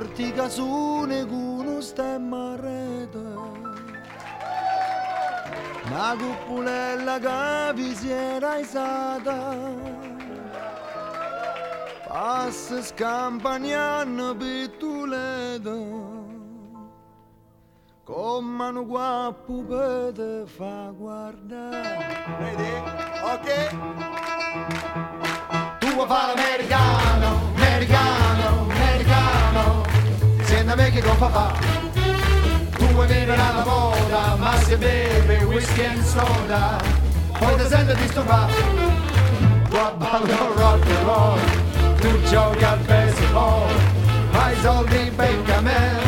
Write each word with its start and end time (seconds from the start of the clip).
porti 0.00 0.32
casune 0.32 1.26
con 1.26 1.66
un 1.66 1.82
stemma 1.82 2.56
rete. 2.56 3.18
Una 5.84 6.16
cuppulella 6.16 7.18
che 7.18 7.74
vi 7.74 7.94
si 7.94 8.10
era 8.10 8.56
isata. 8.56 9.56
Passa 12.08 12.82
scampagnano 12.82 14.34
pittulete. 14.36 15.98
Come 18.02 18.68
un 18.68 18.86
guappo 18.86 19.62
per 19.64 20.12
te 20.14 20.44
fa 20.46 20.92
guardare. 20.96 22.24
Vedi? 22.38 22.72
Ok? 23.22 23.68
Tu 25.78 25.88
vuoi 25.88 26.06
fare 26.06 26.34
l'americano, 26.34 27.49
Siendo 30.70 30.84
me 30.84 30.90
che 30.92 31.02
con 31.02 31.18
papà. 31.18 31.52
Tu 32.76 32.86
vuoi 32.92 33.06
vivere 33.08 33.42
alla 33.42 33.64
moda, 33.64 34.36
ma 34.38 34.56
se 34.58 34.76
beve 34.76 35.42
whisky 35.42 35.84
and 35.84 36.00
soda. 36.04 36.78
Poi 37.36 37.56
ti 37.56 37.66
senti 37.66 37.94
disturbato. 37.96 38.52
Qua 39.68 39.92
ballo 39.96 40.54
rock 40.54 40.86
and 40.86 41.04
roll. 41.04 41.40
Tu 41.98 42.22
giochi 42.22 42.62
al 42.62 42.78
baseball. 42.86 43.68
Ma 44.30 44.50
i 44.52 44.56
soldi 44.62 45.10
becca 45.10 45.56
a 45.56 45.60
me. 45.60 45.98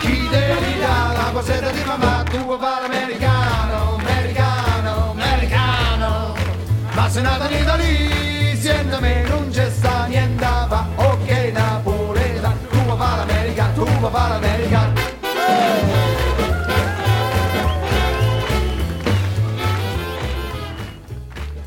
Chi 0.00 0.28
devi 0.28 0.80
dare 0.80 1.16
la 1.16 1.30
poseta 1.32 1.70
di 1.70 1.82
mamma? 1.84 2.24
Tu 2.28 2.38
vuoi 2.38 2.58
fare 2.58 2.88
l'americano, 2.88 3.94
americano, 3.94 5.10
americano. 5.12 6.34
Ma 6.94 7.08
se 7.08 7.20
nata 7.20 7.48
in 7.48 7.62
Italia, 7.62 8.56
siendo 8.56 8.98
me 8.98 9.22
non 9.28 9.50
c'è 9.50 9.70
sta 9.70 10.06
niente 10.06 10.59
l'America. 14.02 14.94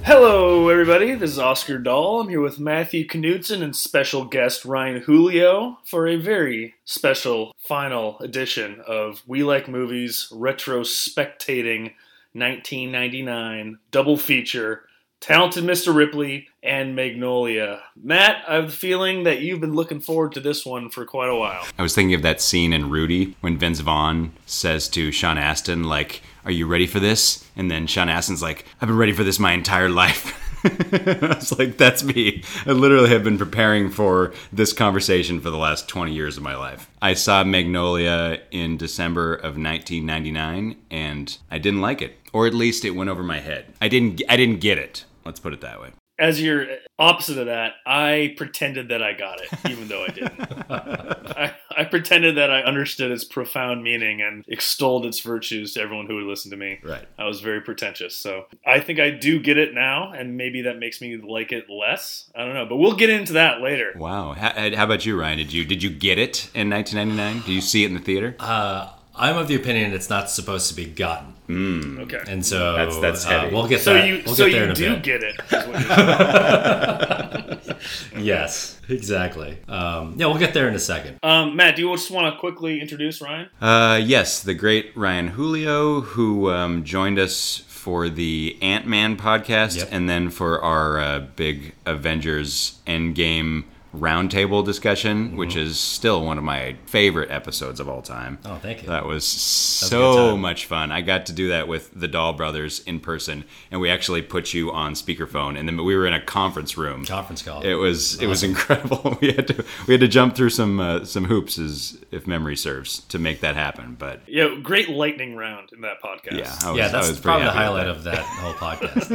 Hello, 0.01 0.69
everybody. 0.69 1.13
This 1.13 1.31
is 1.31 1.39
Oscar 1.39 1.77
Dahl. 1.77 2.21
I'm 2.21 2.29
here 2.29 2.41
with 2.41 2.59
Matthew 2.59 3.07
Knudsen 3.07 3.61
and 3.61 3.75
special 3.75 4.25
guest 4.25 4.65
Ryan 4.65 5.01
Julio 5.01 5.77
for 5.85 6.07
a 6.07 6.15
very 6.15 6.73
special 6.85 7.53
final 7.57 8.17
edition 8.19 8.81
of 8.87 9.21
We 9.27 9.43
Like 9.43 9.67
Movies 9.67 10.27
retrospectating 10.31 11.93
1999 12.33 13.77
double 13.91 14.17
feature 14.17 14.85
Talented 15.23 15.63
Mr. 15.63 15.95
Ripley 15.95 16.49
and 16.61 16.97
Magnolia. 16.97 17.81
Matt, 17.95 18.43
I 18.45 18.55
have 18.55 18.65
the 18.65 18.75
feeling 18.75 19.23
that 19.23 19.39
you've 19.39 19.61
been 19.61 19.73
looking 19.73 20.01
forward 20.01 20.33
to 20.33 20.41
this 20.41 20.65
one 20.65 20.89
for 20.89 21.05
quite 21.05 21.29
a 21.29 21.35
while. 21.35 21.63
I 21.79 21.81
was 21.81 21.95
thinking 21.95 22.13
of 22.13 22.23
that 22.23 22.41
scene 22.41 22.73
in 22.73 22.89
Rudy 22.89 23.37
when 23.39 23.57
Vince 23.57 23.79
Vaughn 23.79 24.33
says 24.45 24.89
to 24.89 25.13
Sean 25.13 25.37
Astin, 25.37 25.85
like, 25.85 26.23
"Are 26.43 26.51
you 26.51 26.67
ready 26.67 26.85
for 26.85 26.99
this?" 26.99 27.49
And 27.55 27.71
then 27.71 27.87
Sean 27.87 28.09
Astin's 28.09 28.41
like, 28.41 28.65
"I've 28.81 28.89
been 28.89 28.97
ready 28.97 29.13
for 29.13 29.23
this 29.23 29.39
my 29.39 29.53
entire 29.53 29.87
life." 29.87 30.37
I 30.65 31.35
was 31.35 31.57
like, 31.57 31.77
"That's 31.77 32.03
me." 32.03 32.43
I 32.65 32.71
literally 32.73 33.09
have 33.11 33.23
been 33.23 33.37
preparing 33.37 33.91
for 33.91 34.33
this 34.51 34.73
conversation 34.73 35.39
for 35.39 35.49
the 35.49 35.57
last 35.57 35.87
20 35.87 36.13
years 36.13 36.35
of 36.35 36.43
my 36.43 36.57
life. 36.57 36.89
I 37.01 37.13
saw 37.13 37.45
Magnolia 37.45 38.41
in 38.51 38.75
December 38.75 39.35
of 39.35 39.55
1999, 39.55 40.75
and 40.91 41.37
I 41.49 41.59
didn't 41.59 41.79
like 41.79 42.01
it, 42.01 42.17
or 42.33 42.45
at 42.45 42.53
least 42.53 42.83
it 42.83 42.91
went 42.91 43.09
over 43.09 43.23
my 43.23 43.39
head. 43.39 43.73
I 43.81 43.87
didn't. 43.87 44.21
I 44.27 44.35
didn't 44.35 44.59
get 44.59 44.77
it. 44.77 45.05
Let's 45.25 45.39
put 45.39 45.53
it 45.53 45.61
that 45.61 45.81
way. 45.81 45.91
As 46.19 46.39
your 46.39 46.67
opposite 46.99 47.39
of 47.39 47.47
that, 47.47 47.73
I 47.87 48.35
pretended 48.37 48.89
that 48.89 49.01
I 49.01 49.13
got 49.13 49.41
it, 49.41 49.49
even 49.69 49.87
though 49.87 50.03
I 50.03 50.07
didn't. 50.09 50.41
I, 50.69 51.53
I 51.75 51.83
pretended 51.85 52.37
that 52.37 52.51
I 52.51 52.61
understood 52.61 53.11
its 53.11 53.23
profound 53.23 53.83
meaning 53.83 54.21
and 54.21 54.45
extolled 54.47 55.07
its 55.07 55.21
virtues 55.21 55.73
to 55.73 55.81
everyone 55.81 56.05
who 56.05 56.15
would 56.15 56.25
listen 56.25 56.51
to 56.51 56.57
me. 56.57 56.79
Right. 56.83 57.07
I 57.17 57.25
was 57.25 57.41
very 57.41 57.61
pretentious. 57.61 58.15
So 58.15 58.45
I 58.63 58.79
think 58.79 58.99
I 58.99 59.09
do 59.09 59.39
get 59.39 59.57
it 59.57 59.73
now, 59.73 60.11
and 60.11 60.37
maybe 60.37 60.61
that 60.61 60.77
makes 60.77 61.01
me 61.01 61.17
like 61.17 61.51
it 61.51 61.67
less. 61.67 62.29
I 62.35 62.45
don't 62.45 62.53
know, 62.53 62.67
but 62.67 62.77
we'll 62.77 62.95
get 62.95 63.09
into 63.09 63.33
that 63.33 63.61
later. 63.61 63.93
Wow. 63.95 64.33
How, 64.33 64.51
how 64.75 64.83
about 64.83 65.07
you, 65.07 65.19
Ryan? 65.19 65.39
Did 65.39 65.51
you 65.51 65.65
did 65.65 65.81
you 65.81 65.89
get 65.89 66.19
it 66.19 66.51
in 66.53 66.69
1999? 66.69 67.41
Did 67.47 67.53
you 67.53 67.61
see 67.61 67.83
it 67.83 67.87
in 67.87 67.95
the 67.95 67.99
theater? 67.99 68.35
Uh, 68.39 68.91
I'm 69.15 69.37
of 69.37 69.47
the 69.47 69.55
opinion 69.55 69.93
it's 69.93 70.09
not 70.09 70.29
supposed 70.29 70.69
to 70.69 70.75
be 70.75 70.85
gotten, 70.85 71.32
Okay. 71.49 72.21
and 72.27 72.45
so 72.45 72.73
That's- 72.73 72.97
that's 72.99 73.25
uh, 73.25 73.29
heavy. 73.29 73.53
we'll 73.55 73.67
get 73.67 73.81
So 73.81 73.93
that. 73.93 74.07
you 74.07 74.21
we'll 74.25 74.35
so 74.35 74.45
get 74.49 74.51
there 74.53 74.63
you 74.63 74.69
in 74.69 74.75
do 74.75 74.89
bit. 74.95 75.03
get 75.03 75.23
it. 75.23 75.35
is 75.41 75.51
what 75.51 75.79
you're 75.81 77.57
saying. 77.61 77.69
Yes, 78.17 78.79
exactly. 78.87 79.57
Um, 79.67 80.15
yeah, 80.17 80.27
we'll 80.27 80.37
get 80.37 80.53
there 80.53 80.67
in 80.69 80.75
a 80.75 80.79
second. 80.79 81.19
um, 81.23 81.55
Matt, 81.55 81.75
do 81.75 81.81
you 81.81 81.93
just 81.95 82.09
want 82.11 82.33
to 82.33 82.39
quickly 82.39 82.79
introduce 82.79 83.21
Ryan? 83.21 83.49
Uh, 83.59 83.99
yes, 84.03 84.41
the 84.41 84.53
great 84.53 84.95
Ryan 84.95 85.29
Julio, 85.29 86.01
who 86.01 86.49
um, 86.49 86.83
joined 86.85 87.19
us 87.19 87.63
for 87.67 88.07
the 88.07 88.57
Ant 88.61 88.87
Man 88.87 89.17
podcast 89.17 89.77
Yep. 89.77 89.89
and 89.91 90.07
then 90.09 90.29
for 90.29 90.61
our 90.61 90.99
uh, 90.99 91.19
big 91.35 91.73
Avengers 91.85 92.79
Endgame 92.87 93.65
roundtable 93.95 94.65
discussion, 94.65 95.35
which 95.37 95.55
is 95.55 95.79
still 95.79 96.25
one 96.25 96.37
of 96.37 96.43
my 96.43 96.75
favorite 96.85 97.29
episodes 97.29 97.79
of 97.79 97.87
all 97.87 98.01
time. 98.01 98.39
Oh, 98.45 98.55
thank 98.55 98.81
you. 98.81 98.87
That 98.87 99.05
was 99.05 99.23
a 99.23 99.85
good 99.85 99.89
so 99.89 100.31
time. 100.31 100.41
much 100.41 100.65
fun. 100.65 100.91
I 100.91 101.01
got 101.01 101.27
to 101.27 101.33
do 101.33 101.49
that 101.49 101.67
with 101.67 101.91
the 101.93 102.07
Dahl 102.07 102.33
brothers 102.33 102.79
in 102.81 102.99
person, 102.99 103.43
and 103.71 103.79
we 103.79 103.89
actually 103.89 104.21
put 104.23 104.53
you 104.53 104.71
on 104.71 104.93
speakerphone, 104.93 105.57
and 105.57 105.67
then 105.67 105.77
we 105.83 105.95
were 105.95 106.07
in 106.07 106.13
a 106.13 106.21
conference 106.21 106.77
room. 106.77 107.05
Conference 107.05 107.41
call. 107.43 107.61
It 107.61 107.75
was 107.75 108.21
it 108.21 108.27
was 108.27 108.43
incredible. 108.43 109.17
We 109.23 109.31
had 109.31 109.47
to 109.47 109.63
we 109.87 109.93
had 109.93 110.01
to 110.01 110.07
jump 110.07 110.35
through 110.35 110.49
some 110.49 110.79
uh, 110.79 111.05
some 111.05 111.25
hoops, 111.25 111.57
as 111.59 111.97
if 112.11 112.25
memory 112.27 112.55
serves, 112.57 113.01
to 113.05 113.19
make 113.19 113.41
that 113.41 113.55
happen. 113.55 113.95
But 113.97 114.21
Yeah, 114.27 114.55
great 114.61 114.89
lightning 114.89 115.35
round 115.35 115.69
in 115.71 115.81
that 115.81 116.01
podcast. 116.01 116.37
yeah, 116.39 116.55
I 116.63 116.71
was, 116.71 116.77
yeah, 116.77 116.85
I 116.87 116.89
that's 116.89 117.09
was 117.09 117.19
pretty 117.19 117.21
probably 117.21 117.45
the 117.45 117.51
highlight 117.51 117.87
with 117.87 117.97
of 117.97 118.03
that 118.05 118.19
whole 118.19 118.53
podcast. 118.53 119.11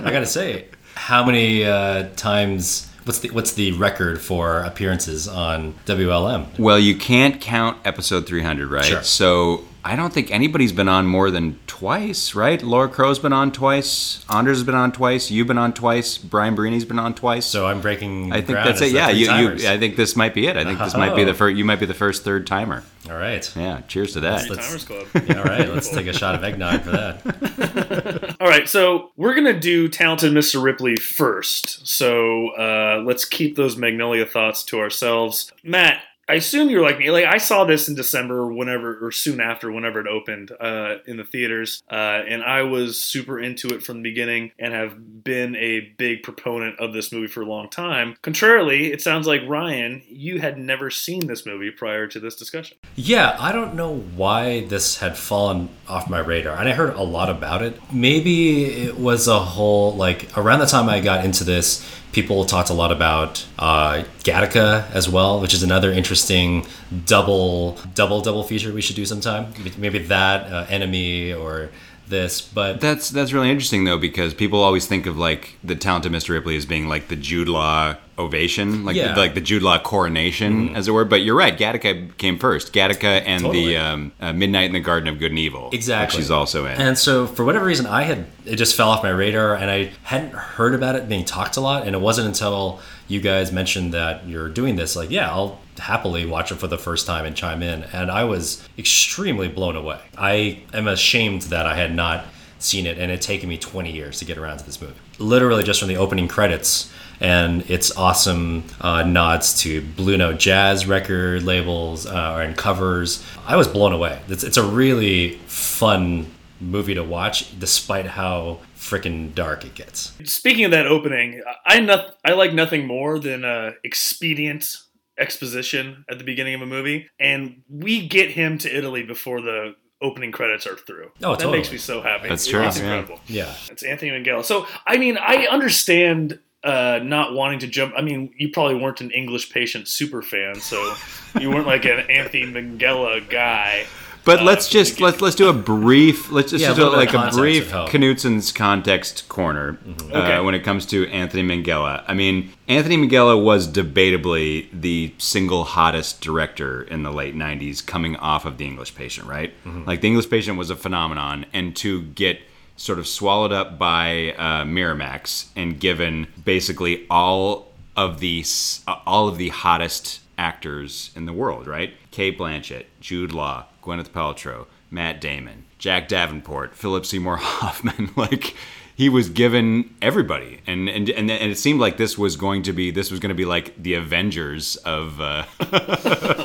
Um, 0.00 0.04
I 0.04 0.10
gotta 0.10 0.26
say, 0.26 0.66
how 0.94 1.24
many 1.24 1.64
uh, 1.64 2.08
times? 2.16 2.89
What's 3.10 3.18
the 3.18 3.30
what's 3.30 3.52
the 3.54 3.72
record 3.72 4.20
for 4.20 4.60
appearances 4.60 5.26
on 5.26 5.74
WLM? 5.84 6.56
Well, 6.60 6.78
you 6.78 6.94
can't 6.94 7.40
count 7.40 7.76
episode 7.84 8.24
300, 8.24 8.70
right? 8.70 8.84
Sure. 8.84 9.02
So 9.02 9.64
I 9.82 9.96
don't 9.96 10.12
think 10.12 10.30
anybody's 10.30 10.72
been 10.72 10.88
on 10.88 11.06
more 11.06 11.30
than 11.30 11.58
twice, 11.66 12.34
right? 12.34 12.62
Laura 12.62 12.88
Crow's 12.88 13.18
been 13.18 13.32
on 13.32 13.50
twice. 13.50 14.24
Anders 14.28 14.58
has 14.58 14.64
been 14.66 14.74
on 14.74 14.92
twice. 14.92 15.30
You've 15.30 15.46
been 15.46 15.56
on 15.58 15.72
twice. 15.72 16.18
Brian 16.18 16.54
Berini's 16.54 16.84
been 16.84 16.98
on 16.98 17.14
twice. 17.14 17.46
So 17.46 17.66
I'm 17.66 17.80
breaking. 17.80 18.30
I 18.32 18.42
think 18.42 18.58
that's 18.58 18.82
it. 18.82 18.92
Yeah, 18.92 19.08
you, 19.08 19.32
you. 19.32 19.68
I 19.68 19.78
think 19.78 19.96
this 19.96 20.16
might 20.16 20.34
be 20.34 20.46
it. 20.46 20.56
I 20.58 20.64
think 20.64 20.78
this 20.78 20.94
might 20.94 21.16
be 21.16 21.24
the 21.24 21.30
Oh. 21.30 21.34
first. 21.34 21.56
You 21.56 21.64
might 21.64 21.80
be 21.80 21.86
the 21.86 21.94
first 21.94 22.24
third 22.24 22.46
timer. 22.46 22.84
All 23.08 23.16
right. 23.16 23.50
Yeah. 23.56 23.80
Cheers 23.88 24.12
to 24.12 24.20
that. 24.20 24.42
Three 24.42 24.56
Let's- 24.56 24.66
Timers 24.66 24.84
Club. 24.84 25.06
Yeah, 25.28 25.38
all 25.38 25.44
right. 25.44 25.68
Let's 25.72 25.88
take 25.90 26.06
a 26.06 26.12
shot 26.12 26.34
of 26.34 26.44
eggnog 26.44 26.82
for 26.82 26.90
that. 26.90 28.36
All 28.40 28.48
right, 28.48 28.68
so 28.68 29.10
we're 29.16 29.34
gonna 29.34 29.58
do 29.58 29.86
Talented 29.88 30.32
Mr. 30.32 30.62
Ripley 30.62 30.96
first. 30.96 31.86
So 31.86 32.48
uh, 32.50 33.02
let's 33.04 33.24
keep 33.24 33.56
those 33.56 33.76
Magnolia 33.76 34.24
thoughts 34.26 34.62
to 34.64 34.78
ourselves. 34.78 35.52
Matt, 35.62 36.02
I 36.30 36.34
assume 36.34 36.70
you're 36.70 36.82
like 36.82 36.98
me. 36.98 37.10
Like 37.10 37.24
I 37.24 37.38
saw 37.38 37.64
this 37.64 37.88
in 37.88 37.96
December, 37.96 38.52
whenever 38.52 39.04
or 39.04 39.10
soon 39.10 39.40
after, 39.40 39.72
whenever 39.72 40.00
it 40.00 40.06
opened 40.06 40.52
uh, 40.60 40.98
in 41.06 41.16
the 41.16 41.24
theaters, 41.24 41.82
uh, 41.90 41.94
and 42.28 42.44
I 42.44 42.62
was 42.62 43.00
super 43.00 43.40
into 43.40 43.68
it 43.74 43.82
from 43.82 43.96
the 43.96 44.02
beginning, 44.02 44.52
and 44.58 44.72
have 44.72 45.24
been 45.24 45.56
a 45.56 45.92
big 45.98 46.22
proponent 46.22 46.78
of 46.78 46.92
this 46.92 47.10
movie 47.12 47.26
for 47.26 47.42
a 47.42 47.46
long 47.46 47.68
time. 47.68 48.16
Contrarily, 48.22 48.92
it 48.92 49.02
sounds 49.02 49.26
like 49.26 49.40
Ryan, 49.48 50.02
you 50.08 50.38
had 50.38 50.56
never 50.56 50.88
seen 50.90 51.26
this 51.26 51.44
movie 51.44 51.70
prior 51.70 52.06
to 52.06 52.20
this 52.20 52.36
discussion. 52.36 52.76
Yeah, 52.94 53.36
I 53.40 53.50
don't 53.50 53.74
know 53.74 53.96
why 54.16 54.66
this 54.66 54.98
had 54.98 55.18
fallen 55.18 55.68
off 55.88 56.08
my 56.08 56.20
radar. 56.20 56.56
And 56.56 56.68
I 56.68 56.72
heard 56.72 56.94
a 56.94 57.02
lot 57.02 57.28
about 57.28 57.62
it. 57.62 57.80
Maybe 57.92 58.66
it 58.84 58.96
was 58.98 59.26
a 59.26 59.40
whole, 59.40 59.96
like, 59.96 60.36
around 60.38 60.60
the 60.60 60.66
time 60.66 60.88
I 60.88 61.00
got 61.00 61.24
into 61.24 61.42
this, 61.42 61.84
people 62.12 62.44
talked 62.44 62.70
a 62.70 62.74
lot 62.74 62.90
about 62.92 63.46
uh, 63.58 64.02
Gattaca 64.24 64.90
as 64.92 65.08
well, 65.08 65.40
which 65.40 65.54
is 65.54 65.62
another 65.62 65.92
interesting 65.92 66.66
double, 67.06 67.78
double, 67.94 68.20
double 68.20 68.42
feature 68.42 68.72
we 68.72 68.80
should 68.80 68.96
do 68.96 69.06
sometime. 69.06 69.52
Maybe 69.78 69.98
that, 69.98 70.52
uh, 70.52 70.66
Enemy, 70.68 71.32
or 71.32 71.70
this. 72.10 72.40
But 72.42 72.80
That's 72.80 73.08
that's 73.10 73.32
really 73.32 73.50
interesting 73.50 73.84
though 73.84 73.98
because 73.98 74.34
people 74.34 74.60
always 74.60 74.86
think 74.86 75.06
of 75.06 75.16
like 75.16 75.56
the 75.64 75.74
talented 75.76 76.12
Mr. 76.12 76.30
Ripley 76.30 76.56
as 76.56 76.66
being 76.66 76.88
like 76.88 77.08
the 77.08 77.16
Jude 77.16 77.48
Law 77.48 77.94
ovation, 78.18 78.84
like 78.84 78.96
Yeah. 78.96 79.14
The, 79.14 79.20
like 79.20 79.34
the 79.34 79.40
Jude 79.40 79.62
Law 79.62 79.78
coronation, 79.78 80.76
as 80.76 80.86
it 80.88 80.90
were. 80.90 81.04
But 81.06 81.22
you're 81.22 81.34
right, 81.36 81.56
Gattaca 81.56 82.16
came 82.18 82.38
first. 82.38 82.72
Gattaca 82.72 83.22
and 83.24 83.42
Totally. 83.42 83.68
the 83.68 83.76
um, 83.78 84.12
uh, 84.20 84.32
Midnight 84.32 84.64
in 84.66 84.72
the 84.72 84.80
Garden 84.80 85.08
of 85.08 85.18
Good 85.18 85.32
and 85.32 85.38
Evil, 85.38 85.70
Exactly. 85.72 86.18
which 86.18 86.24
she's 86.24 86.30
also 86.30 86.66
in. 86.66 86.72
And 86.80 86.98
so, 86.98 87.26
for 87.26 87.44
whatever 87.44 87.64
reason, 87.64 87.86
I 87.86 88.02
had 88.02 88.26
it 88.44 88.56
just 88.56 88.76
fell 88.76 88.90
off 88.90 89.02
my 89.02 89.10
radar, 89.10 89.54
and 89.54 89.70
I 89.70 89.92
hadn't 90.02 90.34
heard 90.34 90.74
about 90.74 90.96
it 90.96 91.08
being 91.08 91.24
talked 91.24 91.56
a 91.56 91.60
lot. 91.60 91.86
And 91.86 91.94
it 91.94 92.00
wasn't 92.00 92.26
until 92.28 92.80
you 93.08 93.20
guys 93.20 93.52
mentioned 93.52 93.94
that 93.94 94.26
you're 94.28 94.48
doing 94.48 94.76
this, 94.76 94.94
like, 94.96 95.10
yeah, 95.10 95.30
I'll 95.30 95.58
happily 95.80 96.26
watch 96.26 96.52
it 96.52 96.56
for 96.56 96.66
the 96.66 96.78
first 96.78 97.06
time 97.06 97.24
and 97.24 97.34
chime 97.34 97.62
in. 97.62 97.82
And 97.84 98.10
I 98.10 98.24
was 98.24 98.66
extremely 98.78 99.48
blown 99.48 99.76
away. 99.76 100.00
I 100.16 100.62
am 100.72 100.86
ashamed 100.88 101.42
that 101.42 101.66
I 101.66 101.76
had 101.76 101.94
not 101.94 102.24
seen 102.58 102.86
it, 102.86 102.98
and 102.98 103.10
it 103.10 103.22
taken 103.22 103.48
me 103.48 103.56
20 103.58 103.90
years 103.90 104.18
to 104.18 104.24
get 104.24 104.38
around 104.38 104.58
to 104.58 104.66
this 104.66 104.80
movie. 104.80 104.94
Literally, 105.18 105.64
just 105.64 105.80
from 105.80 105.88
the 105.88 105.96
opening 105.96 106.28
credits. 106.28 106.92
and 107.22 107.68
its 107.70 107.94
awesome 107.98 108.64
uh, 108.80 109.02
nods 109.02 109.60
to 109.60 109.82
Blue 109.82 110.16
Note 110.16 110.38
Jazz 110.38 110.86
record 110.86 111.42
labels 111.42 112.06
uh, 112.06 112.38
and 112.42 112.56
covers. 112.56 113.22
I 113.46 113.56
was 113.56 113.68
blown 113.68 113.92
away. 113.92 114.20
It's, 114.28 114.42
it's 114.42 114.56
a 114.56 114.62
really 114.62 115.36
fun 115.46 116.26
movie 116.60 116.94
to 116.94 117.04
watch, 117.04 117.58
despite 117.58 118.06
how 118.06 118.60
freaking 118.76 119.34
dark 119.34 119.64
it 119.66 119.74
gets. 119.74 120.12
Speaking 120.24 120.64
of 120.64 120.70
that 120.70 120.86
opening, 120.86 121.42
I 121.66 121.80
not, 121.80 122.16
I 122.24 122.32
like 122.32 122.54
nothing 122.54 122.86
more 122.86 123.18
than 123.18 123.44
uh, 123.44 123.72
expedient 123.84 124.78
exposition 125.20 126.04
at 126.08 126.18
the 126.18 126.24
beginning 126.24 126.54
of 126.54 126.62
a 126.62 126.66
movie, 126.66 127.08
and 127.20 127.62
we 127.68 128.06
get 128.08 128.30
him 128.32 128.58
to 128.58 128.76
Italy 128.76 129.02
before 129.02 129.40
the 129.40 129.74
opening 130.02 130.32
credits 130.32 130.66
are 130.66 130.76
through. 130.76 131.10
Oh, 131.22 131.32
that 131.32 131.40
totally. 131.40 131.58
makes 131.58 131.70
me 131.70 131.78
so 131.78 132.00
happy. 132.00 132.28
That's 132.28 132.46
true, 132.46 132.62
It's 132.62 132.78
yeah. 132.78 132.84
incredible. 132.84 133.20
Yeah. 133.26 133.54
It's 133.70 133.82
Anthony 133.82 134.10
Minghella. 134.12 134.44
So, 134.44 134.66
I 134.86 134.96
mean, 134.96 135.18
I 135.18 135.46
understand 135.46 136.38
uh, 136.64 137.00
not 137.02 137.34
wanting 137.34 137.58
to 137.60 137.66
jump. 137.66 137.94
I 137.96 138.02
mean, 138.02 138.32
you 138.38 138.50
probably 138.50 138.76
weren't 138.76 139.00
an 139.00 139.10
English 139.10 139.50
patient 139.50 139.88
super 139.88 140.22
fan, 140.22 140.56
so 140.56 140.94
you 141.38 141.50
weren't 141.50 141.66
like 141.66 141.84
an 141.84 142.00
Anthony 142.10 142.44
Minghella 142.44 143.28
guy. 143.28 143.86
But 144.24 144.40
Uh, 144.40 144.44
let's 144.44 144.68
just 144.68 145.00
let's 145.00 145.20
let's 145.20 145.34
do 145.36 145.48
a 145.48 145.52
brief 145.52 146.30
let's 146.30 146.50
just 146.50 146.62
Yeah, 146.62 146.72
a 146.72 146.74
do 146.74 146.84
little 146.84 146.98
bit 146.98 147.12
like 147.14 147.34
a 147.34 147.36
brief 147.36 147.64
would 147.64 147.70
help. 147.72 147.90
Knudsen's 147.90 148.52
context 148.52 149.28
corner 149.28 149.78
Okay. 150.12 150.34
uh, 150.34 150.42
when 150.42 150.54
it 150.54 150.62
comes 150.62 150.84
to 150.86 151.06
Anthony 151.08 151.42
Minghella. 151.42 152.04
I 152.06 152.14
mean, 152.14 152.50
Anthony 152.68 152.96
Minghella 152.98 153.42
was 153.42 153.66
debatably 153.68 154.66
the 154.72 155.14
single 155.18 155.64
hottest 155.64 156.20
director 156.20 156.82
in 156.82 157.02
the 157.02 157.10
late 157.12 157.34
'90s, 157.34 157.84
coming 157.84 158.16
off 158.16 158.44
of 158.44 158.58
The 158.58 158.66
English 158.66 158.94
Patient. 158.94 159.26
Right, 159.26 159.52
like 159.86 160.00
The 160.00 160.08
English 160.08 160.28
Patient 160.30 160.58
was 160.58 160.70
a 160.70 160.76
phenomenon, 160.76 161.46
and 161.52 161.74
to 161.76 162.02
get 162.02 162.40
sort 162.76 162.98
of 162.98 163.06
swallowed 163.06 163.52
up 163.52 163.78
by 163.78 164.34
uh, 164.38 164.64
Miramax 164.64 165.46
and 165.54 165.78
given 165.78 166.26
basically 166.44 167.06
all 167.10 167.72
of 167.96 168.20
the 168.20 168.44
uh, 168.86 168.96
all 169.06 169.28
of 169.28 169.36
the 169.38 169.48
hottest 169.50 170.20
actors 170.38 171.10
in 171.14 171.26
the 171.26 171.32
world, 171.32 171.66
right? 171.66 171.92
Cate 172.10 172.38
Blanchett, 172.38 172.84
Jude 173.00 173.32
Law, 173.32 173.66
Gwyneth 173.82 174.10
Paltrow, 174.10 174.66
Matt 174.90 175.20
Damon, 175.20 175.64
Jack 175.78 176.08
Davenport, 176.08 176.74
Philip 176.74 177.06
Seymour 177.06 177.36
Hoffman. 177.40 178.10
like 178.16 178.54
he 178.96 179.08
was 179.08 179.30
given 179.30 179.94
everybody, 180.02 180.60
and 180.66 180.86
and 180.88 181.08
and, 181.08 181.30
and 181.30 181.50
it 181.50 181.56
seemed 181.56 181.80
like 181.80 181.96
this 181.96 182.18
was 182.18 182.36
going 182.36 182.62
to 182.64 182.72
be 182.74 182.90
this 182.90 183.10
was 183.10 183.18
going 183.18 183.30
to 183.30 183.34
be 183.34 183.46
like 183.46 183.80
the 183.82 183.94
Avengers 183.94 184.76
of 184.76 185.18
uh, 185.22 185.44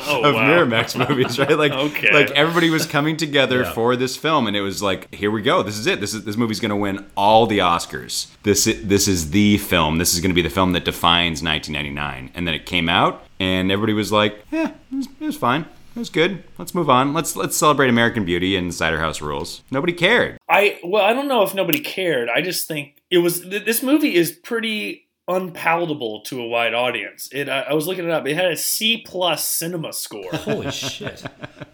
Oh, 0.07 0.21
of 0.23 0.35
wow. 0.35 0.47
Miramax 0.65 1.09
movies, 1.09 1.37
right? 1.37 1.57
Like 1.57 1.73
Okay. 1.73 2.13
like 2.13 2.31
everybody 2.31 2.69
was 2.69 2.85
coming 2.85 3.17
together 3.17 3.63
Yeah. 3.63 3.73
for 3.73 3.95
this 3.97 4.15
film, 4.15 4.47
and 4.47 4.55
it 4.55 4.61
was 4.61 4.81
like, 4.81 5.13
here 5.13 5.31
we 5.31 5.41
go. 5.41 5.63
This 5.63 5.77
is 5.77 5.85
it. 5.85 5.99
This 5.99 6.13
is 6.13 6.23
this 6.23 6.37
movie's 6.37 6.61
going 6.61 6.69
to 6.69 6.75
win 6.77 7.05
all 7.17 7.45
the 7.45 7.57
Oscars. 7.57 8.27
This 8.43 8.67
i- 8.69 8.79
this 8.81 9.07
is 9.09 9.31
the 9.31 9.57
film. 9.57 9.97
This 9.97 10.13
is 10.13 10.21
going 10.21 10.31
to 10.31 10.35
be 10.35 10.41
the 10.43 10.49
film 10.49 10.71
that 10.73 10.85
defines 10.85 11.43
1999. 11.43 12.31
And 12.35 12.47
then 12.47 12.53
it 12.53 12.65
came 12.65 12.87
out, 12.87 13.25
and 13.39 13.69
everybody 13.71 13.93
was 13.93 14.13
like, 14.13 14.45
yeah, 14.51 14.67
it 14.91 14.95
was, 14.95 15.07
it 15.19 15.25
was 15.25 15.35
fine. 15.35 15.65
It 15.95 15.99
was 15.99 16.09
good. 16.09 16.43
Let's 16.57 16.75
move 16.75 16.89
on. 16.89 17.13
Let's 17.13 17.37
let's 17.37 17.55
celebrate 17.55 17.87
American 17.89 18.25
Beauty 18.25 18.57
and 18.57 18.73
Cider 18.73 18.99
House 18.99 19.21
Rules. 19.21 19.63
Nobody 19.71 19.93
cared. 19.93 20.37
I 20.49 20.77
well, 20.83 21.05
I 21.05 21.13
don't 21.13 21.29
know 21.29 21.43
if 21.43 21.55
nobody 21.55 21.79
cared. 21.79 22.27
I 22.29 22.41
just 22.41 22.67
think 22.67 23.01
it 23.09 23.19
was 23.19 23.39
th- 23.41 23.63
this 23.63 23.81
movie 23.81 24.13
is 24.13 24.33
pretty 24.33 25.07
unpalatable 25.29 26.21
to 26.23 26.41
a 26.41 26.47
wide 26.47 26.73
audience. 26.73 27.29
It 27.31 27.47
I, 27.47 27.61
I 27.61 27.73
was 27.73 27.87
looking 27.87 28.03
it 28.03 28.11
up. 28.11 28.27
It 28.27 28.35
had 28.35 28.51
a 28.51 28.57
C 28.57 28.97
plus 29.07 29.47
cinema 29.47 29.93
score, 29.93 30.29
Holy 30.33 30.69
shit. 30.69 31.23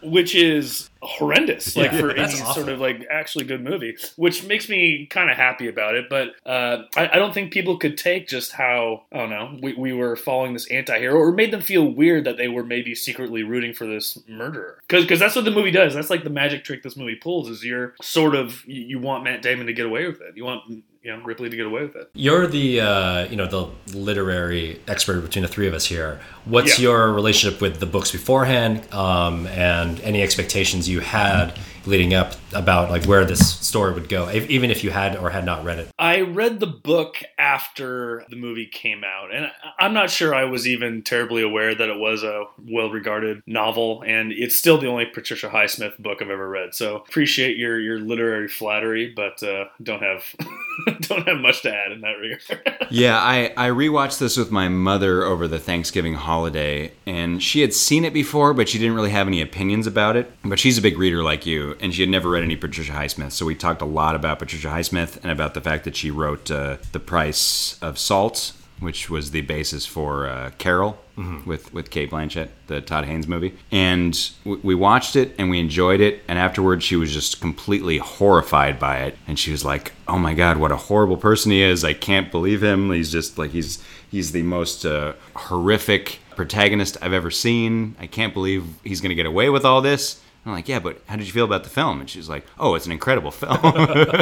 which 0.04 0.36
is 0.36 0.91
horrendous. 1.02 1.76
Like 1.76 1.92
Yeah, 1.92 2.00
for 2.00 2.12
any 2.16 2.36
sort 2.36 2.70
of 2.70 2.80
like 2.80 3.06
actually 3.10 3.46
good 3.46 3.64
movie, 3.64 3.98
which 4.16 4.46
makes 4.46 4.70
me 4.70 5.08
kind 5.08 5.30
of 5.30 5.38
happy 5.38 5.68
about 5.68 5.96
it. 5.96 6.10
But 6.10 6.30
uh, 6.46 6.84
I, 6.96 7.10
I 7.14 7.16
don't 7.16 7.34
think 7.34 7.52
people 7.52 7.78
could 7.78 7.98
take 7.98 8.28
just 8.28 8.54
how 8.54 9.04
I 9.12 9.18
don't 9.18 9.30
know 9.30 9.58
we, 9.62 9.74
we 9.74 9.94
were 9.94 10.16
following 10.16 10.54
this 10.54 10.70
anti-hero 10.70 11.16
or 11.16 11.32
made 11.32 11.52
them 11.52 11.62
feel 11.62 11.86
weird 11.86 12.26
that 12.26 12.38
they 12.38 12.48
were 12.48 12.64
maybe 12.64 12.96
secretly 12.96 13.44
rooting 13.44 13.74
for 13.74 13.86
this 13.86 14.18
murderer 14.28 14.82
because 14.88 15.20
that's 15.20 15.36
what 15.36 15.46
the 15.46 15.52
movie 15.52 15.72
does. 15.72 15.94
That's 15.94 16.10
like 16.10 16.24
the 16.24 16.30
magic 16.30 16.64
trick 16.64 16.84
this 16.84 16.96
movie 16.96 17.16
pulls 17.16 17.50
is 17.50 17.64
you're 17.64 17.96
sort 18.02 18.36
of 18.36 18.66
you, 18.66 18.82
you 18.82 19.00
want 19.00 19.24
Matt 19.24 19.42
Damon 19.42 19.68
to 19.68 19.74
get 19.74 19.86
away 19.86 20.08
with 20.08 20.22
it. 20.22 20.36
You 20.36 20.46
want 20.46 20.84
you 21.04 21.12
know 21.16 21.24
Ripley 21.24 21.50
to 21.50 21.56
get 21.56 21.66
away 21.66 21.82
with 21.84 21.96
it. 21.96 22.10
You're 22.14 22.48
the 22.48 22.82
uh, 22.82 23.26
you 23.28 23.36
know 23.36 23.48
the 23.48 23.68
literary 23.98 24.80
expert 24.88 25.22
between 25.22 25.44
the 25.44 25.48
three 25.50 25.68
of 25.68 25.74
us 25.74 25.86
here. 25.86 26.20
What's 26.46 26.78
Yeah. 26.80 26.84
your 26.90 27.12
relationship 27.14 27.62
with 27.62 27.80
the 27.80 27.86
books 27.86 28.12
beforehand, 28.12 28.92
um, 28.94 29.48
and 29.48 30.00
any 30.02 30.22
expectations 30.22 30.88
you 30.90 31.00
had 31.00 31.54
leading 31.88 32.14
up 32.14 32.34
about 32.54 32.92
like 32.92 33.06
where 33.06 33.26
this 33.26 33.56
story 33.60 33.92
would 33.92 34.08
go, 34.08 34.28
if, 34.30 34.48
even 34.52 34.70
if 34.70 34.84
you 34.84 34.92
had 34.92 35.16
or 35.16 35.32
had 35.32 35.44
not 35.44 35.64
read 35.66 35.80
it? 35.80 35.88
I 35.98 36.22
read 36.22 36.60
the 36.60 36.68
book 36.68 37.16
after 37.40 38.24
the 38.30 38.36
movie 38.36 38.68
came 38.68 39.04
out, 39.04 39.34
and 39.34 39.52
I'm 39.80 39.94
not 39.94 40.12
sure 40.12 40.36
I 40.36 40.44
was 40.46 40.68
even 40.68 41.02
terribly 41.02 41.42
aware 41.42 41.74
that 41.74 41.90
it 41.90 41.98
was 41.98 42.22
a 42.22 42.44
well-regarded 42.70 43.42
novel, 43.48 44.04
and 44.06 44.32
it's 44.32 44.56
still 44.56 44.78
the 44.78 44.86
only 44.88 45.06
Patricia 45.06 45.50
Highsmith 45.50 45.98
book 45.98 46.22
I've 46.22 46.30
ever 46.30 46.48
read. 46.48 46.76
So 46.76 46.96
appreciate 46.98 47.58
your 47.58 47.80
your 47.80 48.00
literary 48.00 48.48
flattery, 48.48 49.12
but 49.16 49.42
uh, 49.42 49.66
don't 49.82 50.04
have 50.04 50.24
don't 51.02 51.28
have 51.28 51.40
much 51.40 51.62
to 51.64 51.74
add 51.74 51.92
in 51.92 52.02
that 52.02 52.14
regard. 52.14 52.78
Yeah, 52.92 53.18
I, 53.18 53.54
I 53.56 53.70
rewatched 53.70 54.20
this 54.20 54.36
with 54.36 54.52
my 54.52 54.68
mother 54.68 55.24
over 55.24 55.48
the 55.48 55.60
Thanksgiving 55.60 56.16
holiday, 56.16 56.92
and 57.06 57.42
she 57.42 57.62
had 57.62 57.74
seen 57.74 58.04
it 58.04 58.14
before, 58.14 58.54
but 58.54 58.68
she 58.68 58.80
didn't 58.80 58.96
really 58.96 59.12
have 59.12 59.28
any 59.28 59.42
opinions 59.42 59.88
about 59.88 60.18
it. 60.18 60.30
But 60.44 60.60
she's 60.60 60.78
a 60.78 60.82
big 60.82 60.98
reader 60.98 61.24
like 61.24 61.46
you, 61.46 61.78
and 61.80 61.94
she 61.94 62.02
had 62.02 62.10
never 62.10 62.30
read 62.30 62.44
any 62.44 62.58
Patricia 62.58 62.92
Highsmith, 62.92 63.32
so 63.32 63.46
we 63.46 63.56
talked 63.56 63.82
a 63.82 63.86
lot 63.86 64.16
about 64.16 64.40
Patricia 64.40 64.68
Highsmith 64.68 65.18
and 65.24 65.32
about 65.32 65.54
the 65.54 65.62
fact 65.62 65.86
that 65.86 65.96
she 65.96 66.12
wrote 66.12 66.52
uh, 66.52 66.78
The 66.92 67.00
Price 67.00 67.80
of 67.82 67.98
Salt, 67.98 68.52
which 68.82 69.10
was 69.10 69.32
the 69.32 69.42
basis 69.42 69.86
for 69.86 70.28
uh, 70.28 70.52
Carol 70.58 70.98
with, 71.46 71.72
with 71.72 71.92
Cate 71.92 72.10
Blanchett, 72.10 72.50
the 72.66 72.82
Todd 72.82 73.06
Haynes 73.06 73.28
movie. 73.28 73.56
And 73.72 74.14
w- 74.44 74.60
we 74.64 74.74
watched 74.74 75.16
it 75.16 75.36
and 75.38 75.52
we 75.52 75.60
enjoyed 75.60 76.02
it. 76.02 76.24
And 76.28 76.40
afterwards, 76.40 76.84
she 76.84 76.96
was 76.96 77.14
just 77.14 77.40
completely 77.40 78.00
horrified 78.00 78.80
by 78.80 78.98
it. 79.04 79.18
And 79.28 79.38
she 79.38 79.52
was 79.52 79.64
like, 79.64 79.94
"Oh 80.08 80.18
my 80.18 80.34
God, 80.34 80.58
what 80.58 80.72
a 80.72 80.78
horrible 80.78 81.18
person 81.18 81.52
he 81.52 81.62
is! 81.62 81.84
I 81.86 81.94
can't 81.94 82.32
believe 82.32 82.64
him. 82.64 82.92
He's 82.92 83.12
just 83.12 83.38
like 83.38 83.52
he's 83.52 83.84
he's 84.10 84.32
the 84.32 84.42
most 84.42 84.84
uh, 84.84 85.14
horrific 85.36 86.20
protagonist 86.36 86.98
I've 87.04 87.14
ever 87.14 87.30
seen. 87.30 87.96
I 88.00 88.08
can't 88.08 88.34
believe 88.34 88.64
he's 88.84 89.00
going 89.00 89.10
to 89.10 89.16
get 89.16 89.28
away 89.28 89.50
with 89.50 89.64
all 89.64 89.82
this." 89.82 90.20
I'm 90.46 90.54
like, 90.54 90.68
yeah, 90.68 90.80
but 90.80 91.00
how 91.06 91.18
did 91.18 91.28
you 91.28 91.34
feel 91.34 91.46
about 91.46 91.64
the 91.64 91.70
film? 91.70 92.00
And 92.00 92.10
she's 92.10 92.28
like, 92.28 92.46
oh, 92.58 92.74
it's 92.74 92.88
an 92.88 92.92
incredible 92.92 93.30
film. 93.30 93.60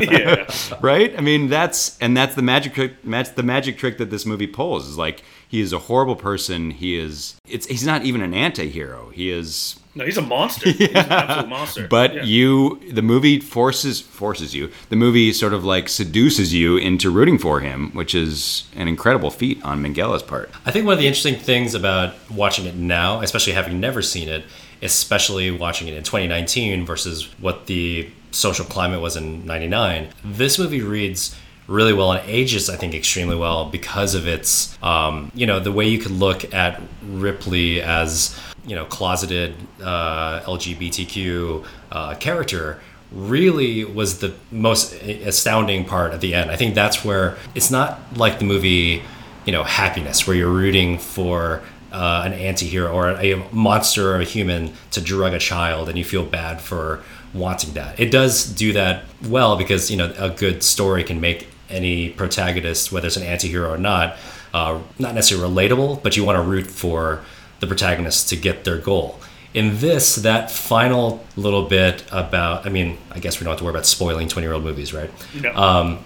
yeah, 0.01 0.49
right? 0.81 1.17
I 1.17 1.21
mean, 1.21 1.47
that's 1.47 1.97
and 1.99 2.15
that's 2.15 2.35
the 2.35 2.41
magic 2.41 2.73
trick. 2.73 2.95
That's 3.03 3.29
the 3.31 3.43
magic 3.43 3.77
trick 3.77 3.97
that 3.99 4.09
this 4.09 4.25
movie 4.25 4.47
pulls. 4.47 4.87
Is 4.87 4.97
like 4.97 5.23
he 5.47 5.61
is 5.61 5.71
a 5.71 5.79
horrible 5.79 6.15
person. 6.17 6.71
He 6.71 6.97
is. 6.97 7.35
It's 7.47 7.67
he's 7.67 7.85
not 7.85 8.03
even 8.03 8.21
an 8.21 8.33
anti-hero. 8.33 9.09
He 9.11 9.31
is. 9.31 9.79
no, 9.95 10.03
he's 10.05 10.17
a 10.17 10.21
monster. 10.21 10.69
He's 10.71 10.89
an 10.89 10.95
absolute 11.11 11.47
monster. 11.49 11.87
But 11.87 12.13
Yeah. 12.15 12.23
you, 12.23 12.81
the 12.91 13.01
movie 13.01 13.39
forces 13.39 14.01
forces 14.01 14.53
you. 14.53 14.71
The 14.89 14.97
movie 14.97 15.31
sort 15.31 15.53
of 15.53 15.63
like 15.63 15.87
seduces 15.87 16.53
you 16.53 16.75
into 16.75 17.09
rooting 17.09 17.37
for 17.37 17.61
him, 17.61 17.91
which 17.91 18.13
is 18.13 18.65
an 18.75 18.89
incredible 18.89 19.31
feat 19.31 19.63
on 19.63 19.81
Minghella's 19.81 20.23
part. 20.23 20.49
I 20.65 20.71
think 20.71 20.85
one 20.85 20.93
of 20.93 20.99
the 20.99 21.07
interesting 21.07 21.35
things 21.35 21.73
about 21.73 22.13
watching 22.29 22.65
it 22.65 22.75
now, 22.75 23.21
especially 23.21 23.53
having 23.53 23.79
never 23.79 24.01
seen 24.01 24.27
it, 24.27 24.43
especially 24.81 25.51
watching 25.51 25.87
it 25.87 25.93
in 25.93 26.03
2019 26.03 26.85
versus 26.85 27.29
what 27.39 27.65
the 27.67 28.09
social 28.31 28.65
climate 28.65 29.01
was 29.01 29.15
in 29.15 29.45
99, 29.45 30.09
this 30.23 30.59
movie 30.59 30.81
reads 30.81 31.35
really 31.67 31.93
well 31.93 32.11
and 32.11 32.27
ages, 32.27 32.69
I 32.69 32.75
think, 32.75 32.93
extremely 32.93 33.35
well 33.35 33.69
because 33.69 34.15
of 34.15 34.27
its, 34.27 34.77
um, 34.83 35.31
you 35.35 35.45
know, 35.45 35.59
the 35.59 35.71
way 35.71 35.87
you 35.87 35.99
could 35.99 36.11
look 36.11 36.53
at 36.53 36.81
Ripley 37.03 37.81
as, 37.81 38.37
you 38.65 38.75
know, 38.75 38.85
closeted 38.85 39.55
uh, 39.81 40.41
LGBTQ 40.41 41.65
uh, 41.91 42.15
character 42.15 42.81
really 43.11 43.83
was 43.85 44.19
the 44.19 44.33
most 44.51 44.93
astounding 45.03 45.85
part 45.85 46.11
at 46.11 46.21
the 46.21 46.33
end. 46.33 46.51
I 46.51 46.55
think 46.55 46.75
that's 46.75 47.03
where 47.05 47.37
it's 47.55 47.71
not 47.71 47.99
like 48.15 48.39
the 48.39 48.45
movie, 48.45 49.01
you 49.45 49.51
know, 49.51 49.63
Happiness, 49.63 50.27
where 50.27 50.35
you're 50.35 50.51
rooting 50.51 50.97
for 50.97 51.61
uh, 51.91 52.23
an 52.25 52.33
anti-hero 52.33 52.91
or 52.91 53.09
a 53.11 53.35
monster 53.51 54.11
or 54.15 54.19
a 54.21 54.23
human 54.23 54.73
to 54.91 55.01
drug 55.01 55.33
a 55.33 55.39
child 55.39 55.89
and 55.89 55.97
you 55.97 56.03
feel 56.05 56.23
bad 56.25 56.61
for 56.61 57.01
wanting 57.33 57.73
that. 57.73 57.99
It 57.99 58.11
does 58.11 58.45
do 58.45 58.73
that 58.73 59.03
well 59.27 59.55
because, 59.57 59.89
you 59.91 59.97
know, 59.97 60.13
a 60.17 60.29
good 60.29 60.63
story 60.63 61.03
can 61.03 61.19
make 61.21 61.47
any 61.69 62.09
protagonist, 62.09 62.91
whether 62.91 63.07
it's 63.07 63.17
an 63.17 63.23
anti-hero 63.23 63.71
or 63.71 63.77
not, 63.77 64.17
uh, 64.53 64.79
not 64.97 65.13
necessarily 65.13 65.53
relatable, 65.53 66.01
but 66.01 66.17
you 66.17 66.23
want 66.23 66.37
to 66.37 66.41
root 66.41 66.65
for 66.67 67.23
the 67.59 67.67
protagonist 67.67 68.29
to 68.29 68.35
get 68.35 68.63
their 68.63 68.77
goal. 68.77 69.19
In 69.53 69.79
this, 69.79 70.15
that 70.17 70.49
final 70.51 71.23
little 71.35 71.63
bit 71.67 72.03
about, 72.11 72.65
I 72.65 72.69
mean, 72.69 72.97
I 73.11 73.19
guess 73.19 73.39
we 73.39 73.43
don't 73.43 73.51
have 73.51 73.59
to 73.59 73.63
worry 73.65 73.73
about 73.73 73.85
spoiling 73.85 74.27
20 74.27 74.45
year 74.45 74.53
old 74.53 74.63
movies, 74.63 74.93
right? 74.93 75.09
No. 75.39 75.51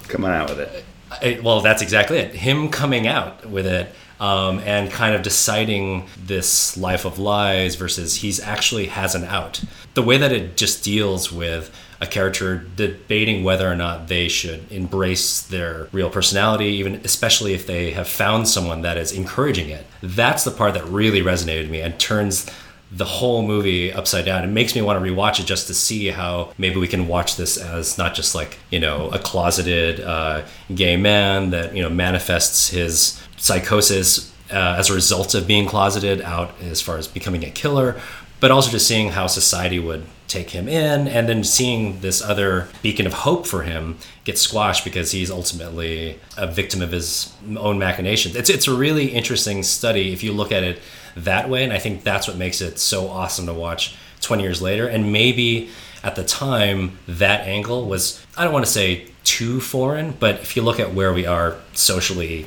Come 0.07 0.23
on 0.25 0.31
out 0.31 0.49
with 0.49 0.59
it. 0.59 0.85
I- 1.11 1.39
well, 1.43 1.61
that's 1.61 1.81
exactly 1.81 2.17
it. 2.19 2.33
Him 2.33 2.69
coming 2.69 3.05
out 3.05 3.45
with 3.49 3.67
it 3.67 3.93
um, 4.23 4.59
and 4.59 4.89
kind 4.89 5.13
of 5.13 5.21
deciding 5.21 6.07
this 6.17 6.77
life 6.77 7.03
of 7.03 7.19
lies 7.19 7.75
versus 7.75 8.15
he's 8.15 8.39
actually 8.39 8.85
has 8.85 9.15
an 9.15 9.25
out. 9.25 9.61
The 9.95 10.01
way 10.01 10.17
that 10.17 10.31
it 10.31 10.55
just 10.55 10.81
deals 10.81 11.29
with 11.29 11.75
a 11.99 12.07
character 12.07 12.65
debating 12.77 13.43
whether 13.43 13.69
or 13.69 13.75
not 13.75 14.07
they 14.07 14.29
should 14.29 14.71
embrace 14.71 15.41
their 15.41 15.89
real 15.91 16.09
personality, 16.09 16.67
even 16.67 17.01
especially 17.03 17.53
if 17.53 17.67
they 17.67 17.91
have 17.91 18.07
found 18.07 18.47
someone 18.47 18.81
that 18.83 18.97
is 18.97 19.11
encouraging 19.11 19.69
it. 19.69 19.85
That's 20.01 20.45
the 20.45 20.51
part 20.51 20.73
that 20.75 20.85
really 20.85 21.21
resonated 21.21 21.63
with 21.63 21.71
me 21.71 21.81
and 21.81 21.99
turns 21.99 22.49
the 22.93 23.05
whole 23.05 23.45
movie 23.45 23.91
upside 23.91 24.23
down. 24.23 24.43
It 24.43 24.47
makes 24.47 24.75
me 24.75 24.81
want 24.81 25.03
to 25.03 25.11
rewatch 25.11 25.39
it 25.39 25.47
just 25.47 25.67
to 25.67 25.73
see 25.73 26.07
how 26.07 26.53
maybe 26.57 26.77
we 26.77 26.87
can 26.87 27.07
watch 27.07 27.35
this 27.35 27.57
as 27.57 27.97
not 27.97 28.13
just 28.13 28.35
like 28.35 28.59
you 28.69 28.79
know 28.79 29.09
a 29.09 29.19
closeted 29.19 29.99
uh, 29.99 30.43
gay 30.73 30.95
man 30.95 31.49
that 31.49 31.75
you 31.75 31.81
know 31.81 31.89
manifests 31.89 32.69
his 32.69 33.19
psychosis 33.43 34.31
uh, 34.51 34.75
as 34.77 34.89
a 34.89 34.93
result 34.93 35.35
of 35.35 35.45
being 35.45 35.67
closeted 35.67 36.21
out 36.21 36.53
as 36.61 36.81
far 36.81 36.97
as 36.97 37.09
becoming 37.09 37.43
a 37.43 37.49
killer, 37.49 37.99
but 38.39 38.51
also 38.51 38.71
just 38.71 38.87
seeing 38.87 39.09
how 39.09 39.27
society 39.27 39.79
would 39.79 40.05
take 40.29 40.51
him 40.51 40.69
in 40.69 41.09
and 41.09 41.27
then 41.27 41.43
seeing 41.43 41.99
this 41.99 42.21
other 42.21 42.69
beacon 42.81 43.05
of 43.05 43.11
hope 43.11 43.45
for 43.45 43.63
him 43.63 43.97
get 44.23 44.37
squashed 44.37 44.85
because 44.85 45.11
he's 45.11 45.29
ultimately 45.29 46.17
a 46.37 46.47
victim 46.47 46.81
of 46.81 46.91
his 46.91 47.33
own 47.57 47.77
machinations. 47.77 48.33
It's 48.35 48.49
it's 48.49 48.67
a 48.67 48.73
really 48.73 49.07
interesting 49.07 49.61
study 49.61 50.13
if 50.13 50.23
you 50.23 50.31
look 50.31 50.53
at 50.53 50.63
it 50.63 50.79
that 51.17 51.49
way 51.49 51.65
and 51.65 51.73
I 51.73 51.79
think 51.79 52.03
that's 52.03 52.27
what 52.27 52.37
makes 52.37 52.61
it 52.61 52.79
so 52.79 53.09
awesome 53.09 53.45
to 53.47 53.53
watch 53.53 53.95
20 54.21 54.41
years 54.41 54.61
later 54.61 54.87
and 54.87 55.11
maybe 55.11 55.69
at 56.01 56.15
the 56.15 56.23
time 56.23 56.97
that 57.07 57.41
angle 57.45 57.85
was 57.85 58.25
I 58.37 58.45
don't 58.45 58.53
want 58.53 58.65
to 58.65 58.71
say 58.71 59.09
too 59.25 59.59
foreign, 59.59 60.11
but 60.11 60.35
if 60.35 60.55
you 60.55 60.61
look 60.61 60.79
at 60.79 60.93
where 60.93 61.13
we 61.13 61.25
are 61.25 61.57
socially 61.73 62.45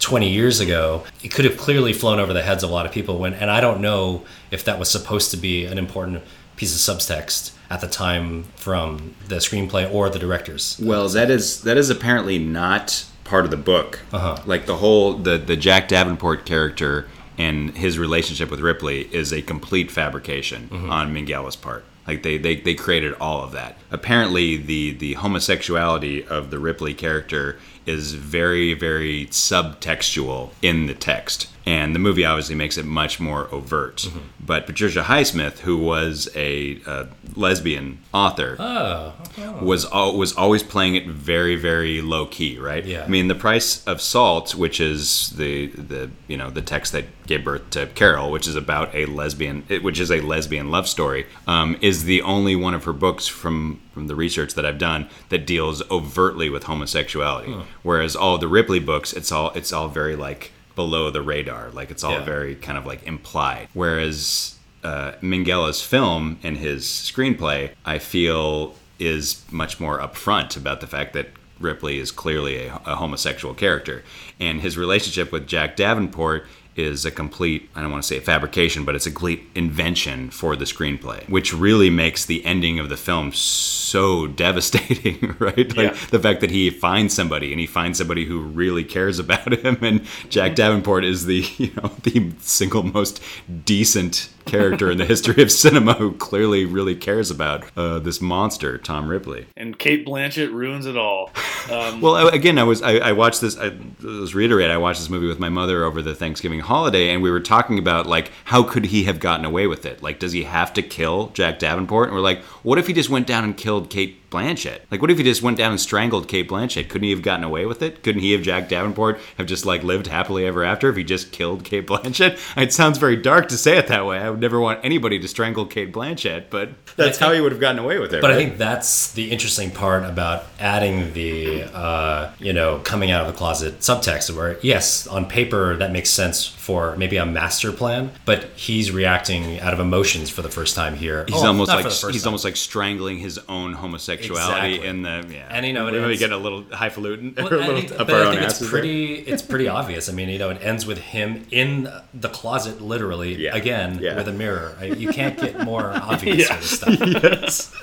20 0.00 0.28
years 0.28 0.60
ago, 0.60 1.04
it 1.22 1.28
could 1.28 1.44
have 1.44 1.56
clearly 1.56 1.92
flown 1.92 2.18
over 2.18 2.32
the 2.32 2.42
heads 2.42 2.62
of 2.62 2.70
a 2.70 2.72
lot 2.72 2.86
of 2.86 2.92
people 2.92 3.18
when 3.18 3.34
and 3.34 3.50
I 3.50 3.60
don't 3.60 3.80
know 3.80 4.24
if 4.50 4.64
that 4.64 4.78
was 4.78 4.90
supposed 4.90 5.30
to 5.32 5.36
be 5.36 5.64
an 5.64 5.78
important 5.78 6.22
piece 6.56 6.74
of 6.74 6.96
subtext 6.96 7.52
at 7.68 7.80
the 7.80 7.88
time 7.88 8.44
from 8.56 9.14
the 9.28 9.36
screenplay 9.36 9.92
or 9.92 10.08
the 10.08 10.18
directors. 10.18 10.80
Well, 10.82 11.08
that 11.10 11.30
is 11.30 11.62
that 11.62 11.76
is 11.76 11.90
apparently 11.90 12.38
not 12.38 13.04
part 13.24 13.44
of 13.44 13.50
the 13.50 13.56
book. 13.56 14.00
Uh-huh. 14.12 14.42
Like 14.46 14.66
the 14.66 14.76
whole 14.76 15.14
the 15.14 15.38
the 15.38 15.56
Jack 15.56 15.88
Davenport 15.88 16.46
character 16.46 17.08
and 17.38 17.76
his 17.76 17.98
relationship 17.98 18.50
with 18.50 18.60
Ripley 18.60 19.02
is 19.14 19.32
a 19.32 19.42
complete 19.42 19.90
fabrication 19.90 20.70
on 20.88 21.12
Minghella's 21.12 21.56
part. 21.56 21.84
Like 22.06 22.22
they, 22.22 22.38
they 22.38 22.56
they 22.56 22.74
created 22.74 23.14
all 23.14 23.42
of 23.42 23.52
that. 23.52 23.76
Apparently, 23.90 24.56
the 24.56 24.92
the 24.92 25.14
homosexuality 25.14 26.24
of 26.24 26.50
the 26.50 26.58
Ripley 26.58 26.94
character 26.94 27.58
is 27.86 28.14
very 28.14 28.74
very 28.74 29.26
subtextual 29.26 30.50
in 30.62 30.86
the 30.86 30.94
text. 30.94 31.48
And 31.68 31.96
the 31.96 31.98
movie 31.98 32.24
obviously 32.24 32.54
makes 32.54 32.78
it 32.78 32.84
much 32.84 33.18
more 33.18 33.52
overt. 33.52 34.08
But 34.38 34.66
Patricia 34.66 35.02
Highsmith, 35.02 35.58
who 35.60 35.76
was 35.78 36.28
a, 36.36 36.80
uh 36.86 37.06
lesbian 37.34 37.98
author, 38.14 38.56
Oh, 38.58 39.12
was 39.60 39.84
al- 39.92 40.16
was 40.16 40.32
always 40.34 40.62
playing 40.62 40.94
it 40.94 41.06
very 41.08 41.56
very 41.56 42.00
low 42.00 42.26
key, 42.26 42.56
right? 42.58 42.84
Yeah. 42.84 43.02
I 43.04 43.08
mean, 43.08 43.26
the 43.28 43.34
price 43.34 43.84
of 43.86 44.00
salt, 44.00 44.54
which 44.54 44.78
is 44.80 45.30
the 45.30 45.66
the 45.66 46.10
you 46.28 46.36
know 46.36 46.50
the 46.50 46.62
text 46.62 46.92
that 46.92 47.04
gave 47.26 47.42
birth 47.44 47.68
to 47.70 47.86
Carol, 47.88 48.30
which 48.30 48.46
is 48.46 48.54
about 48.54 48.94
a 48.94 49.06
lesbian, 49.06 49.62
which 49.82 49.98
is 49.98 50.10
a 50.12 50.20
lesbian 50.20 50.70
love 50.70 50.88
story, 50.88 51.26
um, 51.48 51.76
is 51.80 52.04
the 52.04 52.22
only 52.22 52.54
one 52.54 52.74
of 52.74 52.84
her 52.84 52.92
books 52.92 53.26
from 53.26 53.80
from 53.92 54.06
the 54.06 54.14
research 54.14 54.54
that 54.54 54.64
I've 54.64 54.78
done 54.78 55.08
that 55.30 55.46
deals 55.46 55.82
overtly 55.90 56.48
with 56.48 56.64
homosexuality. 56.64 57.54
Whereas 57.82 58.14
all 58.14 58.38
the 58.38 58.48
Ripley 58.48 58.78
books, 58.78 59.12
it's 59.12 59.32
all 59.32 59.50
it's 59.54 59.72
all 59.72 59.88
very 59.88 60.14
like 60.14 60.52
below 60.76 61.10
the 61.10 61.22
radar, 61.22 61.70
like 61.72 61.90
it's 61.90 62.04
all 62.04 62.12
Yeah. 62.12 62.24
very 62.24 62.54
kind 62.54 62.78
of 62.78 62.86
like 62.86 63.04
implied. 63.04 63.68
Whereas 63.72 64.54
uh, 64.84 65.12
Minghella's 65.20 65.82
film 65.82 66.38
and 66.44 66.56
his 66.58 66.84
screenplay, 66.84 67.72
I 67.84 67.98
feel, 67.98 68.76
is 69.00 69.44
much 69.50 69.80
more 69.80 69.98
upfront 69.98 70.56
about 70.56 70.80
the 70.80 70.86
fact 70.86 71.12
that 71.14 71.30
Ripley 71.58 71.98
is 71.98 72.12
clearly 72.12 72.66
a, 72.66 72.74
a 72.86 72.94
homosexual 72.96 73.54
character, 73.54 74.04
and 74.38 74.60
his 74.60 74.76
relationship 74.76 75.32
with 75.32 75.46
Jack 75.48 75.74
Davenport 75.74 76.46
is 76.76 77.04
a 77.04 77.10
complete 77.10 77.68
I 77.74 77.82
don't 77.82 77.90
want 77.90 78.02
to 78.02 78.06
say 78.06 78.16
a 78.18 78.20
fabrication, 78.20 78.84
but 78.84 78.94
it's 78.94 79.06
a 79.06 79.10
complete 79.10 79.42
invention 79.54 80.30
for 80.30 80.56
the 80.56 80.64
screenplay, 80.64 81.28
which 81.28 81.52
really 81.52 81.90
makes 81.90 82.24
the 82.26 82.44
ending 82.44 82.78
of 82.78 82.88
the 82.88 82.96
film 82.96 83.32
so 83.32 84.26
devastating, 84.44 85.34
right? 85.38 85.76
Like 85.76 85.92
Yeah. 85.92 85.96
the 86.10 86.18
fact 86.18 86.40
that 86.40 86.50
he 86.50 86.70
finds 86.70 87.14
somebody 87.14 87.52
and 87.52 87.60
he 87.60 87.66
finds 87.66 87.98
somebody 87.98 88.24
who 88.24 88.40
really 88.40 88.84
cares 88.84 89.18
about 89.18 89.52
him 89.64 89.78
and 89.82 90.04
Jack 90.28 90.54
Davenport 90.54 91.04
is 91.04 91.26
the, 91.26 91.46
you 91.58 91.72
know, 91.76 91.90
the 92.02 92.32
single 92.40 92.82
most 92.82 93.22
decent 93.64 94.30
character 94.44 94.90
in 94.92 94.98
the 94.98 95.04
history 95.04 95.42
of 95.42 95.50
cinema 95.50 95.94
who 95.94 96.12
clearly 96.12 96.64
really 96.64 96.94
cares 96.94 97.30
about 97.32 97.64
uh, 97.76 97.98
this 97.98 98.20
monster, 98.20 98.78
Tom 98.78 99.08
Ripley. 99.08 99.46
And 99.56 99.76
Cate 99.76 100.06
Blanchett 100.06 100.52
ruins 100.52 100.86
it 100.86 100.96
all. 100.96 101.30
Um, 101.70 102.00
Well, 102.00 102.14
I- 102.14 102.30
again, 102.34 102.58
I 102.58 102.62
was 102.62 102.80
I, 102.82 102.96
I 102.98 103.12
watched 103.12 103.40
this. 103.40 103.58
I 103.58 103.72
was 104.02 104.34
reiterate. 104.34 104.70
I 104.70 104.76
watched 104.76 105.00
this 105.00 105.10
movie 105.10 105.26
with 105.26 105.40
my 105.40 105.48
mother 105.48 105.82
over 105.84 106.00
the 106.00 106.14
Thanksgiving 106.14 106.60
holiday, 106.66 107.10
and 107.10 107.22
we 107.22 107.30
were 107.30 107.40
talking 107.40 107.78
about 107.78 108.06
like 108.06 108.30
how 108.44 108.62
could 108.62 108.86
he 108.86 109.04
have 109.04 109.18
gotten 109.18 109.44
away 109.44 109.66
with 109.66 109.86
it? 109.86 110.02
Like, 110.02 110.18
does 110.18 110.32
he 110.32 110.44
have 110.44 110.72
to 110.74 110.82
kill 110.82 111.28
Jack 111.28 111.58
Davenport? 111.58 112.08
And 112.08 112.14
we're 112.14 112.22
like, 112.22 112.42
what 112.62 112.78
if 112.78 112.86
he 112.86 112.92
just 112.92 113.10
went 113.10 113.26
down 113.26 113.44
and 113.44 113.56
killed 113.56 113.90
Cate 113.90 114.25
Blanchett? 114.30 114.80
Like, 114.90 115.00
what 115.00 115.10
if 115.10 115.18
he 115.18 115.24
just 115.24 115.42
went 115.42 115.56
down 115.56 115.70
and 115.70 115.80
strangled 115.80 116.28
Cate 116.28 116.48
Blanchett? 116.48 116.88
Couldn't 116.88 117.04
he 117.04 117.10
have 117.10 117.22
gotten 117.22 117.44
away 117.44 117.66
with 117.66 117.82
it? 117.82 118.02
Couldn't 118.02 118.20
he 118.22 118.32
have 118.32 118.42
Jack 118.42 118.68
Davenport 118.68 119.20
have 119.38 119.46
just 119.46 119.64
like 119.66 119.82
lived 119.82 120.06
happily 120.08 120.46
ever 120.46 120.64
after 120.64 120.88
if 120.90 120.96
he 120.96 121.04
just 121.04 121.32
killed 121.32 121.64
Cate 121.64 121.86
Blanchett? 121.86 122.38
It 122.66 122.72
sounds 122.72 122.98
very 122.98 123.16
dark 123.16 123.48
to 123.48 123.56
say 123.56 123.76
it 123.78 123.86
that 123.88 124.06
way. 124.06 124.18
I 124.18 124.28
would 124.30 124.40
never 124.40 124.58
want 124.60 124.80
anybody 124.82 125.18
to 125.20 125.28
strangle 125.28 125.66
Cate 125.66 125.92
Blanchett, 125.92 126.44
but 126.50 126.70
that's 126.96 127.18
how 127.18 127.32
he 127.32 127.40
would 127.40 127.52
have 127.52 127.60
gotten 127.60 127.78
away 127.78 127.98
with 127.98 128.12
it. 128.14 128.20
But 128.22 128.30
I 128.30 128.34
think 128.34 128.56
that's 128.58 129.12
the 129.12 129.30
interesting 129.30 129.70
part 129.70 130.04
about 130.04 130.46
adding 130.58 131.12
the, 131.12 131.64
uh, 131.64 132.32
you 132.38 132.52
know, 132.52 132.78
coming 132.80 133.10
out 133.10 133.20
of 133.26 133.32
the 133.32 133.36
closet 133.38 133.80
subtext, 133.80 134.34
where 134.34 134.58
yes, 134.62 135.06
on 135.06 135.26
paper 135.26 135.76
that 135.76 135.92
makes 135.92 136.10
sense 136.10 136.46
for 136.46 136.96
maybe 136.96 137.16
a 137.18 137.26
master 137.26 137.70
plan, 137.72 138.10
but 138.24 138.44
he's 138.56 138.90
reacting 138.90 139.60
out 139.60 139.72
of 139.74 139.80
emotions 139.80 140.30
for 140.30 140.42
the 140.42 140.48
first 140.48 140.74
time 140.74 140.94
here. 140.96 141.24
He's 141.28 141.36
Oh, 141.42 141.46
almost 141.48 141.68
like 141.68 141.82
for 141.84 141.90
the 141.90 141.94
first 141.94 142.12
he's 142.14 142.22
time. 142.22 142.28
almost 142.30 142.44
like 142.44 142.56
strangling 142.56 143.18
his 143.18 143.38
own 143.48 143.74
homosexuality 143.74 144.15
Exactly. 144.24 144.86
in 144.86 145.02
the 145.02 145.26
yeah. 145.30 145.46
And, 145.50 145.66
you 145.66 145.72
know, 145.72 145.86
it 145.88 145.92
maybe 145.92 146.04
ends- 146.04 146.18
get 146.20 146.32
a 146.32 146.36
little 146.36 146.62
highfalutin 146.72 147.34
Well, 147.36 147.48
or 147.52 147.56
a 147.58 147.64
I 147.64 147.66
little 147.68 148.00
up 148.00 148.06
but 148.06 148.14
our 148.16 148.22
I 148.22 148.24
own 148.26 148.32
think 148.32 148.44
it's 148.44 148.54
asses 148.54 148.70
there. 148.70 148.80
pretty. 148.80 149.14
It's 149.14 149.42
pretty 149.42 149.68
obvious. 149.68 150.08
I 150.08 150.12
mean, 150.12 150.28
you 150.28 150.38
know, 150.38 150.50
it 150.50 150.58
ends 150.62 150.86
with 150.86 150.98
him 150.98 151.46
in 151.50 151.88
the 152.14 152.28
closet, 152.28 152.80
literally 152.80 153.34
Yeah. 153.34 153.54
again 153.56 153.98
Yeah. 154.00 154.16
with 154.16 154.28
a 154.28 154.32
mirror. 154.32 154.76
You 154.82 155.10
can't 155.12 155.38
get 155.38 155.60
more 155.60 155.90
obvious 155.94 156.48
Yeah. 156.48 156.56
for 156.56 156.60
this 156.60 156.70
stuff. 156.70 156.98
yes. 157.22 157.74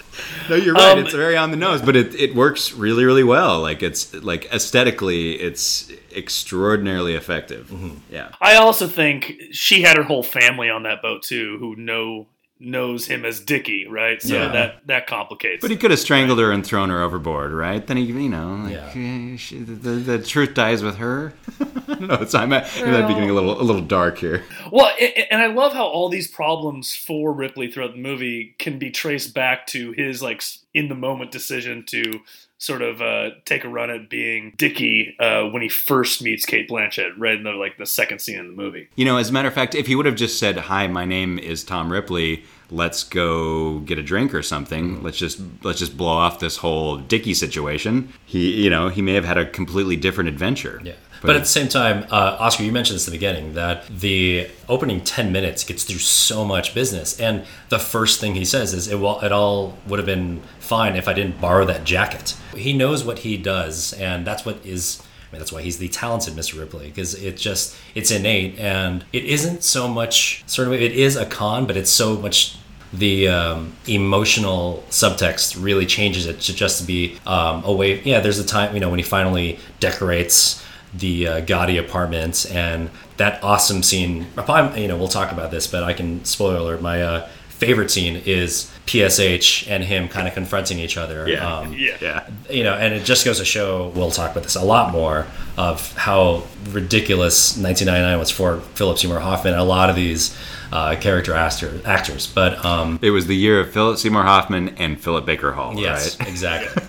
No, 0.49 0.55
you're 0.55 0.73
right. 0.75 0.91
Um, 0.97 0.99
it's 0.99 1.13
very 1.13 1.35
on 1.37 1.51
the 1.51 1.57
nose, 1.57 1.81
but 1.81 1.95
it, 1.95 2.13
it 2.15 2.35
works 2.35 2.73
really, 2.73 3.05
really 3.05 3.23
well. 3.23 3.61
Like 3.61 3.81
it's 3.81 4.13
like 4.13 4.45
aesthetically, 4.53 5.33
it's 5.39 5.91
extraordinarily 6.15 7.13
effective. 7.15 7.67
Mm-hmm. 7.69 7.95
Yeah. 8.11 8.29
I 8.41 8.55
also 8.55 8.87
think 8.87 9.35
she 9.51 9.81
had 9.81 9.97
her 9.97 10.03
whole 10.03 10.23
family 10.23 10.69
on 10.69 10.83
that 10.83 11.01
boat 11.01 11.23
too, 11.23 11.57
who 11.59 11.75
know 11.75 12.27
knows 12.59 13.07
him 13.07 13.25
as 13.25 13.39
Dickie, 13.39 13.87
right? 13.87 14.21
So 14.21 14.35
Yeah. 14.35 14.47
that 14.49 14.87
that 14.87 15.07
complicates. 15.07 15.61
But 15.61 15.71
he 15.71 15.75
could 15.77 15.91
have 15.91 15.99
strangled 15.99 16.39
her 16.39 16.51
and 16.51 16.65
thrown 16.65 16.89
her 16.89 17.01
overboard, 17.01 17.51
right? 17.51 17.85
Then 17.85 17.97
he, 17.97 18.03
you 18.03 18.29
know, 18.29 18.55
like, 18.63 18.73
Yeah. 18.73 18.91
eh, 18.95 19.35
she, 19.37 19.57
the, 19.59 19.89
the 19.91 20.19
truth 20.23 20.53
dies 20.53 20.81
with 20.83 20.97
her. 20.97 21.33
no, 21.99 22.15
it's 22.15 22.33
I'm, 22.33 22.53
at, 22.53 22.69
I'm 22.77 23.07
beginning 23.07 23.29
a 23.29 23.33
little 23.33 23.59
a 23.59 23.63
little 23.63 23.81
dark 23.81 24.17
here. 24.19 24.43
Well, 24.71 24.91
a- 24.99 25.19
a- 25.19 25.33
and 25.33 25.41
I 25.41 25.47
love 25.47 25.73
how 25.73 25.85
all 25.85 26.09
these 26.09 26.27
problems 26.27 26.95
for 26.95 27.33
Ripley 27.33 27.69
throughout 27.71 27.93
the 27.93 28.01
movie 28.01 28.55
can 28.59 28.79
be 28.79 28.91
traced 28.91 29.33
back 29.33 29.67
to 29.67 29.91
his 29.91 30.21
like 30.21 30.41
in 30.73 30.87
the 30.89 30.95
moment 30.95 31.31
decision 31.31 31.83
to 31.87 32.21
sort 32.63 32.81
of 32.81 33.01
uh, 33.01 33.31
take 33.45 33.63
a 33.63 33.69
run 33.69 33.89
at 33.89 34.09
being 34.09 34.53
Dickie 34.57 35.15
uh, 35.19 35.43
when 35.49 35.61
he 35.61 35.69
first 35.69 36.21
meets 36.21 36.45
Cate 36.45 36.69
Blanchett, 36.69 37.13
right 37.17 37.35
in 37.35 37.43
the 37.43 37.51
like 37.51 37.77
the 37.77 37.85
second 37.85 38.19
scene 38.19 38.39
in 38.39 38.47
the 38.47 38.53
movie. 38.53 38.87
You 38.95 39.05
know, 39.05 39.17
as 39.17 39.29
a 39.29 39.33
matter 39.33 39.47
of 39.47 39.53
fact, 39.53 39.75
if 39.75 39.87
he 39.87 39.95
would 39.95 40.05
have 40.05 40.15
just 40.15 40.39
said, 40.39 40.57
"Hi, 40.57 40.87
my 40.87 41.05
name 41.05 41.37
is 41.39 41.63
Tom 41.63 41.91
Ripley. 41.91 42.43
Let's 42.71 43.03
go 43.03 43.79
get 43.79 43.99
a 43.99 44.03
drink 44.03 44.33
or 44.33 44.41
something. 44.41 45.03
Let's 45.03 45.17
just 45.17 45.39
let's 45.63 45.79
just 45.79 45.97
blow 45.97 46.13
off 46.13 46.39
this 46.39 46.57
whole 46.57 46.97
Dickie 46.97 47.33
situation." 47.33 48.13
He, 48.25 48.63
you 48.63 48.69
know, 48.69 48.89
he 48.89 49.01
may 49.01 49.13
have 49.13 49.25
had 49.25 49.37
a 49.37 49.45
completely 49.45 49.95
different 49.95 50.29
adventure. 50.29 50.81
Yeah. 50.83 50.93
But, 51.23 51.35
at 51.37 51.43
the 51.43 51.47
same 51.47 51.69
time, 51.69 52.05
uh, 52.11 52.37
Oscar, 52.39 52.63
you 52.63 52.71
mentioned 52.71 52.95
this 52.95 53.07
in 53.07 53.11
the 53.11 53.17
beginning 53.17 53.53
that 53.53 53.87
the 53.87 54.49
opening 54.67 55.01
10 55.01 55.31
minutes 55.31 55.63
gets 55.63 55.83
through 55.83 55.99
so 55.99 56.43
much 56.43 56.73
business. 56.75 57.19
And 57.19 57.45
the 57.69 57.79
first 57.79 58.19
thing 58.19 58.35
he 58.35 58.45
says 58.45 58.73
is, 58.73 58.87
it, 58.87 58.99
will, 58.99 59.19
it 59.21 59.31
all 59.31 59.77
would 59.87 59.99
have 59.99 60.05
been 60.05 60.41
fine 60.59 60.95
if 60.95 61.07
I 61.07 61.13
didn't 61.13 61.39
borrow 61.39 61.65
that 61.65 61.85
jacket. 61.85 62.35
He 62.55 62.73
knows 62.73 63.03
what 63.03 63.19
he 63.19 63.37
does, 63.37 63.93
and 63.93 64.27
that's 64.27 64.45
what 64.45 64.65
is. 64.65 65.01
I 65.01 65.35
mean, 65.35 65.39
that's 65.39 65.51
why 65.51 65.63
he's 65.63 65.79
the 65.79 65.87
talented 65.87 66.35
Mr. 66.35 66.59
Ripley 66.59 66.89
because 66.89 67.15
it 67.15 67.37
just 67.37 67.75
it's 67.95 68.11
innate 68.11 68.59
and 68.59 69.03
it 69.11 69.25
isn't 69.25 69.63
so 69.63 69.87
much 69.87 70.43
sort 70.45 70.67
of 70.67 70.75
it 70.75 70.91
is 70.91 71.15
a 71.15 71.25
con, 71.25 71.65
but 71.65 71.75
it's 71.75 71.89
so 71.89 72.17
much 72.17 72.55
the 72.93 73.27
um, 73.27 73.73
emotional 73.87 74.83
subtext 74.89 75.61
really 75.61 75.87
changes 75.87 76.27
it 76.27 76.39
to 76.41 76.53
just 76.53 76.79
to 76.79 76.85
be 76.85 77.17
um, 77.25 77.63
away. 77.63 77.99
Yeah, 78.03 78.19
there's 78.19 78.37
a 78.37 78.45
time 78.45 78.75
you 78.75 78.79
know 78.79 78.89
when 78.89 78.99
he 78.99 79.03
finally 79.03 79.57
decorates 79.79 80.62
the 80.95 81.27
uh, 81.27 81.39
gaudy 81.41 81.77
apartment 81.77 82.45
and 82.51 82.89
that 83.17 83.43
awesome 83.43 83.83
scene. 83.83 84.27
You 84.75 84.87
know, 84.87 84.97
we'll 84.97 85.07
talk 85.07 85.31
about 85.31 85.51
this, 85.51 85.67
but 85.67 85.83
I 85.83 85.93
can 85.93 86.23
spoiler 86.25 86.57
alert. 86.57 86.81
My 86.81 87.01
uh, 87.01 87.29
favorite 87.49 87.89
scene 87.91 88.21
is 88.25 88.69
PSH 88.85 89.69
and 89.69 89.83
him 89.83 90.07
kind 90.09 90.27
of 90.27 90.33
confronting 90.33 90.79
each 90.79 90.97
other. 90.97 91.27
Yeah. 91.27 91.59
Um, 91.59 91.73
Yeah. 91.77 91.97
Yeah. 92.01 92.27
you 92.49 92.63
know, 92.63 92.73
and 92.73 92.93
it 92.93 93.05
just 93.05 93.25
goes 93.25 93.39
to 93.39 93.45
show, 93.45 93.89
we'll 93.95 94.11
talk 94.11 94.31
about 94.31 94.43
this 94.43 94.55
a 94.55 94.63
lot 94.63 94.91
more, 94.91 95.25
of 95.57 95.95
how 95.95 96.43
ridiculous 96.71 97.57
1999 97.57 98.19
was 98.19 98.31
for 98.31 98.59
Philip 98.75 98.97
Seymour 98.97 99.19
Hoffman 99.19 99.53
a 99.53 99.63
lot 99.63 99.89
of 99.89 99.95
these 99.95 100.35
uh, 100.73 100.95
character 100.99 101.35
actor, 101.35 101.79
actors. 101.85 102.25
But 102.25 102.65
um, 102.65 102.97
It 103.03 103.11
was 103.11 103.27
the 103.27 103.35
year 103.35 103.59
of 103.59 103.71
Philip 103.71 103.99
Seymour 103.99 104.23
Hoffman 104.23 104.69
and 104.69 104.99
Philip 104.99 105.23
Baker 105.23 105.51
Hall, 105.51 105.79
yes, 105.79 106.19
right? 106.19 106.27
exactly. 106.27 106.83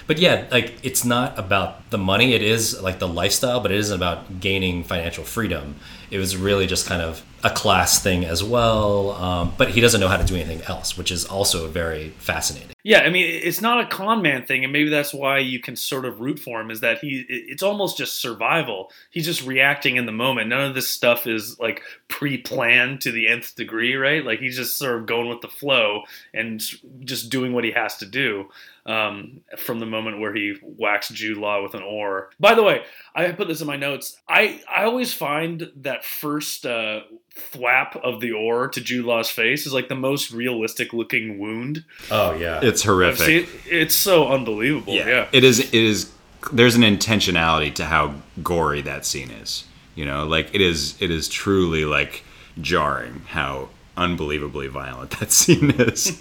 but 0.06 0.18
yeah, 0.18 0.46
like 0.52 0.78
it's 0.84 1.04
not 1.04 1.36
about 1.36 1.90
the 1.90 1.98
money, 1.98 2.34
it 2.34 2.42
is 2.42 2.80
like 2.80 3.00
the 3.00 3.08
lifestyle, 3.08 3.58
but 3.58 3.72
it 3.72 3.78
isn't 3.78 3.96
about 3.96 4.38
gaining 4.38 4.84
financial 4.84 5.24
freedom. 5.24 5.74
It 6.10 6.18
was 6.18 6.36
really 6.36 6.66
just 6.66 6.86
kind 6.86 7.02
of 7.02 7.24
a 7.44 7.50
class 7.50 8.02
thing 8.02 8.24
as 8.24 8.42
well. 8.42 9.12
Um, 9.12 9.52
but 9.56 9.70
he 9.70 9.80
doesn't 9.80 10.00
know 10.00 10.08
how 10.08 10.16
to 10.16 10.24
do 10.24 10.34
anything 10.34 10.62
else, 10.62 10.96
which 10.96 11.12
is 11.12 11.24
also 11.24 11.68
very 11.68 12.10
fascinating. 12.18 12.70
Yeah, 12.82 13.00
I 13.00 13.10
mean, 13.10 13.26
it's 13.42 13.60
not 13.60 13.80
a 13.80 13.86
con 13.86 14.22
man 14.22 14.44
thing, 14.44 14.64
and 14.64 14.72
maybe 14.72 14.88
that's 14.88 15.12
why 15.12 15.38
you 15.38 15.60
can 15.60 15.76
sort 15.76 16.04
of 16.04 16.20
root 16.20 16.38
for 16.38 16.60
him. 16.60 16.70
Is 16.70 16.80
that 16.80 16.98
he? 16.98 17.24
It's 17.28 17.62
almost 17.62 17.98
just 17.98 18.20
survival. 18.20 18.90
He's 19.10 19.26
just 19.26 19.46
reacting 19.46 19.96
in 19.96 20.06
the 20.06 20.12
moment. 20.12 20.48
None 20.48 20.64
of 20.64 20.74
this 20.74 20.88
stuff 20.88 21.26
is 21.26 21.58
like 21.58 21.82
pre-planned 22.08 23.00
to 23.02 23.12
the 23.12 23.28
nth 23.28 23.54
degree, 23.56 23.94
right? 23.94 24.24
Like 24.24 24.40
he's 24.40 24.56
just 24.56 24.78
sort 24.78 24.96
of 24.98 25.06
going 25.06 25.28
with 25.28 25.42
the 25.42 25.48
flow 25.48 26.04
and 26.32 26.62
just 27.04 27.30
doing 27.30 27.52
what 27.52 27.64
he 27.64 27.72
has 27.72 27.96
to 27.98 28.06
do. 28.06 28.48
Um, 28.88 29.42
from 29.58 29.80
the 29.80 29.86
moment 29.86 30.18
where 30.18 30.34
he 30.34 30.54
whacks 30.62 31.10
Jude 31.10 31.36
Law 31.36 31.62
with 31.62 31.74
an 31.74 31.82
oar. 31.82 32.30
By 32.40 32.54
the 32.54 32.62
way, 32.62 32.84
I 33.14 33.30
put 33.32 33.46
this 33.46 33.60
in 33.60 33.66
my 33.66 33.76
notes. 33.76 34.16
I 34.26 34.62
I 34.66 34.84
always 34.84 35.12
find 35.12 35.70
that 35.82 36.06
first 36.06 36.64
uh, 36.64 37.02
thwap 37.36 37.96
of 37.96 38.22
the 38.22 38.32
oar 38.32 38.68
to 38.68 38.80
Jude 38.80 39.04
Law's 39.04 39.28
face 39.28 39.66
is 39.66 39.74
like 39.74 39.88
the 39.88 39.94
most 39.94 40.30
realistic 40.30 40.94
looking 40.94 41.38
wound. 41.38 41.84
Oh, 42.10 42.32
yeah. 42.32 42.60
It's 42.62 42.82
horrific. 42.82 43.26
See, 43.26 43.46
it's 43.70 43.94
so 43.94 44.28
unbelievable. 44.28 44.94
Yeah. 44.94 45.28
It 45.32 45.44
is. 45.44 45.60
It 45.60 45.74
is. 45.74 46.10
There's 46.50 46.74
an 46.74 46.82
intentionality 46.82 47.74
to 47.74 47.84
how 47.84 48.14
gory 48.42 48.80
that 48.80 49.04
scene 49.04 49.30
is. 49.30 49.64
You 49.96 50.06
know, 50.06 50.26
like 50.26 50.54
it 50.54 50.62
is. 50.62 50.96
It 50.98 51.10
is 51.10 51.28
truly 51.28 51.84
like 51.84 52.24
jarring 52.58 53.20
how 53.28 53.68
unbelievably 53.98 54.68
violent 54.68 55.10
that 55.18 55.32
scene 55.40 55.72
is. 55.72 56.12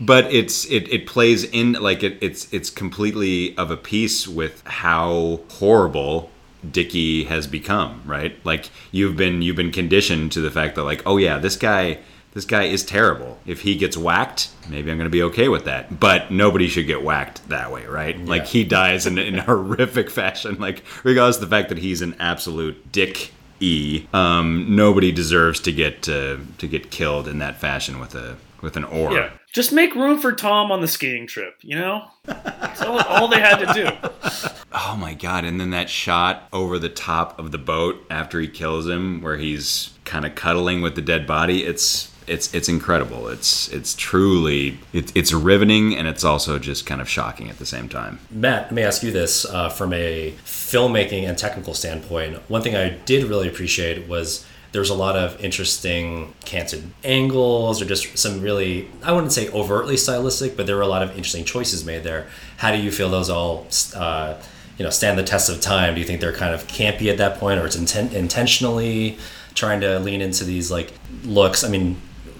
but 0.00 0.32
it's 0.32 0.64
it, 0.66 0.88
it 0.92 1.06
plays 1.06 1.44
in 1.44 1.72
like 1.72 2.02
it, 2.02 2.18
it's 2.20 2.52
it's 2.52 2.70
completely 2.70 3.56
of 3.56 3.70
a 3.70 3.76
piece 3.76 4.28
with 4.28 4.62
how 4.66 5.40
horrible 5.50 6.30
Dickie 6.68 7.24
has 7.24 7.46
become, 7.46 8.02
right? 8.04 8.36
Like 8.44 8.70
you've 8.92 9.16
been 9.16 9.42
you've 9.42 9.56
been 9.56 9.72
conditioned 9.72 10.32
to 10.32 10.40
the 10.40 10.50
fact 10.50 10.76
that 10.76 10.84
like, 10.84 11.02
oh 11.06 11.16
yeah, 11.16 11.38
this 11.38 11.56
guy 11.56 11.98
this 12.34 12.44
guy 12.44 12.64
is 12.64 12.84
terrible. 12.84 13.38
If 13.46 13.62
he 13.62 13.74
gets 13.74 13.96
whacked, 13.96 14.50
maybe 14.68 14.90
I'm 14.90 14.98
going 14.98 15.06
to 15.06 15.10
be 15.10 15.22
okay 15.24 15.48
with 15.48 15.64
that. 15.64 15.98
But 15.98 16.30
nobody 16.30 16.68
should 16.68 16.86
get 16.86 17.02
whacked 17.02 17.48
that 17.48 17.72
way, 17.72 17.86
right? 17.86 18.18
Like 18.24 18.46
he 18.46 18.64
dies 18.64 19.06
in, 19.06 19.18
in 19.18 19.34
horrific 19.38 20.10
fashion. 20.10 20.56
Like 20.58 20.84
regardless 21.04 21.36
of 21.36 21.42
the 21.42 21.56
fact 21.56 21.68
that 21.70 21.78
he's 21.78 22.02
an 22.02 22.14
absolute 22.20 22.92
dick 22.92 23.32
e, 23.60 24.06
um, 24.12 24.74
nobody 24.74 25.12
deserves 25.12 25.60
to 25.60 25.72
get 25.72 26.08
uh, 26.08 26.36
to 26.58 26.66
get 26.68 26.90
killed 26.90 27.28
in 27.28 27.38
that 27.38 27.56
fashion 27.56 27.98
with 28.00 28.14
a 28.14 28.36
with 28.62 28.76
an 28.76 28.84
oar. 28.84 29.12
Yeah. 29.12 29.30
Just 29.52 29.72
make 29.72 29.94
room 29.94 30.18
for 30.18 30.32
Tom 30.32 30.70
on 30.70 30.80
the 30.80 30.88
skiing 30.88 31.26
trip, 31.26 31.56
you 31.62 31.74
know? 31.74 32.06
That's 32.24 32.82
all, 32.82 32.98
all 33.00 33.28
they 33.28 33.40
had 33.40 33.56
to 33.56 33.72
do. 33.72 34.48
Oh 34.70 34.96
my 34.96 35.14
god! 35.14 35.44
And 35.44 35.58
then 35.58 35.70
that 35.70 35.88
shot 35.88 36.46
over 36.52 36.78
the 36.78 36.90
top 36.90 37.38
of 37.38 37.52
the 37.52 37.58
boat 37.58 38.04
after 38.10 38.38
he 38.38 38.46
kills 38.46 38.86
him, 38.86 39.22
where 39.22 39.38
he's 39.38 39.94
kind 40.04 40.26
of 40.26 40.34
cuddling 40.34 40.82
with 40.82 40.94
the 40.94 41.00
dead 41.00 41.26
body. 41.26 41.64
It's 41.64 42.12
it's 42.28 42.52
it's 42.54 42.68
incredible. 42.68 43.28
It's 43.28 43.68
it's 43.68 43.94
truly 43.94 44.78
it, 44.92 45.14
it's 45.16 45.32
riveting, 45.32 45.96
and 45.96 46.06
it's 46.06 46.24
also 46.24 46.58
just 46.58 46.86
kind 46.86 47.00
of 47.00 47.08
shocking 47.08 47.48
at 47.50 47.58
the 47.58 47.66
same 47.66 47.88
time. 47.88 48.18
Matt, 48.30 48.64
let 48.64 48.72
me 48.72 48.82
ask 48.82 49.02
you 49.02 49.10
this 49.10 49.44
uh, 49.44 49.68
from 49.68 49.92
a 49.92 50.32
filmmaking 50.44 51.28
and 51.28 51.36
technical 51.36 51.74
standpoint. 51.74 52.36
One 52.48 52.62
thing 52.62 52.76
I 52.76 52.90
did 52.90 53.24
really 53.24 53.48
appreciate 53.48 54.06
was 54.08 54.44
there 54.72 54.80
was 54.80 54.90
a 54.90 54.94
lot 54.94 55.16
of 55.16 55.42
interesting 55.42 56.34
canted 56.44 56.90
angles 57.02 57.80
or 57.80 57.86
just 57.86 58.18
some 58.18 58.42
really, 58.42 58.88
I 59.02 59.12
wouldn't 59.12 59.32
say 59.32 59.48
overtly 59.50 59.96
stylistic, 59.96 60.56
but 60.56 60.66
there 60.66 60.76
were 60.76 60.82
a 60.82 60.88
lot 60.88 61.02
of 61.02 61.10
interesting 61.10 61.44
choices 61.44 61.84
made 61.84 62.02
there. 62.02 62.26
How 62.58 62.70
do 62.70 62.78
you 62.78 62.90
feel 62.90 63.08
those 63.08 63.30
all, 63.30 63.66
uh, 63.96 64.34
you 64.76 64.84
know, 64.84 64.90
stand 64.90 65.18
the 65.18 65.22
test 65.22 65.48
of 65.48 65.60
time? 65.60 65.94
Do 65.94 66.00
you 66.00 66.06
think 66.06 66.20
they're 66.20 66.34
kind 66.34 66.54
of 66.54 66.66
campy 66.66 67.10
at 67.10 67.16
that 67.18 67.38
point 67.38 67.58
or 67.58 67.66
it's 67.66 67.76
inten- 67.76 68.12
intentionally 68.12 69.18
trying 69.54 69.80
to 69.80 69.98
lean 70.00 70.20
into 70.20 70.44
these 70.44 70.70
like 70.70 70.92
looks? 71.24 71.64
I 71.64 71.68
mean, 71.68 71.96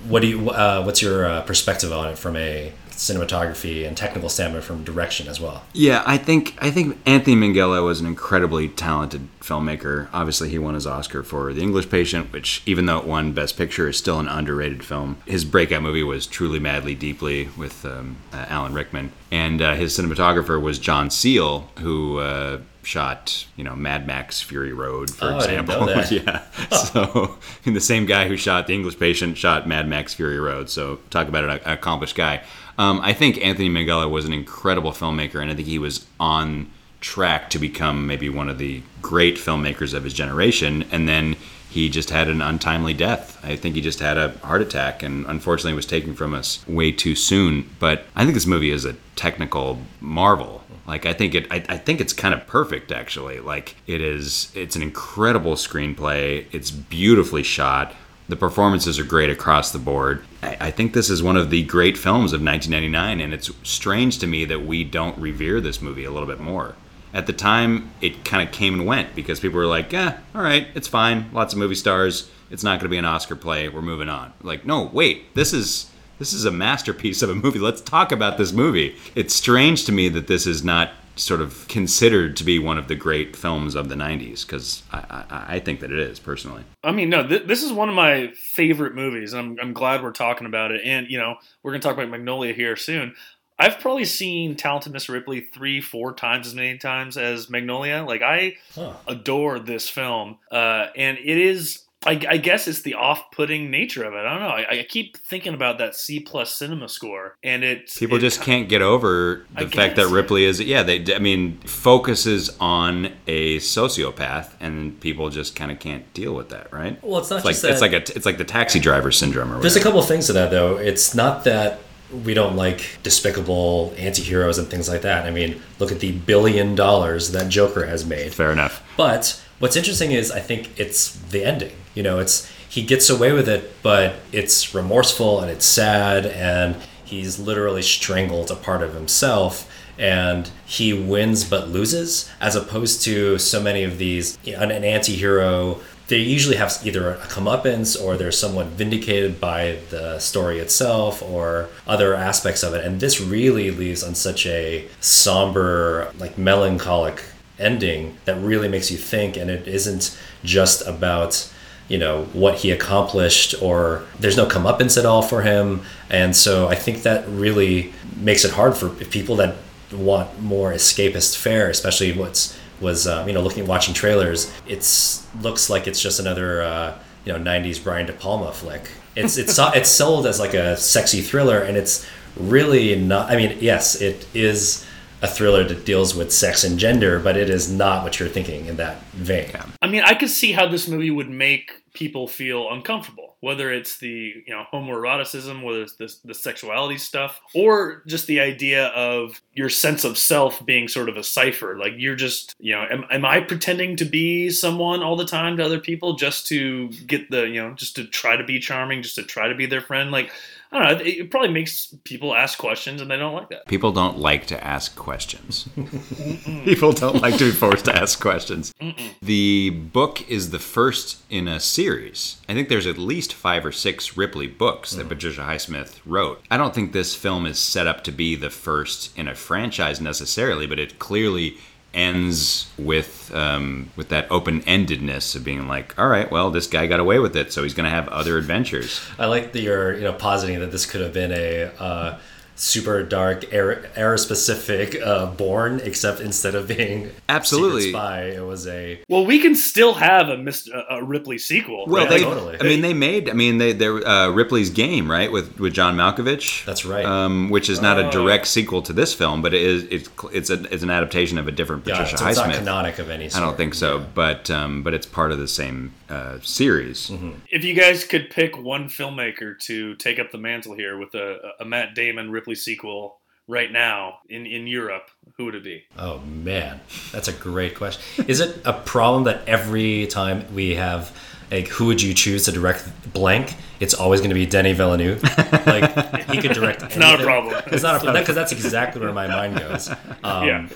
what 0.09 0.23
do 0.23 0.29
you, 0.29 0.51
uh, 0.51 0.83
what's 0.83 1.03
your 1.03 1.27
uh, 1.27 1.42
perspective 1.42 1.92
on 1.92 2.09
it 2.11 2.18
from 2.18 2.37
a 2.37 2.73
cinematography 2.98 3.87
and 3.87 3.96
technical 3.96 4.28
standpoint 4.28 4.64
from 4.64 4.84
direction 4.84 5.28
as 5.28 5.40
well? 5.40 5.62
Yeah, 5.72 6.02
I 6.04 6.18
think 6.18 6.56
I 6.61 6.70
think 6.70 6.98
Anthony 7.06 7.37
Minghella 7.37 7.82
was 7.84 8.00
an 8.00 8.06
incredibly 8.06 8.68
talented 8.68 9.28
filmmaker. 9.40 10.08
Obviously, 10.12 10.48
he 10.50 10.58
won 10.58 10.74
his 10.74 10.87
Oscar 10.87 11.22
for 11.22 11.52
The 11.52 11.62
English 11.62 11.88
Patient, 11.88 12.32
which, 12.32 12.61
even 12.66 12.87
though 12.87 12.98
it 12.98 13.06
won 13.06 13.32
Best 13.32 13.56
Picture, 13.56 13.88
is 13.88 13.96
still 13.96 14.18
an 14.20 14.28
underrated 14.28 14.84
film. 14.84 15.16
His 15.26 15.44
breakout 15.44 15.82
movie 15.82 16.02
was 16.02 16.26
Truly 16.26 16.58
Madly 16.58 16.94
Deeply 16.94 17.48
with 17.56 17.84
um, 17.87 18.16
uh, 18.32 18.44
Alan 18.48 18.74
Rickman, 18.74 19.12
and 19.30 19.62
uh, 19.62 19.74
his 19.74 19.96
cinematographer 19.96 20.61
was 20.61 20.78
John 20.78 21.11
Seale, 21.11 21.70
who. 21.78 22.18
Uh, 22.18 22.58
shot, 22.84 23.46
you 23.54 23.62
know, 23.62 23.76
Mad 23.76 24.06
Max 24.06 24.40
Fury 24.40 24.72
Road, 24.72 25.11
for 25.11 25.26
Oh, 25.26 25.37
example. 25.37 25.87
yeah. 26.11 26.42
So, 26.70 27.37
and 27.66 27.76
the 27.76 27.82
same 27.82 28.06
guy 28.06 28.28
who 28.28 28.37
shot 28.38 28.66
The 28.66 28.72
English 28.72 28.98
Patient 28.98 29.37
shot 29.37 29.68
Mad 29.68 29.87
Max 29.87 30.14
Fury 30.14 30.40
Road. 30.40 30.70
So, 30.70 30.98
talk 31.11 31.28
about 31.28 31.44
an 31.44 31.61
accomplished 31.70 32.14
guy. 32.14 32.42
Um, 32.78 33.00
I 33.02 33.12
think 33.12 33.44
Anthony 33.44 33.68
Minghella 33.68 34.08
was 34.08 34.24
an 34.24 34.32
incredible 34.32 34.92
filmmaker, 34.92 35.42
and 35.42 35.50
I 35.50 35.54
think 35.54 35.66
he 35.66 35.80
was 35.80 36.06
on 36.20 36.70
track 37.00 37.50
to 37.50 37.58
become 37.58 38.06
maybe 38.06 38.28
one 38.28 38.48
of 38.48 38.58
the 38.58 38.82
great 39.02 39.36
filmmakers 39.36 39.94
of 39.94 40.04
his 40.04 40.14
generation. 40.14 40.84
And 40.90 41.08
then 41.08 41.36
he 41.70 41.88
just 41.88 42.10
had 42.10 42.28
an 42.28 42.40
untimely 42.40 42.94
death. 42.94 43.44
I 43.44 43.56
think 43.56 43.74
he 43.74 43.80
just 43.80 44.00
had 44.00 44.16
a 44.16 44.30
heart 44.38 44.62
attack, 44.62 45.02
and 45.02 45.26
unfortunately 45.26 45.74
was 45.74 45.86
taken 45.86 46.14
from 46.14 46.34
us 46.34 46.66
way 46.68 46.92
too 46.92 47.14
soon. 47.14 47.68
But 47.78 48.04
I 48.14 48.22
think 48.22 48.34
this 48.34 48.46
movie 48.46 48.70
is 48.70 48.84
a 48.84 48.96
technical 49.16 49.78
marvel. 50.00 50.62
Like 50.86 51.04
I 51.04 51.12
think 51.12 51.34
it, 51.34 51.46
I, 51.52 51.62
I 51.68 51.76
think 51.76 52.00
it's 52.00 52.14
kind 52.14 52.32
of 52.32 52.46
perfect 52.46 52.90
actually. 52.90 53.40
Like 53.40 53.76
it 53.86 54.00
is, 54.00 54.50
it's 54.54 54.74
an 54.76 54.82
incredible 54.82 55.54
screenplay. 55.54 56.46
It's 56.52 56.70
beautifully 56.70 57.42
shot. 57.42 57.94
The 58.28 58.36
performances 58.36 58.98
are 58.98 59.04
great 59.04 59.30
across 59.30 59.72
the 59.72 59.78
board. 59.78 60.22
I, 60.42 60.56
I 60.60 60.70
think 60.70 60.92
this 60.92 61.08
is 61.08 61.22
one 61.22 61.36
of 61.36 61.50
the 61.50 61.62
great 61.64 61.96
films 61.96 62.32
of 62.32 62.42
1999, 62.42 63.20
and 63.20 63.32
it's 63.32 63.50
strange 63.62 64.18
to 64.18 64.26
me 64.26 64.44
that 64.44 64.66
we 64.66 64.84
don't 64.84 65.18
revere 65.18 65.60
this 65.60 65.80
movie 65.80 66.04
a 66.04 66.10
little 66.10 66.28
bit 66.28 66.40
more. 66.40 66.74
At 67.14 67.26
the 67.26 67.32
time, 67.32 67.90
it 68.02 68.26
kind 68.26 68.46
of 68.46 68.52
came 68.54 68.74
and 68.74 68.86
went 68.86 69.14
because 69.14 69.40
people 69.40 69.58
were 69.58 69.66
like, 69.66 69.92
"Yeah, 69.92 70.18
all 70.34 70.42
right, 70.42 70.68
it's 70.74 70.88
fine. 70.88 71.30
Lots 71.32 71.54
of 71.54 71.58
movie 71.58 71.74
stars. 71.74 72.30
It's 72.50 72.62
not 72.62 72.80
going 72.80 72.88
to 72.88 72.88
be 72.90 72.98
an 72.98 73.06
Oscar 73.06 73.34
play. 73.34 73.68
We're 73.68 73.80
moving 73.80 74.10
on." 74.10 74.34
Like, 74.42 74.66
no, 74.66 74.90
wait, 74.92 75.34
this 75.34 75.54
is 75.54 75.90
this 76.18 76.32
is 76.32 76.44
a 76.44 76.50
masterpiece 76.50 77.22
of 77.22 77.30
a 77.30 77.34
movie. 77.34 77.60
Let's 77.60 77.80
talk 77.80 78.12
about 78.12 78.36
this 78.36 78.52
movie. 78.52 78.96
It's 79.14 79.34
strange 79.34 79.84
to 79.86 79.92
me 79.92 80.08
that 80.10 80.26
this 80.26 80.46
is 80.46 80.64
not 80.64 80.90
sort 81.18 81.40
of 81.40 81.66
considered 81.68 82.37
to 82.37 82.44
be 82.44 82.59
one 82.59 82.78
of 82.78 82.88
the 82.88 82.94
great 82.94 83.35
films 83.37 83.74
of 83.74 83.88
the 83.88 83.94
90s 83.94 84.46
because 84.46 84.83
I, 84.92 84.98
I, 85.31 85.44
I 85.57 85.59
think 85.61 85.81
that 85.81 85.90
it 85.90 85.98
is 85.98 86.18
personally. 86.18 86.62
I 86.85 86.92
mean, 86.92 87.11
no, 87.11 87.26
th- 87.26 87.46
this 87.46 87.62
is 87.62 87.72
one 87.72 87.88
of 87.88 87.94
my 87.94 88.33
favorite 88.35 88.94
movies. 88.94 89.35
I'm, 89.35 89.57
I'm 89.61 89.72
glad 89.72 90.02
we're 90.02 90.12
talking 90.12 90.46
about 90.46 90.70
it. 90.70 90.81
And, 90.85 91.09
you 91.11 91.18
know, 91.18 91.37
we're 91.62 91.72
going 91.72 91.81
to 91.81 91.87
talk 91.88 91.96
about 91.96 92.09
Magnolia 92.09 92.52
here 92.52 92.76
soon. 92.76 93.14
I've 93.59 93.81
probably 93.81 94.04
seen 94.04 94.54
Talented 94.54 94.92
miss 94.92 95.09
Ripley 95.09 95.40
three, 95.40 95.81
four 95.81 96.12
times 96.14 96.46
as 96.46 96.54
many 96.54 96.78
times 96.78 97.16
as 97.16 97.50
Magnolia. 97.50 98.04
Like, 98.07 98.22
I 98.22 98.54
Huh. 98.76 98.92
adore 99.09 99.59
this 99.59 99.88
film. 99.88 100.38
Uh, 100.52 100.87
and 100.96 101.18
it 101.18 101.37
is, 101.38 101.83
I, 102.06 102.12
I 102.28 102.37
guess 102.37 102.68
it's 102.68 102.82
the 102.82 102.94
off 102.94 103.30
putting 103.32 103.70
nature 103.72 104.04
of 104.04 104.14
it. 104.14 104.18
I 104.18 104.30
don't 104.30 104.40
know. 104.40 104.48
I, 104.48 104.78
I 104.80 104.87
keep 104.88 105.16
thinking 105.16 105.52
about 105.52 105.78
that 105.78 105.96
C 105.96 106.20
plus 106.20 106.54
cinema 106.54 106.88
score. 106.88 107.37
And 107.42 107.64
it's. 107.64 107.98
People 107.98 108.18
it- 108.18 108.20
just 108.20 108.40
can't 108.40 108.68
get 108.68 108.82
over 108.82 109.44
I 109.56 109.64
the 109.64 109.70
fact 109.70 109.96
that. 109.96 110.06
Ripley 110.08 110.44
is, 110.44 110.61
yeah, 110.61 110.82
they, 110.84 111.14
I 111.14 111.18
mean, 111.18 111.58
focuses 111.62 112.56
on 112.61 113.12
a 113.26 113.56
sociopath 113.58 114.52
and 114.61 114.98
people 115.00 115.28
just 115.30 115.56
kind 115.56 115.70
of 115.72 115.80
can't 115.80 116.11
deal 116.14 116.34
with 116.34 116.50
that, 116.50 116.72
right? 116.72 117.02
Well, 117.02 117.18
it's 117.20 117.30
not 117.30 117.37
It's 117.38 117.44
like, 117.44 117.52
just 117.54 117.62
that. 117.62 117.70
it's 117.72 117.80
like 117.80 117.92
a, 117.92 118.16
it's 118.16 118.26
like 118.26 118.38
the 118.38 118.44
taxi 118.44 118.78
driver 118.78 119.11
syndrome 119.11 119.50
or 119.52 119.61
There's 119.61 119.74
a 119.74 119.80
whatever. 119.80 119.82
couple 119.96 120.02
things 120.02 120.26
to 120.28 120.32
that 120.34 120.50
though. 120.50 120.76
It's 120.76 121.14
not 121.14 121.44
that 121.44 121.80
we 122.24 122.32
don't 122.32 122.56
like 122.56 122.98
despicable 123.02 123.92
anti-heroes 123.98 124.56
and 124.56 124.68
things 124.68 124.88
like 124.88 125.02
that. 125.02 125.26
I 125.26 125.30
mean, 125.30 125.61
look 125.78 125.92
at 125.92 126.00
the 126.00 126.12
billion 126.12 126.74
dollars 126.74 127.32
that 127.32 127.48
Joker 127.50 127.87
has 127.87 128.06
made. 128.06 128.32
Fair 128.32 128.50
enough. 128.52 128.82
But 128.96 129.42
what's 129.58 129.76
interesting 129.76 130.12
is 130.12 130.30
I 130.30 130.40
think 130.40 130.78
it's 130.80 131.11
the 131.30 131.44
ending. 131.44 131.72
You 131.98 132.04
know, 132.04 132.20
it's 132.20 132.48
he 132.68 132.84
gets 132.84 133.11
away 133.11 133.32
with 133.32 133.48
it, 133.48 133.82
but 133.82 134.14
it's 134.30 134.72
remorseful 134.72 135.40
and 135.40 135.50
it's 135.50 135.66
sad 135.66 136.26
and 136.26 136.76
he's 137.04 137.40
literally 137.40 137.82
strangled 137.82 138.52
a 138.52 138.54
part 138.54 138.82
of 138.84 138.94
himself 138.94 139.68
and 139.98 140.48
he 140.64 140.92
wins 140.92 141.42
but 141.42 141.70
loses 141.70 142.30
as 142.40 142.54
opposed 142.54 143.02
to 143.02 143.37
so 143.38 143.61
many 143.61 143.82
of 143.82 143.98
these 143.98 144.38
an 144.46 144.70
anti-hero 144.70 145.80
they 146.06 146.18
usually 146.18 146.54
have 146.54 146.78
either 146.84 147.14
a 147.14 147.16
comeuppance 147.26 148.00
or 148.00 148.16
they're 148.16 148.30
somewhat 148.30 148.66
vindicated 148.66 149.40
by 149.40 149.78
the 149.90 150.20
story 150.20 150.61
itself 150.61 151.20
or 151.20 151.68
other 151.87 152.14
aspects 152.14 152.62
of 152.62 152.72
it. 152.74 152.82
And 152.82 152.98
this 152.98 153.20
really 153.20 153.70
leaves 153.70 154.02
on 154.02 154.14
such 154.14 154.46
a 154.46 154.88
somber, 155.00 156.11
like 156.18 156.38
melancholic 156.38 157.22
ending 157.58 158.16
that 158.24 158.40
really 158.40 158.68
makes 158.68 158.90
you 158.90 158.96
think. 158.96 159.37
And 159.37 159.50
it 159.50 159.68
isn't 159.68 160.18
just 160.42 160.87
about 160.87 161.52
you 161.88 161.98
know 161.98 162.24
what 162.33 162.57
he 162.59 162.70
accomplished 162.70 163.55
or 163.62 164.05
there's 164.20 164.37
no 164.37 164.46
comeuppance 164.46 164.98
at 164.98 165.07
all 165.07 165.22
for 165.22 165.42
him. 165.42 165.83
And 166.11 166.37
so 166.37 166.68
i 166.68 166.74
think 166.74 167.03
that 167.03 167.29
really 167.29 167.92
makes 168.16 168.44
it 168.44 168.53
hard 168.53 168.77
for 168.77 168.88
people 168.88 169.37
that 169.37 169.57
want 169.92 170.40
more 170.40 170.72
escapist 170.72 171.37
fare 171.37 171.70
especially 171.70 172.12
what's 172.12 172.59
was 172.81 173.07
um, 173.07 173.27
you 173.27 173.35
know 173.35 173.40
looking 173.40 173.66
watching 173.66 173.94
trailers. 173.94 174.53
It's 174.66 175.27
looks 175.42 175.68
like 175.70 175.87
it's 175.87 176.01
just 176.01 176.20
another 176.20 176.62
uh, 176.62 176.98
you 177.24 177.33
know 177.33 177.38
90s 177.38 177.83
brian 177.83 178.07
de 178.07 178.12
palma 178.12 178.53
flick. 178.53 178.90
It's 179.16 179.37
it's 179.37 179.59
it's 179.59 179.88
sold 179.88 180.27
as 180.27 180.38
like 180.38 180.55
a 180.55 180.77
sexy 180.77 181.20
thriller 181.20 181.61
and 181.61 181.77
it's 181.77 182.07
really 182.37 182.94
not 182.94 183.29
i 183.31 183.37
mean 183.37 183.59
yes 183.61 184.01
it 184.01 184.24
is 184.33 184.87
a 185.22 185.26
thriller 185.26 185.64
that 185.64 185.85
deals 185.85 186.14
with 186.14 186.33
sex 186.33 186.64
and 186.64 186.78
gender 186.78 187.18
but 187.18 187.37
it 187.37 187.50
is 187.50 187.70
not 187.70 188.02
what 188.02 188.18
you're 188.18 188.28
thinking 188.28 188.66
in 188.66 188.76
that 188.76 189.02
vein 189.12 189.48
I 189.81 189.87
mean, 189.87 190.02
I 190.02 190.14
could 190.14 190.31
see 190.31 190.52
how 190.52 190.66
this 190.68 190.88
movie 190.88 191.11
would 191.11 191.31
make 191.31 191.83
people 191.94 192.28
feel 192.28 192.70
uncomfortable, 192.70 193.37
whether 193.40 193.72
it's 193.72 193.98
the 193.98 194.35
you 194.46 194.52
know 194.52 194.64
homoeroticism, 194.72 195.62
whether 195.62 195.83
it's 195.83 195.94
the, 195.94 196.12
the 196.24 196.35
sexuality 196.35 196.98
stuff, 196.98 197.40
or 197.54 198.02
just 198.07 198.26
the 198.26 198.40
idea 198.40 198.87
of 198.88 199.40
your 199.54 199.68
sense 199.68 200.04
of 200.04 200.18
self 200.18 200.64
being 200.66 200.88
sort 200.88 201.09
of 201.09 201.16
a 201.16 201.24
cipher. 201.24 201.76
Like 201.78 201.92
you're 201.96 202.16
just 202.16 202.54
you 202.59 202.74
know, 202.74 202.85
am, 202.90 203.04
am 203.11 203.24
I 203.24 203.40
pretending 203.40 203.96
to 203.96 204.04
be 204.04 204.50
someone 204.50 205.02
all 205.02 205.16
the 205.16 205.24
time 205.24 205.57
to 205.57 205.64
other 205.64 205.81
people 205.81 206.14
just 206.14 206.46
to 206.48 206.88
get 207.07 207.31
the 207.31 207.42
you 207.48 207.62
know 207.62 207.74
just 207.74 207.96
to 207.96 208.04
try 208.04 208.37
to 208.37 208.44
be 208.44 208.59
charming, 208.59 209.02
just 209.02 209.16
to 209.16 209.22
try 209.22 209.48
to 209.48 209.54
be 209.54 209.66
their 209.66 209.83
friend? 209.83 210.11
Like 210.11 210.33
I 210.70 210.78
don't 210.78 210.98
know, 210.98 211.04
it, 211.04 211.31
probably 211.31 211.50
makes 211.50 211.94
people 212.04 212.35
ask 212.35 212.59
questions, 212.59 213.00
and 213.00 213.11
they 213.11 213.16
don't 213.16 213.33
like 213.33 213.48
that. 213.48 213.66
People 213.66 213.90
don't 213.90 214.18
like 214.18 214.46
to 214.48 214.64
ask 214.64 214.94
questions. 214.96 215.66
People 216.64 216.92
don't 216.92 217.22
like 217.22 217.38
to 217.38 217.46
be 217.46 217.57
forced 217.57 217.87
to 217.87 217.96
ask 217.96 218.20
questions. 218.20 218.74
The 219.22 219.70
book 219.70 220.28
is 220.28 220.50
the 220.50 220.59
first 220.59 221.22
in 221.31 221.48
a 221.48 221.59
series. 221.59 222.40
I 222.50 222.54
think 222.54 222.68
there's 222.68 222.87
at 222.87 222.98
least 222.98 223.33
five 223.33 223.64
or 223.64 223.72
six 223.72 224.16
Ripley 224.16 224.46
books 224.46 224.92
that 224.92 225.02
mm-hmm. 225.02 225.09
Patricia 225.09 225.40
Highsmith 225.40 226.00
wrote. 226.04 226.42
I 226.50 226.59
don't 226.59 226.74
think 226.74 226.92
this 226.92 227.14
film 227.14 227.46
is 227.46 227.59
set 227.59 227.87
up 227.87 228.04
to 228.04 228.12
be 228.12 228.37
the 228.37 228.50
first 228.50 229.16
in 229.16 229.26
a 229.26 229.35
franchise 229.35 230.02
necessarily, 230.02 230.66
but 230.66 230.78
it 230.78 230.98
clearly 230.98 231.57
ends 231.94 232.70
with 232.79 233.35
um, 233.35 233.90
with 233.96 234.09
that 234.11 234.31
open 234.31 234.61
endedness 234.62 235.35
of 235.35 235.44
being 235.44 235.68
like, 235.68 235.98
all 235.98 236.09
right, 236.09 236.31
well, 236.31 236.51
this 236.51 236.66
guy 236.66 236.87
got 236.87 237.01
away 237.01 237.18
with 237.18 237.37
it, 237.37 237.53
so 237.53 237.62
he's 237.62 237.74
going 237.74 237.88
to 237.88 237.94
have 237.94 238.09
other 238.09 238.38
adventures. 238.38 239.01
I 239.18 239.27
like 239.27 239.53
that 239.53 239.61
you're 239.61 239.94
you 239.94 240.05
know 240.05 240.12
positing 240.12 240.59
that 240.61 240.70
this 240.70 240.87
could 240.87 241.01
have 241.01 241.12
been 241.12 241.33
a 241.33 241.72
uh, 241.79 242.18
super 242.61 243.03
dark 243.03 243.53
era, 243.53 243.88
era 243.94 244.18
specific 244.18 245.01
uh, 245.01 245.27
Bourne, 245.27 245.81
except 245.85 246.21
instead 246.21 246.55
of 246.55 246.68
being 246.68 247.11
Absolutely. 247.29 247.83
Secret 247.83 247.92
spy, 247.99 248.23
it 248.25 248.44
was 248.44 248.66
a 248.66 249.01
Well, 249.09 249.25
we 249.25 249.38
can 249.38 249.55
still 249.55 249.94
have 249.94 250.29
a 250.29 250.37
Mr. 250.37 250.68
a 250.90 251.03
Ripley 251.05 251.38
sequel. 251.38 251.85
Well, 251.87 252.03
right? 252.05 252.11
they, 252.11 252.21
totally. 252.23 252.57
I 252.61 252.64
mean, 252.64 252.81
they 252.81 252.94
made. 252.94 253.31
I 253.31 253.33
mean, 253.33 253.59
they, 253.59 253.73
they 253.73 253.87
uh, 253.87 254.29
Ripley's 254.31 254.71
Game, 254.71 255.11
right, 255.11 255.31
with 255.31 255.59
with 255.59 255.73
John 255.73 255.97
Malkovich. 255.97 256.64
That's 256.64 256.85
right. 256.85 257.05
Um, 257.05 257.49
which 257.51 257.68
is 257.71 257.81
not 257.81 257.99
a 257.99 258.09
Oh. 258.09 258.11
direct 258.11 258.47
sequel 258.47 258.81
to 258.83 258.92
this 258.92 259.12
film, 259.14 259.42
but 259.42 259.53
it 259.55 259.62
is. 259.62 259.85
It's 259.85 260.09
it's 260.33 260.51
a 260.51 260.62
it's 260.73 260.83
an 260.83 260.90
adaptation 260.90 261.38
of 261.38 261.47
a 261.47 261.53
different 261.53 261.87
yeah, 261.87 261.94
Patricia 261.94 262.18
so 262.18 262.27
it's 262.29 262.38
not 262.38 262.49
Highsmith. 262.51 262.59
canonic 262.59 262.99
of 262.99 263.11
any 263.11 263.31
I 263.33 263.40
don't 263.40 263.57
think 263.57 263.75
so, 263.75 263.99
Yeah. 263.99 264.05
but 264.14 264.51
um, 264.51 264.83
but 264.83 264.94
it's 264.94 265.07
part 265.07 265.31
of 265.33 265.38
the 265.38 265.47
same 265.49 265.92
uh, 266.09 266.38
series. 266.42 267.11
If 267.51 267.64
you 267.64 267.75
guys 267.75 268.05
could 268.05 268.31
pick 268.31 268.57
one 268.57 268.88
filmmaker 268.88 269.59
to 269.61 269.94
take 269.97 270.18
up 270.18 270.33
the 270.33 270.38
mantle 270.38 270.75
here 270.75 270.97
with 270.99 271.14
a, 271.14 271.53
a 271.61 271.64
Matt 271.64 271.94
Damon 271.94 272.31
Ripley 272.31 272.47
sequel 272.54 273.18
right 273.46 273.72
now 273.72 274.18
in, 274.28 274.46
in 274.46 274.66
Europe, 274.66 275.11
who 275.37 275.46
would 275.46 275.54
it 275.54 275.64
be? 275.64 275.84
Oh 275.98 276.18
man, 276.20 276.80
that's 277.12 277.28
a 277.28 277.32
great 277.32 277.74
question. 277.74 278.26
Is 278.26 278.40
it 278.40 278.61
a 278.64 278.72
problem 278.72 279.24
that 279.24 279.46
every 279.48 280.06
time 280.06 280.44
we 280.54 280.74
have 280.74 281.16
like 281.50 281.68
who 281.68 281.87
would 281.87 282.02
you 282.02 282.12
choose 282.12 282.44
to 282.44 282.52
direct 282.52 283.12
blank? 283.12 283.54
It's 283.80 283.94
always 283.94 284.20
going 284.20 284.30
to 284.30 284.34
be 284.34 284.44
Denny 284.44 284.72
Villeneuve. 284.72 285.22
Like 285.66 286.26
he 286.28 286.40
could 286.40 286.52
direct. 286.52 286.82
It's 286.82 286.96
not 286.96 287.20
a 287.20 287.24
problem. 287.24 287.62
It's 287.68 287.82
not 287.82 287.96
a 287.96 288.00
problem 288.00 288.22
because 288.22 288.34
that's 288.34 288.52
exactly 288.52 289.00
where 289.00 289.12
my 289.12 289.26
mind 289.26 289.58
goes. 289.58 289.88
Um, 290.22 290.46
yeah. 290.46 290.68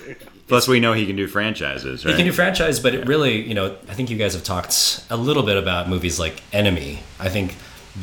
Plus, 0.49 0.69
we 0.69 0.81
know 0.81 0.93
he 0.93 1.07
can 1.07 1.17
do 1.17 1.27
franchises, 1.27 2.05
right? 2.05 2.11
You 2.11 2.17
can 2.17 2.27
do 2.27 2.33
franchise, 2.33 2.79
but 2.79 2.95
it 2.95 3.07
really, 3.07 3.41
you 3.41 3.55
know, 3.55 3.77
I 3.89 3.95
think 3.95 4.11
you 4.11 4.17
guys 4.17 4.35
have 4.35 4.45
talked 4.45 5.05
a 5.09 5.17
little 5.17 5.43
bit 5.43 5.57
about 5.57 5.89
movies 5.89 6.19
like 6.19 6.43
Enemy. 6.53 7.01
I 7.19 7.29
think 7.29 7.57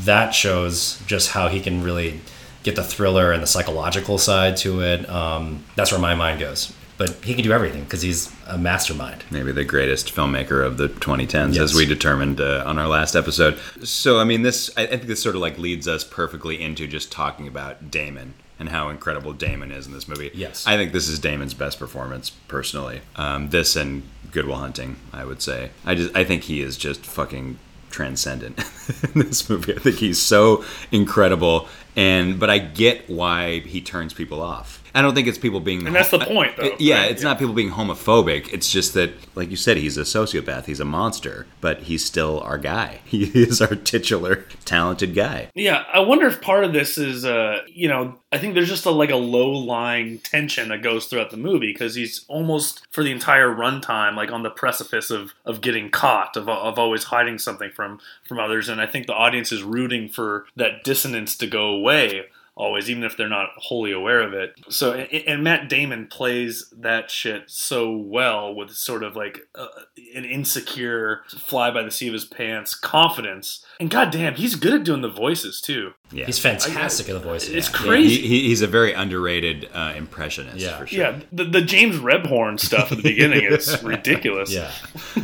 that 0.03 0.31
shows 0.31 1.01
just 1.05 1.29
how 1.29 1.47
he 1.47 1.59
can 1.59 1.83
really 1.83 2.19
get 2.63 2.75
the 2.75 2.83
thriller 2.83 3.31
and 3.31 3.41
the 3.41 3.47
psychological 3.47 4.17
side 4.17 4.57
to 4.57 4.81
it. 4.81 5.09
Um, 5.09 5.63
that's 5.75 5.91
where 5.91 6.01
my 6.01 6.15
mind 6.15 6.39
goes. 6.39 6.73
But 6.97 7.11
he 7.23 7.33
can 7.33 7.45
do 7.45 7.53
everything 7.53 7.85
because 7.85 8.01
he's 8.01 8.29
a 8.45 8.57
mastermind. 8.57 9.23
Maybe 9.31 9.53
the 9.53 9.63
greatest 9.63 10.13
filmmaker 10.13 10.65
of 10.65 10.75
the 10.75 10.89
2010s, 10.89 11.53
Yes. 11.55 11.59
as 11.63 11.73
we 11.73 11.85
determined 11.85 12.41
uh, 12.41 12.63
on 12.65 12.77
our 12.77 12.89
last 12.89 13.15
episode. 13.15 13.57
So, 13.83 14.19
I 14.19 14.25
mean, 14.25 14.41
this 14.41 14.69
I 14.75 14.83
I 14.83 14.87
think 14.87 15.03
this 15.03 15.23
sort 15.23 15.35
of 15.35 15.41
like 15.41 15.57
leads 15.57 15.87
us 15.87 16.03
perfectly 16.03 16.61
into 16.61 16.87
just 16.87 17.09
talking 17.09 17.47
about 17.47 17.89
Damon 17.89 18.33
and 18.59 18.67
how 18.67 18.89
incredible 18.89 19.31
Damon 19.31 19.71
is 19.71 19.87
in 19.87 19.93
this 19.93 20.09
movie. 20.09 20.29
Yes. 20.33 20.67
I 20.67 20.75
think 20.75 20.91
this 20.91 21.07
is 21.07 21.19
Damon's 21.19 21.53
best 21.53 21.79
performance 21.79 22.31
personally. 22.49 22.99
Um, 23.15 23.49
this 23.51 23.77
and 23.77 24.03
Good 24.33 24.45
Will 24.45 24.57
Hunting, 24.57 24.97
I 25.13 25.23
would 25.23 25.41
say. 25.41 25.69
I 25.85 25.95
just 25.95 26.13
I 26.13 26.25
think 26.25 26.43
he 26.43 26.59
is 26.61 26.75
just 26.75 27.05
fucking 27.05 27.59
transcendent 27.89 28.59
in 29.13 29.21
this 29.21 29.49
movie. 29.49 29.75
I 29.75 29.79
think 29.79 29.97
he's 29.97 30.19
so 30.19 30.63
incredible, 30.91 31.67
and 31.95 32.39
but 32.39 32.49
I 32.49 32.59
get 32.59 33.09
why 33.09 33.59
he 33.59 33.81
turns 33.81 34.13
people 34.13 34.41
off. 34.41 34.78
I 34.95 35.01
don't 35.01 35.13
think 35.15 35.27
it's 35.27 35.37
people 35.37 35.59
being 35.59 35.85
And 35.85 35.95
that's 35.95 36.09
the 36.09 36.19
point, 36.19 36.57
though, 36.57 36.75
Yeah, 36.79 37.01
right? 37.01 37.11
it's 37.11 37.21
Yeah. 37.21 37.29
not 37.29 37.39
people 37.39 37.53
being 37.53 37.71
homophobic. 37.71 38.51
It's 38.53 38.71
just 38.71 38.93
that, 38.95 39.11
like 39.35 39.49
you 39.49 39.55
said, 39.55 39.77
he's 39.77 39.97
a 39.97 40.01
sociopath. 40.01 40.65
He's 40.65 40.79
a 40.79 40.85
monster, 40.85 41.45
but 41.61 41.83
he's 41.83 42.03
still 42.05 42.39
our 42.41 42.57
guy. 42.57 42.99
He 43.09 43.23
is 43.25 43.61
our 43.61 43.75
titular 43.75 44.45
talented 44.65 45.13
guy. 45.15 45.49
Yeah, 45.55 45.83
I 45.93 45.99
wonder 45.99 46.27
if 46.27 46.41
part 46.41 46.63
of 46.63 46.73
this 46.73 46.97
is, 46.97 47.25
uh, 47.25 47.61
you 47.67 47.87
know, 47.87 48.15
I 48.31 48.37
think 48.37 48.53
there's 48.53 48.69
just 48.69 48.85
a 48.85 48.91
like 48.91 49.09
a 49.09 49.15
low 49.15 49.49
lying 49.51 50.19
tension 50.19 50.69
that 50.69 50.81
goes 50.83 51.05
throughout 51.07 51.31
the 51.31 51.37
movie 51.37 51.71
because 51.73 51.95
he's 51.95 52.25
almost 52.27 52.85
for 52.91 53.03
the 53.03 53.11
entire 53.11 53.47
runtime 53.49 54.15
like 54.15 54.31
on 54.31 54.43
the 54.43 54.49
precipice 54.51 55.09
of 55.09 55.33
of 55.45 55.61
getting 55.61 55.89
caught, 55.89 56.37
of 56.37 56.47
of 56.47 56.77
always 56.77 57.05
hiding 57.05 57.39
something 57.39 57.71
from 57.71 57.99
from 58.27 58.39
others, 58.39 58.69
and 58.69 58.79
I 58.79 58.85
think 58.85 59.07
the 59.07 59.13
audience 59.15 59.51
is 59.51 59.63
rooting 59.63 60.09
for 60.09 60.45
that 60.55 60.83
dissonance 60.83 61.35
to 61.37 61.47
go 61.47 61.69
away. 61.69 62.25
Always, 62.61 62.89
even 62.89 63.05
if 63.05 63.15
they're 63.15 63.29
not 63.29 63.51
wholly 63.55 63.93
aware 63.93 64.19
of 64.21 64.33
it. 64.33 64.53
So, 64.67 64.91
and, 64.91 65.09
and 65.25 65.43
Matt 65.45 65.69
Damon 65.69 66.07
plays 66.07 66.69
that 66.77 67.09
shit 67.09 67.43
so 67.47 67.95
well 67.95 68.53
with 68.53 68.71
sort 68.71 69.01
of 69.01 69.15
like 69.15 69.39
uh, 69.55 69.67
an 70.13 70.25
insecure, 70.25 71.21
fly 71.29 71.71
by 71.71 71.83
the 71.83 71.89
seat 71.89 72.07
of 72.07 72.13
his 72.13 72.25
pants 72.25 72.75
confidence. 72.75 73.65
And 73.79 73.89
goddamn, 73.89 74.35
he's 74.35 74.55
good 74.55 74.73
at 74.73 74.83
doing 74.83 75.01
the 75.01 75.07
voices 75.07 75.61
too. 75.61 75.93
Yeah, 76.11 76.25
He's 76.25 76.37
fantastic 76.37 77.07
at 77.07 77.13
the 77.13 77.19
voices. 77.19 77.55
It's 77.55 77.69
Yeah. 77.71 77.77
crazy. 77.77 78.21
He, 78.23 78.27
he- 78.27 78.47
he's 78.49 78.61
a 78.61 78.67
very 78.67 78.91
underrated 78.91 79.69
uh, 79.73 79.93
impressionist. 79.95 80.57
Yeah. 80.57 80.77
for 80.79 80.85
sure. 80.85 80.99
Yeah, 80.99 81.19
the, 81.31 81.45
the 81.45 81.61
James 81.61 81.95
Rebhorn 81.95 82.59
stuff 82.59 82.91
at 82.91 82.97
the 82.97 83.03
beginning 83.03 83.45
is 83.45 83.81
ridiculous. 83.83 84.51
Yeah. 84.53 84.69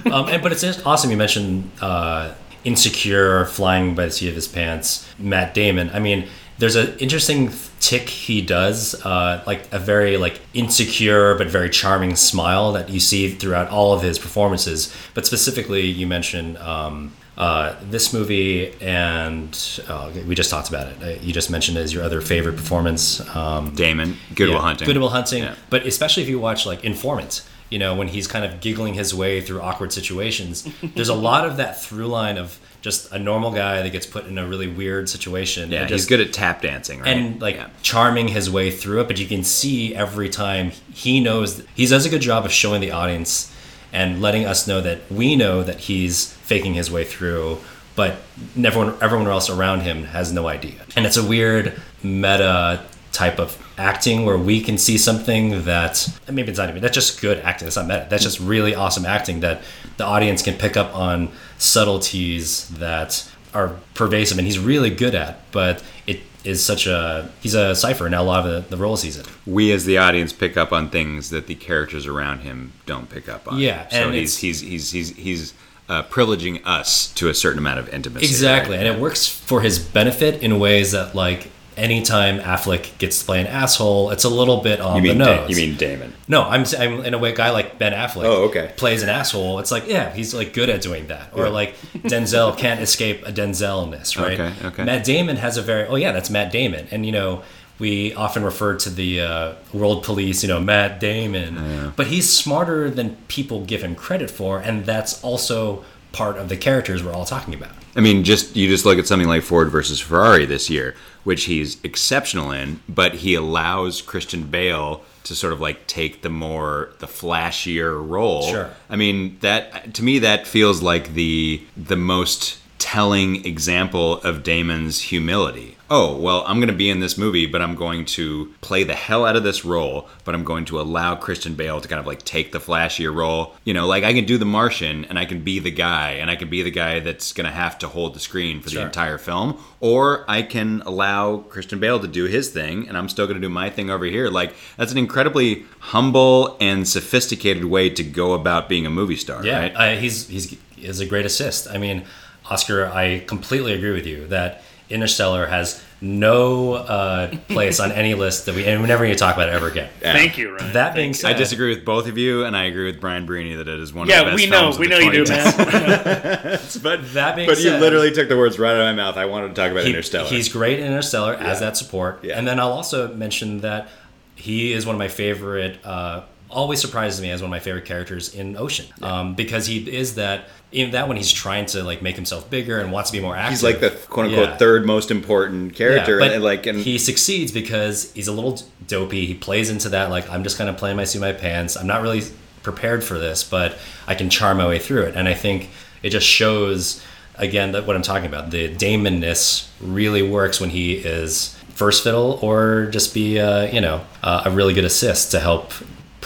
um, 0.09 0.29
and, 0.29 0.41
but 0.41 0.53
it's 0.53 0.61
just 0.61 0.85
awesome. 0.85 1.11
You 1.11 1.17
mentioned 1.17 1.69
uh, 1.81 2.33
insecure, 2.63 3.45
flying 3.45 3.93
by 3.93 4.05
the 4.05 4.11
seat 4.11 4.29
of 4.29 4.35
his 4.35 4.47
pants, 4.47 5.05
Matt 5.19 5.53
Damon. 5.53 5.89
I 5.93 5.99
mean, 5.99 6.27
there's 6.57 6.75
an 6.75 6.97
interesting 6.99 7.51
tick 7.79 8.09
he 8.09 8.41
does, 8.41 8.95
uh, 9.05 9.43
like 9.45 9.71
a 9.73 9.79
very 9.79 10.17
like 10.17 10.39
insecure 10.53 11.35
but 11.37 11.47
very 11.47 11.69
charming 11.69 12.15
smile 12.15 12.71
that 12.73 12.89
you 12.89 12.99
see 12.99 13.29
throughout 13.31 13.69
all 13.69 13.93
of 13.93 14.01
his 14.01 14.17
performances. 14.17 14.95
But 15.13 15.25
specifically, 15.25 15.81
you 15.81 16.07
mentioned 16.07 16.57
um, 16.57 17.13
uh, 17.37 17.75
this 17.89 18.13
movie, 18.13 18.73
and 18.81 19.81
uh, 19.87 20.11
we 20.25 20.35
just 20.35 20.49
talked 20.49 20.69
about 20.69 20.87
it. 20.87 21.03
Uh, 21.03 21.21
you 21.21 21.33
just 21.33 21.49
mentioned 21.49 21.77
it 21.77 21.81
as 21.81 21.93
your 21.93 22.03
other 22.03 22.21
favorite 22.21 22.55
performance. 22.55 23.19
Um, 23.35 23.75
Damon, 23.75 24.17
Goodwill 24.33 24.57
yeah, 24.57 24.61
Hunting. 24.61 24.85
Good 24.85 24.97
Will 24.97 25.09
Hunting. 25.09 25.43
Yeah. 25.43 25.55
But 25.69 25.85
especially 25.85 26.23
if 26.23 26.29
you 26.29 26.39
watch 26.39 26.65
like 26.65 26.85
Informant, 26.85 27.45
you 27.69 27.79
know, 27.79 27.95
when 27.95 28.07
he's 28.07 28.27
kind 28.27 28.45
of 28.45 28.61
giggling 28.61 28.93
his 28.93 29.13
way 29.13 29.41
through 29.41 29.61
awkward 29.61 29.91
situations, 29.91 30.67
there's 30.81 31.09
a 31.09 31.15
lot 31.15 31.45
of 31.45 31.57
that 31.57 31.81
through 31.81 32.07
line 32.07 32.37
of 32.37 32.57
just 32.85 33.11
a 33.11 33.17
normal 33.17 33.51
guy 33.51 33.81
that 33.81 33.89
gets 33.91 34.05
put 34.05 34.27
in 34.27 34.37
a 34.37 34.45
really 34.47 34.67
weird 34.67 35.09
situation. 35.09 35.71
Yeah, 35.71 35.81
and 35.81 35.89
he's 35.89 36.05
good 36.05 36.21
at 36.21 36.31
tap 36.31 36.61
dancing, 36.61 36.99
right? 36.99 37.07
and 37.17 37.41
like 37.41 37.55
Yeah. 37.55 37.69
charming 37.81 38.27
his 38.27 38.47
way 38.47 38.69
through 38.69 39.01
it. 39.01 39.07
But 39.07 39.17
you 39.19 39.25
can 39.25 39.43
see 39.43 39.95
every 39.95 40.29
time 40.29 40.71
he 40.93 41.19
knows 41.19 41.63
he 41.73 41.87
does 41.87 42.05
a 42.05 42.09
good 42.09 42.21
job 42.21 42.45
of 42.45 42.51
showing 42.51 42.81
the 42.81 42.91
audience 42.91 43.51
and 43.91 44.21
letting 44.21 44.45
us 44.45 44.67
know 44.67 44.81
that 44.81 44.99
we 45.11 45.35
know 45.35 45.63
that 45.63 45.79
he's 45.89 46.31
faking 46.43 46.75
his 46.75 46.91
way 46.91 47.03
through, 47.03 47.57
but 47.95 48.17
everyone 48.63 48.93
everyone 49.01 49.27
else 49.27 49.49
around 49.49 49.79
him 49.81 50.03
has 50.17 50.31
no 50.31 50.47
idea. 50.47 50.79
And 50.95 51.07
it's 51.07 51.17
a 51.17 51.23
weird 51.25 51.73
meta 52.03 52.83
type 53.15 53.39
of 53.39 53.57
acting 53.77 54.25
where 54.25 54.37
we 54.37 54.61
can 54.61 54.77
see 54.77 54.97
something 54.97 55.63
that 55.63 56.07
maybe 56.31 56.49
it's 56.49 56.59
not 56.59 56.69
even 56.69 56.81
that's 56.81 56.93
just 56.93 57.21
good 57.21 57.39
acting. 57.39 57.65
That's 57.65 57.77
not 57.77 57.87
meta. 57.87 58.07
That's 58.09 58.23
just 58.23 58.39
really 58.39 58.75
awesome 58.75 59.05
acting 59.05 59.39
that 59.39 59.61
the 59.97 60.05
audience 60.05 60.41
can 60.41 60.55
pick 60.55 60.75
up 60.75 60.93
on 60.95 61.31
subtleties 61.57 62.67
that 62.69 63.29
are 63.53 63.75
pervasive 63.93 64.37
and 64.37 64.45
he's 64.45 64.59
really 64.59 64.89
good 64.89 65.15
at. 65.15 65.39
But 65.51 65.83
it 66.05 66.21
is 66.43 66.63
such 66.63 66.87
a 66.87 67.31
he's 67.41 67.55
a 67.55 67.73
cipher 67.73 68.09
now 68.09 68.21
a 68.21 68.23
lot 68.23 68.45
of 68.45 68.69
the, 68.69 68.75
the 68.75 68.81
roles 68.81 69.01
he's 69.01 69.17
in. 69.17 69.25
we 69.47 69.71
as 69.71 69.85
the 69.85 69.97
audience 69.97 70.31
pick 70.31 70.57
up 70.57 70.71
on 70.71 70.89
things 70.89 71.29
that 71.31 71.47
the 71.47 71.55
characters 71.55 72.05
around 72.05 72.39
him 72.39 72.73
don't 72.85 73.09
pick 73.09 73.27
up 73.29 73.51
on. 73.51 73.57
Yeah, 73.59 73.87
so 73.87 74.11
he's, 74.11 74.37
he's 74.37 74.59
he's 74.59 74.91
he's 74.91 75.09
he's 75.15 75.53
uh, 75.87 76.03
privileging 76.03 76.61
us 76.65 77.13
to 77.13 77.29
a 77.29 77.33
certain 77.33 77.59
amount 77.59 77.79
of 77.79 77.89
intimacy. 77.89 78.25
Exactly, 78.25 78.75
right? 78.75 78.85
and 78.85 78.95
it 78.95 79.01
works 79.01 79.27
for 79.27 79.61
his 79.61 79.79
benefit 79.79 80.41
in 80.43 80.59
ways 80.59 80.91
that 80.91 81.15
like 81.15 81.49
anytime 81.77 82.39
Affleck 82.39 82.97
gets 82.97 83.19
to 83.19 83.25
play 83.25 83.41
an 83.41 83.47
asshole, 83.47 84.11
it's 84.11 84.23
a 84.23 84.29
little 84.29 84.61
bit 84.61 84.79
on 84.79 84.97
You 84.97 85.01
mean 85.09 85.17
the 85.17 85.25
Da- 85.25 85.35
nose. 85.41 85.49
you 85.49 85.55
mean 85.67 85.77
Damon? 85.77 86.13
No, 86.27 86.43
I'm, 86.43 86.65
I'm 86.79 87.03
in 87.05 87.13
a 87.13 87.17
way, 87.17 87.31
a 87.31 87.35
guy 87.35 87.49
like 87.51 87.77
Ben 87.77 87.93
Affleck. 87.93 88.23
Oh, 88.23 88.43
okay. 88.45 88.71
Plays 88.77 89.03
an 89.03 89.09
asshole. 89.09 89.59
It's 89.59 89.71
like, 89.71 89.87
yeah, 89.87 90.11
he's 90.13 90.33
like 90.33 90.53
good 90.53 90.69
at 90.69 90.81
doing 90.81 91.07
that. 91.07 91.29
Or 91.33 91.45
Yeah. 91.45 91.49
like 91.51 91.75
Denzel 92.03 92.57
can't 92.57 92.79
escape 92.81 93.27
a 93.27 93.31
Denzelness, 93.31 94.19
right? 94.21 94.39
Okay, 94.39 94.67
okay. 94.67 94.83
Matt 94.85 95.03
Damon 95.03 95.37
has 95.37 95.57
a 95.57 95.61
very, 95.61 95.87
oh 95.87 95.95
yeah, 95.95 96.11
that's 96.11 96.29
Matt 96.29 96.51
Damon. 96.51 96.87
And 96.91 97.05
you 97.05 97.11
know, 97.11 97.43
we 97.77 98.13
often 98.13 98.43
refer 98.43 98.75
to 98.77 98.89
the 98.89 99.19
uh, 99.21 99.53
world 99.73 100.03
police, 100.03 100.43
you 100.43 100.47
know, 100.47 100.61
Matt 100.61 100.99
Damon. 101.01 101.91
But 101.97 102.07
he's 102.07 102.29
smarter 102.31 102.89
than 102.89 103.17
people 103.27 103.65
give 103.65 103.83
him 103.83 103.95
credit 103.95 104.31
for, 104.31 104.59
and 104.59 104.85
that's 104.85 105.21
also 105.23 105.83
part 106.13 106.37
of 106.37 106.47
the 106.47 106.55
characters 106.55 107.03
we're 107.03 107.11
all 107.11 107.25
talking 107.25 107.53
about. 107.53 107.73
I 107.95 108.01
mean, 108.01 108.23
just 108.23 108.55
you 108.55 108.67
just 108.67 108.85
look 108.85 108.99
at 108.99 109.07
something 109.07 109.27
like 109.27 109.43
Ford 109.43 109.69
versus 109.69 109.99
Ferrari 109.99 110.45
this 110.45 110.69
year, 110.69 110.95
which 111.23 111.45
he's 111.45 111.77
exceptional 111.83 112.51
in, 112.51 112.81
but 112.89 113.15
he 113.15 113.35
allows 113.35 114.01
Christian 114.01 114.43
Bale 114.43 115.03
to 115.23 115.33
sort 115.35 115.53
of 115.53 115.61
like 115.61 115.87
take 115.87 116.21
the 116.21 116.29
more 116.29 116.91
the 116.99 117.07
flashier 117.07 118.07
role. 118.07 118.43
Sure. 118.51 118.69
I 118.89 118.95
mean, 118.95 119.37
that 119.39 119.93
to 119.95 120.03
me 120.03 120.19
that 120.19 120.45
feels 120.45 120.81
like 120.81 121.13
the 121.13 121.63
the 121.77 121.95
most 121.95 122.59
telling 122.77 123.45
example 123.45 124.21
of 124.21 124.43
Damon's 124.43 124.99
humility. 125.01 125.71
Oh, 125.87 126.17
well, 126.17 126.43
I'm 126.47 126.57
going 126.57 126.67
to 126.69 126.73
be 126.75 126.89
in 126.89 126.99
this 126.99 127.15
movie, 127.15 127.45
but 127.45 127.61
I'm 127.61 127.75
going 127.75 128.05
to 128.05 128.51
play 128.61 128.83
the 128.83 128.95
hell 128.95 129.23
out 129.23 129.35
of 129.35 129.43
this 129.43 129.63
role, 129.63 130.09
but 130.23 130.33
I'm 130.33 130.43
going 130.43 130.65
to 130.65 130.81
allow 130.81 131.15
Christian 131.15 131.53
Bale 131.53 131.79
to 131.79 131.87
kind 131.87 131.99
of 131.99 132.07
like 132.07 132.23
take 132.25 132.51
the 132.51 132.59
flashier 132.59 133.13
role. 133.13 133.53
You 133.65 133.75
know, 133.75 133.85
like 133.85 134.03
I 134.03 134.11
can 134.11 134.25
do 134.25 134.39
The 134.39 134.45
Martian 134.45 135.05
and 135.05 135.19
I 135.19 135.25
can 135.25 135.43
be 135.43 135.59
the 135.59 135.69
guy, 135.69 136.13
and 136.13 136.31
I 136.31 136.35
can 136.35 136.49
be 136.49 136.63
the 136.63 136.71
guy 136.71 137.01
that's 137.01 137.33
going 137.33 137.45
to 137.45 137.51
have 137.53 137.77
to 137.79 137.87
hold 137.87 138.15
the 138.15 138.19
screen 138.19 138.61
for 138.61 138.69
Sure. 138.71 138.81
the 138.81 138.87
entire 138.87 139.19
film, 139.19 139.63
or 139.79 140.25
I 140.27 140.41
can 140.41 140.81
allow 140.87 141.37
Christian 141.37 141.79
Bale 141.79 141.99
to 141.99 142.07
do 142.07 142.25
his 142.25 142.49
thing, 142.49 142.87
and 142.89 142.97
I'm 142.97 143.07
still 143.07 143.27
going 143.27 143.39
to 143.39 143.47
do 143.47 143.53
my 143.53 143.69
thing 143.69 143.91
over 143.91 144.05
here. 144.05 144.29
Like, 144.29 144.55
that's 144.77 144.91
an 144.91 144.97
incredibly 144.97 145.65
humble 145.79 146.57
and 146.59 146.87
sophisticated 146.87 147.65
way 147.65 147.91
to 147.91 148.03
go 148.03 148.33
about 148.33 148.67
being 148.67 148.87
a 148.87 148.89
movie 148.89 149.15
star, 149.17 149.45
Yeah, 149.45 149.59
right? 149.59 149.75
I, 149.75 149.95
he's 149.97 150.27
he's 150.27 150.57
is 150.77 150.99
a 150.99 151.05
great 151.05 151.25
assist. 151.27 151.67
I 151.69 151.77
mean, 151.77 152.05
Oscar, 152.49 152.87
I 152.87 153.19
completely 153.19 153.73
agree 153.73 153.91
with 153.91 154.05
you 154.05 154.27
that 154.27 154.61
Interstellar 154.89 155.47
has 155.47 155.81
no 156.01 156.73
uh, 156.73 157.35
place 157.47 157.79
on 157.79 157.91
any 157.91 158.13
list 158.13 158.45
that 158.45 158.53
we 158.53 158.65
and 158.65 158.81
we 158.81 158.87
never 158.87 159.03
need 159.05 159.13
to 159.13 159.17
talk 159.17 159.33
about 159.35 159.49
it 159.49 159.53
ever 159.53 159.67
again. 159.67 159.89
Thank 159.99 160.37
you, 160.37 160.53
Ryan. 160.55 160.73
That 160.73 160.93
being 160.93 161.07
you. 161.09 161.13
said, 161.15 161.35
I 161.35 161.37
disagree 161.37 161.73
with 161.73 161.83
both 161.83 162.07
of 162.07 162.17
you, 162.19 162.43
and 162.45 162.55
I 162.55 162.65
agree 162.65 162.85
with 162.85 163.01
Brian 163.01 163.25
Brini 163.25 163.57
that 163.57 163.67
it 163.67 163.79
is 163.79 163.91
one 163.93 164.03
of 164.03 164.07
the 164.09 164.13
Yeah, 164.13 164.23
best 164.25 164.35
we 164.35 164.47
know. 164.47 164.59
films 164.71 164.75
of 164.75 164.79
We 164.81 164.87
the 164.87 164.91
know 164.91 164.99
you 164.99 165.25
do, 165.25 165.31
man. 165.31 166.59
But 166.83 167.13
That 167.13 167.35
being 167.35 167.47
but 167.47 167.59
you 167.59 167.71
literally 167.71 168.11
took 168.11 168.29
the 168.29 168.37
words 168.37 168.59
right 168.59 168.71
out 168.75 168.81
of 168.81 168.85
my 168.85 168.93
mouth. 168.93 169.17
I 169.17 169.25
wanted 169.25 169.49
to 169.49 169.53
talk 169.55 169.71
about 169.71 169.83
he- 169.85 169.89
Interstellar. 169.89 170.27
he's 170.27 170.49
great 170.49 170.79
in 170.79 170.85
Interstellar 170.85 171.33
as 171.33 171.61
that 171.61 171.77
support, 171.77 172.19
Yeah. 172.23 172.37
and 172.37 172.47
then 172.47 172.59
I'll 172.59 172.71
also 172.73 173.11
mention 173.15 173.61
that 173.61 173.87
he 174.35 174.73
is 174.73 174.85
one 174.85 174.93
of 174.95 174.99
my 174.99 175.07
favorite. 175.07 175.79
Uh, 175.83 176.21
always 176.49 176.79
surprises 176.79 177.21
me 177.21 177.31
as 177.31 177.41
one 177.41 177.47
of 177.47 177.51
my 177.51 177.59
favorite 177.59 177.85
characters 177.85 178.33
in 178.35 178.55
Ocean, 178.57 178.85
um, 179.01 179.35
because 179.35 179.65
he 179.67 179.79
is 179.95 180.15
that. 180.15 180.45
In 180.71 180.91
that 180.91 181.07
when 181.07 181.15
he's 181.15 181.31
trying 181.31 181.67
to 181.67 181.83
like 181.83 182.01
make 182.01 182.17
himself 182.17 182.49
bigger 182.49 182.79
and 182.79 182.91
wants 182.91 183.09
to 183.09 183.15
be 183.17 183.21
more 183.21 183.33
active. 183.33 183.51
he's 183.51 183.63
like 183.63 183.79
the 183.79 183.91
quote 184.09 184.25
unquote 184.25 184.49
Yeah. 184.49 184.57
third 184.57 184.85
most 184.85 185.09
important 185.09 185.73
character, 185.73 186.19
but 186.19 186.31
and 186.33 186.43
like 186.43 186.65
and 186.65 186.79
he 186.79 186.97
succeeds 186.97 187.53
because 187.53 188.11
he's 188.11 188.27
a 188.27 188.33
little 188.33 188.59
dopey. 188.85 189.25
He 189.25 189.35
plays 189.35 189.69
into 189.69 189.87
that 189.89 190.09
like 190.09 190.29
I'm 190.29 190.43
just 190.43 190.57
kind 190.57 190.69
of 190.69 190.75
playing 190.75 190.97
my 190.97 191.05
suit 191.05 191.21
my 191.21 191.31
pants. 191.31 191.77
I'm 191.77 191.87
not 191.87 192.01
really 192.01 192.23
prepared 192.61 193.05
for 193.05 193.17
this, 193.17 193.41
but 193.41 193.77
I 194.05 194.15
can 194.15 194.29
charm 194.29 194.57
my 194.57 194.67
way 194.67 194.79
through 194.79 195.03
it. 195.03 195.15
And 195.15 195.29
I 195.29 195.33
think 195.33 195.69
it 196.03 196.09
just 196.09 196.27
shows 196.27 197.01
again 197.35 197.71
that 197.71 197.87
what 197.87 197.95
I'm 197.95 198.01
talking 198.01 198.25
about. 198.27 198.51
The 198.51 198.67
Damonness 198.75 199.69
really 199.79 200.23
works 200.29 200.59
when 200.59 200.71
he 200.71 200.95
is 200.95 201.55
first 201.69 202.03
fiddle 202.03 202.37
or 202.41 202.87
just 202.87 203.13
be 203.13 203.39
uh, 203.39 203.67
you 203.67 203.79
know 203.79 204.01
uh, 204.23 204.41
a 204.43 204.51
really 204.51 204.73
good 204.73 204.85
assist 204.85 205.31
to 205.31 205.39
help 205.39 205.71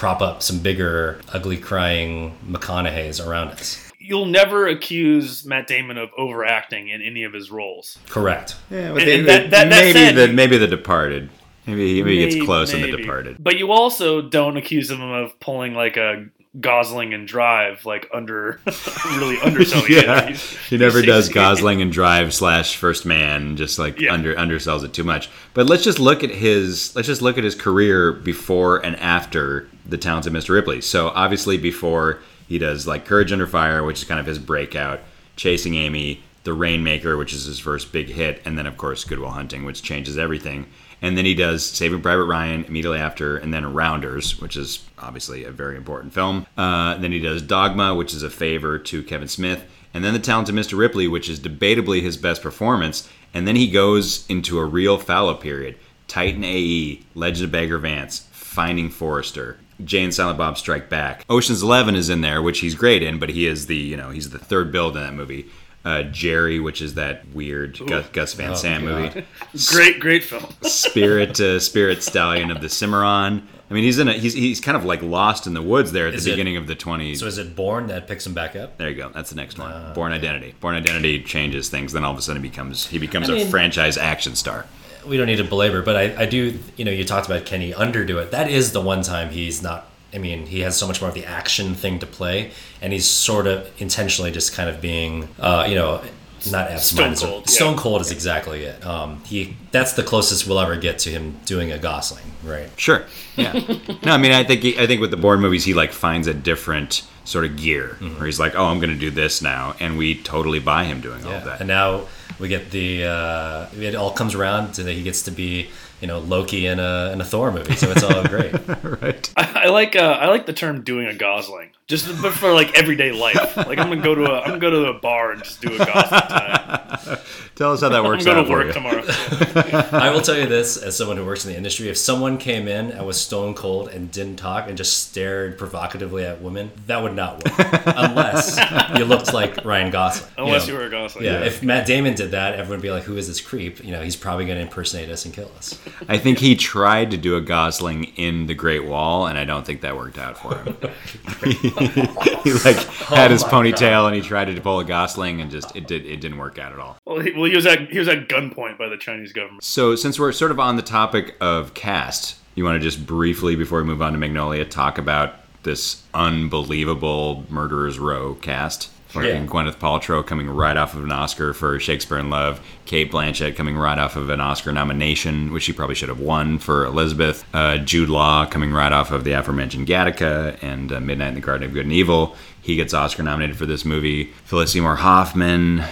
prop 0.00 0.22
up 0.22 0.42
some 0.42 0.58
bigger 0.60 1.20
ugly 1.34 1.58
crying 1.58 2.34
McConaughey's 2.48 3.20
around 3.20 3.48
us. 3.48 3.78
You'll 3.98 4.24
never 4.24 4.66
accuse 4.66 5.44
Matt 5.44 5.66
Damon 5.66 5.98
of 5.98 6.08
overacting 6.16 6.88
in 6.88 7.02
any 7.02 7.22
of 7.24 7.34
his 7.34 7.50
roles. 7.50 7.98
Correct. 8.08 8.56
yeah, 8.70 8.92
but 8.94 9.02
and- 9.02 9.08
they- 9.10 9.18
and 9.18 9.28
that- 9.28 9.50
that- 9.50 9.68
that 9.68 9.68
maybe 9.68 9.92
said- 9.92 10.14
the 10.16 10.28
maybe 10.32 10.56
the 10.56 10.66
Departed. 10.66 11.28
Maybe 11.66 12.02
maybe 12.02 12.16
he 12.16 12.22
gets 12.24 12.34
Maybe- 12.36 12.46
close 12.46 12.72
in 12.72 12.80
the. 12.80 12.96
Departed. 12.96 13.36
But 13.38 13.58
you 13.58 13.70
also 13.72 14.22
don't 14.22 14.56
accuse 14.56 14.90
him 14.90 15.02
of 15.02 15.38
pulling 15.38 15.74
like 15.74 15.98
a 15.98 16.24
Gosling 16.58 17.12
and 17.14 17.28
Drive, 17.28 17.84
like 17.86 18.08
under 18.12 18.58
really 19.18 19.38
underselling 19.42 19.84
it. 19.90 20.04
Yeah, 20.06 20.26
He's- 20.28 20.56
he 20.70 20.78
never 20.78 21.02
does 21.02 21.28
Gosling 21.42 21.82
and 21.82 21.92
Drive 21.92 22.32
slash 22.32 22.74
First 22.76 23.04
Man, 23.04 23.56
just 23.56 23.78
like 23.78 24.00
Yeah. 24.00 24.14
under 24.14 24.34
undersells 24.34 24.82
it 24.82 24.94
too 24.94 25.04
much. 25.04 25.28
But 25.54 25.66
let's 25.66 25.84
just 25.84 25.98
look 26.00 26.24
at 26.24 26.30
his 26.30 26.96
let's 26.96 27.06
just 27.06 27.20
look 27.22 27.36
at 27.36 27.44
his 27.44 27.54
career 27.54 28.10
before 28.12 28.78
and 28.84 28.96
after 28.96 29.68
the 29.90 29.98
Talents 29.98 30.26
of 30.26 30.32
Mr. 30.32 30.50
Ripley. 30.50 30.80
So 30.80 31.08
obviously 31.08 31.58
before 31.58 32.20
he 32.48 32.58
does 32.58 32.86
like 32.86 33.04
Courage 33.04 33.32
Under 33.32 33.46
Fire, 33.46 33.84
which 33.84 33.98
is 33.98 34.08
kind 34.08 34.20
of 34.20 34.26
his 34.26 34.38
breakout, 34.38 35.00
Chasing 35.36 35.74
Amy, 35.74 36.22
The 36.44 36.52
Rainmaker, 36.52 37.16
which 37.16 37.32
is 37.32 37.44
his 37.44 37.58
first 37.58 37.92
big 37.92 38.08
hit, 38.08 38.40
and 38.44 38.58
then 38.58 38.66
of 38.66 38.76
course 38.76 39.04
Good 39.04 39.18
Will 39.18 39.30
Hunting, 39.30 39.64
which 39.64 39.82
changes 39.82 40.18
everything. 40.18 40.66
And 41.02 41.16
then 41.16 41.24
he 41.24 41.34
does 41.34 41.64
Saving 41.64 42.02
Private 42.02 42.24
Ryan 42.24 42.64
immediately 42.64 42.98
after, 42.98 43.36
and 43.36 43.54
then 43.54 43.72
Rounders, 43.72 44.38
which 44.40 44.56
is 44.56 44.84
obviously 44.98 45.44
a 45.44 45.50
very 45.50 45.76
important 45.76 46.12
film. 46.12 46.46
Uh, 46.58 46.96
then 46.98 47.12
he 47.12 47.18
does 47.18 47.40
Dogma, 47.40 47.94
which 47.94 48.12
is 48.12 48.22
a 48.22 48.30
favor 48.30 48.78
to 48.78 49.02
Kevin 49.02 49.28
Smith, 49.28 49.64
and 49.94 50.04
then 50.04 50.12
The 50.12 50.18
Talented 50.20 50.54
Mr. 50.54 50.76
Ripley, 50.76 51.08
which 51.08 51.28
is 51.28 51.40
debatably 51.40 52.02
his 52.02 52.16
best 52.16 52.42
performance. 52.42 53.08
And 53.32 53.48
then 53.48 53.56
he 53.56 53.70
goes 53.70 54.26
into 54.28 54.58
a 54.58 54.64
real 54.64 54.98
fallow 54.98 55.34
period. 55.34 55.76
Titan 56.06 56.44
AE, 56.44 57.02
Legend 57.14 57.44
of 57.46 57.52
Bagger 57.52 57.78
Vance, 57.78 58.26
Finding 58.32 58.90
Forrester, 58.90 59.58
Jay 59.84 60.02
and 60.04 60.14
Silent 60.14 60.38
Bob 60.38 60.58
Strike 60.58 60.88
Back. 60.88 61.24
Ocean's 61.28 61.62
Eleven 61.62 61.94
is 61.94 62.08
in 62.08 62.20
there, 62.20 62.40
which 62.42 62.60
he's 62.60 62.74
great 62.74 63.02
in, 63.02 63.18
but 63.18 63.30
he 63.30 63.46
is 63.46 63.66
the 63.66 63.76
you 63.76 63.96
know 63.96 64.10
he's 64.10 64.30
the 64.30 64.38
third 64.38 64.70
build 64.72 64.96
in 64.96 65.02
that 65.02 65.14
movie. 65.14 65.46
Uh, 65.82 66.02
Gerry, 66.02 66.60
which 66.60 66.82
is 66.82 66.92
that 66.94 67.26
weird 67.28 67.78
Gus, 67.86 68.06
Gus 68.10 68.34
Van 68.34 68.50
Oh, 68.50 68.54
Sant 68.54 68.84
God. 68.84 69.14
movie. 69.14 69.26
Great, 69.70 69.98
great 69.98 70.22
film. 70.22 70.44
Spirit 70.62 71.40
uh, 71.40 71.58
Spirit 71.58 72.02
Stallion 72.02 72.50
of 72.50 72.60
the 72.60 72.68
Cimarron. 72.68 73.46
I 73.70 73.72
mean, 73.74 73.84
he's 73.84 73.98
in 73.98 74.08
a 74.08 74.12
he's 74.12 74.34
he's 74.34 74.60
kind 74.60 74.76
of 74.76 74.84
like 74.84 75.00
lost 75.00 75.46
in 75.46 75.54
the 75.54 75.62
woods 75.62 75.92
there 75.92 76.06
at 76.08 76.14
Is 76.14 76.24
the 76.24 76.30
it- 76.30 76.34
beginning 76.34 76.56
of 76.58 76.66
the 76.66 76.76
20s. 76.76 77.18
So 77.18 77.26
is 77.26 77.38
it 77.38 77.56
Bourne 77.56 77.86
that 77.86 78.08
picks 78.08 78.26
him 78.26 78.34
back 78.34 78.56
up? 78.56 78.76
there 78.76 78.90
you 78.90 78.96
go. 78.96 79.08
That's 79.10 79.30
the 79.30 79.36
next 79.36 79.58
one. 79.58 79.70
Ah, 79.72 79.92
Bourne 79.94 80.12
Identity. 80.12 80.54
Bourne 80.60 80.74
Identity 80.74 81.22
changes 81.22 81.68
things. 81.70 81.92
Then 81.92 82.04
all 82.04 82.12
of 82.12 82.18
a 82.18 82.22
sudden, 82.22 82.42
he 82.42 82.48
becomes 82.50 82.86
he 82.88 82.98
becomes 82.98 83.30
I 83.30 83.32
a 83.32 83.36
mean- 83.36 83.48
franchise 83.50 83.96
action 83.96 84.34
star. 84.36 84.66
We 85.06 85.16
don't 85.16 85.26
need 85.26 85.36
to 85.36 85.44
belabor, 85.44 85.82
but 85.82 85.96
I, 85.96 86.22
I 86.22 86.26
do, 86.26 86.58
you 86.76 86.84
know, 86.84 86.90
you 86.90 87.04
talked 87.04 87.26
about 87.26 87.44
can 87.46 87.60
he 87.60 87.72
underdo 87.72 88.20
it? 88.22 88.30
That 88.30 88.50
is 88.50 88.72
the 88.72 88.80
one 88.80 89.02
time 89.02 89.30
he's 89.30 89.62
not, 89.62 89.86
I 90.14 90.18
mean, 90.18 90.46
he 90.46 90.60
has 90.60 90.76
so 90.76 90.86
much 90.86 91.00
more 91.00 91.08
of 91.08 91.14
the 91.14 91.24
action 91.24 91.74
thing 91.74 91.98
to 92.00 92.06
play, 92.06 92.50
and 92.82 92.92
he's 92.92 93.06
sort 93.06 93.46
of 93.46 93.70
intentionally 93.80 94.30
just 94.30 94.52
kind 94.54 94.68
of 94.68 94.80
being, 94.80 95.28
uh, 95.38 95.66
you 95.68 95.74
know, 95.74 96.02
not 96.50 96.70
absent-minded. 96.70 97.18
Stone 97.18 97.30
cold, 97.30 97.42
yeah. 97.46 97.52
Stone 97.52 97.76
cold 97.76 98.00
is 98.00 98.10
exactly 98.10 98.64
it. 98.64 98.84
Um, 98.86 99.22
he 99.24 99.56
That's 99.72 99.92
the 99.92 100.02
closest 100.02 100.46
we'll 100.46 100.58
ever 100.58 100.76
get 100.76 100.98
to 101.00 101.10
him 101.10 101.38
doing 101.44 101.70
a 101.70 101.78
Gosling, 101.78 102.24
right? 102.42 102.70
Sure. 102.76 103.04
Yeah. 103.36 103.52
no, 104.04 104.12
I 104.12 104.16
mean, 104.16 104.32
I 104.32 104.42
think 104.44 104.62
he, 104.62 104.78
I 104.78 104.86
think 104.86 105.02
with 105.02 105.10
the 105.10 105.18
Bourne 105.18 105.40
movies, 105.40 105.64
he 105.64 105.74
like 105.74 105.92
finds 105.92 106.26
a 106.26 106.32
different 106.34 107.06
sort 107.24 107.44
of 107.44 107.56
gear 107.58 107.98
Mm-hmm. 108.00 108.16
where 108.16 108.24
he's 108.26 108.40
like, 108.40 108.54
oh, 108.54 108.64
I'm 108.64 108.78
going 108.80 108.90
to 108.90 108.98
do 108.98 109.10
this 109.10 109.42
now, 109.42 109.74
and 109.80 109.98
we 109.98 110.14
totally 110.22 110.58
buy 110.60 110.84
him 110.84 111.00
doing 111.02 111.24
all 111.26 111.32
of 111.32 111.44
that. 111.44 111.60
And 111.60 111.68
now 111.68 112.06
we 112.40 112.48
get 112.48 112.70
the, 112.70 113.04
uh, 113.04 113.66
it 113.78 113.94
all 113.94 114.12
comes 114.12 114.34
around 114.34 114.72
to 114.74 114.82
that 114.84 114.92
he 114.92 115.02
gets 115.02 115.22
to 115.22 115.30
be, 115.30 115.68
you 116.00 116.08
know, 116.08 116.18
Loki 116.18 116.66
in 116.66 116.80
a, 116.80 117.10
in 117.12 117.20
a 117.20 117.24
Thor 117.24 117.52
movie, 117.52 117.76
so 117.76 117.90
it's 117.90 118.02
all 118.02 118.24
great. 118.24 118.52
right. 118.82 119.32
I, 119.36 119.64
I 119.64 119.68
like 119.68 119.94
uh, 119.94 120.18
I 120.20 120.28
like 120.28 120.46
the 120.46 120.52
term 120.52 120.82
doing 120.82 121.06
a 121.06 121.14
Gosling, 121.14 121.70
just 121.90 122.22
but 122.22 122.32
for 122.32 122.52
like 122.52 122.78
everyday 122.78 123.10
life. 123.10 123.56
Like 123.56 123.78
I'm 123.78 123.88
gonna 123.88 123.96
go 123.96 124.14
to 124.14 124.24
a 124.24 124.40
I'm 124.40 124.46
gonna 124.46 124.58
go 124.60 124.70
to 124.70 124.86
a 124.86 124.94
bar 124.94 125.32
and 125.32 125.42
just 125.42 125.60
do 125.60 125.74
a 125.74 125.78
Gosling 125.78 126.20
tonight. 126.22 127.18
Tell 127.56 127.72
us 127.72 127.82
how 127.82 127.88
that 127.90 128.04
works. 128.04 128.24
I'm 128.24 128.36
works 128.36 128.46
gonna 128.46 128.68
out 128.68 128.72
go 128.72 128.72
for 128.72 128.90
work 128.92 129.02
you. 129.02 129.62
tomorrow. 129.82 130.04
I 130.04 130.10
will 130.10 130.22
tell 130.22 130.38
you 130.38 130.46
this 130.46 130.76
as 130.76 130.96
someone 130.96 131.16
who 131.16 131.26
works 131.26 131.44
in 131.44 131.50
the 131.50 131.56
industry: 131.56 131.88
if 131.88 131.98
someone 131.98 132.38
came 132.38 132.68
in 132.68 132.92
and 132.92 133.06
was 133.06 133.20
stone 133.20 133.54
cold 133.54 133.88
and 133.88 134.10
didn't 134.10 134.36
talk 134.36 134.68
and 134.68 134.76
just 134.76 135.08
stared 135.08 135.58
provocatively 135.58 136.24
at 136.24 136.40
women, 136.40 136.70
that 136.86 137.02
would 137.02 137.14
not 137.14 137.44
work 137.44 137.70
unless 137.86 138.58
you 138.96 139.04
looked 139.04 139.34
like 139.34 139.64
Ryan 139.64 139.90
Gosling. 139.90 140.30
Unless 140.38 140.68
know? 140.68 140.74
you 140.74 140.78
were 140.78 140.86
a 140.86 140.90
Gosling. 140.90 141.24
Yeah, 141.24 141.44
if 141.44 141.62
Matt 141.62 141.86
Damon 141.86 142.14
did 142.14 142.30
that, 142.30 142.54
everyone 142.54 142.78
would 142.78 142.82
be 142.82 142.90
like, 142.90 143.02
"Who 143.02 143.16
is 143.16 143.26
this 143.26 143.40
creep?" 143.40 143.84
You 143.84 143.90
know, 143.90 144.02
he's 144.02 144.16
probably 144.16 144.46
going 144.46 144.58
to 144.58 144.62
impersonate 144.62 145.10
us 145.10 145.24
and 145.24 145.34
kill 145.34 145.50
us. 145.58 145.78
I 146.08 146.18
think 146.18 146.38
he 146.38 146.54
tried 146.54 147.10
to 147.10 147.16
do 147.16 147.36
a 147.36 147.40
Gosling 147.40 148.04
in 148.16 148.46
The 148.46 148.54
Great 148.54 148.84
Wall, 148.84 149.26
and 149.26 149.36
I 149.36 149.44
don't 149.44 149.66
think 149.66 149.80
that 149.80 149.96
worked 149.96 150.18
out 150.18 150.38
for 150.38 150.56
him. 150.56 150.76
he 152.44 152.52
like 152.52 152.76
had 153.08 153.30
oh 153.30 153.32
his 153.32 153.42
my 153.44 153.50
ponytail, 153.50 154.06
and 154.06 154.14
he 154.14 154.22
tried 154.22 154.46
to 154.46 154.60
pull 154.60 154.80
a 154.80 154.84
Gosling, 154.84 155.40
and 155.40 155.50
just 155.50 155.74
it 155.74 155.86
did 155.86 156.04
it 156.06 156.20
didn't 156.20 156.38
work 156.38 156.58
out 156.58 156.72
at 156.72 156.78
all. 156.78 156.98
Well, 157.06 157.20
he, 157.20 157.32
well, 157.32 157.44
he 157.44 157.56
was 157.56 157.66
at 157.66 157.90
he 157.90 157.98
was 157.98 158.08
at 158.08 158.28
gunpoint 158.28 158.78
by 158.78 158.88
the 158.88 158.96
Chinese 158.96 159.32
government. 159.32 159.64
So 159.64 159.96
since 159.96 160.18
we're 160.18 160.32
sort 160.32 160.50
of 160.50 160.60
on 160.60 160.76
the 160.76 160.82
topic 160.82 161.36
of 161.40 161.74
cast, 161.74 162.36
you 162.54 162.64
want 162.64 162.76
to 162.76 162.80
just 162.80 163.06
briefly 163.06 163.56
before 163.56 163.80
we 163.80 163.84
move 163.84 164.02
on 164.02 164.12
to 164.12 164.18
Magnolia 164.18 164.64
talk 164.64 164.98
about 164.98 165.36
this 165.62 166.02
unbelievable 166.14 167.44
Murderers 167.48 167.98
Row 167.98 168.34
cast. 168.34 168.90
Fucking 169.10 169.28
Yeah. 169.28 169.46
Gwyneth 169.46 169.76
Paltrow 169.76 170.24
coming 170.24 170.48
right 170.48 170.76
off 170.76 170.94
of 170.94 171.02
an 171.04 171.10
Oscar 171.12 171.52
for 171.52 171.78
Shakespeare 171.80 172.18
in 172.18 172.30
Love. 172.30 172.60
Cate 172.86 173.10
Blanchett 173.10 173.56
coming 173.56 173.76
right 173.76 173.98
off 173.98 174.14
of 174.16 174.30
an 174.30 174.40
Oscar 174.40 174.72
nomination, 174.72 175.52
which 175.52 175.64
she 175.64 175.72
probably 175.72 175.94
should 175.96 176.08
have 176.08 176.20
won 176.20 176.58
for 176.58 176.84
Elizabeth. 176.84 177.44
Uh, 177.52 177.78
Jude 177.78 178.08
Law 178.08 178.46
coming 178.46 178.72
right 178.72 178.92
off 178.92 179.10
of 179.10 179.24
the 179.24 179.32
aforementioned 179.32 179.86
Gattaca 179.88 180.62
and 180.62 180.92
uh, 180.92 181.00
Midnight 181.00 181.28
in 181.30 181.34
the 181.34 181.40
Garden 181.40 181.66
of 181.68 181.74
Good 181.74 181.86
and 181.86 181.92
Evil. 181.92 182.36
He 182.62 182.76
gets 182.76 182.94
Oscar 182.94 183.22
nominated 183.24 183.56
for 183.56 183.66
this 183.66 183.84
movie. 183.84 184.26
Phyllis 184.44 184.72
Seymour 184.72 184.96
Hoffman, 184.96 185.82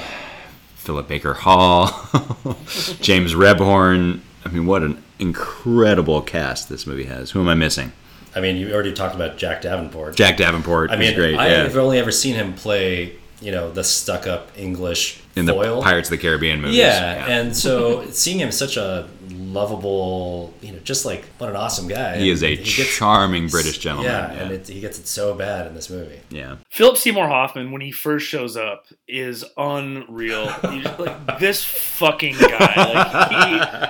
Philip 0.77 1.09
Baker 1.09 1.35
Hall, 1.35 1.89
James 3.01 3.35
Rebhorn. 3.35 4.21
I 4.45 4.49
mean, 4.51 4.67
what 4.67 4.83
an 4.83 5.03
incredible 5.19 6.23
cast 6.23 6.69
this 6.69 6.87
movie 6.87 7.05
has. 7.05 7.33
Who 7.33 7.41
am 7.41 7.49
I 7.49 7.55
missing? 7.55 7.93
I 8.35 8.41
mean, 8.41 8.57
you 8.57 8.73
already 8.73 8.93
talked 8.93 9.15
about 9.15 9.37
Jack 9.39 9.63
Davenport. 9.63 10.17
Jack 10.17 10.37
Davenport 10.37 10.91
I 10.91 10.97
mean, 10.97 11.15
great. 11.15 11.37
I've 11.37 11.75
yeah. 11.75 11.81
only 11.81 11.99
ever 11.99 12.13
seen 12.13 12.35
him 12.35 12.55
play, 12.55 13.17
you 13.41 13.53
know, 13.53 13.71
the 13.71 13.85
stuck-up 13.85 14.51
English 14.57 15.21
In 15.37 15.47
the 15.47 15.53
foil. 15.53 15.83
Pirates 15.83 16.09
of 16.09 16.13
the 16.13 16.19
Caribbean 16.23 16.61
movies. 16.61 16.77
Yeah, 16.79 17.27
and 17.29 17.57
so 17.57 18.07
seeing 18.11 18.39
him 18.41 18.51
such 18.51 18.77
a 18.77 19.09
lovable, 19.31 20.53
you 20.61 20.73
know, 20.73 20.79
just 20.81 21.05
like 21.05 21.25
what 21.39 21.49
an 21.51 21.57
awesome 21.57 21.89
guy. 21.89 22.17
he 22.19 22.31
is 22.31 22.43
a 22.43 22.55
And 22.57 22.65
gets- 22.65 22.97
charming 22.97 23.49
British 23.49 23.79
gentleman. 23.79 24.11
Yeah, 24.13 24.33
Yeah, 24.33 24.43
and 24.43 24.53
it, 24.53 24.69
he 24.69 24.81
gets 24.81 24.99
it 24.99 25.07
so 25.07 25.35
bad 25.35 25.67
in 25.67 25.75
this 25.75 25.91
movie. 25.91 26.21
yeah. 26.31 26.57
Philip 26.71 26.97
Seymour 26.97 27.29
Hoffman, 27.29 27.71
when 27.73 27.81
he 27.81 27.91
first 27.91 28.27
shows 28.27 28.57
up, 28.57 28.87
is 29.07 29.45
unreal. 29.57 30.53
You 30.73 30.83
just- 30.83 30.99
like 30.99 31.39
this 31.41 31.65
fucking 31.65 32.37
guy, 32.39 32.93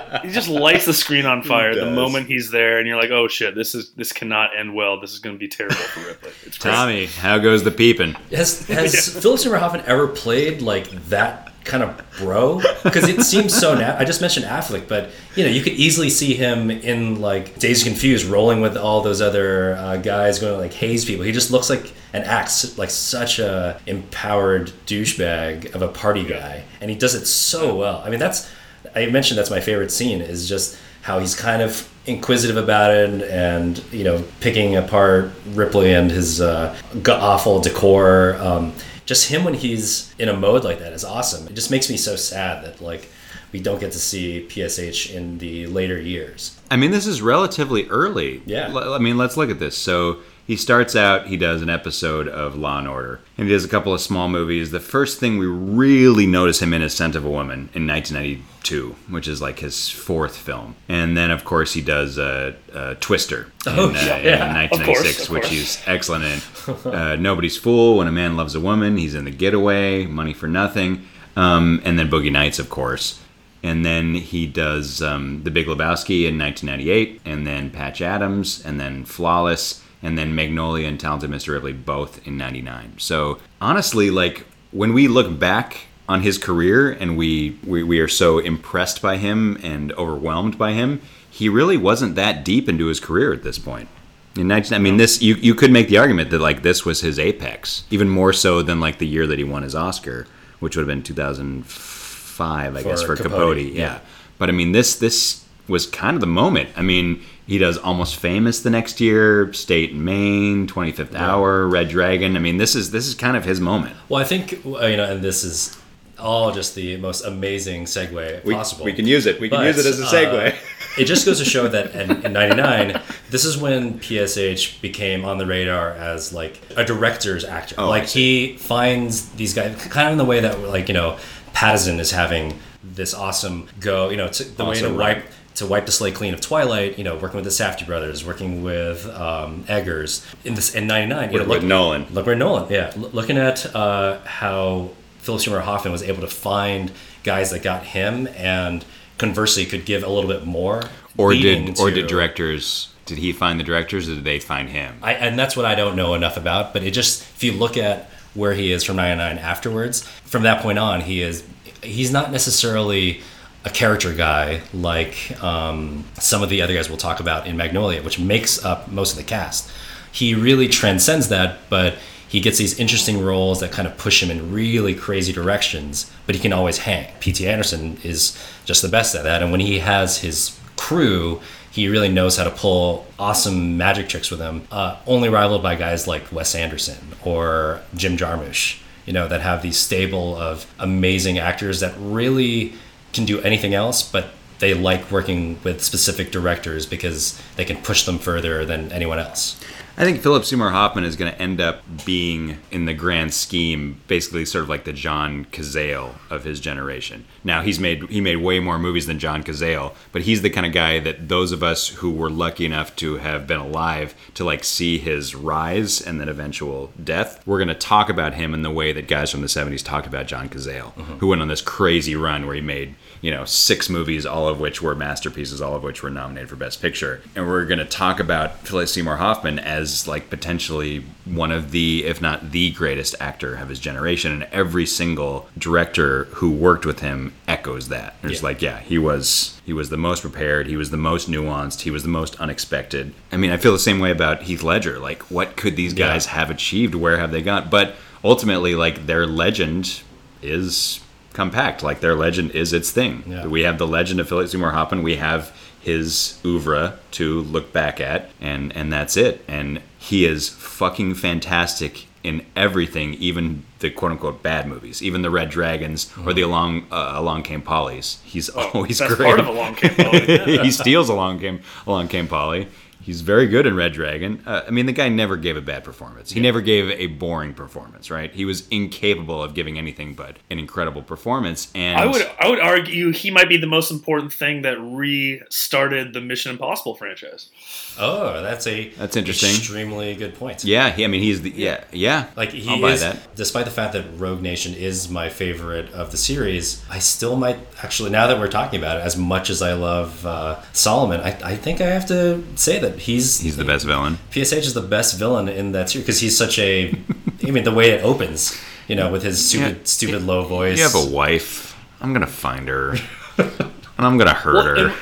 like 0.09 0.21
he, 0.21 0.27
he 0.29 0.33
just 0.33 0.47
lights 0.47 0.85
the 0.85 0.93
screen 0.93 1.25
on 1.25 1.43
fire 1.43 1.75
the 1.75 1.91
moment 1.91 2.27
he's 2.27 2.49
there, 2.51 2.79
and 2.79 2.87
you're 2.87 2.99
like, 2.99 3.11
oh 3.11 3.27
shit, 3.27 3.53
this 3.55 3.75
is 3.75 3.91
this 3.93 4.11
cannot 4.13 4.57
end 4.57 4.73
well. 4.73 4.99
This 4.99 5.11
is 5.11 5.19
going 5.19 5.35
to 5.35 5.39
be 5.39 5.47
terrible 5.47 5.75
for 5.75 5.99
Ripley. 6.07 6.31
It's 6.45 6.57
crazy. 6.59 6.75
Tommy, 6.75 7.05
how 7.07 7.37
goes 7.37 7.63
the 7.63 7.71
peeping? 7.71 8.13
Has 8.31 8.65
has 8.67 9.21
Philip 9.21 9.39
Seymour 9.39 9.59
Hoffman 9.59 9.83
ever 9.85 10.07
played 10.07 10.61
like 10.61 10.89
that 11.09 11.38
kind 11.69 11.83
of 11.83 12.01
bro? 12.17 12.61
Because 12.83 13.07
it 13.07 13.21
seems 13.21 13.57
so. 13.57 13.75
Na- 13.75 13.95
I 13.97 14.03
just 14.03 14.21
mentioned 14.21 14.45
Affleck, 14.45 14.87
but 14.87 15.09
you 15.35 15.43
know, 15.43 15.49
you 15.49 15.61
could 15.61 15.73
easily 15.73 16.09
see 16.09 16.33
him 16.33 16.69
in 16.69 17.21
like 17.21 17.57
Days 17.59 17.83
Confused, 17.83 18.25
rolling 18.25 18.59
with 18.61 18.75
all 18.75 19.01
those 19.01 19.21
other 19.21 19.75
uh, 19.75 19.97
guys, 19.97 20.39
going 20.39 20.53
to 20.53 20.59
like 20.59 20.73
haze 20.73 21.05
people. 21.05 21.23
He 21.23 21.31
just 21.31 21.51
looks 21.51 21.69
like 21.69 21.93
and 22.11 22.23
acts 22.23 22.77
like 22.77 22.89
such 22.89 23.39
a 23.39 23.79
empowered 23.85 24.71
douchebag 24.87 25.75
of 25.75 25.81
a 25.81 25.87
party 25.87 26.25
guy, 26.25 26.63
and 26.81 26.89
he 26.89 26.97
does 26.97 27.15
it 27.15 27.25
so 27.25 27.75
well. 27.75 28.01
I 28.03 28.09
mean, 28.09 28.19
that's 28.19 28.51
I 28.95 29.05
mentioned 29.07 29.37
that's 29.37 29.51
my 29.51 29.61
favorite 29.61 29.91
scene 29.91 30.21
is 30.21 30.49
just 30.49 30.77
how 31.01 31.19
he's 31.19 31.35
kind 31.35 31.61
of 31.61 31.87
inquisitive 32.05 32.57
about 32.57 32.91
it 32.91 33.09
and, 33.09 33.21
and 33.21 33.83
you 33.91 34.03
know 34.03 34.23
picking 34.39 34.75
apart 34.75 35.31
Ripley 35.49 35.93
and 35.93 36.09
his 36.09 36.41
uh, 36.41 36.75
awful 37.07 37.61
decor. 37.61 38.35
Um, 38.39 38.73
just 39.09 39.27
him 39.27 39.43
when 39.43 39.55
he's 39.55 40.13
in 40.19 40.29
a 40.29 40.37
mode 40.37 40.63
like 40.63 40.77
that 40.77 40.93
is 40.93 41.03
awesome. 41.03 41.47
It 41.47 41.55
just 41.55 41.71
makes 41.71 41.89
me 41.89 41.97
so 41.97 42.15
sad 42.15 42.63
that 42.63 42.79
like 42.79 43.09
we 43.51 43.59
don't 43.59 43.79
get 43.79 43.91
to 43.93 43.97
see 43.97 44.45
PSH 44.47 45.11
in 45.11 45.39
the 45.39 45.65
later 45.65 45.99
years. 45.99 46.55
I 46.69 46.77
mean, 46.77 46.91
this 46.91 47.07
is 47.07 47.19
relatively 47.19 47.89
early. 47.89 48.43
Yeah. 48.45 48.71
I 48.71 48.99
mean, 48.99 49.17
let's 49.17 49.35
look 49.35 49.49
at 49.49 49.57
this. 49.57 49.75
So 49.75 50.19
he 50.49 50.55
starts 50.55 50.95
out, 50.95 51.27
he 51.27 51.37
does 51.37 51.61
an 51.61 51.69
episode 51.69 52.27
of 52.27 52.55
Law 52.55 52.79
and 52.79 52.87
Order, 52.87 53.19
and 53.37 53.47
he 53.47 53.53
does 53.53 53.63
a 53.63 53.67
couple 53.67 53.93
of 53.93 54.01
small 54.01 54.27
movies. 54.27 54.71
The 54.71 54.79
first 54.79 55.19
thing 55.19 55.37
we 55.37 55.45
really 55.45 56.25
notice 56.25 56.59
him 56.59 56.73
in 56.73 56.81
is 56.81 56.91
Scent 56.91 57.15
of 57.15 57.23
a 57.23 57.29
Woman 57.29 57.69
in 57.75 57.85
1992, 57.85 58.95
which 59.09 59.27
is 59.27 59.43
like 59.43 59.59
his 59.59 59.89
fourth 59.91 60.35
film. 60.35 60.75
And 60.87 61.15
then, 61.15 61.29
of 61.29 61.45
course, 61.45 61.73
he 61.73 61.81
does 61.81 62.17
uh, 62.17 62.53
uh, 62.73 62.95
Twister 62.95 63.51
Oh, 63.67 63.89
in, 63.91 63.95
uh, 63.95 63.99
yeah, 63.99 64.17
in 64.17 64.25
yeah, 64.25 64.61
of 64.63 64.69
course, 64.71 64.87
1996, 64.87 65.23
of 65.25 65.29
which 65.29 65.43
course. 65.43 65.51
he's 65.53 65.83
excellent 65.85 66.23
in. 66.25 66.41
Uh, 66.83 67.15
Nobody's 67.15 67.55
Fool, 67.57 67.97
When 67.97 68.07
a 68.07 68.11
Man 68.11 68.35
Loves 68.35 68.55
a 68.55 68.59
Woman. 68.59 68.97
He's 68.97 69.13
in 69.13 69.25
The 69.25 69.31
Getaway, 69.31 70.07
Money 70.07 70.33
for 70.33 70.47
Nothing, 70.47 71.05
um, 71.35 71.79
and 71.85 71.99
then 71.99 72.09
Boogie 72.09 72.31
Nights, 72.31 72.57
of 72.57 72.71
course. 72.71 73.21
And 73.61 73.85
then 73.85 74.15
he 74.15 74.47
does 74.47 74.99
um, 75.03 75.43
The 75.43 75.51
Big 75.51 75.67
Lebowski 75.67 76.27
in 76.27 76.39
1998, 76.39 77.21
and 77.23 77.45
then 77.45 77.69
Patch 77.69 78.01
Adams, 78.01 78.63
and 78.65 78.79
then 78.79 79.05
Flawless, 79.05 79.83
and 80.01 80.17
then 80.17 80.33
Magnolia 80.35 80.87
and 80.87 80.99
Talented 80.99 81.29
Mr. 81.29 81.53
Ripley 81.53 81.73
both 81.73 82.25
in 82.27 82.37
99. 82.37 82.93
So 82.97 83.39
honestly, 83.59 84.09
like 84.09 84.45
when 84.71 84.93
we 84.93 85.07
look 85.07 85.39
back 85.39 85.87
on 86.07 86.21
his 86.21 86.37
career 86.37 86.91
and 86.91 87.17
we, 87.17 87.57
we, 87.65 87.83
we 87.83 87.99
are 87.99 88.07
so 88.07 88.39
impressed 88.39 89.01
by 89.01 89.17
him 89.17 89.57
and 89.61 89.91
overwhelmed 89.93 90.57
by 90.57 90.71
him, 90.73 91.01
he 91.29 91.49
really 91.49 91.77
wasn't 91.77 92.15
that 92.15 92.43
deep 92.43 92.67
into 92.67 92.87
his 92.87 92.99
career 92.99 93.31
at 93.33 93.43
this 93.43 93.59
point. 93.59 93.87
In 94.35 94.47
19, 94.47 94.73
I 94.73 94.79
mean, 94.79 94.97
this 94.97 95.21
you, 95.21 95.35
you 95.35 95.53
could 95.53 95.71
make 95.71 95.87
the 95.89 95.97
argument 95.97 96.29
that 96.31 96.39
like 96.39 96.61
this 96.61 96.85
was 96.85 97.01
his 97.01 97.19
apex, 97.19 97.83
even 97.89 98.09
more 98.09 98.31
so 98.31 98.61
than 98.61 98.79
like 98.79 98.99
the 98.99 99.07
year 99.07 99.27
that 99.27 99.37
he 99.37 99.43
won 99.43 99.63
his 99.63 99.75
Oscar, 99.75 100.27
which 100.59 100.75
would 100.75 100.81
have 100.83 100.87
been 100.87 101.03
2005, 101.03 102.75
I 102.75 102.83
guess, 102.83 103.01
For 103.01 103.15
for 103.15 103.23
Capote, 103.23 103.57
Capote. 103.57 103.73
yeah. 103.73 103.73
Yeah. 103.73 103.99
but 104.37 104.49
I 104.49 104.51
mean, 104.51 104.71
this 104.71 104.95
this 104.95 105.45
was 105.67 105.85
kind 105.85 106.15
of 106.15 106.21
the 106.21 106.27
moment. 106.27 106.69
I 106.75 106.81
mean, 106.81 107.23
he 107.49 107.57
does 107.57 107.77
Almost 107.77 108.17
Famous 108.17 108.61
the 108.61 108.69
next 108.69 109.01
year, 109.01 109.51
State 109.53 109.91
and 109.91 110.05
Maine, 110.05 110.67
25th 110.67 111.15
Hour, 111.15 111.67
Red 111.67 111.89
Dragon. 111.89 112.35
I 112.35 112.39
mean, 112.39 112.57
this 112.57 112.75
is 112.75 112.91
this 112.91 113.07
is 113.07 113.15
kind 113.15 113.35
of 113.35 113.43
his 113.43 113.59
moment. 113.59 113.95
Well, 114.07 114.21
I 114.21 114.23
think 114.25 114.63
uh, 114.65 114.85
you 114.85 114.97
know, 114.97 115.11
and 115.11 115.21
this 115.23 115.43
is 115.43 115.77
all 116.19 116.51
just 116.51 116.75
the 116.75 116.97
most 116.97 117.23
amazing 117.25 117.85
segue 117.85 118.43
possible. 118.51 118.85
We 118.85 118.93
can 118.93 119.07
use 119.07 119.25
it. 119.25 119.39
We 119.39 119.49
can 119.49 119.59
But, 119.59 119.67
use 119.67 119.85
it 119.85 119.85
as 119.89 119.99
a 119.99 120.05
segue. 120.05 120.53
uh, 120.53 120.55
it 120.97 121.05
just 121.05 121.25
goes 121.25 121.39
to 121.39 121.45
show 121.45 121.67
that 121.69 121.95
in, 121.95 122.25
in 122.25 122.33
99 122.33 122.99
this 123.29 123.45
is 123.45 123.57
when 123.57 123.99
psh 123.99 124.81
became 124.81 125.23
on 125.23 125.37
the 125.37 125.45
radar 125.45 125.91
as 125.91 126.33
like 126.33 126.59
a 126.75 126.83
director's 126.83 127.45
actor 127.45 127.75
Oh, 127.77 127.87
like 127.87 128.05
he 128.07 128.57
finds 128.57 129.29
these 129.29 129.53
guys 129.53 129.75
kind 129.85 130.07
of 130.07 130.11
in 130.13 130.17
the 130.17 130.25
way 130.25 130.39
that 130.41 130.59
like 130.59 130.87
you 130.89 130.93
know 130.93 131.17
Pattinson 131.53 131.99
is 131.99 132.11
having 132.11 132.59
this 132.83 133.13
awesome 133.13 133.67
go 133.79 134.09
you 134.09 134.17
know 134.17 134.27
the 134.27 134.65
way 134.65 134.75
to 134.79 134.85
Awesome 134.85 134.97
wipe 134.97 135.17
run. 135.17 135.25
To 135.59 135.65
wipe 135.65 135.85
the 135.85 135.91
slate 135.91 136.15
clean 136.15 136.33
of 136.33 136.39
Twilight, 136.39 136.97
you 136.97 137.03
know, 137.03 137.17
working 137.17 137.35
with 137.35 137.43
the 137.43 137.51
Safdie 137.51 137.85
brothers, 137.85 138.25
working 138.25 138.63
with 138.63 139.05
um, 139.07 139.65
Eggers 139.67 140.25
in 140.45 140.55
this 140.55 140.73
in 140.73 140.87
'99, 140.87 141.33
you 141.33 141.39
know, 141.39 141.45
with 141.45 141.63
Nolan. 141.63 142.07
Look 142.11 142.25
where 142.25 142.35
Nolan, 142.35 142.71
yeah. 142.71 142.93
L- 142.95 143.09
looking 143.11 143.37
at 143.37 143.75
uh, 143.75 144.19
how 144.21 144.91
Philip 145.19 145.41
Seymour 145.41 145.59
Hoffman 145.59 145.91
was 145.91 146.01
able 146.01 146.21
to 146.21 146.27
find 146.27 146.91
guys 147.23 147.51
that 147.51 147.61
got 147.61 147.83
him, 147.83 148.27
and 148.35 148.85
conversely 149.17 149.65
could 149.65 149.83
give 149.85 150.03
a 150.03 150.09
little 150.09 150.29
bit 150.29 150.45
more. 150.45 150.83
Or 151.17 151.33
did 151.33 151.77
or 151.77 151.91
did 151.91 152.07
directors? 152.07 152.93
Did 153.05 153.17
he 153.17 153.33
find 153.33 153.59
the 153.59 153.63
directors, 153.63 154.07
or 154.07 154.15
did 154.15 154.23
they 154.23 154.39
find 154.39 154.69
him? 154.69 154.97
I, 155.01 155.13
and 155.13 155.37
that's 155.37 155.57
what 155.57 155.65
I 155.65 155.75
don't 155.75 155.95
know 155.97 156.13
enough 156.13 156.37
about. 156.37 156.71
But 156.71 156.83
it 156.83 156.91
just 156.91 157.21
if 157.21 157.43
you 157.43 157.51
look 157.51 157.75
at 157.75 158.09
where 158.33 158.53
he 158.53 158.71
is 158.71 158.85
from 158.85 158.95
'99 158.95 159.37
afterwards, 159.39 160.07
from 160.23 160.43
that 160.43 160.61
point 160.61 160.79
on, 160.79 161.01
he 161.01 161.21
is 161.21 161.43
he's 161.83 162.13
not 162.13 162.31
necessarily 162.31 163.21
a 163.65 163.69
character 163.69 164.13
guy 164.13 164.61
like 164.73 165.41
um, 165.43 166.05
some 166.15 166.41
of 166.41 166.49
the 166.49 166.61
other 166.61 166.73
guys 166.73 166.89
we'll 166.89 166.97
talk 166.97 167.19
about 167.19 167.45
in 167.45 167.57
Magnolia, 167.57 168.01
which 168.01 168.19
makes 168.19 168.63
up 168.63 168.89
most 168.89 169.11
of 169.11 169.17
the 169.17 169.23
cast. 169.23 169.69
He 170.11 170.33
really 170.33 170.67
transcends 170.67 171.27
that, 171.29 171.59
but 171.69 171.95
he 172.27 172.39
gets 172.39 172.57
these 172.57 172.79
interesting 172.79 173.21
roles 173.21 173.59
that 173.59 173.71
kind 173.71 173.87
of 173.87 173.97
push 173.97 174.23
him 174.23 174.31
in 174.31 174.53
really 174.53 174.95
crazy 174.95 175.33
directions. 175.33 176.11
But 176.25 176.35
he 176.35 176.41
can 176.41 176.53
always 176.53 176.79
hang. 176.79 177.11
P.T. 177.19 177.47
Anderson 177.47 177.97
is 178.03 178.37
just 178.65 178.81
the 178.81 178.87
best 178.87 179.15
at 179.15 179.23
that, 179.23 179.41
and 179.41 179.51
when 179.51 179.61
he 179.61 179.79
has 179.79 180.19
his 180.19 180.57
crew, 180.77 181.41
he 181.71 181.87
really 181.87 182.09
knows 182.09 182.37
how 182.37 182.45
to 182.45 182.51
pull 182.51 183.05
awesome 183.19 183.77
magic 183.77 184.09
tricks 184.09 184.31
with 184.31 184.39
them. 184.39 184.67
Uh, 184.71 184.97
only 185.05 185.29
rivaled 185.29 185.61
by 185.61 185.75
guys 185.75 186.07
like 186.07 186.31
Wes 186.31 186.55
Anderson 186.55 186.97
or 187.23 187.81
Jim 187.95 188.17
Jarmusch, 188.17 188.79
you 189.05 189.13
know, 189.13 189.27
that 189.27 189.41
have 189.41 189.61
these 189.61 189.77
stable 189.77 190.35
of 190.35 190.71
amazing 190.79 191.37
actors 191.37 191.79
that 191.81 191.93
really 191.99 192.73
can 193.13 193.25
do 193.25 193.41
anything 193.41 193.73
else, 193.73 194.01
but 194.01 194.31
they 194.59 194.73
like 194.73 195.09
working 195.09 195.59
with 195.63 195.81
specific 195.83 196.31
directors 196.31 196.85
because 196.85 197.41
they 197.55 197.65
can 197.65 197.77
push 197.77 198.05
them 198.05 198.19
further 198.19 198.65
than 198.65 198.91
anyone 198.91 199.19
else. 199.19 199.59
I 199.99 200.05
think 200.05 200.21
Philip 200.21 200.45
Seymour 200.45 200.69
Hoffman 200.69 201.03
is 201.03 201.17
going 201.17 201.29
to 201.29 201.41
end 201.41 201.59
up 201.59 201.83
being, 202.05 202.57
in 202.71 202.85
the 202.85 202.93
grand 202.93 203.33
scheme, 203.33 203.99
basically 204.07 204.45
sort 204.45 204.63
of 204.63 204.69
like 204.69 204.85
the 204.85 204.93
John 204.93 205.43
Cazale 205.51 206.15
of 206.29 206.45
his 206.45 206.61
generation. 206.61 207.25
Now 207.43 207.63
he's 207.63 207.81
made 207.81 208.03
he 208.03 208.21
made 208.21 208.37
way 208.37 208.61
more 208.61 208.79
movies 208.79 209.07
than 209.07 209.19
John 209.19 209.43
Cazale, 209.43 209.93
but 210.13 210.21
he's 210.21 210.41
the 210.41 210.49
kind 210.49 210.65
of 210.65 210.71
guy 210.71 210.99
that 210.99 211.27
those 211.27 211.51
of 211.51 211.63
us 211.63 211.89
who 211.89 212.11
were 212.11 212.29
lucky 212.29 212.65
enough 212.65 212.95
to 212.95 213.17
have 213.17 213.45
been 213.45 213.59
alive 213.59 214.15
to 214.35 214.45
like 214.45 214.63
see 214.63 214.99
his 214.99 215.35
rise 215.35 215.99
and 215.99 216.21
then 216.21 216.29
eventual 216.29 216.93
death, 217.03 217.45
we're 217.45 217.57
going 217.57 217.67
to 217.67 217.75
talk 217.75 218.07
about 218.07 218.35
him 218.35 218.53
in 218.53 218.61
the 218.61 218.71
way 218.71 218.93
that 218.93 219.09
guys 219.09 219.31
from 219.31 219.41
the 219.41 219.47
'70s 219.47 219.83
talked 219.83 220.07
about 220.07 220.27
John 220.27 220.47
Cazale, 220.47 220.93
mm-hmm. 220.93 221.17
who 221.17 221.27
went 221.27 221.41
on 221.41 221.49
this 221.49 221.61
crazy 221.61 222.15
run 222.15 222.45
where 222.45 222.55
he 222.55 222.61
made 222.61 222.95
you 223.19 223.31
know 223.31 223.43
six 223.43 223.89
movies, 223.89 224.25
all 224.25 224.47
of 224.47 224.61
which 224.61 224.81
were 224.81 224.95
masterpieces, 224.95 225.59
all 225.59 225.75
of 225.75 225.83
which 225.83 226.01
were 226.01 226.09
nominated 226.09 226.49
for 226.49 226.55
Best 226.55 226.81
Picture, 226.81 227.21
and 227.35 227.45
we're 227.45 227.65
going 227.65 227.79
to 227.79 227.85
talk 227.85 228.21
about 228.21 228.59
Philip 228.59 228.87
Seymour 228.87 229.17
Hoffman 229.17 229.59
as 229.59 229.88
like 230.07 230.29
potentially 230.29 231.03
one 231.25 231.51
of 231.51 231.71
the, 231.71 232.05
if 232.05 232.21
not 232.21 232.51
the 232.51 232.71
greatest 232.71 233.15
actor 233.19 233.55
of 233.55 233.69
his 233.69 233.79
generation, 233.79 234.31
and 234.31 234.43
every 234.51 234.85
single 234.85 235.47
director 235.57 236.25
who 236.35 236.49
worked 236.51 236.85
with 236.85 236.99
him 236.99 237.33
echoes 237.47 237.89
that. 237.89 238.15
It's 238.23 238.41
Yeah. 238.41 238.45
like, 238.47 238.61
yeah, 238.61 238.79
he 238.79 238.97
was 238.97 239.59
he 239.65 239.73
was 239.73 239.89
the 239.89 239.97
most 239.97 240.21
prepared, 240.21 240.65
he 240.67 240.75
was 240.77 240.89
the 240.89 240.97
most 240.97 241.29
nuanced, 241.29 241.81
he 241.81 241.91
was 241.91 242.01
the 242.03 242.09
most 242.09 242.35
unexpected. 242.39 243.13
I 243.31 243.37
mean, 243.37 243.51
I 243.51 243.57
feel 243.57 243.71
the 243.71 243.79
same 243.79 243.99
way 243.99 244.09
about 244.11 244.43
Heath 244.43 244.63
Ledger. 244.63 244.97
Like, 244.99 245.21
what 245.29 245.55
could 245.55 245.75
these 245.75 245.93
Yeah. 245.93 246.07
guys 246.07 246.25
have 246.27 246.49
achieved? 246.49 246.95
Where 246.95 247.17
have 247.19 247.31
they 247.31 247.41
gone? 247.41 247.67
But 247.69 247.95
ultimately, 248.23 248.73
like 248.75 249.05
their 249.05 249.27
legend 249.27 250.01
is 250.41 250.99
compact. 251.33 251.83
Like 251.83 251.99
their 252.01 252.15
legend 252.15 252.51
is 252.51 252.73
its 252.73 252.91
thing. 252.91 253.23
Yeah. 253.27 253.45
We 253.45 253.61
have 253.61 253.77
the 253.77 253.87
legend 253.87 254.19
of 254.19 254.27
Philip 254.27 254.49
Seymour 254.49 254.71
Hoffman. 254.71 255.03
We 255.03 255.17
have 255.17 255.51
his 255.81 256.39
oeuvre 256.45 256.99
to 257.11 257.41
look 257.41 257.71
back 257.73 257.99
at, 257.99 258.29
and 258.39 258.75
and 258.75 258.91
that's 258.91 259.17
it. 259.17 259.43
And 259.47 259.81
he 259.97 260.25
is 260.25 260.49
fucking 260.49 261.15
fantastic 261.15 262.05
in 262.23 262.45
everything, 262.55 263.13
even 263.15 263.63
the 263.79 263.89
quote 263.89 264.11
unquote 264.11 264.43
bad 264.43 264.67
movies, 264.67 265.01
even 265.01 265.21
the 265.21 265.29
Red 265.29 265.49
Dragons 265.49 266.11
or 266.25 266.33
the 266.33 266.41
Along 266.41 266.85
uh, 266.91 267.13
Along 267.15 267.43
Came 267.43 267.61
Polly's. 267.61 268.19
He's 268.23 268.49
always 268.73 268.99
That's 268.99 269.15
great. 269.15 269.27
part 269.27 269.39
of 269.39 269.47
Along 269.47 269.75
Came 269.75 269.95
Polly. 269.95 270.57
he 270.63 270.71
steals 270.71 271.09
Along 271.09 271.39
Came 271.39 271.61
Along 271.87 272.07
Came 272.07 272.27
Polly. 272.27 272.67
He's 273.09 273.21
very 273.21 273.47
good 273.47 273.65
in 273.65 273.75
Red 273.75 273.93
Dragon. 273.93 274.43
Uh, 274.45 274.61
I 274.67 274.69
mean, 274.69 274.85
the 274.85 274.91
guy 274.91 275.09
never 275.09 275.35
gave 275.35 275.57
a 275.57 275.61
bad 275.61 275.83
performance. 275.83 276.31
He 276.31 276.39
never 276.39 276.61
gave 276.61 276.91
a 276.91 277.07
boring 277.07 277.55
performance, 277.55 278.11
right? 278.11 278.31
He 278.31 278.45
was 278.45 278.67
incapable 278.67 279.41
of 279.41 279.55
giving 279.55 279.79
anything 279.79 280.13
but 280.13 280.37
an 280.51 280.59
incredible 280.59 281.01
performance. 281.01 281.71
And 281.73 281.99
I 281.99 282.05
would 282.05 282.21
I 282.39 282.47
would 282.47 282.59
argue 282.59 283.11
he 283.11 283.31
might 283.31 283.49
be 283.49 283.57
the 283.57 283.65
most 283.65 283.89
important 283.89 284.31
thing 284.31 284.61
that 284.61 284.79
restarted 284.79 286.13
the 286.13 286.21
Mission 286.21 286.51
Impossible 286.51 286.93
franchise. 286.93 287.49
Oh, 287.97 288.43
that's 288.43 288.67
a 288.67 288.89
That's 288.89 289.15
interesting. 289.15 289.55
Extremely 289.55 290.15
good 290.15 290.35
point. 290.35 290.63
Yeah, 290.63 290.91
he, 290.91 291.03
I 291.03 291.07
mean, 291.07 291.23
he's 291.23 291.41
the 291.41 291.49
yeah, 291.49 291.85
yeah. 291.91 292.27
Like 292.35 292.51
he 292.51 292.69
I'll 292.69 292.79
buy 292.79 292.91
is, 292.91 293.01
that. 293.01 293.35
despite 293.35 293.65
the 293.65 293.71
fact 293.71 293.93
that 293.93 294.05
Rogue 294.17 294.43
Nation 294.43 294.75
is 294.75 295.09
my 295.09 295.29
favorite 295.29 295.91
of 295.93 296.11
the 296.11 296.17
series, 296.17 296.85
I 296.91 296.99
still 296.99 297.35
might 297.35 297.57
actually 297.81 298.11
now 298.11 298.27
that 298.27 298.39
we're 298.39 298.49
talking 298.49 298.79
about 298.79 298.97
it, 298.97 299.03
as 299.03 299.17
much 299.17 299.49
as 299.49 299.63
I 299.63 299.73
love 299.73 300.23
uh, 300.27 300.61
Solomon, 300.73 301.21
I, 301.21 301.35
I 301.43 301.55
think 301.55 301.81
I 301.81 301.87
have 301.87 302.05
to 302.05 302.43
say 302.55 302.77
that 302.77 302.98
he's 302.99 303.39
He's 303.39 303.57
the 303.57 303.65
best 303.65 303.85
villain. 303.85 304.17
PSH 304.31 304.57
is 304.57 304.73
the 304.73 304.81
best 304.81 305.17
villain 305.17 305.47
in 305.49 305.71
that 305.73 305.89
series 305.89 306.05
because 306.05 306.19
he's 306.19 306.37
such 306.37 306.59
a. 306.59 306.93
I 307.47 307.51
mean, 307.51 307.63
the 307.63 307.73
way 307.73 307.91
it 307.91 308.03
opens, 308.03 308.59
you 308.87 308.95
know, 308.95 309.11
with 309.11 309.23
his 309.23 309.47
stupid, 309.49 309.77
Yeah. 309.77 309.83
stupid 309.85 310.23
low 310.23 310.43
voice. 310.43 310.77
You 310.77 310.83
have 310.83 310.95
a 310.95 311.05
wife. 311.05 311.75
I'm 312.01 312.13
gonna 312.13 312.27
find 312.27 312.67
her, 312.69 312.95
and 313.37 313.71
I'm 313.97 314.17
gonna 314.17 314.33
hurt 314.33 314.77
her. 314.77 314.85
and- 314.87 314.93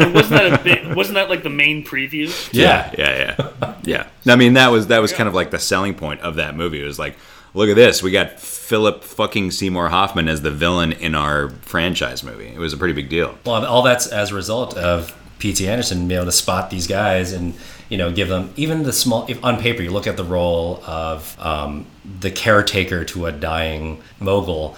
and 0.00 0.14
wasn't 0.14 0.40
that 0.40 0.60
a 0.60 0.62
big, 0.62 0.94
wasn't 0.94 1.14
that 1.14 1.28
like 1.30 1.42
the 1.42 1.50
main 1.50 1.84
preview? 1.84 2.28
yeah, 2.52 2.90
yeah, 2.98 3.36
yeah, 3.62 3.74
yeah. 3.84 4.32
I 4.32 4.36
mean, 4.36 4.54
that 4.54 4.68
was 4.68 4.86
that 4.88 5.00
was 5.00 5.12
kind 5.12 5.28
of 5.28 5.34
like 5.34 5.50
the 5.50 5.58
selling 5.58 5.94
point 5.94 6.20
of 6.20 6.36
that 6.36 6.54
movie. 6.56 6.80
It 6.80 6.84
was 6.86 6.98
like, 6.98 7.16
look 7.54 7.68
at 7.68 7.76
this, 7.76 8.02
we 8.02 8.10
got 8.10 8.38
Philip 8.40 9.02
fucking 9.04 9.50
Seymour 9.50 9.88
Hoffman 9.88 10.28
as 10.28 10.42
the 10.42 10.50
villain 10.50 10.92
in 10.92 11.14
our 11.14 11.50
franchise 11.62 12.22
movie. 12.22 12.48
It 12.48 12.58
was 12.58 12.72
a 12.72 12.76
pretty 12.76 12.94
big 12.94 13.08
deal. 13.08 13.38
Well, 13.44 13.64
all 13.66 13.82
that's 13.82 14.06
as 14.06 14.30
a 14.30 14.34
result 14.34 14.76
of 14.76 15.14
P.T. 15.38 15.68
Anderson 15.68 16.08
be 16.08 16.14
able 16.14 16.24
to 16.26 16.32
spot 16.32 16.70
these 16.70 16.86
guys 16.86 17.32
and 17.32 17.54
you 17.88 17.98
know 17.98 18.10
give 18.12 18.28
them 18.28 18.52
even 18.56 18.82
the 18.82 18.92
small. 18.92 19.26
If 19.28 19.44
on 19.44 19.60
paper 19.60 19.82
you 19.82 19.90
look 19.90 20.06
at 20.06 20.16
the 20.16 20.24
role 20.24 20.82
of 20.86 21.36
um, 21.38 21.86
the 22.20 22.30
caretaker 22.30 23.04
to 23.06 23.26
a 23.26 23.32
dying 23.32 24.02
mogul, 24.18 24.76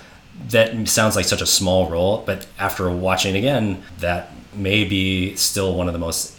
that 0.50 0.88
sounds 0.88 1.16
like 1.16 1.24
such 1.24 1.42
a 1.42 1.46
small 1.46 1.88
role, 1.88 2.22
but 2.26 2.46
after 2.59 2.90
watching 2.90 3.34
it 3.34 3.38
again, 3.38 3.82
that 3.98 4.30
may 4.54 4.84
be 4.84 5.34
still 5.36 5.74
one 5.74 5.88
of 5.88 5.92
the 5.92 5.98
most. 5.98 6.36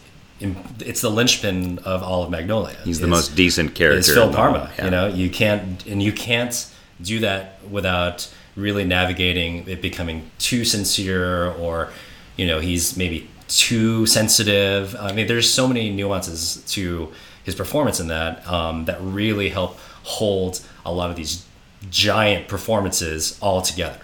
It's 0.80 1.02
the 1.02 1.10
linchpin 1.12 1.80
of 1.80 2.02
all 2.02 2.24
of 2.24 2.30
Magnolia. 2.30 2.78
He's 2.86 3.02
the 3.02 3.08
most 3.08 3.36
decent 3.36 3.76
character. 3.76 4.00
is 4.00 4.14
Phil 4.14 4.32
Parma. 4.34 4.72
yeah. 4.78 4.86
You 4.86 4.92
know, 4.92 5.08
you 5.08 5.30
can't 5.30 5.86
and 5.86 6.02
you 6.02 6.14
can't 6.14 6.66
do 7.02 7.20
that 7.20 7.60
without 7.70 8.34
really 8.56 8.84
navigating 8.86 9.68
it 9.68 9.82
becoming 9.82 10.32
too 10.38 10.66
sincere 10.66 11.52
or 11.52 11.92
you 12.36 12.46
know 12.48 12.60
he's 12.60 12.98
maybe 12.98 13.30
too 13.50 14.06
sensitive. 14.06 14.96
I 15.00 15.12
mean, 15.12 15.28
there's 15.28 15.52
so 15.52 15.68
many 15.68 15.90
nuances 15.92 16.64
to 16.74 17.12
his 17.44 17.56
performance 17.56 18.00
in 18.00 18.08
that 18.08 18.48
um, 18.48 18.86
that 18.86 18.98
really 19.02 19.50
help 19.50 19.78
hold 20.04 20.62
a 20.86 20.92
lot 20.94 21.10
of 21.10 21.16
these 21.16 21.46
giant 21.90 22.48
performances 22.48 23.38
all 23.42 23.62
together. 23.62 24.00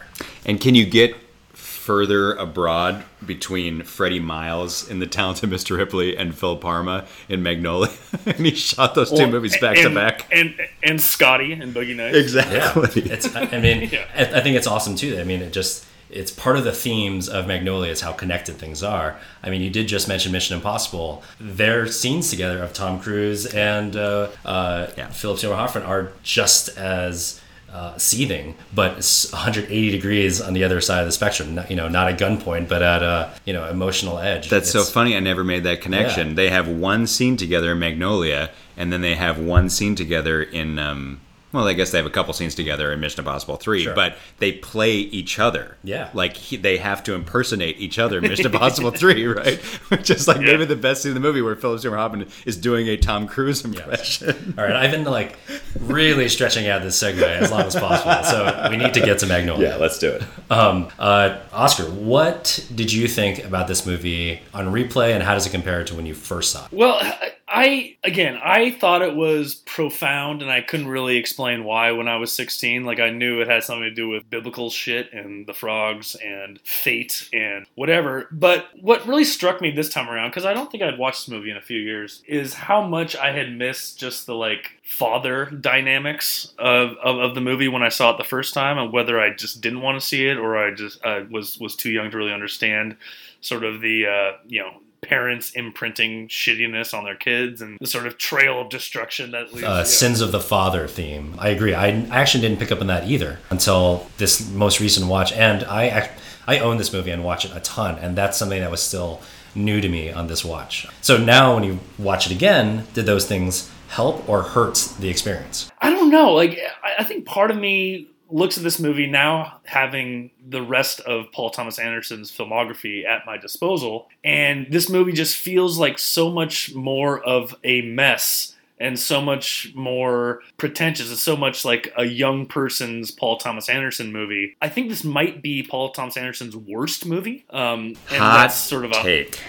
And 0.45 0.59
can 0.59 0.75
you 0.75 0.85
get 0.85 1.15
further 1.53 2.33
abroad 2.33 3.03
between 3.25 3.83
Freddie 3.83 4.19
Miles 4.19 4.89
in 4.89 4.99
The 4.99 5.05
Talented 5.05 5.49
Mr. 5.49 5.77
Ripley 5.77 6.17
and 6.17 6.35
Phil 6.35 6.57
Parma 6.57 7.05
in 7.29 7.43
Magnolia? 7.43 7.91
and 8.25 8.45
he 8.45 8.55
shot 8.55 8.95
those 8.95 9.09
two 9.11 9.17
Well, 9.17 9.29
movies 9.31 9.57
back 9.59 9.77
to 9.77 9.89
back. 9.93 10.25
and 10.31 10.55
and 10.83 10.99
Scotty 10.99 11.53
and 11.53 11.73
Boogie 11.75 11.95
Nights. 11.95 12.17
Exactly. 12.17 13.03
it's 13.03 13.35
i 13.35 13.59
mean 13.59 13.89
Yeah. 13.91 14.05
I, 14.15 14.39
I 14.39 14.41
think 14.41 14.57
it's 14.57 14.67
awesome 14.67 14.95
too 14.95 15.19
i 15.19 15.23
mean 15.23 15.41
it 15.41 15.51
just 15.53 15.85
it's 16.09 16.31
part 16.31 16.55
of 16.57 16.63
the 16.63 16.71
themes 16.71 17.27
of 17.27 17.47
magnolia 17.47 17.91
is 17.91 18.01
how 18.01 18.11
connected 18.11 18.55
things 18.55 18.83
are 18.83 19.17
i 19.43 19.49
mean 19.49 19.61
you 19.61 19.69
did 19.69 19.87
just 19.87 20.07
mention 20.07 20.31
mission 20.31 20.55
impossible 20.55 21.23
their 21.39 21.87
scenes 21.87 22.29
together 22.29 22.61
of 22.61 22.71
tom 22.73 22.99
cruise 22.99 23.45
and 23.47 23.95
uh, 23.95 24.27
uh, 24.45 24.87
Yeah. 24.97 25.07
philip 25.09 25.39
seymour 25.39 25.55
hoffman 25.57 25.83
are 25.83 26.11
just 26.23 26.77
as 26.77 27.41
uh, 27.73 27.97
seething, 27.97 28.55
but 28.73 28.93
180 29.31 29.91
degrees 29.91 30.39
on 30.39 30.53
the 30.53 30.63
other 30.63 30.79
side 30.79 31.01
of 31.01 31.07
the 31.07 31.11
spectrum. 31.11 31.55
Not, 31.55 31.69
you 31.69 31.75
know, 31.75 31.89
not 31.89 32.07
at 32.09 32.17
gunpoint, 32.17 32.69
but 32.69 32.81
at 32.81 33.03
a 33.03 33.33
you 33.43 33.51
know 33.51 33.67
emotional 33.67 34.17
edge. 34.17 34.47
That's 34.49 34.71
so 34.71 34.83
funny. 34.83 35.13
I 35.13 35.19
never 35.19 35.43
made 35.43 35.63
that 35.65 35.81
connection. 35.81 36.29
Yeah. 36.29 36.33
They 36.35 36.49
have 36.51 36.69
one 36.69 37.05
scene 37.05 37.35
together 37.35 37.73
in 37.73 37.79
Magnolia, 37.79 38.51
and 38.77 38.93
then 38.93 39.01
they 39.01 39.15
have 39.15 39.39
one 39.39 39.69
scene 39.69 39.93
together 39.95 40.41
in. 40.41 40.79
Um, 40.79 41.19
well, 41.55 41.67
I 41.67 41.73
guess 41.73 41.91
they 41.91 41.97
have 41.97 42.05
a 42.05 42.09
couple 42.11 42.33
scenes 42.33 42.53
together 42.55 42.91
in 42.91 42.99
Mission 42.99 43.19
Impossible 43.21 43.55
Three, 43.55 43.83
Sure. 43.83 43.95
but 43.95 44.17
they 44.39 44.51
play 44.51 44.93
each 44.93 45.39
other. 45.39 45.77
Yeah. 45.83 46.09
like 46.13 46.35
he, 46.37 46.57
they 46.57 46.77
have 46.77 47.03
to 47.05 47.13
impersonate 47.13 47.77
each 47.79 47.97
other 47.99 48.17
in 48.19 48.23
Mission 48.29 48.45
Impossible 48.47 48.91
Three, 48.91 49.25
right? 49.25 49.57
Which 49.89 50.09
is 50.09 50.27
like 50.27 50.39
maybe 50.41 50.65
the 50.65 50.75
best 50.75 51.01
scene 51.03 51.11
in 51.11 51.13
the 51.13 51.19
movie 51.19 51.41
where 51.41 51.55
Philip 51.55 51.79
Seymour 51.81 51.97
Hoffman 51.97 52.27
is 52.45 52.57
doing 52.57 52.87
a 52.87 52.97
Tom 52.97 53.27
Cruise 53.27 53.63
impression. 53.65 54.53
All 54.57 54.63
right, 54.63 54.75
I've 54.75 54.91
been 54.91 55.05
like 55.05 55.37
really 55.79 56.29
stretching 56.29 56.67
out 56.67 56.81
this 56.81 57.01
segue 57.01 57.21
as 57.21 57.51
long 57.51 57.61
as 57.61 57.75
possible, 57.75 58.23
so 58.23 58.67
we 58.69 58.77
need 58.77 58.93
to 58.93 58.99
get 59.01 59.19
to 59.19 59.27
Magnolia. 59.27 59.69
Yeah, 59.69 59.75
let's 59.77 59.97
do 59.99 60.11
it. 60.11 60.23
Um, 60.51 60.89
uh, 60.99 61.39
Oscar, 61.53 61.83
what 61.91 62.65
did 62.73 62.91
you 62.91 63.07
think 63.07 63.43
about 63.45 63.67
this 63.67 63.85
movie 63.85 64.41
on 64.53 64.67
replay, 64.67 65.13
and 65.13 65.23
how 65.23 65.33
does 65.33 65.45
it 65.45 65.51
compare 65.51 65.83
to 65.83 65.95
when 65.95 66.05
you 66.05 66.13
first 66.13 66.51
saw 66.51 66.65
it? 66.65 66.71
Well, 66.71 66.97
I- 66.99 67.31
I 67.47 67.97
again, 68.03 68.39
I 68.43 68.71
thought 68.71 69.03
it 69.03 69.15
was 69.15 69.55
profound, 69.55 70.41
and 70.41 70.49
I 70.49 70.61
couldn't 70.61 70.87
really 70.87 71.17
explain 71.17 71.63
why 71.63 71.91
when 71.91 72.07
I 72.07 72.17
was 72.17 72.31
16. 72.31 72.85
Like 72.85 72.99
I 72.99 73.11
knew 73.11 73.39
it 73.39 73.47
had 73.47 73.63
something 73.63 73.83
to 73.83 73.93
do 73.93 74.09
with 74.09 74.27
biblical 74.29 74.71
shit 74.71 75.13
and 75.13 75.45
the 75.45 75.53
frogs 75.53 76.15
and 76.15 76.59
fate 76.61 77.29
and 77.33 77.67
whatever. 77.75 78.29
But 78.31 78.69
what 78.81 79.05
really 79.07 79.25
struck 79.25 79.61
me 79.61 79.69
this 79.69 79.89
time 79.89 80.09
around, 80.09 80.31
because 80.31 80.45
I 80.45 80.53
don't 80.55 80.71
think 80.71 80.81
I'd 80.81 80.97
watched 80.97 81.25
this 81.25 81.33
movie 81.33 81.51
in 81.51 81.57
a 81.57 81.61
few 81.61 81.79
years, 81.79 82.23
is 82.27 82.55
how 82.55 82.81
much 82.81 83.15
I 83.15 83.31
had 83.31 83.55
missed 83.55 83.99
just 83.99 84.25
the 84.25 84.35
like 84.35 84.71
father 84.83 85.45
dynamics 85.45 86.51
of, 86.57 86.95
of, 87.03 87.17
of 87.17 87.35
the 87.35 87.41
movie 87.41 87.67
when 87.67 87.83
I 87.83 87.89
saw 87.89 88.11
it 88.11 88.17
the 88.17 88.23
first 88.23 88.55
time, 88.55 88.79
and 88.79 88.91
whether 88.91 89.19
I 89.19 89.31
just 89.31 89.61
didn't 89.61 89.81
want 89.81 90.01
to 90.01 90.05
see 90.05 90.27
it 90.27 90.37
or 90.37 90.57
I 90.57 90.73
just 90.73 91.03
uh, 91.05 91.21
was 91.29 91.59
was 91.59 91.75
too 91.75 91.91
young 91.91 92.09
to 92.09 92.17
really 92.17 92.33
understand 92.33 92.97
sort 93.41 93.63
of 93.63 93.81
the 93.81 94.07
uh, 94.07 94.37
you 94.47 94.61
know 94.61 94.81
parents 95.05 95.51
imprinting 95.51 96.27
shittiness 96.27 96.93
on 96.93 97.03
their 97.03 97.15
kids 97.15 97.61
and 97.61 97.77
the 97.79 97.87
sort 97.87 98.07
of 98.07 98.17
trail 98.17 98.61
of 98.61 98.69
destruction 98.69 99.31
that 99.31 99.53
leads. 99.53 99.65
Uh. 99.65 99.83
Sins 99.83 100.21
of 100.21 100.31
the 100.31 100.39
Father 100.39 100.87
theme. 100.87 101.35
I 101.37 101.49
agree. 101.49 101.73
I 101.73 101.87
I 101.87 102.19
actually 102.19 102.41
didn't 102.41 102.59
pick 102.59 102.71
up 102.71 102.81
on 102.81 102.87
that 102.87 103.07
either 103.07 103.39
until 103.49 104.07
this 104.17 104.49
most 104.51 104.79
recent 104.79 105.07
watch, 105.07 105.31
and 105.33 105.63
I 105.63 106.09
I 106.47 106.59
own 106.59 106.77
this 106.77 106.91
movie 106.93 107.11
and 107.11 107.23
watch 107.23 107.45
it 107.45 107.51
a 107.55 107.59
ton, 107.59 107.97
and 107.99 108.15
that's 108.15 108.37
something 108.37 108.59
that 108.59 108.71
was 108.71 108.81
still 108.81 109.21
new 109.55 109.81
to 109.81 109.87
me 109.87 110.11
on 110.11 110.27
this 110.27 110.43
watch. 110.43 110.87
So 111.01 111.17
now, 111.17 111.55
when 111.55 111.63
you 111.63 111.79
watch 111.97 112.25
it 112.25 112.31
again, 112.31 112.85
did 112.93 113.05
those 113.05 113.25
things 113.25 113.71
help 113.87 114.27
or 114.27 114.41
hurt 114.41 114.75
the 114.99 115.09
experience? 115.09 115.71
I 115.79 115.89
don't 115.89 116.09
know. 116.09 116.33
Like, 116.33 116.59
I 116.99 117.03
think 117.03 117.25
part 117.25 117.51
of 117.51 117.57
me 117.57 118.09
looks 118.35 118.57
at 118.57 118.63
this 118.63 118.79
movie 118.79 119.07
now 119.07 119.59
having 119.63 120.29
the 120.45 120.61
rest 120.61 120.99
of 121.01 121.31
Paul 121.31 121.49
Thomas 121.51 121.79
Anderson's 121.79 122.29
filmography 122.31 123.05
at 123.05 123.25
my 123.25 123.37
disposal, 123.37 124.09
and 124.23 124.67
this 124.69 124.89
movie 124.89 125.13
just 125.13 125.37
feels 125.37 125.79
like 125.79 125.97
so 125.97 126.29
much 126.29 126.75
more 126.75 127.23
of 127.23 127.55
a 127.63 127.81
mess 127.81 128.55
and 128.77 128.99
so 128.99 129.21
much 129.21 129.71
more 129.73 130.41
pretentious. 130.57 131.09
It's 131.09 131.21
so 131.21 131.37
much 131.37 131.63
like 131.63 131.93
a 131.97 132.03
young 132.03 132.45
person's 132.45 133.09
Paul 133.09 133.37
Thomas 133.37 133.69
Anderson 133.69 134.11
movie. 134.11 134.57
I 134.61 134.67
think 134.67 134.89
this 134.89 135.05
might 135.05 135.41
be 135.41 135.63
Paul 135.63 135.91
Thomas 135.91 136.17
Anderson's 136.17 136.57
worst 136.57 137.05
movie. 137.05 137.45
Um, 137.51 137.95
and 138.09 138.17
Hot 138.17 138.37
that's 138.37 138.55
sort 138.55 138.83
of 138.83 138.91
a 138.91 139.01
take. 139.01 139.39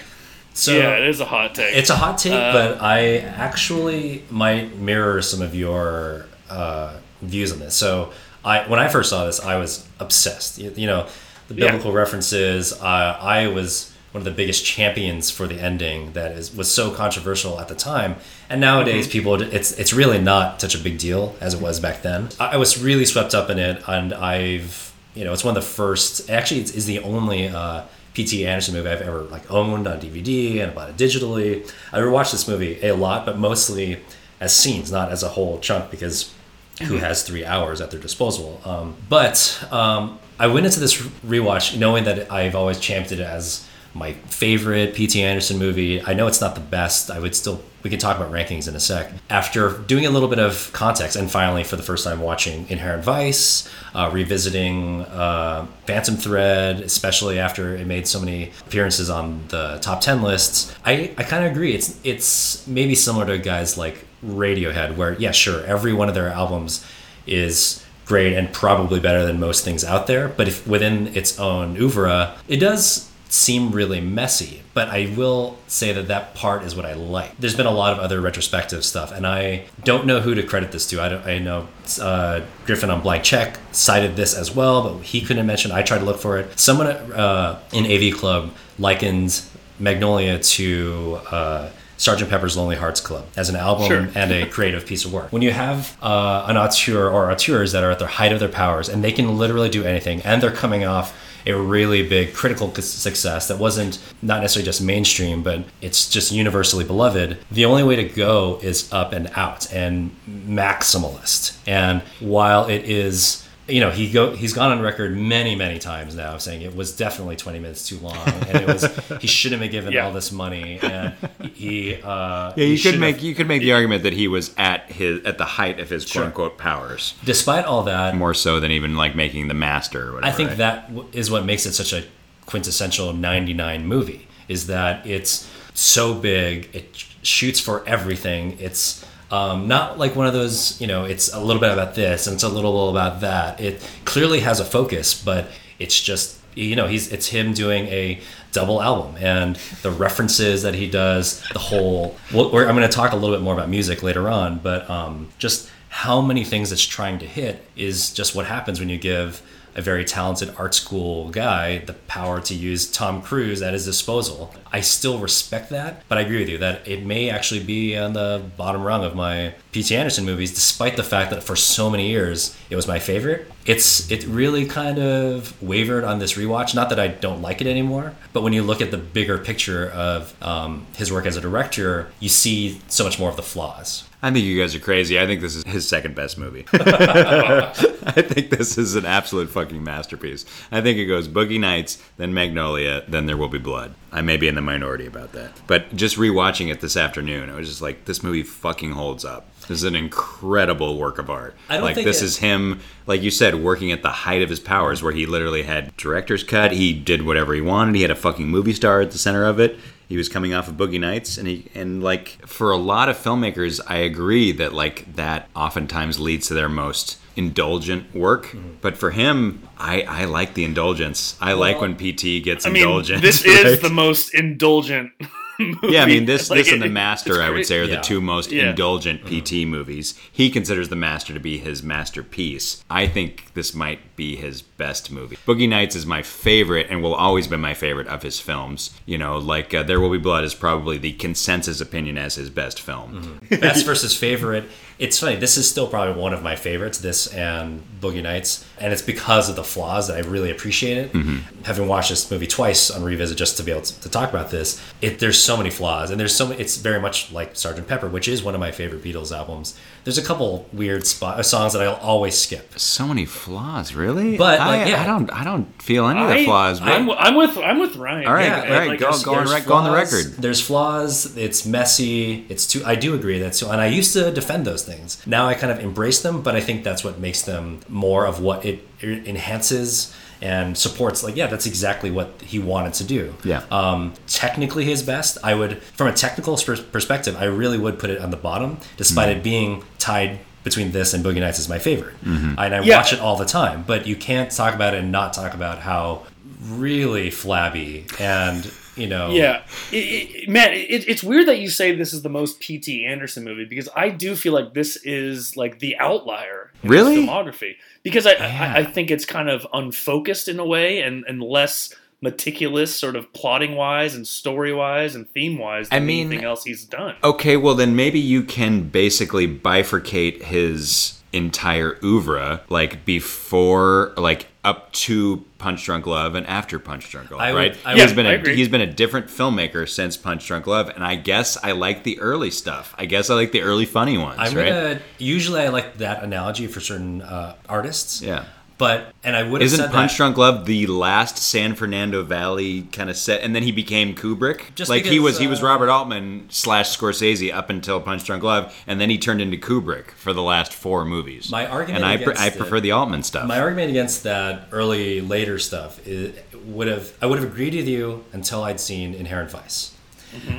So 0.53 0.71
yeah, 0.71 0.95
it 0.95 1.09
is 1.09 1.19
a 1.19 1.25
hot 1.25 1.53
take. 1.55 1.75
It's 1.75 1.89
a 1.89 1.95
hot 1.95 2.17
take, 2.17 2.33
Uh, 2.33 2.53
but 2.53 2.81
I 2.81 3.17
actually 3.17 4.23
might 4.31 4.77
mirror 4.77 5.21
some 5.21 5.41
of 5.41 5.53
your 5.53 6.27
uh, 6.49 6.97
views 7.21 7.51
on 7.51 7.59
this. 7.59 7.75
So, 7.75 8.13
I 8.53 8.67
when 8.69 8.79
I 8.79 8.87
first 8.95 9.09
saw 9.09 9.25
this, 9.25 9.39
I 9.53 9.55
was 9.63 9.71
obsessed. 9.99 10.51
You, 10.61 10.69
you 10.75 10.87
know, 10.91 11.01
the 11.49 11.55
Yeah. 11.55 11.65
biblical 11.65 11.91
references. 11.91 12.73
Uh, 12.73 13.17
I 13.37 13.47
was 13.47 13.91
one 14.13 14.21
of 14.21 14.25
the 14.25 14.31
biggest 14.41 14.65
champions 14.65 15.29
for 15.37 15.45
the 15.47 15.55
ending 15.69 16.13
that 16.13 16.31
is 16.39 16.45
was 16.59 16.69
so 16.79 16.91
controversial 16.91 17.59
at 17.59 17.67
the 17.67 17.75
time. 17.75 18.15
And 18.49 18.59
nowadays, 18.61 19.03
Mm-hmm. 19.05 19.11
people 19.17 19.41
it's 19.57 19.71
it's 19.81 19.93
really 20.01 20.19
not 20.33 20.61
such 20.61 20.75
a 20.75 20.79
big 20.87 20.97
deal 20.97 21.35
as 21.41 21.53
it 21.55 21.61
was 21.61 21.79
back 21.79 21.97
then. 22.01 22.29
I, 22.39 22.45
I 22.55 22.57
was 22.57 22.81
really 22.87 23.05
swept 23.05 23.33
up 23.39 23.49
in 23.49 23.59
it, 23.59 23.75
and 23.87 24.13
I've 24.13 24.93
you 25.13 25.23
know 25.25 25.33
it's 25.33 25.43
one 25.43 25.55
of 25.57 25.63
the 25.63 25.69
first. 25.69 26.29
Actually, 26.29 26.61
it's, 26.61 26.71
is 26.79 26.85
the 26.85 26.99
only. 26.99 27.41
Uh, 27.49 27.81
P.T. 28.13 28.47
Anderson 28.47 28.73
movie 28.73 28.89
I've 28.89 29.03
ever 29.11 29.21
like 29.35 29.45
owned 29.51 29.85
on 29.87 29.99
DVD 29.99 30.63
and 30.63 30.73
bought 30.73 30.89
it 30.89 30.97
digitally. 30.97 31.49
I 31.93 31.99
rewatched 31.99 32.31
this 32.31 32.47
movie 32.47 32.79
a 32.81 32.93
lot, 32.95 33.27
but 33.27 33.37
mostly 33.37 33.99
as 34.39 34.55
scenes, 34.55 34.91
not 34.91 35.11
as 35.11 35.21
a 35.21 35.29
whole 35.29 35.59
chunk, 35.59 35.91
because 35.91 36.33
who 36.79 36.97
has 36.97 37.23
three 37.23 37.45
hours 37.45 37.81
at 37.81 37.91
their 37.91 37.99
disposal? 37.99 38.61
Um, 38.65 38.95
but 39.09 39.65
um, 39.71 40.19
I 40.39 40.47
went 40.47 40.65
into 40.65 40.79
this 40.79 40.97
rewatch 41.25 41.77
knowing 41.77 42.03
that 42.05 42.31
I've 42.31 42.55
always 42.55 42.79
championed 42.79 43.21
it 43.21 43.23
as 43.23 43.67
my 43.93 44.13
favorite 44.13 44.93
P.T. 44.93 45.21
Anderson 45.21 45.57
movie. 45.57 46.01
I 46.01 46.13
know 46.13 46.27
it's 46.27 46.41
not 46.41 46.55
the 46.55 46.61
best. 46.61 47.09
I 47.09 47.19
would 47.19 47.35
still 47.35 47.63
we 47.83 47.89
can 47.89 47.99
talk 47.99 48.17
about 48.17 48.31
rankings 48.31 48.67
in 48.67 48.75
a 48.75 48.79
sec. 48.79 49.11
After 49.29 49.69
doing 49.69 50.05
a 50.05 50.09
little 50.09 50.27
bit 50.27 50.39
of 50.39 50.69
context, 50.73 51.15
and 51.15 51.31
finally 51.31 51.63
for 51.63 51.77
the 51.77 51.83
first 51.83 52.03
time 52.03 52.19
watching 52.19 52.69
Inherent 52.69 53.03
Vice, 53.03 53.69
uh, 53.93 54.09
revisiting 54.11 55.03
uh, 55.03 55.65
Phantom 55.85 56.17
Thread, 56.17 56.81
especially 56.81 57.39
after 57.39 57.75
it 57.75 57.87
made 57.87 58.07
so 58.07 58.19
many 58.19 58.51
appearances 58.65 59.09
on 59.09 59.41
the 59.49 59.77
top 59.81 60.01
ten 60.01 60.21
lists, 60.21 60.75
I, 60.85 61.13
I 61.17 61.23
kind 61.23 61.45
of 61.45 61.51
agree. 61.51 61.73
It's 61.73 61.99
it's 62.03 62.67
maybe 62.67 62.93
similar 62.93 63.25
to 63.27 63.37
guys 63.37 63.77
like 63.77 64.05
Radiohead, 64.25 64.95
where 64.95 65.13
yeah, 65.13 65.31
sure, 65.31 65.63
every 65.65 65.93
one 65.93 66.09
of 66.09 66.15
their 66.15 66.29
albums 66.29 66.85
is 67.25 67.83
great 68.05 68.33
and 68.33 68.51
probably 68.53 68.99
better 68.99 69.25
than 69.25 69.39
most 69.39 69.65
things 69.65 69.83
out 69.83 70.07
there. 70.07 70.27
But 70.29 70.47
if 70.47 70.65
within 70.65 71.15
its 71.15 71.39
own 71.39 71.77
oeuvre, 71.77 72.35
it 72.47 72.57
does 72.57 73.11
seem 73.29 73.71
really 73.71 73.99
messy. 73.99 74.61
But 74.73 74.89
I 74.89 75.13
will 75.17 75.57
say 75.67 75.91
that 75.91 76.07
that 76.07 76.33
part 76.33 76.63
is 76.63 76.75
what 76.75 76.85
I 76.85 76.93
like. 76.93 77.37
There's 77.37 77.55
been 77.55 77.65
a 77.65 77.71
lot 77.71 77.93
of 77.93 77.99
other 77.99 78.21
retrospective 78.21 78.85
stuff, 78.85 79.11
and 79.11 79.27
I 79.27 79.65
don't 79.83 80.05
know 80.05 80.21
who 80.21 80.35
to 80.35 80.43
credit 80.43 80.71
this 80.71 80.87
to. 80.87 81.01
I, 81.01 81.33
I 81.33 81.39
know 81.39 81.67
uh, 82.01 82.41
Griffin 82.65 82.89
on 82.89 83.01
Blank 83.01 83.23
Check 83.23 83.59
cited 83.71 84.15
this 84.15 84.33
as 84.35 84.55
well, 84.55 84.83
but 84.83 85.03
he 85.03 85.21
couldn't 85.21 85.45
mention. 85.45 85.71
I 85.71 85.81
tried 85.81 85.99
to 85.99 86.05
look 86.05 86.19
for 86.19 86.37
it. 86.37 86.57
Someone 86.59 86.87
uh, 86.87 87.59
in 87.73 87.85
AV 87.85 88.17
Club 88.17 88.53
likened 88.79 89.41
Magnolia 89.79 90.39
to. 90.39 91.19
Uh, 91.29 91.69
Sergeant 91.97 92.29
Pepper's 92.29 92.55
Lonely 92.55 92.75
Hearts 92.75 93.01
Club 93.01 93.25
as 93.35 93.49
an 93.49 93.55
album 93.55 93.87
Sure. 93.87 94.07
and 94.15 94.31
a 94.31 94.45
creative 94.47 94.85
piece 94.85 95.03
of 95.03 95.11
work. 95.11 95.31
When 95.33 95.41
you 95.41 95.51
have 95.51 95.97
uh, 96.01 96.45
an 96.47 96.55
auteur 96.57 97.09
or 97.09 97.31
auteurs 97.31 97.71
that 97.71 97.83
are 97.83 97.91
at 97.91 97.99
the 97.99 98.07
height 98.07 98.31
of 98.31 98.39
their 98.39 98.49
powers 98.49 98.87
and 98.87 99.03
they 99.03 99.11
can 99.11 99.37
literally 99.37 99.69
do 99.69 99.83
anything 99.83 100.21
and 100.21 100.41
they're 100.41 100.51
coming 100.51 100.85
off 100.85 101.15
a 101.45 101.53
really 101.55 102.05
big 102.07 102.33
critical 102.33 102.73
success 102.75 103.47
that 103.47 103.57
wasn't 103.57 103.97
not 104.21 104.41
necessarily 104.41 104.65
just 104.65 104.81
mainstream 104.81 105.41
but 105.41 105.63
it's 105.81 106.09
just 106.09 106.29
universally 106.31 106.83
beloved 106.83 107.37
the 107.49 107.63
only 107.63 107.83
way 107.83 107.95
to 107.95 108.03
go 108.03 108.59
is 108.61 108.91
up 108.91 109.13
and 109.13 109.31
out 109.33 109.71
and 109.73 110.13
maximalist 110.27 111.57
and 111.65 112.01
while 112.19 112.65
it 112.67 112.83
is 112.83 113.46
you 113.67 113.79
know 113.81 113.91
he 113.91 114.09
go 114.11 114.33
he's 114.35 114.53
gone 114.53 114.71
on 114.71 114.81
record 114.81 115.15
many 115.17 115.55
many 115.55 115.77
times 115.79 116.15
now 116.15 116.37
saying 116.37 116.61
it 116.61 116.75
was 116.75 116.95
definitely 116.95 117.35
20 117.35 117.59
minutes 117.59 117.87
too 117.87 117.97
long 117.99 118.17
and 118.27 118.55
it 118.61 118.67
was 118.67 118.85
he 119.21 119.27
shouldn't 119.27 119.61
have 119.61 119.71
given 119.71 119.91
Yeah. 119.93 120.05
all 120.05 120.13
this 120.13 120.31
money 120.31 120.79
and 120.81 121.13
he 121.53 121.95
uh 122.01 122.53
Yeah, 122.55 122.65
he 122.65 122.75
you 122.75 122.79
could 122.91 122.99
make 122.99 123.15
have- 123.17 123.23
you 123.25 123.35
could 123.35 123.47
make 123.47 123.61
the 123.61 123.73
argument 123.73 124.03
that 124.03 124.13
he 124.13 124.27
was 124.27 124.53
at 124.57 124.91
his 124.91 125.23
at 125.25 125.37
the 125.37 125.45
height 125.45 125.79
of 125.79 125.89
his 125.89 126.05
Sure. 126.07 126.21
quote 126.23 126.25
unquote 126.27 126.57
powers, 126.57 127.13
despite 127.25 127.65
all 127.65 127.83
that 127.83 128.15
more 128.15 128.33
so 128.33 128.59
than 128.59 128.71
even 128.71 128.95
like 128.95 129.15
making 129.15 129.47
the 129.49 129.53
master 129.53 130.09
or 130.09 130.13
whatever. 130.13 130.27
I 130.33 130.35
think 130.35 130.49
right? 130.49 130.57
that 130.59 130.87
w- 130.95 131.09
is 131.13 131.29
what 131.29 131.43
makes 131.45 131.65
it 131.65 131.73
such 131.73 131.91
a 131.93 132.03
quintessential 132.45 133.11
99 133.13 133.85
movie 133.85 134.27
is 134.47 134.67
that 134.67 135.05
it's 135.05 135.49
so 135.73 136.13
big 136.13 136.69
it 136.73 136.95
sh- 136.95 137.05
shoots 137.21 137.59
for 137.59 137.85
everything 137.87 138.55
it's 138.59 139.05
um, 139.31 139.67
not 139.67 139.97
like 139.97 140.15
one 140.15 140.27
of 140.27 140.33
those 140.33 140.79
you 140.79 140.87
know 140.87 141.05
it's 141.05 141.33
a 141.33 141.39
little 141.39 141.59
bit 141.59 141.71
about 141.71 141.95
this 141.95 142.27
and 142.27 142.35
it's 142.35 142.43
a 142.43 142.49
little 142.49 142.91
bit 142.91 142.99
about 142.99 143.21
that. 143.21 143.59
It 143.59 143.81
clearly 144.05 144.41
has 144.41 144.59
a 144.59 144.65
focus 144.65 145.21
but 145.21 145.47
it's 145.79 145.99
just 145.99 146.37
you 146.55 146.75
know 146.75 146.87
he's 146.87 147.11
it's 147.11 147.27
him 147.27 147.53
doing 147.53 147.87
a 147.87 148.19
double 148.51 148.81
album 148.81 149.15
and 149.19 149.57
the 149.83 149.91
references 149.91 150.63
that 150.63 150.73
he 150.73 150.89
does 150.89 151.43
the 151.53 151.59
whole 151.59 152.15
well, 152.33 152.47
i'm 152.47 152.75
going 152.75 152.81
to 152.81 152.87
talk 152.87 153.11
a 153.11 153.15
little 153.15 153.35
bit 153.35 153.43
more 153.43 153.53
about 153.53 153.69
music 153.69 154.01
later 154.01 154.27
on 154.27 154.57
but 154.57 154.89
um, 154.89 155.29
just 155.37 155.69
how 155.89 156.19
many 156.21 156.43
things 156.43 156.71
it's 156.71 156.85
trying 156.85 157.19
to 157.19 157.25
hit 157.25 157.63
is 157.75 158.11
just 158.11 158.33
what 158.35 158.45
happens 158.47 158.79
when 158.79 158.89
you 158.89 158.97
give 158.97 159.41
a 159.77 159.81
very 159.81 160.03
talented 160.03 160.53
art 160.57 160.73
school 160.73 161.29
guy 161.29 161.77
the 161.77 161.93
power 161.93 162.41
to 162.41 162.55
use 162.55 162.91
Tom 162.91 163.21
Cruise 163.21 163.61
at 163.61 163.73
his 163.73 163.85
disposal. 163.85 164.53
I 164.71 164.81
still 164.81 165.19
respect 165.19 165.69
that, 165.69 166.03
but 166.09 166.17
I 166.17 166.21
agree 166.21 166.39
with 166.39 166.49
you 166.49 166.57
that 166.57 166.85
it 166.87 167.05
may 167.05 167.29
actually 167.29 167.63
be 167.63 167.95
on 167.95 168.13
the 168.13 168.43
bottom 168.57 168.81
rung 168.81 169.03
of 169.03 169.15
my 169.15 169.53
P.T. 169.77 169.95
Anderson 169.95 170.25
movies, 170.25 170.51
despite 170.51 170.97
the 170.97 171.03
fact 171.03 171.29
that 171.29 171.43
for 171.43 171.55
so 171.55 171.87
many 171.87 172.09
years 172.09 172.57
it 172.71 172.75
was 172.75 172.87
my 172.87 172.97
favorite. 172.97 173.47
It's 173.67 174.09
it 174.09 174.25
really 174.25 174.65
kind 174.65 174.97
of 174.97 175.61
wavered 175.61 176.03
on 176.03 176.17
this 176.17 176.33
rewatch. 176.33 176.73
Not 176.73 176.89
that 176.89 176.99
I 176.99 177.09
don't 177.09 177.43
like 177.43 177.61
it 177.61 177.67
anymore, 177.67 178.15
but 178.33 178.41
when 178.41 178.53
you 178.53 178.63
look 178.63 178.81
at 178.81 178.89
the 178.89 178.97
bigger 178.97 179.37
picture 179.37 179.91
of 179.91 180.33
um, 180.41 180.87
his 180.95 181.11
work 181.11 181.27
as 181.27 181.37
a 181.37 181.41
director, 181.41 182.11
you 182.19 182.27
see 182.27 182.81
so 182.87 183.03
much 183.03 183.19
more 183.19 183.29
of 183.29 183.35
the 183.35 183.43
flaws. 183.43 184.05
I 184.23 184.31
think 184.31 184.45
you 184.45 184.59
guys 184.59 184.73
are 184.73 184.79
crazy. 184.79 185.19
I 185.19 185.27
think 185.27 185.41
this 185.41 185.55
is 185.55 185.63
his 185.65 185.87
second 185.87 186.15
best 186.15 186.39
movie. 186.39 186.65
I 186.73 188.23
think 188.23 188.49
this 188.49 188.79
is 188.79 188.95
an 188.95 189.05
absolute 189.05 189.51
fucking 189.51 189.83
masterpiece. 189.83 190.43
I 190.71 190.81
think 190.81 190.97
it 190.97 191.05
goes 191.05 191.27
Boogie 191.27 191.59
Nights, 191.59 192.01
then 192.17 192.33
Magnolia, 192.33 193.03
then 193.07 193.27
There 193.27 193.37
Will 193.37 193.47
Be 193.47 193.59
Blood. 193.59 193.93
I 194.17 194.21
may 194.21 194.35
be 194.35 194.47
in 194.47 194.55
the 194.55 194.61
minority 194.61 195.05
about 195.05 195.33
that. 195.33 195.51
But 195.67 195.95
just 195.95 196.17
rewatching 196.17 196.71
it 196.71 196.81
this 196.81 196.97
afternoon, 196.97 197.51
I 197.51 197.55
was 197.55 197.69
just 197.69 197.81
like, 197.83 198.05
this 198.05 198.23
movie 198.23 198.41
fucking 198.41 198.93
holds 198.93 199.23
up. 199.23 199.47
This 199.61 199.77
is 199.77 199.83
an 199.83 199.95
incredible 199.95 200.97
work 200.97 201.19
of 201.19 201.29
art. 201.29 201.55
I 201.69 201.75
don't 201.75 201.83
like 201.83 201.95
think 201.95 202.05
this 202.07 202.21
it- 202.21 202.25
is 202.25 202.37
him, 202.37 202.79
like 203.05 203.21
you 203.21 203.29
said, 203.29 203.55
working 203.55 203.91
at 203.91 204.01
the 204.01 204.09
height 204.09 204.41
of 204.41 204.49
his 204.49 204.59
powers, 204.59 205.03
where 205.03 205.13
he 205.13 205.25
literally 205.27 205.63
had 205.63 205.95
director's 205.97 206.43
cut. 206.43 206.71
He 206.71 206.93
did 206.93 207.21
whatever 207.21 207.53
he 207.53 207.61
wanted. 207.61 207.93
He 207.95 208.01
had 208.01 208.11
a 208.11 208.15
fucking 208.15 208.47
movie 208.47 208.73
star 208.73 209.01
at 209.01 209.11
the 209.11 209.17
center 209.19 209.45
of 209.45 209.59
it. 209.59 209.77
He 210.09 210.17
was 210.17 210.29
coming 210.29 210.53
off 210.53 210.67
of 210.67 210.75
Boogie 210.75 210.99
Nights, 211.01 211.37
and 211.37 211.47
he 211.47 211.65
and 211.75 212.01
like 212.01 212.39
for 212.47 212.71
a 212.71 212.77
lot 212.77 213.09
of 213.09 213.17
filmmakers, 213.17 213.81
I 213.87 213.97
agree 213.97 214.51
that 214.53 214.73
like 214.73 215.15
that 215.15 215.49
oftentimes 215.55 216.17
leads 216.19 216.47
to 216.47 216.53
their 216.53 216.69
most 216.69 217.17
indulgent 217.37 218.13
work. 218.15 218.47
Mm-hmm. 218.47 218.69
But 218.81 218.97
for 218.97 219.11
him, 219.11 219.67
I 219.77 220.01
I 220.01 220.25
like 220.25 220.53
the 220.55 220.63
indulgence. 220.65 221.37
I 221.39 221.53
like 221.53 221.79
when 221.81 221.95
PT 221.95 222.43
gets 222.43 222.65
I 222.65 222.69
mean, 222.69 222.83
indulgent. 222.83 223.21
this 223.21 223.45
is 223.45 223.79
the 223.81 223.89
most 223.89 224.33
indulgent. 224.33 225.11
Movie. 225.59 225.87
Yeah, 225.89 226.03
I 226.03 226.05
mean 226.05 226.25
this 226.25 226.51
Like, 226.51 226.59
this 226.65 226.71
and 226.71 226.83
the 226.83 226.87
Master 227.03 227.41
I 227.41 227.49
would 227.49 227.65
say 227.65 227.79
are 227.79 227.85
Yeah. 227.85 227.95
the 227.95 228.01
two 228.03 228.21
most 228.21 228.51
Yeah. 228.51 228.69
indulgent 228.69 229.25
PT 229.25 229.65
movies. 229.65 230.13
He 230.31 230.51
considers 230.51 230.89
the 230.89 230.95
Master 230.95 231.33
to 231.33 231.39
be 231.39 231.57
his 231.57 231.81
masterpiece. 231.81 232.83
I 232.91 233.07
think 233.07 233.45
this 233.55 233.73
might 233.73 234.15
be 234.15 234.35
his 234.35 234.61
best 234.61 235.11
movie. 235.11 235.35
Boogie 235.47 235.67
Nights 235.67 235.95
is 235.95 236.05
my 236.05 236.21
favorite 236.21 236.85
and 236.91 237.01
will 237.01 237.15
always 237.15 237.47
be 237.47 237.57
my 237.57 237.73
favorite 237.73 238.05
of 238.07 238.21
his 238.21 238.39
films. 238.39 238.91
You 239.07 239.17
know, 239.17 239.39
like 239.39 239.73
uh, 239.73 239.81
There 239.81 239.99
Will 239.99 240.11
Be 240.11 240.19
Blood 240.19 240.43
is 240.43 240.53
probably 240.53 240.99
the 240.99 241.13
consensus 241.13 241.81
opinion 241.81 242.19
as 242.19 242.35
his 242.35 242.51
best 242.51 242.79
film. 242.79 243.39
Best 243.49 243.83
versus 243.83 244.15
favorite. 244.15 244.65
It's 244.99 245.19
funny. 245.19 245.35
This 245.35 245.57
is 245.57 245.69
still 245.69 245.87
probably 245.87 246.19
one 246.19 246.33
of 246.33 246.41
my 246.41 246.55
favorites. 246.55 246.97
This 246.97 247.27
and 247.27 247.83
Boogie 248.01 248.23
Nights, 248.23 248.65
and 248.79 248.91
it's 248.91 249.01
because 249.01 249.49
of 249.49 249.55
the 249.55 249.63
flaws 249.63 250.07
that 250.07 250.17
I 250.17 250.27
really 250.27 250.49
appreciate 250.49 250.97
it. 250.97 251.13
Mm-hmm. 251.13 251.63
Having 251.63 251.87
watched 251.87 252.09
this 252.09 252.29
movie 252.31 252.47
twice 252.47 252.89
on 252.89 253.03
revisit 253.03 253.37
just 253.37 253.57
to 253.57 253.63
be 253.63 253.71
able 253.71 253.83
to, 253.83 254.01
to 254.01 254.09
talk 254.09 254.29
about 254.29 254.49
this, 254.49 254.81
it 255.01 255.19
there's 255.19 255.41
so 255.41 255.55
many 255.57 255.69
flaws, 255.69 256.09
and 256.09 256.19
there's 256.19 256.35
so 256.35 256.47
many, 256.47 256.59
it's 256.59 256.77
very 256.77 256.99
much 256.99 257.31
like 257.31 257.55
Sergeant 257.55 257.87
Pepper, 257.87 258.07
which 258.07 258.27
is 258.27 258.41
one 258.43 258.53
of 258.53 258.59
my 258.59 258.71
favorite 258.71 259.03
Beatles 259.03 259.35
albums. 259.35 259.77
There's 260.07 260.17
a 260.17 260.23
couple 260.23 260.69
weird 260.71 261.05
spot, 261.05 261.37
uh, 261.37 261.43
songs 261.43 261.73
that 261.73 261.81
I'll 261.81 261.95
always 261.95 262.39
skip. 262.39 262.79
So 262.79 263.09
many 263.09 263.25
flaws, 263.25 263.93
really? 263.93 264.37
But, 264.37 264.61
I, 264.61 264.77
like, 264.77 264.87
yeah. 264.87 265.01
I 265.03 265.05
don't 265.05 265.29
I 265.33 265.43
don't 265.43 265.81
feel 265.81 266.07
any 266.07 266.21
of 266.21 266.29
the 266.29 266.45
flaws. 266.45 266.79
But 266.79 266.93
I'm, 266.93 267.09
I'm 267.09 267.35
with 267.35 267.57
I'm 267.57 267.77
with 267.77 267.97
Ryan. 267.97 268.25
All 268.25 268.33
right, 268.33 268.45
Yeah, 268.45 268.61
all 268.61 268.79
right, 268.79 268.87
like, 268.87 268.99
go, 269.01 269.11
go, 269.21 269.31
on, 269.33 269.37
There's 269.39 269.51
rec- 269.51 269.65
go 269.65 269.73
on 269.73 269.83
the 269.83 269.91
record. 269.91 270.41
There's 270.41 270.61
flaws. 270.61 271.35
It's 271.35 271.65
messy. 271.65 272.45
It's 272.47 272.65
too. 272.65 272.83
I 272.85 272.95
do 272.95 273.15
agree 273.15 273.39
that's 273.39 273.59
too. 273.59 273.67
And 273.67 273.81
I 273.81 273.87
used 273.87 274.13
to 274.13 274.31
defend 274.31 274.63
those 274.65 274.81
things. 274.81 275.21
Now 275.27 275.45
I 275.47 275.55
kind 275.55 275.73
of 275.73 275.79
embrace 275.81 276.21
them, 276.21 276.41
but 276.41 276.55
I 276.55 276.61
think 276.61 276.85
that's 276.85 277.03
what 277.03 277.19
makes 277.19 277.41
them 277.41 277.81
more 277.89 278.25
of 278.25 278.39
what 278.39 278.63
it, 278.65 278.87
it 279.01 279.27
enhances 279.27 280.15
and 280.41 280.77
supports 280.77 281.23
like 281.23 281.35
yeah 281.35 281.47
that's 281.47 281.65
exactly 281.65 282.11
what 282.11 282.29
he 282.43 282.59
wanted 282.59 282.93
to 282.93 283.03
do 283.03 283.33
Yeah. 283.43 283.63
um, 283.71 284.13
technically 284.27 284.85
his 284.85 285.01
best 285.03 285.37
i 285.43 285.53
would 285.55 285.81
from 285.81 286.07
a 286.07 286.13
technical 286.13 286.55
perspective 286.57 287.35
i 287.37 287.45
really 287.45 287.77
would 287.77 287.97
put 287.99 288.09
it 288.09 288.21
on 288.21 288.29
the 288.31 288.37
bottom 288.37 288.77
despite 288.97 289.29
Mm-hmm. 289.29 289.39
it 289.39 289.43
being 289.43 289.83
tied 289.97 290.39
between 290.63 290.91
this 290.91 291.13
and 291.13 291.23
boogie 291.25 291.39
nights 291.39 291.59
is 291.59 291.69
my 291.69 291.79
favorite 291.79 292.15
Mm-hmm. 292.23 292.59
and 292.59 292.75
i 292.75 292.81
Yeah. 292.81 292.97
watch 292.97 293.13
it 293.13 293.19
all 293.19 293.35
the 293.37 293.45
time 293.45 293.83
but 293.87 294.05
you 294.05 294.15
can't 294.15 294.51
talk 294.51 294.73
about 294.75 294.93
it 294.93 294.99
and 295.03 295.11
not 295.11 295.33
talk 295.33 295.53
about 295.53 295.79
how 295.79 296.23
really 296.63 297.29
flabby 297.29 298.05
and 298.19 298.69
you 298.97 299.07
know 299.07 299.29
Yeah, 299.29 299.63
it, 299.91 299.95
it, 299.97 300.49
man, 300.49 300.73
it, 300.73 301.07
it's 301.07 301.23
weird 301.23 301.47
that 301.47 301.59
you 301.59 301.69
say 301.69 301.93
this 301.95 302.13
is 302.13 302.21
the 302.23 302.29
most 302.29 302.59
P.T. 302.59 303.05
Anderson 303.05 303.43
movie 303.43 303.65
because 303.65 303.87
I 303.95 304.09
do 304.09 304.35
feel 304.35 304.53
like 304.53 304.73
this 304.73 304.97
is 305.03 305.55
like 305.55 305.79
the 305.79 305.97
outlier 305.97 306.71
in 306.83 306.89
Really? 306.89 307.17
filmography 307.17 307.75
because 308.03 308.25
I, 308.25 308.33
Yeah. 308.33 308.73
I 308.75 308.79
I 308.79 308.83
think 308.83 309.11
it's 309.11 309.25
kind 309.25 309.49
of 309.49 309.65
unfocused 309.73 310.47
in 310.47 310.59
a 310.59 310.65
way 310.65 311.01
and 311.01 311.23
and 311.27 311.41
less 311.41 311.93
meticulous, 312.19 312.95
sort 312.95 313.15
of 313.15 313.31
plotting 313.33 313.75
wise 313.75 314.15
and 314.15 314.27
story 314.27 314.73
wise 314.73 315.13
and 315.13 315.29
theme 315.29 315.57
wise 315.59 315.87
than 315.89 316.01
I 316.01 316.05
mean- 316.05 316.25
anything 316.27 316.43
else 316.45 316.63
he's 316.63 316.83
done. 316.83 317.15
Okay, 317.23 317.57
well 317.57 317.75
then 317.75 317.95
maybe 317.95 318.19
you 318.19 318.41
can 318.43 318.89
basically 318.89 319.47
bifurcate 319.47 320.41
his 320.41 321.21
entire 321.31 321.99
oeuvre, 322.03 322.61
like 322.69 323.05
before, 323.05 324.13
like 324.17 324.47
up 324.63 324.91
to 324.93 325.45
Punch 325.57 325.83
Drunk 325.85 326.05
Love 326.05 326.35
and 326.35 326.45
after 326.45 326.77
Punch 326.79 327.09
Drunk 327.09 327.31
Love, 327.31 327.39
would- 327.39 327.55
right? 327.57 327.77
I 327.85 327.95
he's 327.95 328.07
would- 328.07 328.15
been 328.15 328.25
a 328.27 328.49
he's 328.55 328.69
been 328.69 328.81
a 328.81 328.91
different 328.91 329.27
filmmaker 329.27 329.87
since 329.89 330.15
Punch 330.17 330.45
Drunk 330.47 330.67
Love, 330.67 330.89
and 330.89 331.03
I 331.03 331.15
guess 331.15 331.57
I 331.63 331.71
like 331.71 332.03
the 332.03 332.19
early 332.19 332.51
stuff. 332.51 332.93
I 332.97 333.05
guess 333.05 333.29
I 333.29 333.35
like 333.35 333.51
the 333.51 333.61
early 333.61 333.85
funny 333.85 334.17
ones, 334.17 334.37
I'm 334.39 334.53
right? 334.55 334.67
gonna 334.69 334.99
usually 335.17 335.61
I 335.61 335.69
like 335.69 335.97
that 335.97 336.23
analogy 336.23 336.67
for 336.67 336.79
certain 336.79 337.21
uh, 337.21 337.55
artists. 337.67 338.21
Yeah. 338.21 338.45
But 338.77 339.13
and 339.23 339.35
I 339.35 339.41
would 339.41 339.61
have 339.61 339.65
Isn't 339.65 339.85
said 339.85 339.91
Punch 339.91 340.11
that, 340.11 340.17
Drunk 340.17 340.37
Love 340.37 340.65
the 340.65 340.85
last 340.85 341.37
San 341.39 341.73
Fernando 341.73 342.21
Valley 342.23 342.83
kind 342.91 343.09
of 343.09 343.17
set, 343.17 343.41
and 343.41 343.55
then 343.55 343.63
he 343.63 343.71
became 343.71 344.13
Kubrick? 344.13 344.75
Just 344.75 344.87
like 344.87 345.03
he 345.03 345.11
because, 345.11 345.23
was, 345.23 345.37
he 345.39 345.47
was 345.47 345.63
uh, 345.63 345.65
Robert 345.65 345.89
Altman 345.89 346.45
slash 346.49 346.95
Scorsese 346.95 347.51
up 347.51 347.71
until 347.71 347.99
Punch 347.99 348.25
Drunk 348.25 348.43
Love, 348.43 348.75
and 348.85 349.01
then 349.01 349.09
he 349.09 349.17
turned 349.17 349.41
into 349.41 349.57
Kubrick 349.57 350.11
for 350.11 350.31
the 350.31 350.43
last 350.43 350.73
four 350.73 351.05
movies. 351.05 351.49
My 351.49 351.65
argument 351.65 352.03
and 352.03 352.05
I, 352.05 352.17
pre- 352.17 352.25
against 352.25 352.41
I 352.41 352.47
it- 352.47 352.57
prefer 352.57 352.79
the 352.79 352.91
Altman 352.91 353.23
stuff. 353.23 353.47
My 353.47 353.59
argument 353.59 353.89
against 353.89 354.21
that 354.23 354.67
early 354.71 355.21
later 355.21 355.57
stuff 355.57 356.05
is, 356.07 356.37
would 356.65 356.87
have 356.87 357.13
I 357.19 357.25
would 357.25 357.39
have 357.39 357.51
agreed 357.51 357.73
with 357.73 357.87
you 357.87 358.25
until 358.31 358.63
I'd 358.63 358.79
seen 358.79 359.15
Inherent 359.15 359.49
Vice, 359.49 359.95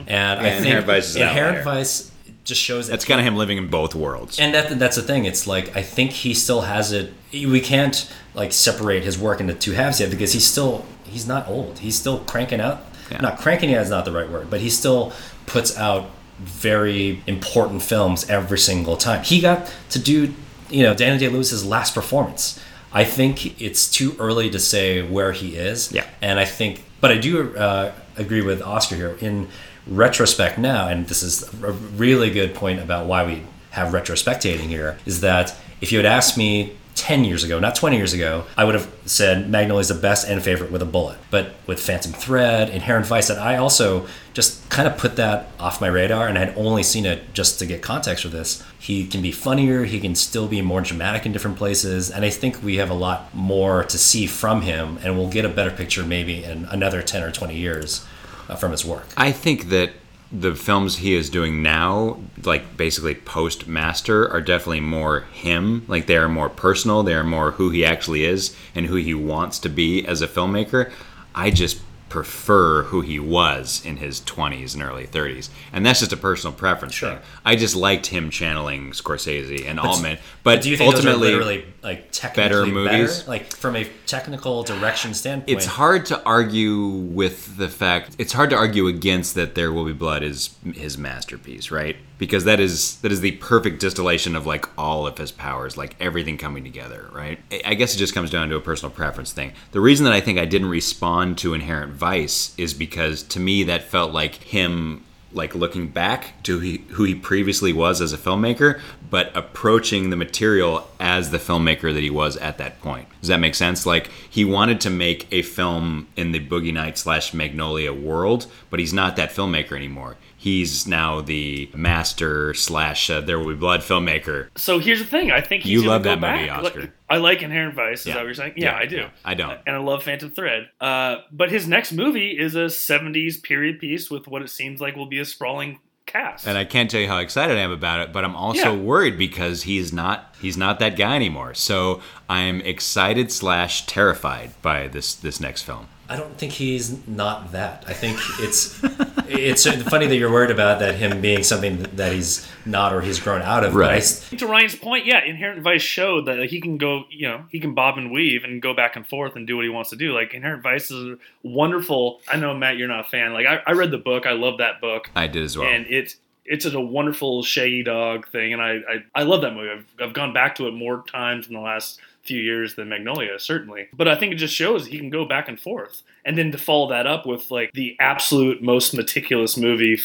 and 0.08 0.40
I 0.40 0.50
think 0.50 0.66
Inherent 0.66 0.86
Vice 0.86 1.10
is 1.10 1.16
Inherent. 1.16 1.64
Vice 1.64 2.10
just 2.49 2.61
shows 2.61 2.86
that 2.86 2.92
That's 2.92 3.05
kind 3.05 3.20
of 3.20 3.26
him 3.26 3.36
living 3.36 3.59
in 3.59 3.68
both 3.68 3.94
worlds. 3.94 4.38
and 4.40 4.53
that 4.55 4.78
that's 4.78 4.96
the 4.96 5.03
thing. 5.03 5.24
It's 5.24 5.46
like 5.46 5.76
I 5.76 5.82
think 5.82 6.11
he 6.11 6.34
still 6.34 6.62
has 6.62 6.92
it. 6.92 7.12
We 7.32 7.61
can't 7.61 8.11
like 8.34 8.53
separate 8.53 9.05
his 9.05 9.18
work 9.18 9.40
into 9.40 9.55
two 9.55 9.72
halves 9.72 10.01
yet 10.01 10.11
because 10.11 10.32
he's 10.32 10.46
still 10.46 10.84
he's 11.05 11.26
not 11.26 11.49
old. 11.49 11.78
He's 11.78 11.96
still 11.99 12.18
cranking 12.20 12.61
out. 12.61 12.80
Yeah. 13.11 13.20
Not 13.20 13.38
cranking 13.38 13.74
out 13.74 13.82
is 13.82 13.90
not 13.90 14.05
the 14.05 14.12
right 14.12 14.28
word, 14.28 14.51
but 14.51 14.61
he 14.61 14.68
still 14.70 15.12
puts 15.46 15.76
out 15.78 16.11
very 16.38 17.22
important 17.26 17.82
films 17.82 18.28
every 18.30 18.59
single 18.59 18.96
time. 18.96 19.24
He 19.24 19.40
got 19.40 19.72
to 19.90 19.99
do 19.99 20.34
you 20.70 20.82
know 20.82 20.94
Daniel 20.94 21.18
Day 21.18 21.28
Lewis's 21.28 21.64
last 21.64 21.94
performance. 21.94 22.61
I 22.92 23.05
think 23.05 23.61
it's 23.61 23.90
too 23.90 24.16
early 24.18 24.49
to 24.51 24.59
say 24.59 25.03
where 25.03 25.32
he 25.32 25.57
is. 25.57 25.92
Yeah. 25.92 26.07
And 26.22 26.40
I 26.40 26.46
think, 26.46 26.84
but 27.03 27.11
I 27.11 27.18
do 27.18 27.55
uh, 27.55 27.92
agree 28.16 28.40
with 28.40 28.62
Oscar 28.62 28.96
here. 28.96 29.18
In 29.20 29.49
retrospect 29.89 30.59
now, 30.59 30.89
and 30.89 31.07
this 31.07 31.22
is 31.22 31.43
a 31.62 31.72
really 31.72 32.30
good 32.30 32.55
point 32.55 32.80
about 32.80 33.07
why 33.07 33.24
we 33.24 33.43
have 33.70 33.93
retrospectating 33.93 34.68
here, 34.68 34.99
is 35.07 35.20
that 35.20 35.55
if 35.80 35.93
you 35.93 35.99
had 35.99 36.07
asked 36.07 36.36
me 36.36 36.76
10 36.99 37.24
years 37.24 37.45
ago, 37.45 37.61
not 37.61 37.76
20 37.76 37.97
years 37.97 38.12
ago, 38.12 38.45
I 38.57 38.64
would 38.64 38.74
have 38.74 38.93
said 39.07 39.49
Magnolia 39.49 39.82
is 39.82 39.89
the 39.89 39.95
best 39.95 40.28
and 40.28 40.43
favorite 40.43 40.72
with 40.72 40.82
a 40.82 40.86
bullet. 40.86 41.16
But 41.30 41.55
with 41.64 41.78
Phantom 41.78 42.12
Thread, 42.12 42.70
Inherent 42.70 43.07
Vice, 43.07 43.28
that 43.28 43.39
I 43.39 43.57
also 43.57 44.09
just 44.34 44.68
kind 44.68 44.89
of 44.89 44.99
put 44.99 45.14
that 45.14 45.49
off 45.61 45.80
my 45.80 45.86
radar 45.86 46.26
and 46.26 46.36
I 46.36 46.45
had 46.45 46.59
only 46.59 46.82
seen 46.82 47.07
it 47.07 47.32
just 47.34 47.61
to 47.61 47.66
get 47.66 47.82
context 47.82 48.24
for 48.24 48.30
this. 48.30 48.64
He 48.80 49.07
can 49.07 49.22
be 49.22 49.30
funnier, 49.30 49.84
he 49.84 50.01
can 50.01 50.16
still 50.16 50.49
be 50.49 50.61
more 50.61 50.80
dramatic 50.80 51.24
in 51.24 51.30
different 51.30 51.57
places, 51.57 52.11
and 52.11 52.24
I 52.24 52.30
think 52.30 52.64
we 52.64 52.76
have 52.78 52.91
a 52.91 52.95
lot 52.95 53.32
more 53.32 53.84
to 53.84 53.97
see 53.97 54.26
from 54.26 54.62
him, 54.62 54.99
and 55.03 55.16
we'll 55.16 55.30
get 55.30 55.45
a 55.45 55.49
better 55.49 55.70
picture 55.70 56.03
maybe 56.03 56.43
in 56.43 56.64
another 56.64 57.01
10 57.01 57.22
or 57.22 57.30
20 57.30 57.55
years 57.57 58.05
uh, 58.49 58.57
from 58.57 58.72
his 58.72 58.84
work. 58.84 59.07
I 59.16 59.32
think 59.32 59.68
that 59.68 59.92
the 60.30 60.55
films 60.55 60.99
he 60.99 61.14
is 61.14 61.30
doing 61.30 61.62
now, 61.62 62.20
like 62.42 62.76
basically 62.76 63.14
post 63.14 63.66
Master, 63.66 64.30
are 64.30 64.40
definitely 64.40 64.80
more 64.80 65.20
him. 65.32 65.84
Like 65.88 66.07
they 66.07 66.16
are 66.16 66.28
more 66.28 66.51
personal. 66.51 67.03
They 67.03 67.14
are 67.14 67.24
more 67.24 67.53
who 67.53 67.70
he 67.70 67.84
actually 67.84 68.24
is 68.24 68.55
and 68.74 68.86
who 68.86 68.96
he 68.96 69.14
wants 69.14 69.59
to 69.61 69.68
be 69.68 70.05
as 70.07 70.20
a 70.20 70.28
filmmaker. 70.28 70.92
I 71.34 71.51
just 71.51 71.80
prefer 72.09 72.84
who 72.84 73.00
he 73.00 73.18
was 73.18 73.82
in 73.84 73.96
his 73.98 74.20
20s 74.20 74.74
and 74.74 74.82
early 74.82 75.06
30s. 75.06 75.48
And 75.72 75.84
that's 75.84 76.00
just 76.00 76.12
a 76.12 76.16
personal 76.16 76.52
preference 76.54 76.94
Sure. 76.94 77.11
thing. 77.11 77.18
I 77.44 77.56
just 77.56 77.76
liked 77.76 78.06
him 78.06 78.30
channeling 78.30 78.92
Scorsese 78.92 79.66
and 79.66 79.78
Altman. 79.78 80.18
But 80.42 80.62
Do 80.62 80.70
you 80.70 80.76
think 80.76 80.94
ultimately, 80.94 81.28
those 81.28 81.34
are 81.34 81.38
literally 81.38 81.64
like 81.82 82.11
technically 82.11 82.42
better 82.42 82.62
better, 82.64 82.72
movies? 82.98 83.28
Like 83.28 83.54
from 83.54 83.76
a 83.76 83.84
technical 84.06 84.62
direction 84.62 85.14
standpoint, 85.14 85.56
it's 85.56 85.66
hard 85.66 86.06
to 86.06 86.22
argue 86.24 86.86
with 86.86 87.56
the 87.56 87.68
fact 87.68 88.16
it's 88.18 88.32
hard 88.32 88.50
to 88.50 88.56
argue 88.56 88.86
against 88.86 89.34
that 89.34 89.54
there 89.54 89.72
will 89.72 89.84
be 89.84 89.92
blood 89.92 90.22
is 90.22 90.50
his 90.74 90.96
masterpiece 90.98 91.70
right 91.70 91.96
because 92.18 92.44
that 92.44 92.60
is 92.60 92.96
that 92.98 93.12
is 93.12 93.20
the 93.20 93.32
perfect 93.32 93.80
distillation 93.80 94.36
of 94.36 94.44
like 94.46 94.66
all 94.76 95.06
of 95.06 95.16
his 95.18 95.32
powers 95.32 95.76
like 95.76 95.96
everything 96.00 96.36
coming 96.36 96.64
together 96.64 97.08
right 97.12 97.38
I- 97.64 97.74
guess 97.74 97.94
it 97.94 97.98
just 97.98 98.14
comes 98.14 98.30
down 98.30 98.48
to 98.48 98.56
a 98.56 98.60
personal 98.60 98.90
preference 98.90 99.32
thing 99.32 99.52
the 99.72 99.80
reason 99.80 100.04
that 100.04 100.12
i 100.12 100.20
think 100.20 100.38
i 100.38 100.44
didn't 100.44 100.68
respond 100.68 101.38
to 101.38 101.54
inherent 101.54 101.92
vice 101.92 102.54
is 102.58 102.74
because 102.74 103.22
to 103.24 103.40
me 103.40 103.62
that 103.64 103.84
felt 103.84 104.12
like 104.12 104.34
him 104.34 105.04
like 105.32 105.54
looking 105.54 105.88
back 105.88 106.42
to 106.42 106.58
he, 106.60 106.78
who 106.90 107.04
he 107.04 107.14
previously 107.14 107.72
was 107.72 108.00
as 108.00 108.12
a 108.12 108.18
filmmaker, 108.18 108.80
but 109.10 109.30
approaching 109.36 110.10
the 110.10 110.16
material 110.16 110.88
as 110.98 111.30
the 111.30 111.38
filmmaker 111.38 111.92
that 111.92 112.02
he 112.02 112.10
was 112.10 112.36
at 112.38 112.58
that 112.58 112.80
point. 112.80 113.06
Does 113.20 113.28
that 113.28 113.40
make 113.40 113.54
sense? 113.54 113.84
Like 113.84 114.08
he 114.08 114.44
wanted 114.44 114.80
to 114.82 114.90
make 114.90 115.26
a 115.30 115.42
film 115.42 116.08
in 116.16 116.32
the 116.32 116.40
Boogie 116.40 116.72
Nights 116.72 117.02
slash 117.02 117.34
Magnolia 117.34 117.92
world, 117.92 118.46
but 118.70 118.80
he's 118.80 118.92
not 118.92 119.16
that 119.16 119.30
filmmaker 119.30 119.72
anymore. 119.72 120.16
He's 120.41 120.86
now 120.86 121.20
the 121.20 121.68
master 121.74 122.55
slash 122.55 123.11
uh, 123.11 123.20
There 123.20 123.39
Will 123.41 123.49
Be 123.49 123.55
Blood 123.55 123.80
filmmaker. 123.80 124.49
So 124.57 124.78
here's 124.78 125.01
the 125.01 125.05
thing. 125.05 125.32
I 125.32 125.41
think 125.41 125.64
he's 125.64 125.72
You 125.72 125.82
love 125.89 126.05
that 126.05 126.20
movie. 126.20 126.49
Oscar. 126.49 126.80
Like, 126.82 126.93
I 127.11 127.16
like 127.16 127.43
Inherent 127.43 127.74
Vice. 127.74 128.01
Is 128.03 128.07
Yeah. 128.07 128.14
that 128.14 128.20
what 128.20 128.24
you're 128.26 128.34
saying? 128.34 128.53
Yeah, 128.57 128.70
Yeah, 128.72 128.78
I 128.78 128.86
do. 128.86 128.97
yeah. 128.97 129.09
I 129.24 129.34
don't. 129.34 129.59
And 129.66 129.74
I 129.74 129.80
love 129.80 130.05
Phantom 130.05 130.30
Thread. 130.30 130.68
Uh, 130.80 131.16
but 131.32 131.51
his 131.51 131.66
next 131.66 131.93
movie 131.93 132.39
is 132.39 132.55
a 132.55 132.68
70s 132.70 133.43
period 133.43 133.80
piece 133.80 134.11
with 134.11 134.28
what 134.28 134.43
it 134.43 134.49
seems 134.51 134.80
like 134.80 134.95
will 134.95 135.07
be 135.07 135.18
a 135.18 135.24
sprawling 135.24 135.80
cast. 136.07 136.47
And 136.47 136.57
I 136.57 136.64
can't 136.64 136.89
tell 136.89 137.01
you 137.01 137.09
how 137.09 137.18
excited 137.18 137.57
I 137.59 137.61
am 137.61 137.72
about 137.72 138.01
it, 138.01 138.12
but 138.12 138.24
I'm 138.24 138.36
also 138.36 138.72
Yeah. 138.74 138.80
worried 138.80 139.18
because 139.18 139.64
he's 139.64 139.93
not 139.93 140.34
he's 140.41 140.57
not 140.57 140.78
that 140.78 140.97
guy 140.97 141.16
anymore. 141.16 141.53
So 141.55 142.01
I'm 142.30 142.61
excited 142.61 143.30
slash 143.32 143.84
terrified 143.86 144.53
by 144.62 144.86
this 144.89 145.14
this 145.14 145.41
next 145.41 145.62
film. 145.62 145.89
I 146.11 146.16
don't 146.16 146.36
think 146.38 146.52
he's 146.52 147.06
not 147.06 147.52
that. 147.52 147.84
I 147.86 147.92
think 147.92 148.18
it's 148.38 148.80
it's 149.28 149.66
funny 149.90 150.06
that 150.06 150.16
you're 150.16 150.32
worried 150.32 150.50
about 150.50 150.78
that 150.80 150.94
him 150.94 151.20
being 151.20 151.42
something 151.42 151.82
that 151.96 152.12
he's 152.12 152.48
not 152.64 152.94
or 152.94 153.00
he's 153.02 153.20
grown 153.20 153.42
out 153.42 153.62
of. 153.64 153.74
but 153.74 153.84
I 153.84 153.88
Right. 153.96 154.02
to 154.38 154.46
Ryan's 154.46 154.74
point, 154.74 155.04
yeah, 155.04 155.22
Inherent 155.24 155.62
Vice 155.62 155.82
showed 155.82 156.24
that 156.26 156.42
he 156.46 156.61
can 156.61 156.78
go, 156.78 157.04
you 157.11 157.28
know, 157.28 157.44
he 157.50 157.61
can 157.61 157.74
bob 157.74 157.98
and 157.98 158.11
weave 158.11 158.42
and 158.44 158.62
go 158.62 158.72
back 158.72 158.96
and 158.96 159.06
forth 159.06 159.36
and 159.36 159.46
do 159.46 159.56
what 159.56 159.64
he 159.64 159.68
wants 159.68 159.90
to 159.90 159.96
do. 159.96 160.12
Like 160.14 160.32
Inherent 160.32 160.62
Vice 160.62 160.90
is 160.90 161.18
wonderful. 161.42 162.20
I 162.28 162.36
know 162.36 162.54
Matt, 162.54 162.76
you're 162.78 162.88
not 162.88 163.06
a 163.06 163.09
fan. 163.09 163.32
Like 163.32 163.46
I, 163.46 163.61
I 163.66 163.72
read 163.72 163.90
the 163.90 163.98
book. 163.98 164.26
I 164.26 164.32
love 164.32 164.59
that 164.59 164.80
book. 164.80 165.11
I 165.14 165.26
did 165.26 165.42
as 165.42 165.59
well. 165.59 165.68
and 165.68 165.86
it's 165.88 166.16
it's 166.50 166.64
a 166.64 166.80
wonderful 166.80 167.42
shaggy 167.42 167.82
dog 167.82 168.26
thing, 168.30 168.54
and 168.54 168.62
I 168.62 168.76
I, 168.88 169.04
I 169.14 169.22
love 169.24 169.42
that 169.42 169.52
movie. 169.52 169.70
I've, 169.70 169.86
I've 170.09 170.14
gone 170.14 170.32
back 170.32 170.54
to 170.56 170.66
it 170.68 170.72
more 170.72 171.04
times 171.06 171.46
in 171.48 171.52
the 171.52 171.61
last 171.61 172.00
few 172.29 172.39
years 172.41 172.76
than 172.76 172.89
Magnolia, 172.89 173.39
certainly. 173.41 173.89
But 173.93 174.07
I 174.07 174.14
think 174.14 174.33
it 174.33 174.37
just 174.37 174.55
shows 174.55 174.87
he 174.87 174.99
can 174.99 175.11
go 175.11 175.24
back 175.24 175.49
and 175.49 175.59
forth, 175.61 176.03
and 176.24 176.39
then 176.39 176.53
to 176.53 176.59
follow 176.59 176.89
that 176.91 177.07
up 177.09 177.26
with 177.26 177.51
like 177.51 177.72
the 177.72 177.97
absolute 177.99 178.62
most 178.62 178.95
meticulous 178.95 179.57
movie, 179.57 179.99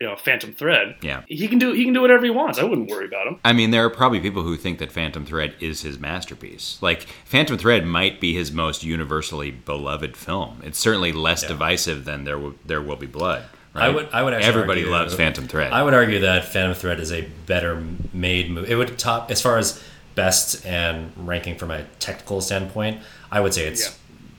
you 0.00 0.06
know, 0.08 0.16
Phantom 0.16 0.52
Thread. 0.52 0.96
Yeah. 1.02 1.22
he 1.28 1.46
can 1.46 1.58
do 1.58 1.72
he 1.72 1.84
can 1.84 1.92
do 1.92 2.00
whatever 2.00 2.24
he 2.24 2.30
wants. 2.30 2.58
I 2.58 2.64
wouldn't 2.64 2.90
worry 2.90 3.06
about 3.06 3.26
him. 3.28 3.38
I 3.44 3.52
mean, 3.52 3.70
there 3.70 3.84
are 3.84 3.90
probably 3.90 4.18
people 4.20 4.42
who 4.42 4.56
think 4.56 4.80
that 4.80 4.90
Phantom 4.90 5.24
Thread 5.24 5.54
is 5.60 5.82
his 5.82 5.98
masterpiece. 5.98 6.78
Like, 6.80 7.02
Phantom 7.24 7.56
Thread 7.56 7.86
might 7.86 8.20
be 8.20 8.34
his 8.34 8.50
most 8.50 8.82
universally 8.82 9.50
beloved 9.52 10.16
film. 10.16 10.62
It's 10.64 10.78
certainly 10.78 11.12
less 11.12 11.42
divisive 11.46 12.04
than 12.04 12.24
There 12.24 12.38
Will, 12.38 12.54
there 12.64 12.82
Will 12.82 12.96
Be 12.96 13.06
Blood. 13.06 13.44
Right? 13.72 13.84
I 13.84 13.88
would 13.90 14.08
I 14.12 14.22
would 14.24 14.32
actually 14.34 14.48
Everybody 14.48 14.80
argue- 14.80 14.92
loves 14.92 15.14
Phantom 15.14 15.46
Thread. 15.46 15.72
I 15.72 15.84
would 15.84 15.94
argue 15.94 16.18
that 16.20 16.46
Phantom 16.46 16.74
Thread 16.74 16.98
is 16.98 17.12
a 17.12 17.22
better 17.46 17.80
made 18.12 18.50
movie. 18.50 18.72
It 18.72 18.74
would 18.74 18.98
top 18.98 19.30
as 19.30 19.40
far 19.40 19.58
as 19.58 19.80
best 20.14 20.64
and 20.66 21.12
ranking 21.16 21.56
from 21.56 21.70
a 21.70 21.84
technical 21.98 22.40
standpoint. 22.40 23.00
I 23.30 23.40
would 23.40 23.54
say 23.54 23.66
it's 23.66 23.82
Yeah. 23.84 23.90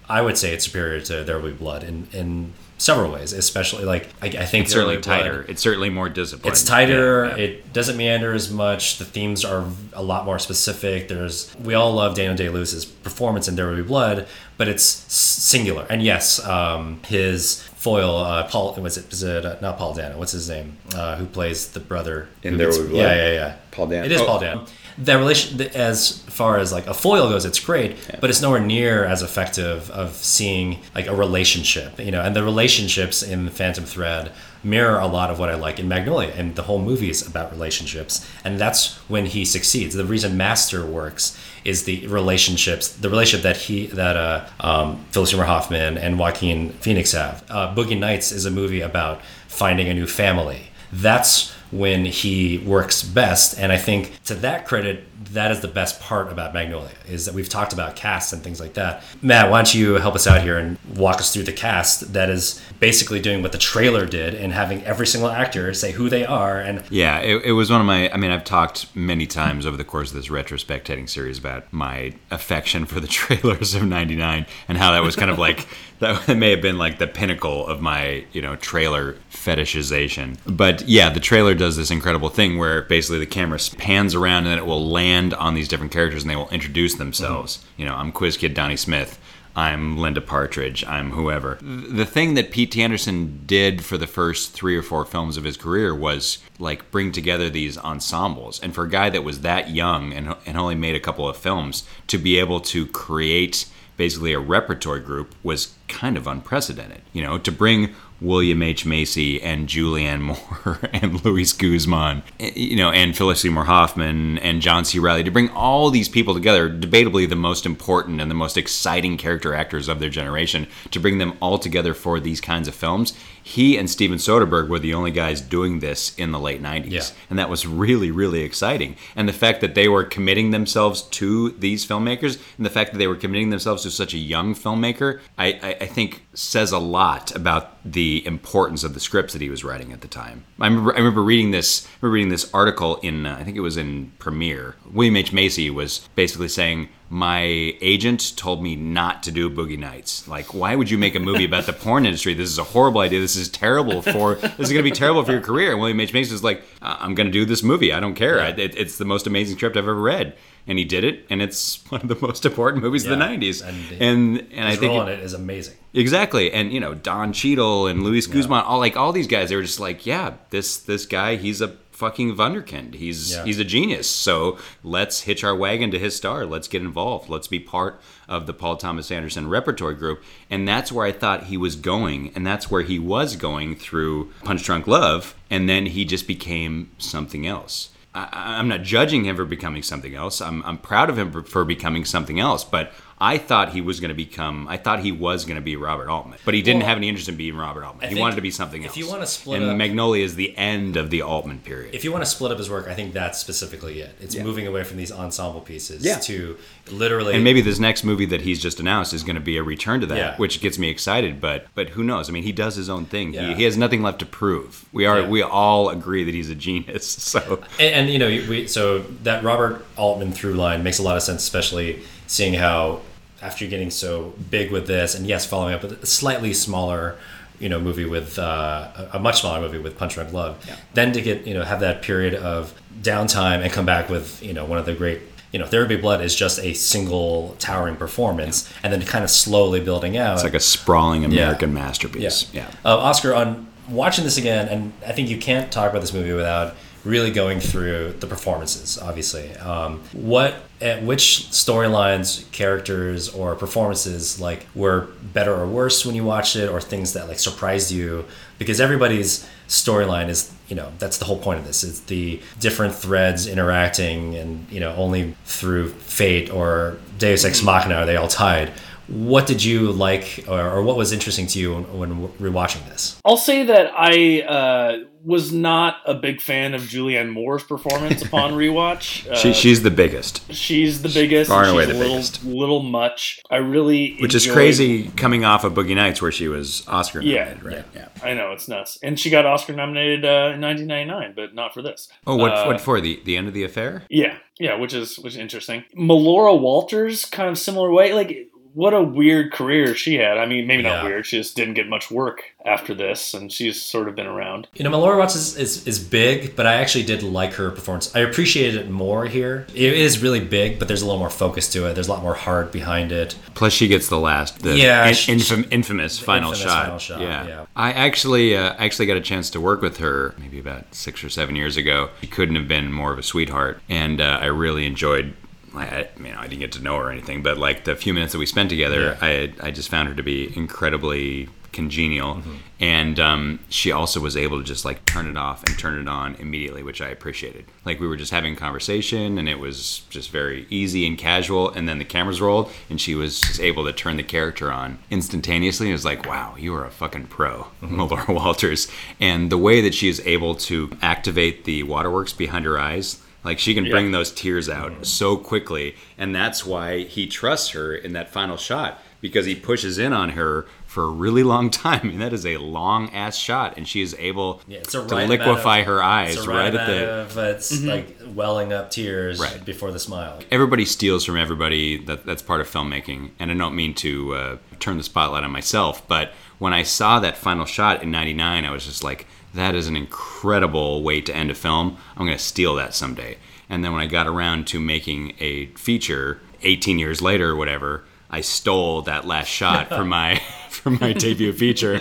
I 0.09 0.21
would 0.21 0.37
say 0.37 0.53
it's 0.53 0.65
superior 0.65 0.99
to 1.01 1.23
There 1.23 1.39
Will 1.39 1.51
Be 1.51 1.55
Blood 1.57 1.83
in 1.83 2.07
in 2.13 2.53
several 2.77 3.11
ways, 3.11 3.31
especially 3.31 3.85
like 3.85 4.09
I, 4.23 4.27
I 4.27 4.45
think 4.45 4.65
It's 4.65 4.73
certainly 4.73 4.97
There 4.97 5.13
Will 5.13 5.23
Be 5.23 5.29
Blood- 5.29 5.37
tighter. 5.39 5.45
It's 5.51 5.61
certainly 5.61 5.89
more 5.91 6.09
disciplined. 6.09 6.51
it's 6.51 6.63
tighter. 6.63 7.25
Yeah, 7.27 7.35
yeah. 7.35 7.43
It 7.43 7.73
doesn't 7.73 7.95
meander 7.95 8.33
as 8.33 8.49
much. 8.49 8.97
The 8.97 9.05
themes 9.05 9.45
are 9.45 9.63
a 9.93 10.01
lot 10.01 10.25
more 10.25 10.39
specific. 10.39 11.07
There's 11.07 11.55
we 11.63 11.75
all 11.75 11.93
love 11.93 12.15
Daniel 12.15 12.35
Day 12.35 12.49
Lewis's 12.49 12.83
performance 12.85 13.47
in 13.47 13.55
There 13.55 13.67
Will 13.67 13.75
Be 13.77 13.83
Blood, 13.83 14.27
but 14.57 14.67
it's 14.67 14.83
singular. 14.83 15.85
And 15.89 16.01
yes, 16.01 16.43
um, 16.45 16.99
his 17.07 17.61
foil, 17.77 18.17
uh, 18.17 18.43
Paul, 18.47 18.73
was 18.81 18.97
it, 18.97 19.11
is 19.13 19.23
it 19.23 19.45
uh, 19.45 19.55
not 19.61 19.77
Paul 19.77 19.93
Dano? 19.93 20.17
What's 20.17 20.31
his 20.33 20.49
name? 20.49 20.77
Uh, 20.93 21.15
who 21.17 21.25
plays 21.25 21.67
the 21.69 21.79
brother 21.79 22.27
In 22.43 22.57
There 22.57 22.67
gets- 22.67 22.77
Will 22.79 22.87
Be 22.89 22.95
Yeah, 22.97 23.03
Blood? 23.03 23.17
yeah, 23.17 23.31
yeah. 23.33 23.55
Paul 23.71 23.87
Dano. 23.87 24.05
It 24.05 24.11
is 24.11 24.21
Oh. 24.21 24.25
Paul 24.25 24.39
Dano. 24.39 24.65
That 24.97 25.15
relation, 25.15 25.61
as 25.61 26.19
far 26.23 26.57
as 26.57 26.71
like 26.71 26.87
a 26.87 26.93
foil 26.93 27.29
goes, 27.29 27.45
it's 27.45 27.59
great, 27.59 27.97
but 28.19 28.29
it's 28.29 28.41
nowhere 28.41 28.59
near 28.59 29.05
as 29.05 29.21
effective 29.21 29.89
of 29.91 30.13
seeing 30.13 30.79
like 30.95 31.07
a 31.07 31.15
relationship, 31.15 31.99
you 31.99 32.11
know. 32.11 32.21
And 32.21 32.35
the 32.35 32.43
relationships 32.43 33.23
in 33.23 33.49
Phantom 33.49 33.85
Thread 33.85 34.31
mirror 34.63 34.99
a 34.99 35.07
lot 35.07 35.31
of 35.31 35.39
what 35.39 35.49
I 35.49 35.55
like 35.55 35.79
in 35.79 35.87
Magnolia, 35.87 36.33
and 36.35 36.55
the 36.55 36.63
whole 36.63 36.79
movie 36.79 37.09
is 37.09 37.25
about 37.25 37.51
relationships, 37.51 38.27
and 38.43 38.59
that's 38.59 38.95
when 39.09 39.25
he 39.25 39.45
succeeds. 39.45 39.95
The 39.95 40.05
reason 40.05 40.37
Master 40.37 40.85
works 40.85 41.37
is 41.63 41.83
the 41.85 42.07
relationships, 42.07 42.89
the 42.89 43.09
relationship 43.09 43.43
that 43.43 43.57
he 43.57 43.87
that 43.87 44.15
uh, 44.15 44.45
um, 44.59 45.03
Philip 45.11 45.29
Seymour 45.29 45.45
Hoffman 45.45 45.97
and 45.97 46.19
Joaquin 46.19 46.69
Phoenix 46.73 47.11
have. 47.13 47.43
Uh, 47.49 47.73
Boogie 47.73 47.97
Nights 47.97 48.31
is 48.31 48.45
a 48.45 48.51
movie 48.51 48.81
about 48.81 49.21
finding 49.47 49.87
a 49.87 49.93
new 49.93 50.07
family. 50.07 50.67
That's 50.91 51.53
when 51.71 52.05
he 52.05 52.57
works 52.59 53.01
best, 53.01 53.57
and 53.59 53.71
I 53.71 53.77
think 53.77 54.23
to 54.25 54.35
that 54.35 54.67
credit, 54.67 55.05
that 55.31 55.51
is 55.51 55.61
the 55.61 55.67
best 55.67 55.99
part 55.99 56.31
about 56.31 56.53
Magnolia 56.53 56.91
is 57.07 57.25
that 57.25 57.33
we've 57.33 57.49
talked 57.49 57.73
about 57.73 57.95
cast 57.95 58.33
and 58.33 58.43
things 58.43 58.59
like 58.59 58.73
that. 58.73 59.03
Matt, 59.21 59.49
why 59.49 59.59
don't 59.59 59.73
you 59.73 59.95
help 59.95 60.15
us 60.15 60.27
out 60.27 60.41
here 60.41 60.57
and 60.57 60.77
walk 60.95 61.17
us 61.17 61.33
through 61.33 61.43
the 61.43 61.53
cast 61.53 62.13
that 62.13 62.29
is 62.29 62.61
basically 62.79 63.19
doing 63.19 63.41
what 63.41 63.51
the 63.51 63.57
trailer 63.57 64.05
did 64.05 64.33
and 64.33 64.53
having 64.53 64.83
every 64.83 65.07
single 65.07 65.29
actor 65.29 65.73
say 65.73 65.91
who 65.91 66.09
they 66.09 66.25
are 66.25 66.59
and 66.59 66.83
Yeah, 66.89 67.19
it, 67.19 67.45
it 67.45 67.51
was 67.53 67.69
one 67.69 67.81
of 67.81 67.87
my. 67.87 68.11
I 68.11 68.17
mean, 68.17 68.31
I've 68.31 68.43
talked 68.43 68.93
many 68.95 69.27
times 69.27 69.65
over 69.65 69.77
the 69.77 69.83
course 69.83 70.09
of 70.09 70.15
this 70.15 70.27
retrospectating 70.27 71.09
series 71.09 71.37
about 71.37 71.71
my 71.71 72.13
affection 72.29 72.85
for 72.85 72.99
the 72.99 73.07
trailers 73.21 73.75
of 73.75 73.83
'99 73.83 74.45
and 74.67 74.77
how 74.77 74.91
that 74.91 75.03
was 75.03 75.15
kind 75.15 75.31
of 75.31 75.37
like 75.37 75.67
that 75.99 76.35
may 76.35 76.49
have 76.49 76.61
been 76.61 76.77
like 76.77 76.97
the 76.97 77.07
pinnacle 77.07 77.65
of 77.67 77.81
my 77.81 78.25
you 78.31 78.41
know 78.41 78.55
trailer 78.55 79.15
fetishization. 79.31 80.37
But 80.45 80.87
yeah, 80.87 81.09
the 81.09 81.19
trailer 81.19 81.53
does 81.53 81.77
this 81.77 81.91
incredible 81.91 82.29
thing 82.29 82.57
where 82.57 82.81
basically 82.83 83.19
the 83.19 83.25
camera 83.25 83.59
pans 83.77 84.15
around 84.15 84.39
and 84.39 84.47
then 84.47 84.57
it 84.57 84.65
will 84.65 84.89
land 84.89 85.10
on 85.11 85.53
these 85.53 85.67
different 85.67 85.91
characters 85.91 86.23
and 86.23 86.29
they 86.29 86.35
will 86.35 86.49
introduce 86.49 86.95
themselves. 86.95 87.57
Mm-hmm. 87.57 87.81
You 87.81 87.87
know, 87.87 87.95
I'm 87.95 88.11
Quiz 88.11 88.37
Kid 88.37 88.53
Donnie 88.53 88.77
Smith. 88.77 89.19
I'm 89.55 89.97
Linda 89.97 90.21
Partridge. 90.21 90.85
I'm 90.85 91.11
whoever. 91.11 91.57
The 91.61 92.05
thing 92.05 92.35
that 92.35 92.51
P.T. 92.51 92.81
Anderson 92.81 93.43
did 93.45 93.83
for 93.83 93.97
the 93.97 94.07
first 94.07 94.53
three 94.53 94.77
or 94.77 94.81
four 94.81 95.03
films 95.03 95.35
of 95.35 95.43
his 95.43 95.57
career 95.57 95.93
was 95.93 96.37
like 96.57 96.89
bring 96.89 97.11
together 97.11 97.49
these 97.49 97.77
ensembles. 97.77 98.61
And 98.61 98.73
for 98.73 98.85
a 98.85 98.89
guy 98.89 99.09
that 99.09 99.25
was 99.25 99.41
that 99.41 99.69
young 99.69 100.13
and, 100.13 100.35
and 100.45 100.57
only 100.57 100.75
made 100.75 100.95
a 100.95 101.01
couple 101.01 101.27
of 101.27 101.35
films, 101.35 101.83
to 102.07 102.17
be 102.17 102.39
able 102.39 102.61
to 102.61 102.87
create 102.87 103.65
basically 103.97 104.31
a 104.31 104.39
repertory 104.39 105.01
group 105.01 105.35
was 105.43 105.75
kind 105.91 106.17
of 106.17 106.25
unprecedented. 106.25 107.01
You 107.13 107.21
know, 107.21 107.37
to 107.37 107.51
bring 107.51 107.93
William 108.21 108.61
H. 108.61 108.85
Macy 108.85 109.41
and 109.41 109.67
Julianne 109.67 110.21
Moore 110.21 110.79
and 110.93 111.25
Luis 111.25 111.53
Guzman, 111.53 112.21
eh, 112.39 112.51
you 112.55 112.75
know, 112.75 112.91
and 112.91 113.17
Philip 113.17 113.41
Seymour 113.41 113.65
Hoffman 113.65 114.37
and 114.37 114.61
John 114.61 114.85
C. 114.85 114.99
Reilly, 114.99 115.23
to 115.23 115.31
bring 115.31 115.49
all 115.49 115.89
these 115.89 116.07
people 116.07 116.35
together, 116.35 116.69
debatably 116.69 117.27
the 117.27 117.35
most 117.35 117.65
important 117.65 118.21
and 118.21 118.29
the 118.29 118.35
most 118.35 118.57
exciting 118.57 119.17
character 119.17 119.55
actors 119.55 119.87
of 119.87 119.99
their 119.99 120.09
generation, 120.09 120.67
to 120.91 120.99
bring 120.99 121.17
them 121.17 121.33
all 121.41 121.57
together 121.57 121.93
for 121.93 122.19
these 122.19 122.39
kinds 122.39 122.67
of 122.67 122.75
films. 122.75 123.13
He 123.43 123.75
and 123.75 123.89
Steven 123.89 124.19
Soderbergh 124.19 124.69
were 124.69 124.77
the 124.77 124.93
only 124.93 125.09
guys 125.09 125.41
doing 125.41 125.79
this 125.79 126.15
in 126.15 126.31
the 126.31 126.39
late 126.39 126.61
90s. 126.61 126.91
Yeah. 126.91 127.03
And 127.29 127.39
that 127.39 127.49
was 127.49 127.65
really, 127.65 128.11
really 128.11 128.41
exciting. 128.41 128.95
And 129.15 129.27
the 129.27 129.33
fact 129.33 129.61
that 129.61 129.73
they 129.73 129.87
were 129.87 130.03
committing 130.03 130.51
themselves 130.51 131.01
to 131.01 131.49
these 131.51 131.85
filmmakers 131.85 132.39
and 132.57 132.65
the 132.65 132.69
fact 132.69 132.91
that 132.91 132.99
they 132.99 133.07
were 133.07 133.15
committing 133.15 133.49
themselves 133.49 133.81
to 133.83 133.89
such 133.89 134.13
a 134.13 134.19
young 134.19 134.53
filmmaker, 134.53 135.19
I, 135.39 135.77
I, 135.80 135.80
I 135.81 135.87
think 135.87 136.23
says 136.35 136.71
a 136.71 136.77
lot 136.77 137.35
about 137.35 137.83
the 137.83 138.25
importance 138.25 138.83
of 138.83 138.93
the 138.93 138.99
scripts 138.99 139.33
that 139.33 139.41
he 139.41 139.49
was 139.49 139.63
writing 139.63 139.91
at 139.91 140.01
the 140.01 140.07
time. 140.07 140.45
I 140.59 140.67
remember, 140.67 140.93
I 140.93 140.97
remember 140.97 141.23
reading 141.23 141.49
this, 141.49 141.87
I 141.87 141.89
remember 142.01 142.13
reading 142.13 142.29
this 142.29 142.53
article 142.53 142.97
in, 142.97 143.25
uh, 143.25 143.35
I 143.39 143.43
think 143.43 143.57
it 143.57 143.61
was 143.61 143.77
in 143.77 144.11
Premiere. 144.19 144.75
William 144.91 145.17
H. 145.17 145.33
Macy 145.33 145.71
was 145.71 146.07
basically 146.15 146.49
saying, 146.49 146.89
my 147.09 147.41
agent 147.41 148.37
told 148.37 148.63
me 148.63 148.75
not 148.75 149.21
to 149.23 149.31
do 149.31 149.49
Boogie 149.49 149.77
Nights. 149.77 150.27
Like, 150.29 150.53
why 150.53 150.75
would 150.75 150.89
you 150.89 150.97
make 150.97 151.15
a 151.15 151.19
movie 151.19 151.43
about 151.43 151.65
the 151.65 151.73
porn 151.73 152.05
industry? 152.05 152.33
This 152.33 152.49
is 152.49 152.57
a 152.57 152.63
horrible 152.63 153.01
idea. 153.01 153.19
This 153.19 153.35
is 153.35 153.49
terrible 153.49 154.01
for. 154.01 154.35
This 154.35 154.59
is 154.59 154.71
going 154.71 154.85
to 154.85 154.89
be 154.89 154.95
terrible 154.95 155.25
for 155.25 155.33
your 155.33 155.41
career. 155.41 155.71
And 155.71 155.81
William 155.81 155.99
H 155.99 156.13
Macy 156.13 156.31
was 156.31 156.41
like, 156.41 156.63
"Uh, 156.81 156.95
I'm 156.99 157.13
going 157.13 157.27
to 157.27 157.31
do 157.31 157.43
this 157.43 157.63
movie. 157.63 157.91
I 157.91 157.99
don't 157.99 158.15
care. 158.15 158.39
I, 158.39 158.49
it, 158.51 158.77
it's 158.77 158.97
the 158.97 159.03
most 159.03 159.27
amazing 159.27 159.57
script 159.57 159.75
I've 159.75 159.83
ever 159.83 159.93
read. 159.93 160.37
And 160.67 160.77
he 160.77 160.85
did 160.85 161.03
it, 161.03 161.25
and 161.29 161.41
it's 161.41 161.83
one 161.91 162.01
of 162.01 162.07
the 162.07 162.17
most 162.21 162.45
important 162.45 162.83
movies 162.83 163.03
of 163.05 163.09
the 163.17 163.23
'90s. 163.23 163.61
And- 163.67 164.01
And 164.01 164.47
and, 164.53 164.67
I 164.67 164.75
think 164.75 164.91
role 164.91 165.01
it- 165.07 165.13
in 165.13 165.19
it 165.19 165.23
is 165.23 165.33
amazing. 165.33 165.75
Exactly, 165.93 166.51
and 166.53 166.71
you 166.71 166.79
know 166.79 166.93
Don 166.93 167.33
Cheadle 167.33 167.87
and 167.87 168.03
Luis 168.03 168.25
Guzman, 168.27 168.61
all 168.63 168.79
like 168.79 168.95
all 168.95 169.11
these 169.11 169.27
guys, 169.27 169.49
they 169.49 169.55
were 169.55 169.61
just 169.63 169.79
like, 169.79 170.05
yeah, 170.05 170.33
this 170.51 170.77
this 170.77 171.05
guy, 171.05 171.35
he's 171.35 171.59
a 171.61 171.75
fucking 171.91 172.35
wunderkind. 172.35 172.95
He's 172.95 173.31
Yeah. 173.31 173.43
he's 173.43 173.59
a 173.59 173.63
genius. 173.65 174.09
So 174.09 174.57
let's 174.83 175.21
hitch 175.21 175.43
our 175.43 175.55
wagon 175.55 175.91
to 175.91 175.99
his 175.99 176.15
star. 176.15 176.45
Let's 176.45 176.67
get 176.67 176.81
involved. 176.81 177.29
Let's 177.29 177.47
be 177.47 177.59
part 177.59 178.01
of 178.29 178.47
the 178.47 178.53
Paul 178.53 178.77
Thomas 178.77 179.11
Anderson 179.11 179.47
repertory 179.49 179.93
group. 179.95 180.23
And 180.49 180.67
that's 180.67 180.91
where 180.91 181.05
I 181.05 181.11
thought 181.11 181.45
he 181.45 181.57
was 181.57 181.75
going, 181.75 182.31
and 182.35 182.47
that's 182.47 182.71
where 182.71 182.81
he 182.83 182.97
was 182.97 183.35
going 183.35 183.75
through 183.75 184.31
Punch 184.43 184.63
Drunk 184.63 184.87
Love, 184.87 185.35
and 185.49 185.67
then 185.69 185.87
he 185.87 186.05
just 186.05 186.25
became 186.25 186.89
something 186.97 187.45
else. 187.45 187.89
I, 188.13 188.57
I'm 188.59 188.67
not 188.67 188.83
judging 188.83 189.25
him 189.25 189.35
for 189.35 189.45
becoming 189.45 189.83
something 189.83 190.15
else. 190.15 190.41
I'm, 190.41 190.63
I'm 190.63 190.77
proud 190.77 191.09
of 191.09 191.17
him 191.17 191.31
for, 191.31 191.43
for 191.43 191.65
becoming 191.65 192.05
something 192.05 192.39
else. 192.39 192.63
But 192.63 192.91
I 193.23 193.37
thought 193.37 193.71
he 193.71 193.81
was 193.81 193.99
going 193.99 194.09
to 194.09 194.15
become. 194.15 194.67
I 194.67 194.77
thought 194.77 194.99
he 195.01 195.11
was 195.11 195.45
going 195.45 195.55
to 195.55 195.61
be 195.61 195.75
Robert 195.75 196.09
Altman. 196.09 196.39
But 196.43 196.55
he 196.55 196.63
didn't 196.63 196.79
Well, 196.79 196.87
have 196.89 196.97
any 196.97 197.07
interest 197.07 197.29
in 197.29 197.35
being 197.35 197.55
Robert 197.55 197.83
Altman. 197.85 198.05
I 198.07 198.13
he 198.13 198.19
wanted 198.19 198.35
to 198.37 198.41
be 198.41 198.49
something 198.49 198.81
if 198.81 198.87
else. 198.87 198.97
If 198.97 199.03
you 199.03 199.07
wanna 199.09 199.27
split 199.27 199.61
and 199.61 199.69
up- 199.71 199.77
Magnolia 199.77 200.25
is 200.25 200.33
the 200.35 200.57
end 200.57 200.97
of 200.97 201.11
the 201.11 201.21
Altman 201.21 201.59
period. 201.59 201.93
If 201.93 202.03
you 202.03 202.11
want 202.11 202.23
to 202.23 202.29
split 202.29 202.51
up 202.51 202.57
his 202.57 202.69
work, 202.69 202.87
I 202.87 202.95
think 202.95 203.13
that's 203.13 203.37
specifically 203.37 204.01
it. 204.01 204.15
It's 204.19 204.33
Yeah. 204.33 204.43
moving 204.43 204.65
away 204.65 204.83
from 204.83 204.97
these 204.97 205.11
ensemble 205.11 205.61
pieces 205.61 206.03
Yeah. 206.03 206.17
to 206.17 206.57
literally 206.89 207.35
and 207.35 207.43
maybe 207.43 207.61
this 207.61 207.77
next 207.79 208.03
movie 208.03 208.25
that 208.25 208.41
he's 208.41 208.59
just 208.59 208.79
announced 208.79 209.13
is 209.13 209.21
going 209.23 209.35
to 209.35 209.39
be 209.41 209.55
a 209.57 209.63
return 209.63 210.01
to 210.01 210.07
that, 210.07 210.17
Yeah. 210.17 210.35
which 210.37 210.59
gets 210.59 210.79
me 210.79 210.89
excited. 210.89 211.39
But 211.39 211.67
but 211.75 211.89
who 211.89 212.03
knows? 212.03 212.27
I 212.27 212.31
mean, 212.31 212.43
he 212.43 212.51
does 212.51 212.75
his 212.75 212.89
own 212.89 213.05
thing. 213.05 213.33
He, 213.33 213.53
he 213.53 213.63
has 213.63 213.77
nothing 213.77 214.01
left 214.01 214.17
to 214.19 214.25
prove. 214.25 214.85
We 214.91 215.05
are 215.05 215.23
we 215.27 215.43
all 215.43 215.89
agree 215.89 216.23
that 216.23 216.33
he's 216.33 216.49
a 216.49 216.55
genius. 216.55 217.05
So 217.31 217.59
And, 217.79 217.93
and 217.95 218.09
you 218.09 218.17
know, 218.19 218.27
we, 218.27 218.67
so 218.67 218.99
that 219.23 219.43
Robert 219.43 219.85
Altman 219.95 220.31
through 220.31 220.53
line 220.55 220.81
makes 220.83 220.97
a 220.97 221.03
lot 221.03 221.15
of 221.17 221.21
sense, 221.23 221.43
especially 221.43 221.99
seeing 222.27 222.55
how 222.55 223.01
after 223.41 223.65
getting 223.67 223.89
so 223.89 224.33
big 224.49 224.71
with 224.71 224.87
this, 224.87 225.15
and 225.15 225.25
yes, 225.27 225.45
following 225.45 225.73
up 225.73 225.81
with 225.83 226.03
a 226.03 226.05
slightly 226.05 226.53
smaller, 226.53 227.17
you 227.59 227.69
know, 227.69 227.79
movie 227.79 228.05
with 228.05 228.37
uh, 228.39 228.89
a 229.11 229.17
a 229.17 229.19
much 229.19 229.41
smaller 229.41 229.61
movie 229.61 229.77
with 229.79 229.97
Punch 229.97 230.15
Drunk 230.15 230.33
Love, 230.33 230.63
then 230.93 231.11
to 231.13 231.21
get 231.21 231.45
you 231.47 231.53
know 231.53 231.63
have 231.63 231.79
that 231.81 232.01
period 232.01 232.35
of 232.35 232.73
downtime 233.01 233.61
and 233.63 233.71
come 233.71 233.85
back 233.85 234.09
with 234.09 234.41
you 234.43 234.53
know 234.53 234.65
one 234.65 234.77
of 234.77 234.85
the 234.85 234.93
great. 234.93 235.21
You 235.51 235.59
know, 235.59 235.65
Therapy 235.65 235.97
Blood 235.97 236.21
is 236.21 236.33
just 236.33 236.59
a 236.59 236.73
single 236.73 237.57
towering 237.59 237.97
performance, 237.97 238.71
and 238.83 238.93
then 238.93 239.01
kind 239.01 239.21
of 239.21 239.29
slowly 239.29 239.81
building 239.81 240.15
out. 240.15 240.35
it's 240.35 240.45
like 240.45 240.53
a 240.53 240.61
sprawling 240.61 241.25
American 241.25 241.73
masterpiece. 241.73 242.49
Yeah. 242.53 242.71
Uh, 242.85 242.97
Oscar, 242.97 243.35
on 243.35 243.67
watching 243.89 244.23
this 244.23 244.37
again, 244.37 244.69
and 244.69 244.93
I 245.05 245.11
think 245.11 245.27
you 245.27 245.37
can't 245.37 245.69
talk 245.69 245.89
about 245.89 245.99
this 245.99 246.13
movie 246.13 246.31
without 246.31 246.75
really 247.03 247.31
going 247.31 247.59
through 247.59 248.13
the 248.21 248.27
performances. 248.27 248.97
Obviously, 248.97 249.51
um, 249.57 249.99
what 250.13 250.55
at 250.81 251.03
which 251.03 251.47
storylines, 251.51 252.49
characters, 252.51 253.29
or 253.29 253.55
performances 253.55 254.39
like 254.39 254.65
were 254.73 255.07
better 255.33 255.53
or 255.53 255.67
worse 255.67 256.05
when 256.05 256.15
you 256.15 256.23
watched 256.23 256.55
it, 256.55 256.69
or 256.69 256.81
things 256.81 257.13
that 257.13 257.27
like 257.27 257.39
surprised 257.39 257.91
you? 257.91 258.25
Because 258.57 258.81
everybody's 258.81 259.47
storyline 259.67 260.27
is 260.27 260.51
you 260.67 260.75
know 260.75 260.91
that's 260.99 261.17
the 261.17 261.25
whole 261.25 261.37
point 261.37 261.59
of 261.59 261.65
this. 261.65 261.83
It's 261.83 261.99
the 262.01 262.41
different 262.59 262.95
threads 262.95 263.47
interacting, 263.47 264.35
and 264.35 264.69
you 264.71 264.79
know 264.79 264.93
only 264.95 265.35
through 265.45 265.89
fate 265.89 266.49
or 266.49 266.97
Deus 267.17 267.45
Ex 267.45 267.57
mm-hmm. 267.57 267.67
Machina 267.67 267.95
are 267.95 268.05
they 268.05 268.15
all 268.15 268.27
tied. 268.27 268.71
What 269.11 269.45
did 269.47 269.63
you 269.63 269.91
like, 269.91 270.45
or, 270.47 270.61
or 270.69 270.81
what 270.83 270.95
was 270.97 271.11
interesting 271.11 271.47
to 271.47 271.59
you 271.59 271.73
when, 271.73 271.99
when 271.99 272.27
rewatching 272.39 272.87
this? 272.87 273.19
I'll 273.25 273.37
say 273.37 273.63
that 273.63 273.91
I 273.95 274.41
uh, 274.41 274.97
was 275.23 275.51
not 275.51 275.97
a 276.05 276.13
big 276.13 276.39
fan 276.41 276.73
of 276.73 276.81
Julianne 276.83 277.31
Moore's 277.31 277.63
performance 277.63 278.21
upon 278.25 278.53
rewatch. 278.53 279.29
Uh, 279.29 279.35
She, 279.35 279.53
she's 279.53 279.83
the 279.83 279.91
biggest, 279.91 280.51
she's 280.53 281.01
the 281.01 281.09
biggest. 281.09 281.49
Far 281.49 281.63
and 281.63 281.67
she's 281.67 281.73
away 281.73 281.83
a 281.83 281.87
the 281.87 281.93
little, 281.93 282.13
biggest. 282.15 282.45
little 282.45 282.83
much. 282.83 283.41
I 283.51 283.57
really, 283.57 284.17
which 284.21 284.33
is 284.33 284.49
crazy 284.49 285.09
coming 285.17 285.43
off 285.45 285.63
of 285.63 285.73
Boogie 285.73 285.95
Nights 285.95 286.21
where 286.21 286.31
she 286.31 286.47
was 286.47 286.87
Oscar 286.87 287.21
Yeah, 287.21 287.45
nominated, 287.53 287.63
right? 287.63 287.85
Yeah. 287.93 288.07
I 288.23 288.33
know 288.33 288.51
it's 288.53 288.67
nuts, 288.67 288.97
and 289.03 289.19
she 289.19 289.29
got 289.29 289.45
Oscar 289.45 289.73
nominated 289.73 290.23
uh, 290.23 290.53
in 290.55 290.61
1999, 290.61 291.33
but 291.35 291.53
not 291.53 291.73
for 291.73 291.81
this. 291.81 292.07
Oh, 292.25 292.35
what 292.37 292.53
Uh, 292.53 292.65
what 292.65 292.79
for 292.79 293.01
the 293.01 293.19
the 293.25 293.35
end 293.37 293.47
of 293.47 293.53
the 293.53 293.63
affair? 293.63 294.03
Yeah, 294.09 294.37
yeah, 294.59 294.75
which 294.75 294.93
is 294.93 295.17
which 295.19 295.33
is 295.33 295.39
interesting. 295.39 295.83
Melora 295.97 296.59
Walters, 296.59 297.25
kind 297.25 297.49
of 297.49 297.57
similar 297.57 297.91
way. 297.91 298.13
Like 298.13 298.47
what 298.73 298.93
a 298.93 299.01
weird 299.01 299.51
career 299.51 299.93
she 299.95 300.15
had. 300.15 300.37
I 300.37 300.45
mean, 300.45 300.67
maybe 300.67 300.83
not 300.83 301.03
Yeah. 301.03 301.09
weird. 301.09 301.25
She 301.25 301.37
just 301.37 301.55
didn't 301.55 301.73
get 301.75 301.87
much 301.89 302.09
work 302.11 302.43
after 302.65 302.93
this, 302.93 303.33
and 303.33 303.51
she's 303.51 303.81
sort 303.81 304.07
of 304.07 304.15
been 304.15 304.27
around. 304.27 304.67
You 304.75 304.83
know, 304.83 304.91
Melora 304.91 305.17
Walters 305.17 305.35
is, 305.35 305.57
is, 305.57 305.87
is 305.87 305.99
big, 305.99 306.55
but 306.55 306.65
I 306.65 306.75
actually 306.75 307.03
did 307.03 307.23
like 307.23 307.53
her 307.53 307.71
performance. 307.71 308.15
I 308.15 308.19
appreciated 308.19 308.79
it 308.81 308.89
more 308.89 309.25
here. 309.25 309.65
It 309.73 309.93
is 309.93 310.21
really 310.21 310.39
big, 310.39 310.79
but 310.79 310.87
there's 310.87 311.01
a 311.01 311.05
little 311.05 311.19
more 311.19 311.29
focus 311.29 311.69
to 311.73 311.85
it. 311.87 311.93
There's 311.95 312.07
a 312.07 312.11
lot 312.11 312.21
more 312.21 312.35
heart 312.35 312.71
behind 312.71 313.11
it. 313.11 313.35
Plus, 313.55 313.73
she 313.73 313.87
gets 313.87 314.07
the 314.09 314.19
last, 314.19 314.59
the 314.61 314.77
Yeah, 314.77 315.07
in- 315.07 315.13
she- 315.15 315.33
infam- 315.33 315.67
infamous 315.71 316.19
final 316.19 316.51
infamous 316.51 316.71
shot. 316.73 316.83
final 316.83 316.99
shot, 316.99 317.21
Yeah. 317.21 317.47
yeah. 317.47 317.65
I 317.75 317.91
actually, 317.91 318.55
uh, 318.55 318.73
actually 318.77 319.05
got 319.07 319.17
a 319.17 319.21
chance 319.21 319.49
to 319.51 319.59
work 319.59 319.81
with 319.81 319.97
her 319.97 320.35
maybe 320.37 320.59
about 320.59 320.93
six 320.93 321.23
or 321.23 321.29
seven 321.29 321.55
years 321.55 321.77
ago. 321.77 322.09
She 322.21 322.27
couldn't 322.27 322.55
have 322.55 322.67
been 322.67 322.91
more 322.93 323.11
of 323.11 323.19
a 323.19 323.23
sweetheart, 323.23 323.81
and 323.89 324.21
uh, 324.21 324.39
I 324.41 324.45
really 324.45 324.85
enjoyed. 324.85 325.33
I, 325.75 326.07
I 326.15 326.19
mean, 326.19 326.33
I 326.33 326.43
didn't 326.47 326.59
get 326.59 326.71
to 326.73 326.81
know 326.83 326.97
her 326.97 327.03
or 327.07 327.11
anything, 327.11 327.41
but 327.43 327.57
like 327.57 327.85
the 327.85 327.95
few 327.95 328.13
minutes 328.13 328.33
that 328.33 328.39
we 328.39 328.45
spent 328.45 328.69
together, 328.69 329.17
Yeah. 329.21 329.27
I, 329.61 329.67
I 329.67 329.71
just 329.71 329.89
found 329.89 330.09
her 330.09 330.15
to 330.15 330.23
be 330.23 330.55
incredibly 330.57 331.47
congenial, 331.71 332.35
Mm-hmm. 332.35 332.55
and 332.81 333.17
um, 333.21 333.59
she 333.69 333.93
also 333.93 334.19
was 334.19 334.35
able 334.35 334.57
to 334.57 334.63
just 334.65 334.83
like 334.83 335.05
turn 335.05 335.25
it 335.25 335.37
off 335.37 335.63
and 335.63 335.79
turn 335.79 335.97
it 335.97 336.09
on 336.09 336.35
immediately, 336.35 336.83
which 336.83 336.99
I 337.01 337.07
appreciated. 337.07 337.63
Like 337.85 338.01
we 338.01 338.07
were 338.09 338.17
just 338.17 338.31
having 338.31 338.57
conversation, 338.57 339.37
and 339.37 339.47
it 339.47 339.57
was 339.57 339.99
just 340.09 340.31
very 340.31 340.67
easy 340.69 341.07
and 341.07 341.17
casual, 341.17 341.69
and 341.69 341.87
then 341.87 341.97
the 341.97 342.03
cameras 342.03 342.41
rolled, 342.41 342.69
and 342.89 342.99
she 342.99 343.15
was 343.15 343.39
just 343.39 343.61
able 343.61 343.85
to 343.85 343.93
turn 343.93 344.17
the 344.17 344.23
character 344.23 344.69
on 344.69 344.99
instantaneously. 345.09 345.85
And 345.85 345.91
it 345.91 345.93
was 345.93 346.03
like, 346.03 346.25
wow, 346.27 346.55
you 346.57 346.75
are 346.75 346.83
a 346.83 346.91
fucking 346.91 347.27
pro, 347.27 347.67
Melora 347.81 348.27
Walters, 348.35 348.89
and 349.21 349.49
the 349.49 349.57
way 349.57 349.79
that 349.79 349.93
she 349.93 350.09
is 350.09 350.19
able 350.25 350.55
to 350.55 350.91
activate 351.01 351.63
the 351.63 351.83
waterworks 351.83 352.33
behind 352.33 352.65
her 352.65 352.77
eyes. 352.77 353.20
Like 353.43 353.57
she 353.59 353.73
can 353.73 353.89
bring 353.89 354.11
those 354.11 354.31
tears 354.31 354.69
out 354.69 355.05
so 355.05 355.35
quickly, 355.35 355.95
and 356.17 356.35
that's 356.35 356.65
why 356.65 356.99
he 356.99 357.25
trusts 357.27 357.69
her 357.69 357.95
in 357.95 358.13
that 358.13 358.29
final 358.29 358.55
shot 358.57 358.99
because 359.19 359.45
he 359.45 359.55
pushes 359.55 359.97
in 359.99 360.13
on 360.13 360.29
her 360.31 360.65
for 360.85 361.03
a 361.05 361.09
really 361.09 361.41
long 361.43 361.69
time. 361.87 362.09
and 362.09 362.21
that 362.21 362.33
is 362.33 362.45
a 362.45 362.57
long 362.57 363.09
ass 363.11 363.37
shot, 363.37 363.75
and 363.77 363.87
she 363.87 364.01
is 364.01 364.15
able 364.19 364.61
Yeah, 364.67 364.81
to 364.81 365.01
liquefy 365.01 365.79
of- 365.79 365.85
her 365.87 366.03
eyes 366.03 366.47
right, 366.47 366.73
at 366.75 366.85
the. 366.87 367.09
of, 367.21 367.37
uh, 367.37 367.41
it's 367.41 367.81
like 367.83 368.17
welling 368.27 368.73
up 368.73 368.91
tears 368.91 369.39
Right. 369.39 369.63
before 369.65 369.91
the 369.91 369.99
smile. 369.99 370.39
Everybody 370.51 370.85
steals 370.85 371.25
from 371.25 371.37
everybody. 371.37 371.97
That 371.97 372.25
that's 372.27 372.43
part 372.43 372.61
of 372.61 372.69
filmmaking, 372.69 373.31
and 373.39 373.49
I 373.49 373.55
don't 373.55 373.75
mean 373.75 373.95
to 373.95 374.35
uh, 374.35 374.57
turn 374.79 374.97
the 374.97 375.03
spotlight 375.03 375.43
on 375.43 375.51
myself, 375.51 376.07
but 376.07 376.31
when 376.59 376.73
I 376.73 376.83
saw 376.83 377.19
that 377.21 377.37
final 377.37 377.65
shot 377.65 378.03
in 378.03 378.11
'99, 378.11 378.65
I 378.65 378.71
was 378.71 378.85
just 378.85 379.03
like, 379.03 379.25
that 379.53 379.75
is 379.75 379.87
an 379.87 379.95
incredible 379.95 381.03
way 381.03 381.21
to 381.21 381.35
end 381.35 381.51
a 381.51 381.55
film. 381.55 381.97
I'm 382.15 382.25
going 382.25 382.37
to 382.37 382.43
steal 382.43 382.75
that 382.75 382.93
someday. 382.93 383.37
And 383.69 383.83
then 383.83 383.93
when 383.93 384.01
I 384.01 384.05
got 384.07 384.27
around 384.27 384.67
to 384.67 384.79
making 384.79 385.33
a 385.39 385.67
feature 385.67 386.39
18 386.63 386.99
years 386.99 387.21
later 387.21 387.51
or 387.51 387.55
whatever, 387.55 388.03
I 388.29 388.41
stole 388.41 389.01
that 389.03 389.25
last 389.25 389.47
shot 389.47 389.89
from 389.89 390.07
my 390.07 390.41
from 390.69 390.97
my 391.01 391.11
debut 391.11 391.51
feature, 391.51 391.99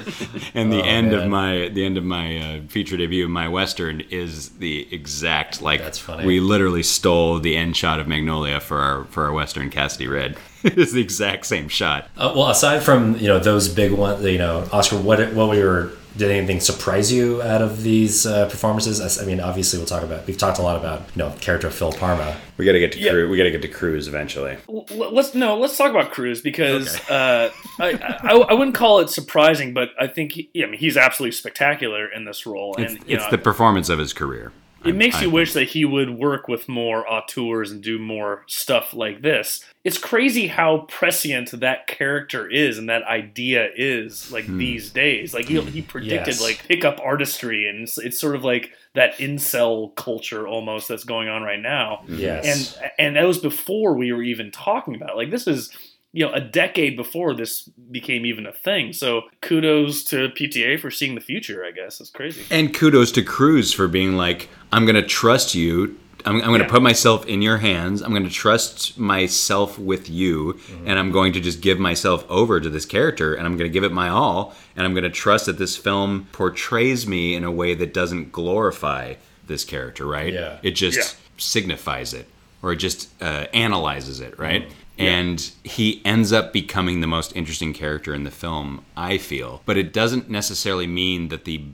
and 0.54 0.72
the 0.72 0.78
Oh, 0.80 0.84
end 0.84 1.12
of 1.12 1.28
my 1.28 1.68
the 1.68 1.84
end 1.84 1.98
of 1.98 2.04
my 2.04 2.38
uh, 2.38 2.60
feature 2.68 2.96
debut, 2.96 3.26
my 3.28 3.48
western, 3.48 4.00
is 4.10 4.50
the 4.50 4.86
exact 4.94 5.60
like 5.60 5.80
That's 5.80 5.98
funny. 5.98 6.24
we 6.24 6.38
literally 6.38 6.84
stole 6.84 7.40
the 7.40 7.56
end 7.56 7.76
shot 7.76 7.98
of 7.98 8.06
Magnolia 8.06 8.60
for 8.60 8.78
our 8.78 9.04
for 9.06 9.24
our 9.24 9.32
western 9.32 9.70
Cassidy 9.70 10.06
Red. 10.06 10.36
it 10.62 10.78
is 10.78 10.92
the 10.92 11.00
exact 11.00 11.46
same 11.46 11.66
shot. 11.68 12.08
Uh, 12.16 12.32
well, 12.36 12.48
aside 12.48 12.84
from 12.84 13.16
you 13.16 13.26
know 13.26 13.40
those 13.40 13.68
big 13.68 13.90
ones, 13.90 14.24
you 14.24 14.38
know 14.38 14.68
Oscar, 14.72 14.98
what 14.98 15.32
what 15.34 15.50
we 15.50 15.60
were 15.64 15.90
did 16.16 16.30
anything 16.30 16.60
surprise 16.60 17.12
you 17.12 17.40
out 17.42 17.62
of 17.62 17.82
these 17.82 18.26
uh, 18.26 18.48
performances? 18.48 19.00
I, 19.00 19.22
I 19.22 19.26
mean, 19.26 19.40
obviously 19.40 19.78
we'll 19.78 19.86
talk 19.86 20.02
about 20.02 20.26
we've 20.26 20.36
talked 20.38 20.58
a 20.58 20.62
lot 20.62 20.76
about 20.76 21.02
you 21.14 21.22
know 21.22 21.34
character 21.40 21.68
of 21.68 21.74
Phil 21.74 21.92
Parma. 21.92 22.36
We 22.56 22.64
got 22.64 22.72
to 22.72 22.80
get 22.80 22.92
to 22.92 22.98
Yeah. 22.98 23.12
Cru- 23.12 23.28
we 23.30 23.36
got 23.36 23.44
to 23.44 23.50
get 23.50 23.62
to 23.62 23.68
Cruise 23.68 24.08
eventually. 24.08 24.58
L- 24.68 24.86
let's 24.90 25.34
no, 25.34 25.56
let's 25.58 25.76
talk 25.76 25.90
about 25.90 26.10
Cruise 26.10 26.40
because 26.40 26.98
uh, 27.10 27.50
I, 27.78 28.18
I 28.22 28.36
I 28.50 28.52
wouldn't 28.54 28.74
call 28.74 28.98
it 29.00 29.08
surprising, 29.10 29.72
but 29.72 29.90
I 29.98 30.06
think 30.06 30.32
he, 30.32 30.50
yeah, 30.52 30.66
I 30.66 30.70
mean 30.70 30.80
he's 30.80 30.96
absolutely 30.96 31.32
spectacular 31.32 32.06
in 32.12 32.24
this 32.24 32.44
role, 32.46 32.74
and 32.76 32.84
It's, 32.86 32.94
you 32.94 33.16
it's 33.16 33.24
know, 33.24 33.30
the 33.30 33.38
performance 33.38 33.88
of 33.88 33.98
his 33.98 34.12
career. 34.12 34.52
It 34.84 34.94
makes 34.94 35.16
I- 35.16 35.22
you 35.22 35.28
I- 35.28 35.32
wish 35.32 35.52
that 35.52 35.68
he 35.70 35.84
would 35.84 36.10
work 36.10 36.48
with 36.48 36.68
more 36.68 37.06
auteurs 37.10 37.70
and 37.70 37.82
do 37.82 37.98
more 37.98 38.44
stuff 38.46 38.94
like 38.94 39.22
this. 39.22 39.64
It's 39.84 39.98
crazy 39.98 40.46
how 40.46 40.86
prescient 40.88 41.52
that 41.60 41.86
character 41.86 42.48
is 42.48 42.76
and 42.78 42.88
that 42.88 43.02
idea 43.04 43.70
is 43.74 44.30
like 44.30 44.44
hmm. 44.44 44.58
these 44.58 44.90
days. 44.90 45.32
Like 45.32 45.46
he, 45.46 45.60
he 45.62 45.82
predicted 45.82 46.34
Yes. 46.34 46.42
like 46.42 46.66
pickup 46.68 47.00
artistry, 47.02 47.66
and 47.68 47.82
it's, 47.82 47.98
it's 47.98 48.20
sort 48.20 48.36
of 48.36 48.44
like 48.44 48.72
that 48.94 49.16
incel 49.18 49.94
culture 49.94 50.46
almost 50.46 50.88
that's 50.88 51.04
going 51.04 51.28
on 51.28 51.42
right 51.42 51.60
now. 51.60 52.02
Yes, 52.08 52.76
and 52.80 52.90
and 52.98 53.16
that 53.16 53.24
was 53.26 53.38
before 53.38 53.94
we 53.94 54.12
were 54.12 54.22
even 54.22 54.50
talking 54.50 54.94
about 54.94 55.10
it. 55.10 55.16
like 55.16 55.30
this 55.30 55.46
is 55.46 55.70
you 56.12 56.26
know 56.26 56.32
a 56.32 56.40
decade 56.40 56.96
before 56.96 57.34
this 57.34 57.62
became 57.90 58.26
even 58.26 58.46
a 58.46 58.52
thing 58.52 58.92
so 58.92 59.22
kudos 59.42 60.02
to 60.04 60.28
pta 60.30 60.78
for 60.80 60.90
seeing 60.90 61.14
the 61.14 61.20
future 61.20 61.64
i 61.64 61.70
guess 61.70 62.00
it's 62.00 62.10
crazy 62.10 62.42
And 62.50 62.74
kudos 62.74 63.12
to 63.12 63.22
Cruise 63.22 63.72
for 63.72 63.86
being 63.88 64.16
like, 64.16 64.48
I'm 64.72 64.84
going 64.86 64.96
to 64.96 65.06
trust 65.06 65.54
you. 65.54 65.96
I'm, 66.26 66.36
I'm 66.36 66.48
going 66.48 66.58
to 66.60 66.66
Yeah. 66.66 66.70
put 66.70 66.82
myself 66.82 67.24
in 67.26 67.40
your 67.42 67.58
hands. 67.58 68.02
I'm 68.02 68.10
going 68.10 68.24
to 68.24 68.30
trust 68.30 68.98
myself 68.98 69.78
with 69.78 70.10
you. 70.10 70.58
And 70.84 70.98
I'm 70.98 71.10
going 71.12 71.32
to 71.32 71.40
just 71.40 71.60
give 71.62 71.78
myself 71.78 72.24
over 72.28 72.60
to 72.60 72.68
this 72.68 72.84
character. 72.84 73.34
And 73.34 73.46
I'm 73.46 73.56
going 73.56 73.70
to 73.70 73.72
give 73.72 73.84
it 73.84 73.92
my 73.92 74.08
all. 74.10 74.54
And 74.76 74.84
I'm 74.86 74.92
going 74.92 75.04
to 75.04 75.10
trust 75.10 75.46
that 75.46 75.58
this 75.58 75.76
film 75.76 76.28
portrays 76.32 77.06
me 77.06 77.34
in 77.34 77.42
a 77.44 77.50
way 77.50 77.74
that 77.74 77.94
doesn't 77.94 78.32
glorify 78.32 79.14
this 79.46 79.64
character, 79.64 80.04
right? 80.06 80.32
Yeah. 80.32 80.58
It 80.62 80.72
just 80.72 80.98
Yeah. 80.98 81.04
signifies 81.38 82.12
it 82.14 82.26
or 82.62 82.72
it 82.72 82.76
just 82.76 83.08
uh, 83.22 83.46
analyzes 83.54 84.20
it, 84.20 84.38
right? 84.38 84.68
And 85.00 85.50
he 85.64 86.02
ends 86.04 86.32
up 86.32 86.52
becoming 86.52 87.00
the 87.00 87.06
most 87.06 87.34
interesting 87.34 87.72
character 87.72 88.14
in 88.14 88.24
the 88.24 88.30
film, 88.30 88.84
I 88.96 89.18
feel. 89.18 89.62
But 89.64 89.76
it 89.76 89.92
doesn't 89.92 90.28
necessarily 90.28 90.86
mean 90.86 91.28
that 91.28 91.44
the 91.44 91.64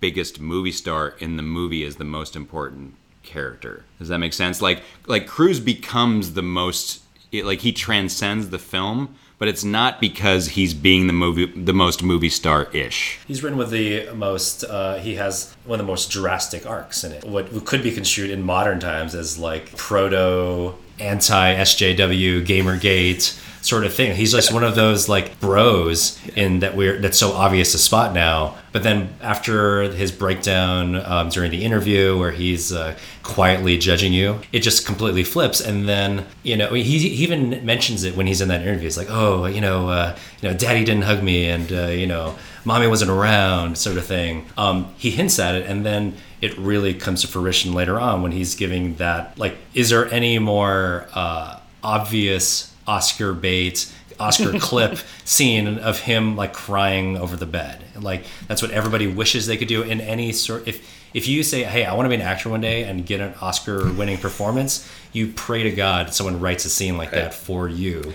biggest 0.00 0.40
movie 0.40 0.72
star 0.72 1.14
in 1.18 1.36
the 1.36 1.42
movie 1.42 1.82
is 1.82 1.96
the 1.96 2.04
most 2.04 2.36
important 2.36 2.94
character. 3.22 3.84
Does 3.98 4.08
that 4.08 4.18
make 4.18 4.32
sense? 4.32 4.62
Like 4.62 4.82
like 5.06 5.26
Cruise 5.26 5.60
becomes 5.60 6.34
the 6.34 6.42
most 6.42 7.02
it, 7.32 7.44
like 7.44 7.60
he 7.60 7.72
transcends 7.72 8.50
the 8.50 8.58
film, 8.58 9.16
but 9.38 9.48
it's 9.48 9.64
not 9.64 10.00
because 10.00 10.48
he's 10.48 10.74
being 10.74 11.06
the 11.06 11.12
movie 11.12 11.46
the 11.46 11.72
most 11.72 12.02
movie 12.02 12.28
star 12.28 12.68
ish. 12.72 13.18
he's 13.26 13.42
written 13.42 13.58
with 13.58 13.70
the 13.70 14.10
most. 14.12 14.64
Uh, 14.64 14.96
he 14.98 15.16
has 15.16 15.54
one 15.64 15.80
of 15.80 15.86
the 15.86 15.90
most 15.90 16.10
drastic 16.10 16.66
arcs 16.66 17.04
in 17.04 17.12
it. 17.12 17.24
What 17.24 17.64
could 17.64 17.82
be 17.82 17.90
construed 17.92 18.30
in 18.30 18.42
modern 18.42 18.80
times 18.80 19.14
as 19.14 19.38
like 19.38 19.76
proto 19.76 20.74
anti 20.98 21.54
SJW 21.54 22.44
Gamergate 22.44 23.40
sort 23.66 23.84
of 23.84 23.92
thing. 23.92 24.14
He's 24.14 24.32
just 24.32 24.52
one 24.52 24.62
of 24.62 24.76
those 24.76 25.08
like 25.08 25.38
bros 25.40 26.18
in 26.36 26.60
that 26.60 26.76
we're 26.76 26.98
that's 27.00 27.18
so 27.18 27.32
obvious 27.32 27.72
to 27.72 27.78
spot 27.78 28.14
now. 28.14 28.56
But 28.72 28.82
then 28.82 29.14
after 29.20 29.90
his 29.90 30.12
breakdown 30.12 30.96
um, 30.96 31.30
during 31.30 31.50
the 31.50 31.64
interview 31.64 32.16
where 32.18 32.30
he's 32.30 32.72
uh, 32.72 32.96
quietly 33.22 33.76
judging 33.78 34.12
you, 34.12 34.40
it 34.52 34.60
just 34.60 34.86
completely 34.86 35.24
flips. 35.24 35.60
And 35.60 35.88
then 35.88 36.26
you 36.42 36.56
know 36.56 36.72
he, 36.74 36.82
he 36.82 37.08
even 37.24 37.64
mentions 37.64 38.04
it 38.04 38.16
when 38.16 38.26
he's 38.26 38.40
in 38.40 38.48
that 38.48 38.62
interview. 38.62 38.84
He's 38.84 38.98
like, 38.98 39.10
oh, 39.10 39.46
you 39.46 39.60
know, 39.60 39.88
uh, 39.88 40.16
you 40.40 40.48
know, 40.48 40.56
Daddy 40.56 40.84
didn't 40.84 41.02
hug 41.02 41.22
me, 41.22 41.48
and 41.48 41.72
uh, 41.72 41.86
you 41.88 42.06
know, 42.06 42.36
Mommy 42.66 42.88
wasn't 42.88 43.12
around, 43.12 43.78
sort 43.78 43.96
of 43.96 44.04
thing. 44.04 44.44
Um, 44.58 44.92
he 44.98 45.10
hints 45.10 45.38
at 45.38 45.54
it, 45.54 45.66
and 45.66 45.86
then 45.86 46.16
it 46.42 46.58
really 46.58 46.94
comes 46.94 47.22
to 47.22 47.28
fruition 47.28 47.72
later 47.72 48.00
on 48.00 48.22
when 48.22 48.32
he's 48.32 48.56
giving 48.56 48.96
that 48.96 49.38
like, 49.38 49.56
is 49.72 49.90
there 49.90 50.12
any 50.12 50.40
more 50.40 51.06
uh, 51.14 51.60
obvious 51.82 52.74
Oscar 52.86 53.32
bait? 53.32 53.90
Oscar 54.18 54.58
clip 54.58 54.98
scene 55.24 55.78
of 55.78 56.00
him 56.00 56.36
like 56.36 56.52
crying 56.52 57.16
over 57.16 57.36
the 57.36 57.46
bed. 57.46 57.84
Like 58.00 58.24
that's 58.48 58.62
what 58.62 58.72
everybody 58.72 59.06
wishes 59.06 59.46
they 59.46 59.56
could 59.56 59.68
do 59.68 59.82
in 59.82 60.00
any 60.00 60.32
sort. 60.32 60.66
If 60.66 61.06
if 61.14 61.28
you 61.28 61.44
say, 61.44 61.62
"Hey, 61.62 61.84
I 61.84 61.94
want 61.94 62.06
to 62.06 62.08
be 62.08 62.16
an 62.16 62.20
actor 62.20 62.48
one 62.48 62.60
day 62.60 62.82
and 62.82 63.06
get 63.06 63.20
an 63.20 63.34
Oscar-winning 63.40 64.18
performance," 64.18 64.90
you 65.12 65.28
pray 65.28 65.62
to 65.62 65.70
God 65.70 66.12
someone 66.12 66.40
writes 66.40 66.64
a 66.64 66.70
scene 66.70 66.96
like 66.96 67.12
that 67.12 67.32
for 67.32 67.68
you. 67.68 68.12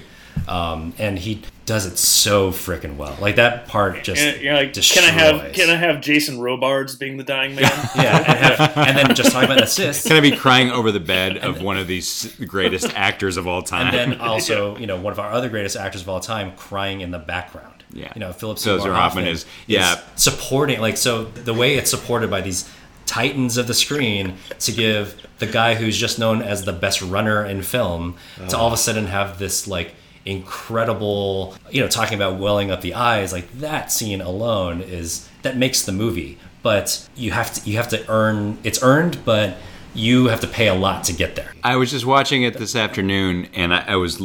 Um, 0.48 0.94
and 0.98 1.20
he 1.20 1.42
does 1.72 1.86
it 1.86 1.98
so 1.98 2.52
freaking 2.52 2.98
well. 2.98 3.16
Like 3.22 3.38
that 3.38 3.66
part 3.66 4.04
just 4.04 4.22
and 4.22 4.42
you're 4.42 4.56
like 4.56 4.74
destroys. 4.74 5.06
can 5.06 5.10
i 5.10 5.14
have 5.14 5.54
can 5.54 5.70
i 5.70 5.76
have 5.76 6.02
jason 6.02 6.42
robards 6.42 6.98
being 6.98 7.16
the 7.16 7.24
dying 7.24 7.56
man 7.56 7.64
yeah, 7.96 8.18
and, 8.18 8.60
have, 8.60 8.78
and 8.78 8.98
then 8.98 9.16
just 9.16 9.32
talking 9.32 9.50
about 9.50 9.64
assists. 9.64 10.06
Can 10.06 10.18
I 10.18 10.20
be 10.20 10.36
crying 10.36 10.70
over 10.70 10.92
the 10.92 11.00
bed 11.00 11.38
of 11.38 11.62
one 11.62 11.78
of 11.78 11.88
these 11.88 12.36
greatest 12.46 12.94
actors 12.94 13.38
of 13.38 13.48
all 13.48 13.62
time? 13.62 13.88
and 13.88 14.12
then 14.12 14.20
also 14.28 14.76
you 14.76 14.86
know 14.86 15.00
one 15.00 15.14
of 15.14 15.20
our 15.20 15.32
other 15.32 15.48
greatest 15.48 15.78
actors 15.78 16.02
of 16.02 16.10
all 16.10 16.20
time 16.20 16.54
crying 16.58 17.00
in 17.00 17.12
the 17.12 17.20
background 17.20 17.86
Yeah. 17.94 18.12
you 18.16 18.20
know 18.20 18.34
philip 18.34 18.60
Philip 18.60 18.60
seymour 18.60 18.80
Seymour 18.82 18.96
hoffman, 18.98 19.24
Hoffman 19.24 19.34
is- 19.34 19.46
yeah. 19.66 20.02
supporting 20.18 20.82
like 20.82 20.98
so 20.98 21.24
the 21.24 21.54
way 21.54 21.76
it's 21.76 21.90
supported 21.90 22.30
by 22.30 22.42
these 22.42 22.70
titans 23.06 23.56
of 23.56 23.68
the 23.68 23.74
screen 23.74 24.36
to 24.60 24.74
give 24.74 25.26
the 25.40 25.48
guy 25.48 25.76
who's 25.76 25.98
just 25.98 26.20
known 26.20 26.42
as 26.42 26.66
the 26.66 26.74
best 26.74 27.02
runner 27.02 27.46
in 27.46 27.62
film 27.62 28.18
to 28.36 28.44
uh-huh. 28.44 28.58
all 28.58 28.68
of 28.68 28.74
a 28.74 28.78
sudden 28.78 29.06
have 29.06 29.40
this 29.40 29.68
like 29.70 29.96
incredible 30.26 31.56
you 31.70 31.82
know 31.82 31.88
talking 31.88 32.16
about 32.16 32.38
welling 32.38 32.70
up 32.70 32.82
the 32.82 32.94
eyes 32.94 33.34
like 33.34 33.52
that 33.54 33.92
scene 33.92 34.22
alone 34.22 34.82
is 34.82 35.28
that 35.42 35.58
makes 35.58 35.84
the 35.84 35.92
movie 35.92 36.38
but 36.62 37.08
you 37.16 37.32
have 37.32 37.52
to 37.54 37.70
you 37.70 37.76
have 37.78 37.88
to 37.88 38.08
earn 38.10 38.58
it's 38.64 38.84
earned 38.84 39.18
but 39.26 39.58
you 39.94 40.28
have 40.28 40.40
to 40.40 40.48
pay 40.48 40.68
a 40.68 40.76
lot 40.76 41.04
to 41.04 41.12
get 41.12 41.36
there 41.36 41.52
I 41.64 41.76
was 41.76 41.92
just 41.92 42.06
watching 42.06 42.44
it 42.44 42.58
this 42.58 42.76
afternoon, 42.76 43.48
and 43.54 43.74
I, 43.74 43.84
I 43.90 43.96
was 43.96 44.20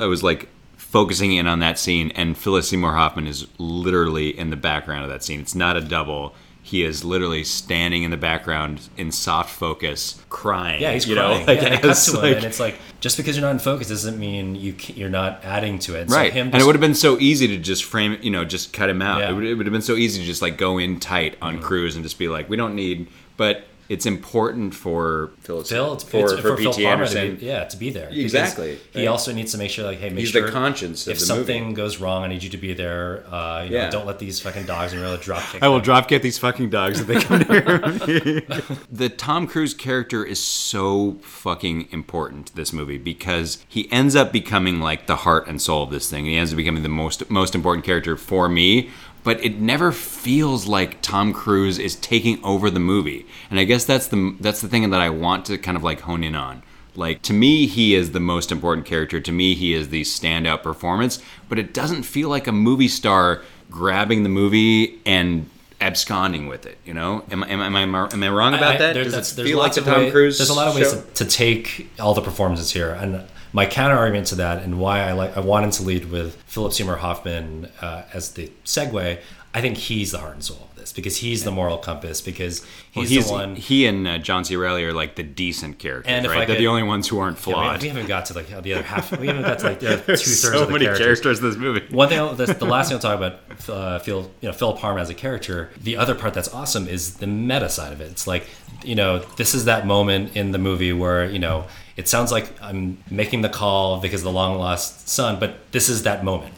I 0.00 0.06
was 0.06 0.22
like 0.22 0.48
focusing 0.76 1.32
in 1.32 1.46
on 1.46 1.60
that 1.60 1.78
scene, 1.78 2.10
and 2.16 2.36
Philip 2.36 2.64
Seymour 2.64 2.94
Hoffman 2.94 3.26
is 3.26 3.46
literally 3.58 4.36
in 4.36 4.50
the 4.50 4.56
background 4.56 5.04
of 5.04 5.10
that 5.10 5.22
scene. 5.22 5.40
It's 5.40 5.54
not 5.54 5.76
a 5.76 5.80
double. 5.80 6.34
He 6.64 6.84
is 6.84 7.04
literally 7.04 7.42
standing 7.42 8.04
in 8.04 8.10
the 8.12 8.16
background 8.16 8.88
in 8.96 9.10
soft 9.10 9.50
focus, 9.50 10.22
crying. 10.30 10.80
Yeah, 10.80 10.92
he's 10.92 11.06
you 11.06 11.16
crying. 11.16 11.40
Know? 11.40 11.46
Like, 11.52 11.60
yeah, 11.60 11.66
and 11.66 11.74
it 11.74 11.82
cuts 11.82 12.06
it's 12.06 12.12
to 12.12 12.18
him, 12.18 12.22
like- 12.22 12.36
and 12.36 12.44
it's 12.44 12.60
like 12.60 12.76
just 13.00 13.16
because 13.16 13.36
you're 13.36 13.44
not 13.44 13.50
in 13.50 13.58
focus 13.58 13.88
doesn't 13.88 14.18
mean 14.18 14.54
you 14.54 14.74
you're 14.94 15.10
not 15.10 15.44
adding 15.44 15.80
to 15.80 15.96
it. 15.96 16.08
So 16.08 16.16
right. 16.16 16.32
him 16.32 16.50
and 16.52 16.62
it 16.62 16.64
would 16.64 16.76
have 16.76 16.80
been 16.80 16.94
so 16.94 17.18
easy 17.18 17.48
to 17.48 17.58
just 17.58 17.84
frame 17.84 18.12
it, 18.12 18.22
you 18.22 18.30
know, 18.30 18.44
just 18.44 18.72
cut 18.72 18.88
him 18.88 19.02
out. 19.02 19.18
Yeah. 19.18 19.26
Mm-hmm. 19.26 19.32
It, 19.32 19.34
would, 19.34 19.44
it 19.44 19.54
would 19.56 19.66
have 19.66 19.72
been 19.72 19.82
so 19.82 19.96
easy 19.96 20.20
to 20.20 20.26
just 20.26 20.40
like 20.40 20.56
go 20.56 20.78
in 20.78 21.00
tight 21.00 21.36
on 21.42 21.60
Cruise 21.60 21.96
and 21.96 22.04
just 22.04 22.18
be 22.18 22.28
like, 22.28 22.48
we 22.48 22.56
don't 22.56 22.76
need, 22.76 23.08
but 23.36 23.64
it's 23.92 24.06
important 24.06 24.74
for 24.74 25.30
Phyllis, 25.40 25.68
Phil, 25.68 25.92
it's, 25.92 26.04
for, 26.04 26.16
it's, 26.20 26.32
for, 26.32 26.40
for, 26.40 26.56
Phil 26.56 26.72
P.T. 26.72 26.84
Palmer 26.84 27.06
to 27.06 27.36
be, 27.36 27.46
yeah, 27.46 27.64
to 27.64 27.76
be 27.76 27.90
there. 27.90 28.08
because 28.08 28.22
Exactly, 28.24 28.78
He 28.92 29.00
right. 29.00 29.08
also 29.08 29.32
needs 29.32 29.52
to 29.52 29.58
make 29.58 29.70
sure, 29.70 29.84
like, 29.84 29.98
hey, 29.98 30.08
make 30.08 30.20
He's 30.20 30.32
the 30.32 30.40
sure 30.40 30.50
conscience 30.50 31.06
of 31.06 31.12
if 31.12 31.18
the 31.18 31.26
something 31.26 31.62
movie. 31.64 31.74
goes 31.74 31.98
wrong, 31.98 32.24
I 32.24 32.28
need 32.28 32.42
you 32.42 32.50
to 32.50 32.56
be 32.56 32.72
there. 32.72 33.24
Uh, 33.32 33.64
you 33.64 33.70
know, 33.70 33.76
Yeah. 33.76 33.90
don't 33.90 34.06
let 34.06 34.18
these 34.18 34.40
fucking 34.40 34.64
dogs 34.64 34.92
in 34.92 34.98
your 34.98 35.16
drop 35.18 35.42
kick. 35.52 35.62
I 35.62 35.68
will 35.68 35.76
them. 35.76 35.84
drop 35.84 36.08
kick 36.08 36.22
these 36.22 36.38
fucking 36.38 36.70
dogs 36.70 37.00
if 37.00 37.06
they 37.06 37.20
come 37.20 37.40
near 37.48 37.78
me. 37.78 38.42
the 38.90 39.08
Tom 39.10 39.46
Cruise 39.46 39.74
character 39.74 40.24
is 40.24 40.42
so 40.42 41.18
fucking 41.22 41.88
important 41.90 42.46
to 42.46 42.56
this 42.56 42.72
movie 42.72 42.98
because 42.98 43.64
he 43.68 43.90
ends 43.92 44.16
up 44.16 44.32
becoming 44.32 44.80
like 44.80 45.06
the 45.06 45.16
heart 45.16 45.46
and 45.46 45.60
soul 45.60 45.82
of 45.82 45.90
this 45.90 46.08
thing. 46.10 46.24
He 46.24 46.36
ends 46.36 46.52
up 46.52 46.56
becoming 46.56 46.82
the 46.82 46.88
most 46.88 47.28
most 47.30 47.54
important 47.54 47.84
character 47.84 48.16
for 48.16 48.48
me. 48.48 48.90
But 49.24 49.44
it 49.44 49.60
never 49.60 49.92
feels 49.92 50.66
like 50.66 51.00
Tom 51.00 51.32
Cruise 51.32 51.78
is 51.78 51.94
taking 51.96 52.42
over 52.44 52.70
the 52.70 52.80
movie, 52.80 53.24
and 53.50 53.58
I 53.60 53.64
guess 53.64 53.84
that's 53.84 54.08
the 54.08 54.34
that's 54.40 54.60
the 54.60 54.68
thing 54.68 54.90
that 54.90 55.00
I 55.00 55.10
want 55.10 55.46
to 55.46 55.58
kind 55.58 55.76
of 55.76 55.82
like 55.84 56.00
hone 56.00 56.24
in 56.24 56.34
on. 56.34 56.62
Like 56.96 57.22
to 57.22 57.32
me, 57.32 57.66
he 57.66 57.94
is 57.94 58.10
the 58.12 58.20
most 58.20 58.50
important 58.52 58.84
character. 58.86 59.20
To 59.20 59.32
me, 59.32 59.54
he 59.54 59.74
is 59.74 59.88
the 59.90 60.02
standout 60.02 60.62
performance. 60.62 61.22
But 61.48 61.58
it 61.58 61.72
doesn't 61.72 62.02
feel 62.02 62.28
like 62.28 62.46
a 62.46 62.52
movie 62.52 62.88
star 62.88 63.42
grabbing 63.70 64.24
the 64.24 64.28
movie 64.28 65.00
and 65.06 65.48
absconding 65.80 66.48
with 66.48 66.66
it. 66.66 66.78
You 66.84 66.94
know, 66.94 67.24
am, 67.30 67.42
am, 67.44 67.60
am 67.60 67.76
I 67.76 67.82
am 67.82 68.22
I 68.22 68.28
wrong 68.28 68.54
about 68.54 68.74
I- 68.74 68.78
that? 68.78 68.92
there- 68.94 69.04
Does 69.04 69.14
it 69.32 69.36
there's 69.36 69.48
feel 69.48 69.58
like 69.58 69.66
lots 69.68 69.76
the 69.76 69.80
of 69.82 69.86
Tom 69.86 69.96
way- 70.04 70.10
Cruise? 70.10 70.38
There's 70.38 70.50
a 70.50 70.54
lot 70.54 70.68
of 70.68 70.74
ways 70.74 70.92
to, 70.92 71.00
to 71.14 71.24
take 71.24 71.90
all 71.98 72.12
the 72.14 72.20
performances 72.22 72.70
here, 72.72 72.90
and 72.90 73.24
my 73.52 73.66
counter 73.66 73.96
argument 73.96 74.28
to 74.28 74.34
that, 74.36 74.62
and 74.62 74.78
why 74.80 75.00
I 75.00 75.12
like 75.12 75.36
I 75.36 75.40
wanted 75.40 75.72
to 75.72 75.82
lead 75.82 76.10
with 76.10 76.36
Philip 76.46 76.72
Seymour 76.72 76.96
Hoffman 76.96 77.70
uh, 77.80 78.02
as 78.12 78.32
the 78.32 78.50
segue. 78.64 79.18
I 79.54 79.60
think 79.60 79.76
he's 79.76 80.12
the 80.12 80.18
heart 80.18 80.32
and 80.32 80.42
soul 80.42 80.66
of 80.70 80.76
this 80.76 80.94
because 80.94 81.18
he's 81.18 81.44
the 81.44 81.50
moral 81.50 81.76
compass 81.76 82.22
because 82.22 82.64
he's, 82.90 83.10
He's, 83.10 83.26
the 83.26 83.32
one. 83.34 83.54
he 83.54 83.84
and 83.84 84.08
uh, 84.08 84.16
John 84.16 84.46
C. 84.46 84.56
Reilly 84.56 84.82
are 84.86 84.94
like 84.94 85.16
the 85.16 85.22
decent 85.22 85.78
characters, 85.78 86.10
And 86.10 86.26
right? 86.26 86.38
I 86.38 86.44
They're 86.46 86.56
the 86.56 86.68
only 86.68 86.84
ones 86.84 87.06
who 87.06 87.18
aren't 87.18 87.36
Yeah, 87.36 87.48
we- 87.48 87.52
flawed. 87.52 87.82
we, 87.82 87.88
haven't 87.88 88.06
got 88.06 88.24
to 88.26 88.34
like 88.34 88.46
the 88.48 88.72
other 88.72 88.82
half. 88.82 89.12
We 89.20 89.26
haven't 89.26 89.42
got 89.42 89.58
to 89.58 89.66
like 89.66 89.80
the 89.80 89.96
two 90.06 90.16
thirds 90.16 90.40
so 90.40 90.62
of 90.62 90.68
the 90.68 90.72
many 90.72 90.86
characters. 90.86 91.20
characters 91.20 91.38
in 91.40 91.44
this 91.50 91.56
movie. 91.58 91.86
One 91.94 92.08
thing, 92.08 92.18
I'll- 92.18 92.34
the, 92.34 92.46
the 92.46 92.64
last 92.64 92.88
thing 92.88 92.94
I'll 92.94 93.02
talk 93.02 93.18
about, 93.18 93.40
uh, 93.68 93.98
Phil, 93.98 94.30
you 94.40 94.48
know, 94.48 94.54
Phil 94.54 94.72
Parma 94.72 95.02
as 95.02 95.10
a 95.10 95.14
character. 95.14 95.68
The 95.82 95.98
other 95.98 96.14
part 96.14 96.32
that's 96.32 96.48
awesome 96.54 96.88
is 96.88 97.16
the 97.16 97.26
meta 97.26 97.68
side 97.68 97.92
of 97.92 98.00
it. 98.00 98.10
It's 98.10 98.26
like, 98.26 98.46
you 98.82 98.94
know, 98.94 99.18
this 99.36 99.52
is 99.54 99.66
that 99.66 99.86
moment 99.86 100.34
in 100.34 100.52
the 100.52 100.58
movie 100.58 100.94
where 100.94 101.26
you 101.28 101.38
know 101.38 101.66
it 101.96 102.08
sounds 102.08 102.32
like 102.32 102.50
I'm 102.62 103.02
making 103.10 103.42
the 103.42 103.48
call 103.48 104.00
because 104.00 104.22
the 104.22 104.32
long 104.32 104.58
lost 104.58 105.08
son, 105.08 105.38
but 105.38 105.70
this 105.72 105.88
is 105.88 106.02
that 106.04 106.24
moment. 106.24 106.54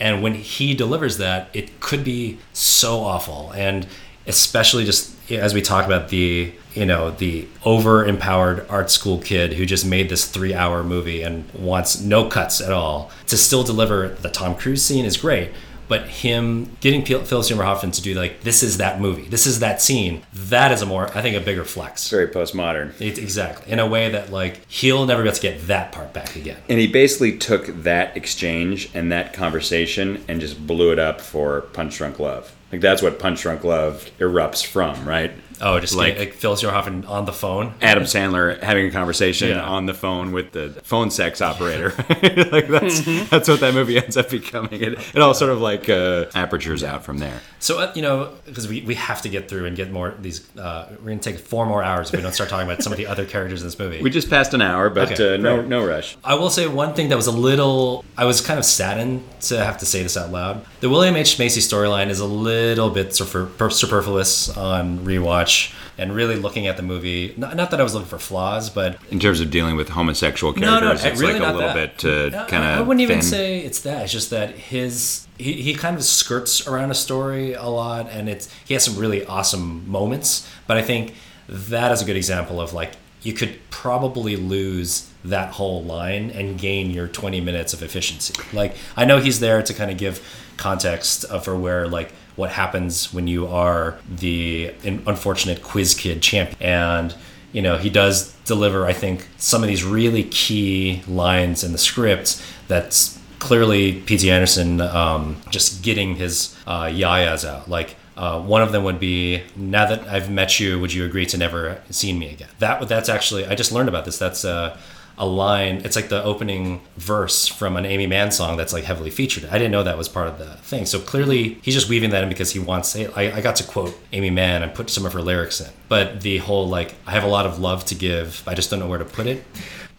And 0.00 0.22
when 0.22 0.34
he 0.34 0.74
delivers 0.74 1.18
that, 1.18 1.50
it 1.52 1.80
could 1.80 2.04
be 2.04 2.38
so 2.52 3.00
awful, 3.00 3.52
and 3.52 3.86
especially 4.26 4.84
just 4.84 5.14
as 5.30 5.54
we 5.54 5.62
talk 5.62 5.86
about 5.86 6.10
the 6.10 6.52
you 6.74 6.86
know 6.86 7.10
the 7.10 7.48
over 7.64 8.04
empowered 8.04 8.64
art 8.68 8.90
school 8.90 9.18
kid 9.18 9.54
who 9.54 9.66
just 9.66 9.84
made 9.84 10.08
this 10.08 10.26
three 10.26 10.54
hour 10.54 10.84
movie 10.84 11.22
and 11.22 11.50
wants 11.52 12.00
no 12.00 12.28
cuts 12.28 12.60
at 12.60 12.72
all 12.72 13.10
to 13.26 13.36
still 13.36 13.64
deliver 13.64 14.08
the 14.08 14.28
tom 14.28 14.54
cruise 14.54 14.84
scene 14.84 15.04
is 15.04 15.16
great 15.16 15.50
but 15.88 16.02
him 16.08 16.76
getting 16.80 17.04
Phil 17.04 17.24
Phil 17.24 17.42
Seymour 17.42 17.64
Hoffman 17.64 17.92
to 17.92 18.02
do 18.02 18.14
like 18.14 18.42
this 18.42 18.62
is 18.62 18.78
that 18.78 19.00
movie 19.00 19.22
this 19.28 19.46
is 19.46 19.60
that 19.60 19.80
scene 19.82 20.22
that 20.32 20.70
is 20.72 20.82
a 20.82 20.86
more 20.86 21.08
i 21.16 21.22
think 21.22 21.36
a 21.36 21.40
bigger 21.40 21.64
flex 21.64 22.08
Very 22.10 22.28
postmodern. 22.28 22.98
It- 23.00 23.18
exactly 23.18 23.72
in 23.72 23.78
a 23.78 23.86
way 23.86 24.10
that 24.10 24.30
like 24.30 24.66
he'll 24.70 25.06
never 25.06 25.22
be 25.22 25.28
able 25.28 25.36
to 25.36 25.42
get 25.42 25.66
that 25.66 25.92
part 25.92 26.12
back 26.12 26.36
again 26.36 26.58
And 26.68 26.78
he 26.78 26.86
basically 26.86 27.36
took 27.38 27.66
that 27.82 28.16
exchange 28.16 28.90
and 28.94 29.10
that 29.12 29.32
conversation 29.32 30.24
and 30.28 30.40
just 30.40 30.66
blew 30.66 30.92
it 30.92 30.98
up 30.98 31.20
for 31.20 31.62
Punch 31.62 31.96
Drunk 31.98 32.18
Love. 32.18 32.52
Like 32.72 32.80
that's 32.80 33.02
what 33.02 33.18
Punch 33.18 33.42
Drunk 33.42 33.64
Love 33.64 34.10
erupts 34.18 34.64
from, 34.64 35.06
right? 35.08 35.32
oh 35.60 35.80
just 35.80 35.92
Like- 35.96 36.16
like, 36.16 36.32
Phil 36.34 36.54
Seymour 36.54 36.72
on 37.08 37.24
the 37.24 37.32
phone 37.32 37.74
Adam 37.82 38.04
Sandler 38.04 38.62
having 38.62 38.86
a 38.86 38.90
conversation 38.92 39.48
Yeah. 39.48 39.64
on 39.64 39.86
the 39.86 39.92
phone 39.94 40.30
with 40.30 40.52
the 40.52 40.68
phone 40.84 41.10
sex 41.10 41.42
operator. 41.42 41.88
like 42.52 42.68
that's 42.68 43.00
that's 43.28 43.48
what 43.48 43.58
that 43.58 43.74
movie 43.74 43.96
ends 43.98 44.16
up 44.16 44.30
becoming. 44.30 44.80
It, 44.80 44.92
it 45.14 45.18
all 45.20 45.34
sort 45.34 45.50
of 45.50 45.60
like 45.60 45.88
uh, 45.88 46.26
apertures 46.36 46.84
out 46.84 47.02
from 47.04 47.18
there. 47.18 47.40
So 47.58 47.80
uh, 47.80 47.92
you 47.96 48.02
know, 48.02 48.34
because 48.46 48.68
we, 48.68 48.82
we 48.82 48.94
have 48.94 49.20
to 49.22 49.28
get 49.28 49.48
through 49.48 49.64
and 49.66 49.76
get 49.76 49.90
more 49.90 50.14
these. 50.20 50.46
Uh, 50.56 50.90
we're 51.00 51.08
gonna 51.10 51.18
take 51.18 51.38
four 51.40 51.66
more 51.66 51.82
hours 51.82 52.10
if 52.10 52.16
we 52.16 52.22
don't 52.22 52.32
start 52.34 52.50
talking 52.50 52.68
about 52.70 52.84
some 52.84 52.92
of 52.92 52.96
the 52.96 53.08
other 53.08 53.24
characters 53.24 53.60
in 53.60 53.66
this 53.66 53.80
movie. 53.80 54.00
We 54.00 54.10
just 54.10 54.30
passed 54.30 54.54
an 54.54 54.62
hour, 54.62 54.90
but 54.90 55.10
Okay, 55.10 55.34
uh, 55.34 55.36
no 55.38 55.60
no 55.62 55.84
rush. 55.84 56.16
I 56.22 56.34
will 56.34 56.50
say 56.50 56.68
one 56.68 56.94
thing 56.94 57.08
that 57.08 57.16
was 57.16 57.26
a 57.26 57.32
little. 57.32 58.04
I 58.16 58.26
was 58.26 58.40
kind 58.40 58.60
of 58.60 58.64
saddened 58.64 59.24
to 59.42 59.64
have 59.64 59.78
to 59.78 59.86
say 59.86 60.04
this 60.04 60.16
out 60.16 60.30
loud. 60.30 60.64
The 60.78 60.88
William 60.88 61.16
H 61.16 61.36
Macy 61.40 61.60
storyline 61.60 62.10
is 62.10 62.20
a 62.20 62.24
little 62.26 62.57
bit 62.94 63.14
super, 63.14 63.70
superfluous 63.70 64.56
on 64.56 65.00
rewatch, 65.00 65.74
and 65.96 66.14
really 66.14 66.36
looking 66.36 66.66
at 66.66 66.76
the 66.76 66.82
movie. 66.82 67.34
Not, 67.36 67.56
not 67.56 67.70
that 67.70 67.80
I 67.80 67.82
was 67.82 67.94
looking 67.94 68.08
for 68.08 68.18
flaws, 68.18 68.70
but 68.70 68.98
In 69.10 69.18
terms 69.18 69.40
of 69.40 69.50
dealing 69.50 69.76
with 69.76 69.88
homosexual 69.88 70.52
no, 70.52 70.78
characters, 70.80 71.04
no, 71.04 71.10
it's 71.10 71.20
really 71.20 71.38
like 71.40 71.42
a 71.42 71.56
little 71.56 71.74
that. 71.74 71.98
bit 71.98 72.34
uh, 72.34 72.38
I- 72.42 72.44
kind 72.46 72.64
of. 72.64 72.78
I 72.78 72.80
wouldn't 72.82 73.00
even 73.00 73.22
say 73.22 73.60
it's 73.60 73.80
that. 73.80 74.02
It's 74.04 74.12
just 74.12 74.30
that 74.30 74.50
his 74.50 75.26
he, 75.38 75.54
he 75.54 75.74
kind 75.74 75.96
of 75.96 76.04
skirts 76.04 76.66
around 76.66 76.90
a 76.90 76.94
story 76.94 77.54
a 77.54 77.66
lot, 77.66 78.08
and 78.10 78.28
it's 78.28 78.48
he 78.64 78.74
has 78.74 78.84
some 78.84 78.96
really 78.96 79.24
awesome 79.26 79.88
moments. 79.90 80.48
But 80.66 80.76
I 80.76 80.82
think 80.82 81.14
that 81.48 81.92
is 81.92 82.02
a 82.02 82.04
good 82.04 82.16
example 82.16 82.60
of 82.60 82.72
like 82.72 82.92
you 83.22 83.32
could 83.32 83.58
probably 83.70 84.36
lose 84.36 85.10
that 85.24 85.50
whole 85.54 85.82
line 85.82 86.30
and 86.30 86.56
gain 86.58 86.90
your 86.90 87.08
20 87.08 87.40
minutes 87.40 87.72
of 87.74 87.82
efficiency. 87.82 88.34
Like 88.52 88.76
I 88.96 89.04
know 89.04 89.18
he's 89.18 89.40
there 89.40 89.62
to 89.62 89.74
kind 89.74 89.90
of 89.90 89.98
give 89.98 90.22
context 90.56 91.26
for 91.42 91.56
where 91.56 91.88
like 91.88 92.12
what 92.38 92.50
happens 92.50 93.12
when 93.12 93.26
you 93.26 93.46
are 93.46 93.98
the 94.08 94.72
unfortunate 94.84 95.62
quiz 95.62 95.94
kid 95.94 96.22
champion 96.22 96.56
and 96.60 97.14
you 97.52 97.60
know 97.60 97.76
he 97.76 97.90
does 97.90 98.32
deliver 98.44 98.86
i 98.86 98.92
think 98.92 99.26
some 99.36 99.62
of 99.62 99.68
these 99.68 99.82
really 99.82 100.22
key 100.24 101.02
lines 101.08 101.64
in 101.64 101.72
the 101.72 101.78
script 101.78 102.42
that's 102.68 103.18
clearly 103.38 104.00
pt 104.02 104.24
anderson 104.24 104.80
um, 104.80 105.36
just 105.50 105.82
getting 105.82 106.16
his 106.16 106.56
uh, 106.66 106.84
yayas 106.84 107.48
out. 107.48 107.68
Like 107.68 107.96
uh, 108.16 108.40
one 108.40 108.62
of 108.62 108.72
them 108.72 108.84
would 108.84 108.98
be 108.98 109.42
now 109.56 109.86
that 109.86 110.06
i've 110.08 110.30
met 110.30 110.58
you 110.58 110.78
would 110.80 110.92
you 110.92 111.04
agree 111.04 111.26
to 111.26 111.38
never 111.38 111.80
see 111.90 112.12
me 112.12 112.30
again? 112.30 112.48
That 112.58 112.88
that's 112.88 113.08
actually 113.08 113.46
i 113.46 113.54
just 113.54 113.72
learned 113.72 113.88
about 113.88 114.04
this. 114.04 114.18
That's 114.18 114.44
uh, 114.44 114.76
a 115.18 115.26
line 115.26 115.82
it's 115.84 115.96
like 115.96 116.08
the 116.08 116.22
opening 116.22 116.80
verse 116.96 117.46
from 117.46 117.76
an 117.76 117.84
aimee 117.84 118.06
mann 118.06 118.30
song 118.30 118.56
that's 118.56 118.72
like 118.72 118.84
heavily 118.84 119.10
featured. 119.10 119.44
I 119.46 119.58
didn't 119.58 119.72
know 119.72 119.82
that 119.82 119.98
was 119.98 120.08
part 120.08 120.28
of 120.28 120.38
the 120.38 120.54
thing. 120.58 120.86
So 120.86 121.00
clearly 121.00 121.58
he's 121.62 121.74
just 121.74 121.88
weaving 121.88 122.10
that 122.10 122.22
in 122.22 122.28
because 122.28 122.52
he 122.52 122.58
wants 122.58 122.94
I, 122.96 123.10
I 123.16 123.40
got 123.40 123.56
to 123.56 123.64
quote 123.64 123.98
aimee 124.12 124.30
mann 124.30 124.62
and 124.62 124.72
put 124.72 124.90
some 124.90 125.04
of 125.04 125.12
her 125.12 125.20
lyrics 125.20 125.60
in. 125.60 125.70
But 125.88 126.20
the 126.20 126.38
whole 126.38 126.68
like 126.68 126.94
i 127.06 127.10
have 127.12 127.24
a 127.24 127.28
lot 127.28 127.46
of 127.46 127.58
love 127.58 127.84
to 127.86 127.94
give 127.94 128.42
i 128.46 128.54
just 128.54 128.70
don't 128.70 128.78
know 128.78 128.88
where 128.88 128.98
to 128.98 129.04
put 129.04 129.26
it. 129.26 129.44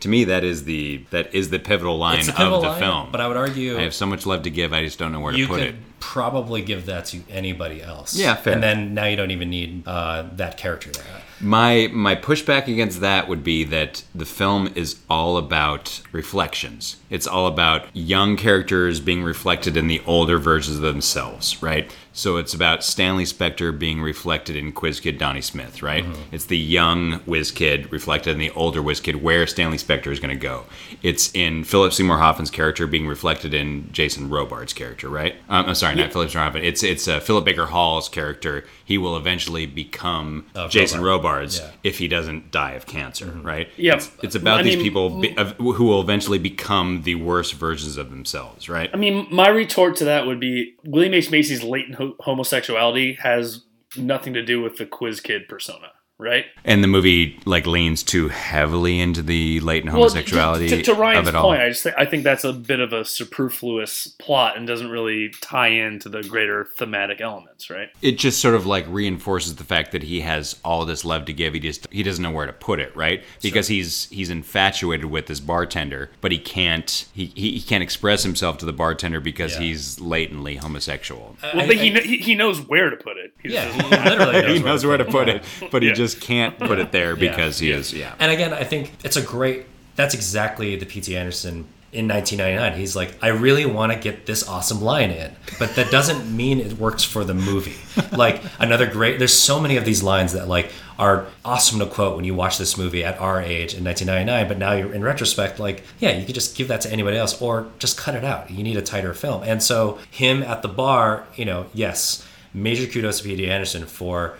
To 0.01 0.07
me, 0.07 0.23
that 0.25 0.45
is 0.45 0.63
the 0.63 1.03
that 1.09 1.35
is 1.35 1.49
the 1.49 1.59
pivotal 1.59 1.97
line 1.97 2.19
pivotal 2.19 2.55
of 2.55 2.61
the 2.61 2.67
line, 2.69 2.79
film. 2.79 3.11
but 3.11 3.19
i 3.19 3.27
would 3.27 3.35
argue 3.35 3.77
I 3.77 3.81
have 3.81 3.93
so 3.93 4.05
much 4.05 4.25
love 4.25 4.43
to 4.43 4.49
give, 4.49 4.71
I 4.71 4.83
just 4.83 4.97
don't 4.97 5.11
know 5.11 5.19
where 5.19 5.33
to 5.33 5.47
put 5.47 5.59
could 5.59 5.67
it. 5.67 5.75
Probably 5.99 6.61
give 6.61 6.85
that 6.85 7.05
to 7.05 7.21
anybody 7.29 7.81
else 7.81 8.15
Yeah, 8.15 8.35
fair. 8.35 8.53
and 8.53 8.63
then 8.63 8.93
now 8.93 9.05
you 9.05 9.15
don't 9.15 9.31
even 9.31 9.49
need 9.49 9.87
uh, 9.87 10.25
that 10.33 10.57
character 10.57 10.91
there 10.91 11.03
My 11.41 11.89
my 11.93 12.15
pushback 12.15 12.67
against 12.67 13.01
that 13.01 13.27
would 13.27 13.43
be 13.43 13.63
that 13.65 14.03
the 14.13 14.25
film 14.25 14.71
is 14.75 14.97
all 15.09 15.37
about 15.37 16.01
reflections. 16.11 16.97
It's 17.09 17.25
all 17.27 17.47
about 17.47 17.87
young 17.93 18.35
characters 18.37 18.99
being 18.99 19.23
reflected 19.23 19.75
in 19.77 19.87
the 19.87 20.01
older 20.05 20.37
versions 20.37 20.77
of 20.77 20.83
themselves, 20.83 21.61
right? 21.63 21.91
So 22.11 22.37
it's 22.37 22.53
about 22.53 22.83
Stanley 22.83 23.23
Spector 23.23 23.77
being 23.77 24.01
reflected 24.01 24.55
in 24.57 24.73
Quiz 24.73 24.99
Kid 24.99 25.17
Donnie 25.17 25.41
Smith, 25.41 25.81
right? 25.81 26.03
It's 26.31 26.45
the 26.45 26.57
young 26.57 27.13
Whiz 27.25 27.51
Kid 27.51 27.89
reflected 27.91 28.31
in 28.31 28.39
the 28.39 28.51
older 28.51 28.81
Whiz 28.81 28.99
Kid 28.99 29.23
where 29.23 29.47
Stanley 29.47 29.77
Spector 29.77 30.07
is 30.11 30.19
going 30.19 30.33
to 30.37 30.39
go. 30.39 30.65
It's 31.01 31.33
in 31.33 31.63
Philip 31.63 31.93
Seymour 31.93 32.17
Hoffman's 32.17 32.51
character 32.51 32.85
being 32.87 33.07
reflected 33.07 33.53
in 33.53 33.89
Jason 33.93 34.29
Robards' 34.29 34.73
character, 34.73 35.07
right? 35.07 35.35
Um, 35.47 35.67
I'm 35.67 35.75
sorry, 35.75 35.88
not 35.97 36.11
Philip 36.13 36.31
Hoffman. 36.31 36.63
It's 36.63 36.83
it's 36.83 37.07
uh, 37.07 37.19
Philip 37.19 37.45
Baker 37.45 37.65
Hall's 37.67 38.09
character. 38.09 38.65
He 38.85 38.97
will 38.97 39.15
eventually 39.17 39.65
become 39.65 40.45
Oh, 40.55 40.67
Jason 40.67 41.01
Robards. 41.01 41.59
Yeah. 41.59 41.65
Mm-hmm. 41.65 41.75
if 41.83 41.97
he 41.99 42.07
doesn't 42.07 42.51
die 42.51 42.71
of 42.71 42.85
cancer, 42.85 43.25
right? 43.43 43.69
Yeah, 43.77 43.95
It's, 43.95 44.11
it's 44.23 44.35
about 44.35 44.59
I 44.59 44.63
these 44.63 44.75
mean, 44.75 44.83
people 44.83 45.19
be, 45.21 45.37
of, 45.37 45.51
who 45.57 45.85
will 45.85 46.01
eventually 46.01 46.39
become 46.39 47.03
the 47.03 47.15
worst 47.15 47.53
versions 47.53 47.97
of 47.97 48.09
themselves, 48.09 48.67
right? 48.69 48.89
I 48.93 48.97
mean, 48.97 49.27
my 49.31 49.47
retort 49.49 49.95
to 49.97 50.05
that 50.05 50.25
would 50.27 50.39
be 50.39 50.75
William 50.83 51.13
H 51.13 51.29
Macy's 51.31 51.63
latent 51.63 51.95
ho- 51.95 52.15
homosexuality 52.19 53.13
has 53.21 53.63
nothing 53.97 54.33
to 54.33 54.43
do 54.43 54.61
with 54.61 54.77
the 54.77 54.85
quiz 54.85 55.19
kid 55.21 55.47
persona. 55.47 55.91
Right? 56.19 56.45
And 56.65 56.83
the 56.83 56.87
movie 56.87 57.39
like 57.45 57.65
leans 57.65 58.03
too 58.03 58.27
heavily 58.27 58.99
into 58.99 59.23
the 59.23 59.59
latent 59.61 59.93
Well, 59.93 60.03
homosexuality 60.03 60.67
to, 60.69 60.77
to, 60.77 60.83
to 60.83 60.93
Ryan's 60.93 61.27
of 61.29 61.33
it 61.33 61.37
all. 61.37 61.45
point, 61.45 61.61
I 61.61 61.69
just 61.69 61.81
think, 61.83 61.95
I 61.97 62.05
think 62.05 62.23
that's 62.23 62.43
a 62.43 62.53
bit 62.53 62.79
of 62.81 62.93
a 62.93 63.03
superfluous 63.05 64.07
plot 64.19 64.57
and 64.57 64.67
doesn't 64.67 64.89
really 64.89 65.29
tie 65.41 65.69
into 65.69 66.09
the 66.09 66.21
greater 66.23 66.65
thematic 66.75 67.21
elements, 67.21 67.69
right? 67.69 67.89
it 68.01 68.17
just 68.17 68.39
sort 68.41 68.53
of 68.55 68.65
like 68.65 68.85
reinforces 68.89 69.55
the 69.55 69.63
fact 69.63 69.91
that 69.93 70.03
he 70.03 70.21
has 70.21 70.59
all 70.63 70.85
this 70.85 71.03
love 71.05 71.25
to 71.25 71.33
give. 71.33 71.53
He 71.53 71.59
just 71.59 71.87
he 71.91 72.03
doesn't 72.03 72.21
know 72.21 72.31
where 72.31 72.45
to 72.45 72.53
put 72.53 72.79
it, 72.79 72.95
right? 72.95 73.23
Because 73.41 73.67
he's 73.67 74.05
he's 74.09 74.29
infatuated 74.29 75.05
with 75.05 75.27
this 75.27 75.39
bartender, 75.39 76.09
but 76.21 76.31
he 76.31 76.37
can't 76.37 77.07
he, 77.13 77.25
he, 77.35 77.51
he 77.53 77.61
can't 77.61 77.81
express 77.83 78.23
himself 78.23 78.57
to 78.59 78.65
the 78.65 78.73
bartender 78.73 79.19
because 79.21 79.53
Yeah. 79.55 79.61
he's 79.61 79.99
latently 79.99 80.55
homosexual. 80.57 81.37
Well, 81.41 81.61
I- 81.63 81.67
but 81.67 81.75
he, 81.77 81.95
I- 81.95 82.01
he 82.01 82.17
he 82.17 82.35
knows 82.35 82.59
where 82.67 82.89
to 82.89 82.97
put 82.97 83.17
it. 83.17 83.33
He 83.41 83.53
Yeah, 83.53 83.65
just- 83.65 83.81
he 83.81 84.09
literally 84.09 84.41
knows, 84.41 84.51
he 84.57 84.63
knows 84.63 84.85
where 84.85 84.97
to 84.97 85.05
put 85.05 85.29
it, 85.29 85.43
but 85.71 85.81
he 85.81 85.89
Yeah. 85.89 85.93
just 85.95 86.08
can't 86.15 86.57
put 86.57 86.79
it 86.79 86.91
there 86.91 87.15
because 87.15 87.59
he 87.59 87.71
is 87.71 87.93
yeah. 87.93 88.15
And 88.19 88.31
again, 88.31 88.53
I 88.53 88.63
think 88.63 88.93
it's 89.03 89.17
a 89.17 89.21
great. 89.21 89.65
That's 89.95 90.13
exactly 90.13 90.75
the 90.75 90.85
P.T. 90.85 91.15
Anderson 91.15 91.65
in 91.91 92.07
1999. 92.07 92.79
He's 92.79 92.95
like, 92.95 93.15
I 93.21 93.29
really 93.29 93.65
want 93.65 93.91
to 93.91 93.97
get 93.97 94.25
this 94.25 94.47
awesome 94.47 94.81
line 94.81 95.09
in, 95.09 95.35
but 95.57 95.75
that 95.75 95.89
doesn't 95.89 96.35
mean 96.35 96.59
it 96.59 96.73
works 96.73 97.03
for 97.03 97.23
the 97.23 97.33
movie. 97.33 97.75
like 98.11 98.41
another 98.59 98.85
great. 98.85 99.17
There's 99.17 99.33
so 99.33 99.59
many 99.59 99.75
of 99.75 99.85
these 99.85 100.03
lines 100.03 100.33
that 100.33 100.47
like 100.47 100.71
are 100.99 101.27
awesome 101.43 101.79
to 101.79 101.87
quote 101.87 102.15
when 102.15 102.25
you 102.25 102.35
watch 102.35 102.57
this 102.57 102.77
movie 102.77 103.03
at 103.03 103.19
our 103.19 103.41
age 103.41 103.73
in 103.73 103.83
1999. 103.83 104.47
But 104.47 104.57
now 104.59 104.73
you're 104.73 104.93
in 104.93 105.03
retrospect, 105.03 105.59
like, 105.59 105.83
yeah, 105.99 106.15
you 106.15 106.25
could 106.25 106.35
just 106.35 106.55
give 106.55 106.67
that 106.67 106.81
to 106.81 106.91
anybody 106.91 107.17
else 107.17 107.41
or 107.41 107.67
just 107.79 107.97
cut 107.97 108.15
it 108.15 108.23
out. 108.23 108.51
You 108.51 108.63
need 108.63 108.77
a 108.77 108.81
tighter 108.81 109.13
film. 109.13 109.41
And 109.43 109.63
so 109.63 109.97
him 110.11 110.43
at 110.43 110.61
the 110.61 110.67
bar, 110.67 111.25
you 111.35 111.45
know, 111.45 111.65
yes, 111.73 112.27
major 112.53 112.85
kudos 112.85 113.19
to 113.19 113.23
P.T. 113.23 113.49
Anderson 113.49 113.85
for 113.85 114.37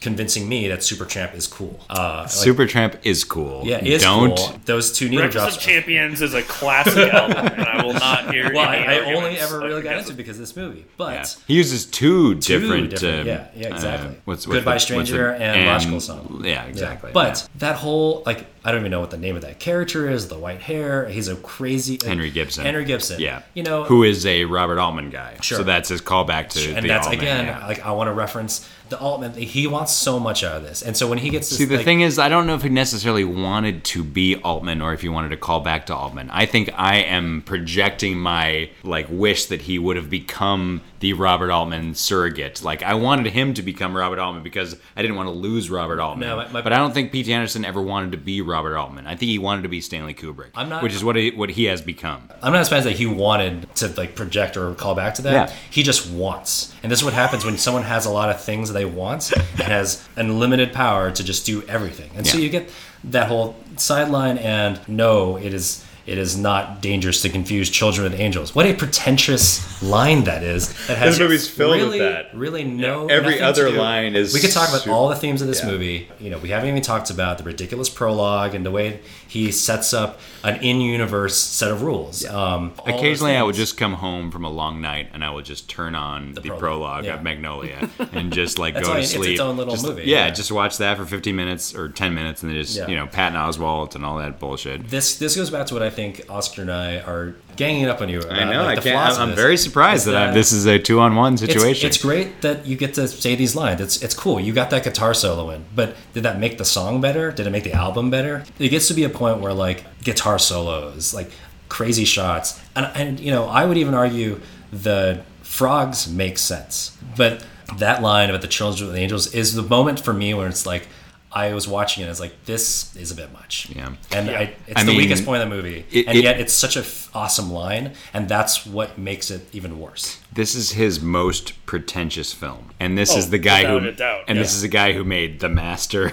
convincing 0.00 0.48
me 0.48 0.66
that 0.68 0.78
Supertramp 0.80 1.34
is 1.34 1.46
cool. 1.46 1.78
Uh, 1.90 2.20
like, 2.22 2.28
Supertramp 2.28 2.98
is 3.04 3.22
cool. 3.24 3.62
yeah, 3.66 3.76
it 3.78 3.86
is 3.86 4.02
Don't 4.02 4.36
cool. 4.36 4.54
Those 4.64 4.92
two 4.92 5.08
needle 5.08 5.24
Breakfast 5.24 5.44
drops. 5.44 5.56
of 5.56 5.62
Champions 5.62 6.22
is 6.22 6.32
a 6.34 6.42
classic 6.42 6.96
album, 7.14 7.36
and 7.52 7.62
I 7.62 7.84
will 7.84 7.92
not 7.94 8.32
hear. 8.32 8.52
well, 8.52 8.66
I, 8.68 8.76
any 8.76 9.10
I 9.10 9.14
only 9.14 9.38
ever 9.38 9.58
really 9.58 9.82
got 9.82 9.96
into 9.98 10.12
it 10.12 10.16
because 10.16 10.36
of 10.36 10.40
this 10.40 10.56
movie, 10.56 10.86
but 10.96 11.12
Yeah. 11.14 11.24
He 11.46 11.54
uses 11.54 11.84
two 11.86 12.34
different, 12.36 12.90
different- 12.90 13.28
uh, 13.28 13.30
yeah, 13.30 13.48
yeah, 13.54 13.74
exactly. 13.74 14.08
uh, 14.08 14.12
what's, 14.24 14.46
Goodbye 14.46 14.72
what's 14.72 14.86
the- 14.86 14.94
what's 14.96 15.08
Stranger 15.10 15.36
the- 15.38 15.44
and 15.44 15.66
Logical 15.66 16.00
Song. 16.00 16.42
Yeah, 16.44 16.64
exactly. 16.64 17.10
But 17.12 17.46
that 17.56 17.76
whole 17.76 18.22
like 18.24 18.46
I 18.62 18.72
don't 18.72 18.80
even 18.80 18.90
know 18.90 19.00
what 19.00 19.10
the 19.10 19.16
name 19.16 19.36
of 19.36 19.42
that 19.42 19.58
character 19.58 20.08
is. 20.10 20.28
The 20.28 20.38
white 20.38 20.60
hair. 20.60 21.08
He's 21.08 21.28
a 21.28 21.36
crazy 21.36 21.98
Henry 22.04 22.30
Gibson. 22.30 22.64
Henry 22.64 22.84
Gibson. 22.84 23.18
yeah, 23.20 23.42
You 23.54 23.62
know 23.62 23.84
who 23.84 24.02
is 24.02 24.26
a 24.26 24.44
Robert 24.44 24.78
Altman 24.78 25.08
guy. 25.10 25.36
Sure. 25.40 25.58
So 25.58 25.64
that's 25.64 25.88
his 25.88 26.00
callback 26.02 26.48
to 26.50 26.74
and 26.74 26.84
the 26.84 26.88
that's 26.88 27.06
Altman. 27.06 27.24
again 27.24 27.46
yeah. 27.46 27.66
like 27.66 27.84
I 27.84 27.92
want 27.92 28.08
to 28.08 28.12
reference 28.12 28.68
the 28.90 28.98
Altman. 28.98 29.32
He 29.34 29.66
wants 29.66 29.92
so 29.92 30.18
much 30.20 30.44
out 30.44 30.56
of 30.56 30.62
this, 30.62 30.82
and 30.82 30.96
so 30.96 31.08
when 31.08 31.18
he 31.18 31.30
gets 31.30 31.48
this, 31.48 31.58
See, 31.58 31.64
the 31.64 31.76
like, 31.76 31.84
thing 31.84 32.00
is, 32.02 32.18
I 32.18 32.28
don't 32.28 32.46
know 32.46 32.54
if 32.54 32.62
he 32.62 32.68
necessarily 32.68 33.24
wanted 33.24 33.84
to 33.84 34.04
be 34.04 34.36
Altman 34.36 34.82
or 34.82 34.92
if 34.92 35.00
he 35.00 35.08
wanted 35.08 35.30
to 35.30 35.36
call 35.36 35.60
back 35.60 35.86
to 35.86 35.94
Altman. 35.94 36.28
I 36.30 36.46
think 36.46 36.70
I 36.76 36.96
am 36.96 37.42
projecting 37.42 38.18
my 38.18 38.70
like 38.82 39.06
wish 39.08 39.46
that 39.46 39.62
he 39.62 39.78
would 39.78 39.96
have 39.96 40.10
become 40.10 40.82
the 41.00 41.12
Robert 41.14 41.50
Altman 41.50 41.94
surrogate. 41.94 42.62
Like 42.62 42.82
I 42.82 42.94
wanted 42.94 43.32
him 43.32 43.54
to 43.54 43.62
become 43.62 43.96
Robert 43.96 44.18
Altman 44.18 44.42
because 44.42 44.76
I 44.96 45.00
didn't 45.02 45.16
want 45.16 45.28
to 45.28 45.32
lose 45.32 45.70
Robert 45.70 45.98
Altman. 45.98 46.28
No, 46.28 46.36
my- 46.36 46.48
my- 46.48 46.60
but 46.62 46.72
I 46.74 46.76
don't 46.78 46.92
think 46.92 47.10
P.T. 47.10 47.32
Anderson 47.32 47.64
ever 47.64 47.80
wanted 47.80 48.12
to 48.12 48.18
be 48.18 48.42
Robert 48.42 48.76
Altman. 48.76 49.06
I 49.06 49.16
think 49.16 49.30
he 49.30 49.38
wanted 49.38 49.62
to 49.62 49.68
be 49.70 49.80
Stanley 49.80 50.12
Kubrick, 50.12 50.50
I'm 50.54 50.68
not- 50.68 50.82
which 50.82 50.92
is 50.94 51.02
what 51.02 51.16
he, 51.16 51.30
what 51.30 51.50
he 51.50 51.64
has 51.64 51.80
become. 51.80 52.28
I'm 52.42 52.52
not 52.52 52.66
surprised 52.66 52.84
that 52.86 52.96
he 52.96 53.06
wanted 53.06 53.74
to 53.76 53.88
like 53.96 54.14
project 54.14 54.56
or 54.58 54.74
call 54.74 54.94
back 54.94 55.14
to 55.14 55.22
that. 55.22 55.32
Yeah. 55.50 55.56
He 55.70 55.82
just 55.82 56.10
wants. 56.10 56.74
And 56.82 56.90
this 56.90 57.00
is 57.00 57.04
what 57.04 57.14
happens 57.14 57.44
when 57.44 57.58
someone 57.58 57.82
has 57.82 58.06
a 58.06 58.10
lot 58.10 58.30
of 58.30 58.42
things 58.42 58.72
they 58.72 58.84
want 58.84 59.32
and 59.32 59.42
has 59.60 60.06
unlimited 60.16 60.72
power 60.72 61.10
to 61.10 61.24
just 61.24 61.44
do 61.44 61.62
everything. 61.68 62.10
And 62.14 62.26
so 62.26 62.38
you 62.38 62.48
get 62.48 62.70
that 63.04 63.28
whole 63.28 63.56
sideline 63.76 64.38
and 64.38 64.80
no, 64.88 65.36
it 65.36 65.52
is 65.52 65.84
it 66.06 66.18
is 66.18 66.36
not 66.36 66.80
dangerous 66.80 67.22
to 67.22 67.28
confuse 67.28 67.70
children 67.70 68.10
with 68.10 68.18
angels. 68.20 68.54
What 68.54 68.66
a 68.66 68.74
pretentious 68.74 69.82
line 69.82 70.24
that 70.24 70.42
is. 70.42 70.68
That 70.86 70.98
has 70.98 71.16
This 71.16 71.20
movie's 71.20 71.48
filled 71.48 71.88
with 71.90 71.98
that. 71.98 72.34
Really 72.34 72.64
no. 72.64 73.06
Every 73.06 73.38
nothing 73.38 73.38
to 73.38 73.44
other 73.46 73.70
do- 73.70 73.76
line 73.78 74.14
is 74.16 74.34
We 74.34 74.40
could 74.40 74.50
talk 74.52 74.68
about 74.68 74.82
super- 74.82 74.92
all 74.94 75.08
the 75.08 75.16
themes 75.16 75.42
of 75.42 75.48
this 75.48 75.60
yeah. 75.62 75.70
movie. 75.70 76.08
You 76.18 76.30
know, 76.30 76.38
we 76.38 76.48
haven't 76.50 76.68
even 76.68 76.82
talked 76.82 77.10
about 77.10 77.38
the 77.38 77.44
ridiculous 77.44 77.88
prologue 77.88 78.54
and 78.54 78.64
the 78.64 78.70
way 78.70 79.00
he 79.28 79.52
sets 79.52 79.92
up 79.94 80.18
an 80.42 80.56
in-universe 80.62 81.36
set 81.36 81.70
of 81.70 81.82
rules. 81.82 82.24
Um, 82.26 82.72
Occasionally, 82.86 83.36
I 83.36 83.42
would 83.42 83.54
just 83.54 83.76
come 83.76 83.94
home 83.94 84.30
from 84.30 84.44
a 84.44 84.50
long 84.50 84.80
night 84.80 85.08
and 85.12 85.24
I 85.24 85.30
would 85.30 85.44
just 85.44 85.68
turn 85.68 85.94
on 85.94 86.32
the, 86.32 86.40
prologue, 86.40 86.58
prologue, 86.58 87.04
yeah. 87.04 87.14
of 87.14 87.22
Magnolia 87.22 87.88
and 88.12 88.32
just 88.32 88.58
like 88.58 88.74
go 88.74 88.80
why 88.88 88.94
to 88.94 89.00
it's 89.00 89.10
sleep. 89.12 89.30
its 89.32 89.40
own 89.40 89.56
little 89.56 89.74
Just- 89.74 89.86
movie, 89.86 90.02
Yeah, 90.04 90.26
yeah. 90.26 90.30
just 90.30 90.50
watch 90.50 90.78
that 90.78 90.96
for 90.96 91.04
15 91.04 91.36
minutes 91.36 91.74
or 91.74 91.88
10 91.88 92.14
minutes 92.14 92.42
and 92.42 92.50
then 92.50 92.60
just 92.60 92.76
Yeah. 92.76 92.88
you 92.88 92.96
know 92.96 93.06
Patton 93.06 93.38
Oswalt 93.38 93.94
and 93.94 94.04
all 94.04 94.18
that 94.18 94.38
bullshit. 94.40 94.88
This 94.88 95.16
this 95.18 95.36
goes 95.36 95.50
back 95.50 95.66
to 95.66 95.74
what 95.74 95.82
I 95.82 95.89
think 95.90 96.24
Oscar 96.28 96.62
and 96.62 96.72
I 96.72 97.00
are 97.00 97.34
ganging 97.56 97.86
up 97.86 98.00
on 98.00 98.08
you. 98.08 98.20
About, 98.20 98.32
I 98.32 98.44
know. 98.50 98.62
Like, 98.62 98.78
I 98.78 98.82
can't, 98.82 99.18
I'm, 99.18 99.30
I'm 99.30 99.36
very 99.36 99.56
surprised 99.56 100.06
Is 100.06 100.12
that, 100.12 100.30
I, 100.30 100.32
this 100.32 100.52
is 100.52 100.66
a 100.66 100.78
two-on-one 100.78 101.36
situation. 101.36 101.86
it's 101.86 101.98
great 101.98 102.40
that 102.40 102.66
you 102.66 102.76
get 102.76 102.94
to 102.94 103.06
say 103.06 103.34
these 103.34 103.54
lines. 103.54 103.80
It's 103.80 104.02
it's 104.02 104.14
cool. 104.14 104.40
You 104.40 104.52
got 104.52 104.70
that 104.70 104.84
guitar 104.84 105.12
solo 105.12 105.50
in, 105.50 105.64
but 105.74 105.96
did 106.14 106.22
that 106.22 106.38
make 106.38 106.58
the 106.58 106.64
song 106.64 107.00
better? 107.00 107.30
Did 107.30 107.46
it 107.46 107.50
make 107.50 107.64
the 107.64 107.74
album 107.74 108.10
better? 108.10 108.44
It 108.58 108.70
gets 108.70 108.88
to 108.88 108.94
be 108.94 109.04
a 109.04 109.10
point 109.10 109.40
where 109.40 109.52
like 109.52 109.84
guitar 110.02 110.38
solos, 110.38 111.12
like 111.12 111.30
crazy 111.68 112.04
shots, 112.04 112.60
and 112.74 112.86
and 112.94 113.20
you 113.20 113.30
know 113.30 113.46
I 113.46 113.66
would 113.66 113.76
even 113.76 113.94
argue 113.94 114.40
the 114.72 115.22
frogs 115.42 116.08
make 116.08 116.38
sense, 116.38 116.96
but 117.16 117.44
that 117.76 118.02
line 118.02 118.30
about 118.30 118.40
the 118.40 118.48
children 118.48 118.88
with 118.88 118.96
the 118.96 119.02
angels 119.02 119.34
is 119.34 119.54
the 119.54 119.62
moment 119.62 120.00
for 120.00 120.12
me 120.12 120.32
where 120.34 120.48
it's 120.48 120.64
like. 120.66 120.88
I 121.32 121.54
was 121.54 121.68
watching 121.68 122.02
it. 122.02 122.06
I 122.06 122.10
was 122.10 122.18
like, 122.20 122.44
"This 122.44 122.94
is 122.96 123.10
a 123.10 123.14
bit 123.14 123.32
much." 123.32 123.70
Yeah. 123.70 123.94
and 124.12 124.30
I, 124.30 124.54
it's 124.66 124.76
I 124.80 124.82
the 124.82 124.88
mean, 124.88 124.96
weakest 124.96 125.24
point 125.24 125.42
of 125.42 125.48
the 125.48 125.54
movie, 125.54 125.84
it- 125.90 126.06
and 126.08 126.18
it- 126.18 126.24
yet 126.24 126.40
it's 126.40 126.52
such 126.52 126.76
a 126.76 126.80
f- 126.80 127.08
awesome 127.14 127.52
line, 127.52 127.94
and 128.12 128.28
that's 128.28 128.66
what 128.66 128.98
makes 128.98 129.30
it 129.30 129.42
even 129.54 129.78
worse. 129.78 130.18
This 130.32 130.54
is 130.54 130.72
his 130.72 131.00
most 131.00 131.64
pretentious 131.66 132.32
film, 132.32 132.70
and 132.80 132.98
this 132.98 133.14
Oh, 133.14 133.18
is 133.18 133.30
the 133.30 133.38
guy 133.38 133.64
who, 133.64 133.78
a 133.78 133.92
doubt, 133.92 134.24
and 134.28 134.38
this 134.38 134.52
is 134.54 134.62
the 134.62 134.68
guy 134.68 134.92
who 134.92 135.04
made 135.04 135.38
The 135.40 135.48
Master, 135.48 136.10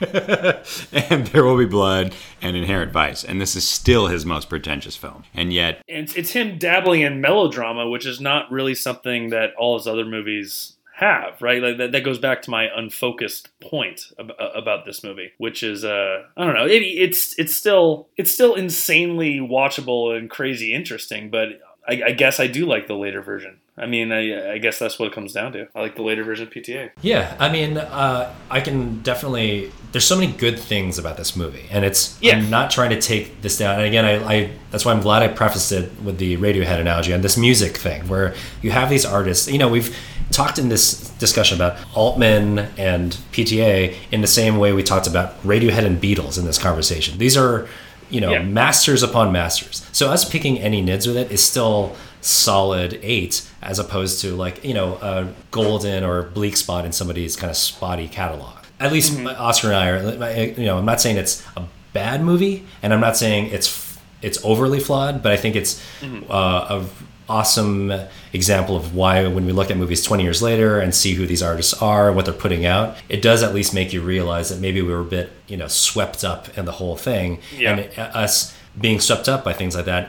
and 0.92 1.26
There 1.28 1.44
Will 1.44 1.58
Be 1.58 1.66
Blood, 1.66 2.14
and 2.40 2.56
Inherent 2.56 2.92
Vice, 2.92 3.24
and 3.24 3.40
this 3.40 3.54
is 3.56 3.66
still 3.66 4.06
his 4.06 4.24
most 4.24 4.48
pretentious 4.48 4.96
film, 4.96 5.24
and 5.34 5.52
yet 5.52 5.82
it's, 5.88 6.14
it's 6.14 6.30
him 6.30 6.58
dabbling 6.58 7.02
in 7.02 7.20
melodrama, 7.20 7.88
which 7.88 8.06
is 8.06 8.20
not 8.20 8.50
really 8.50 8.74
something 8.74 9.30
that 9.30 9.50
all 9.58 9.76
his 9.78 9.86
other 9.86 10.04
movies 10.04 10.76
have, 11.00 11.40
right? 11.40 11.62
Like 11.62 11.78
that, 11.78 11.92
that 11.92 12.04
goes 12.04 12.18
back 12.18 12.42
to 12.42 12.50
my 12.50 12.68
unfocused 12.74 13.48
point 13.60 14.12
ab- 14.18 14.32
about 14.38 14.84
this 14.84 15.02
movie, 15.02 15.32
which 15.38 15.62
is 15.62 15.84
uh, 15.84 16.24
I 16.36 16.44
don't 16.44 16.54
know, 16.54 16.66
it, 16.66 16.82
it's 16.82 17.38
it's 17.38 17.54
still 17.54 18.08
it's 18.16 18.30
still 18.30 18.54
insanely 18.54 19.38
watchable 19.38 20.16
and 20.16 20.28
crazy 20.28 20.74
interesting, 20.74 21.30
but 21.30 21.60
I, 21.88 22.02
I 22.06 22.12
guess 22.12 22.38
I 22.38 22.46
do 22.46 22.66
like 22.66 22.86
the 22.86 22.94
later 22.94 23.22
version. 23.22 23.58
I 23.78 23.86
mean, 23.86 24.12
I, 24.12 24.52
I 24.52 24.58
guess 24.58 24.78
that's 24.78 24.98
what 24.98 25.06
it 25.06 25.14
comes 25.14 25.32
down 25.32 25.52
to. 25.52 25.66
I 25.74 25.80
like 25.80 25.96
the 25.96 26.02
later 26.02 26.22
version 26.22 26.46
of 26.46 26.52
PTA. 26.52 26.90
Yeah, 27.00 27.34
I 27.38 27.50
mean, 27.50 27.78
uh, 27.78 28.34
I 28.50 28.60
can 28.60 29.00
definitely. 29.00 29.72
There's 29.92 30.04
so 30.04 30.18
many 30.18 30.30
good 30.32 30.58
things 30.58 30.98
about 30.98 31.16
this 31.16 31.34
movie, 31.34 31.64
and 31.70 31.82
it's. 31.82 32.20
Yeah. 32.20 32.36
I'm 32.36 32.50
not 32.50 32.70
trying 32.70 32.90
to 32.90 33.00
take 33.00 33.40
this 33.40 33.56
down. 33.56 33.76
And 33.76 33.88
again, 33.88 34.04
I, 34.04 34.34
I 34.34 34.50
that's 34.70 34.84
why 34.84 34.92
I'm 34.92 35.00
glad 35.00 35.22
I 35.22 35.28
prefaced 35.28 35.72
it 35.72 35.90
with 36.02 36.18
the 36.18 36.36
Radiohead 36.36 36.78
analogy 36.78 37.12
and 37.12 37.24
this 37.24 37.38
music 37.38 37.78
thing, 37.78 38.06
where 38.06 38.34
you 38.60 38.70
have 38.70 38.90
these 38.90 39.06
artists. 39.06 39.48
You 39.48 39.58
know, 39.58 39.68
we've 39.68 39.96
talked 40.30 40.58
in 40.58 40.68
this 40.68 41.08
discussion 41.18 41.56
about 41.56 41.76
Altman 41.94 42.60
and 42.78 43.16
PTA 43.32 43.94
in 44.12 44.20
the 44.20 44.26
same 44.26 44.58
way 44.58 44.72
we 44.72 44.82
talked 44.82 45.06
about 45.06 45.40
Radiohead 45.42 45.84
and 45.84 46.00
Beatles 46.00 46.38
in 46.38 46.44
this 46.44 46.58
conversation. 46.58 47.18
These 47.18 47.36
are, 47.36 47.68
you 48.10 48.20
know, 48.20 48.30
Yeah. 48.32 48.42
masters 48.42 49.02
upon 49.02 49.32
masters. 49.32 49.86
So 49.92 50.10
us 50.10 50.24
picking 50.28 50.58
any 50.58 50.82
nids 50.82 51.06
with 51.06 51.16
it 51.16 51.30
is 51.30 51.42
still 51.42 51.96
solid 52.22 52.98
eight 53.02 53.42
as 53.62 53.78
opposed 53.78 54.20
to 54.20 54.36
like 54.36 54.62
you 54.62 54.74
know 54.74 54.98
a 55.00 55.26
golden 55.50 56.04
or 56.04 56.24
bleak 56.24 56.54
spot 56.54 56.84
in 56.84 56.92
somebody's 56.92 57.34
kind 57.34 57.50
of 57.50 57.56
spotty 57.56 58.06
catalog 58.06 58.58
at 58.78 58.92
least 58.92 59.18
oscar 59.38 59.68
and 59.72 59.76
i 59.76 59.88
are 59.88 60.42
you 60.60 60.66
know 60.66 60.76
i'm 60.76 60.84
not 60.84 61.00
saying 61.00 61.16
it's 61.16 61.42
a 61.56 61.62
bad 61.94 62.22
movie 62.22 62.62
and 62.82 62.92
i'm 62.92 63.00
not 63.00 63.16
saying 63.16 63.46
it's 63.46 63.96
it's 64.20 64.38
overly 64.44 64.78
flawed 64.78 65.22
but 65.22 65.32
i 65.32 65.36
think 65.36 65.56
it's 65.56 65.82
uh, 66.28 66.82
a 66.82 66.86
awesome 67.30 67.92
example 68.32 68.74
of 68.76 68.94
why 68.94 69.26
when 69.26 69.46
we 69.46 69.52
look 69.52 69.70
at 69.70 69.76
movies 69.76 70.02
20 70.04 70.22
years 70.22 70.40
later 70.42 70.80
and 70.80 70.94
see 70.94 71.14
who 71.14 71.26
these 71.26 71.42
artists 71.42 71.74
are 71.80 72.08
and 72.08 72.16
what 72.16 72.24
they're 72.26 72.34
putting 72.46 72.64
out 72.66 72.96
it 73.08 73.22
does 73.22 73.42
at 73.42 73.54
least 73.54 73.72
make 73.72 73.92
you 73.92 74.00
realize 74.02 74.48
that 74.50 74.60
maybe 74.60 74.82
we 74.82 74.92
were 74.92 75.00
a 75.00 75.12
bit 75.18 75.30
you 75.46 75.56
know 75.56 75.68
swept 75.68 76.24
up 76.24 76.42
in 76.58 76.64
the 76.64 76.72
whole 76.72 76.96
thing 76.96 77.38
Yeah. 77.56 77.76
and 77.78 77.98
uh, 77.98 78.02
us 78.24 78.54
being 78.80 79.00
swept 79.00 79.28
up 79.28 79.44
by 79.44 79.52
things 79.52 79.74
like 79.76 79.86
that 79.86 80.04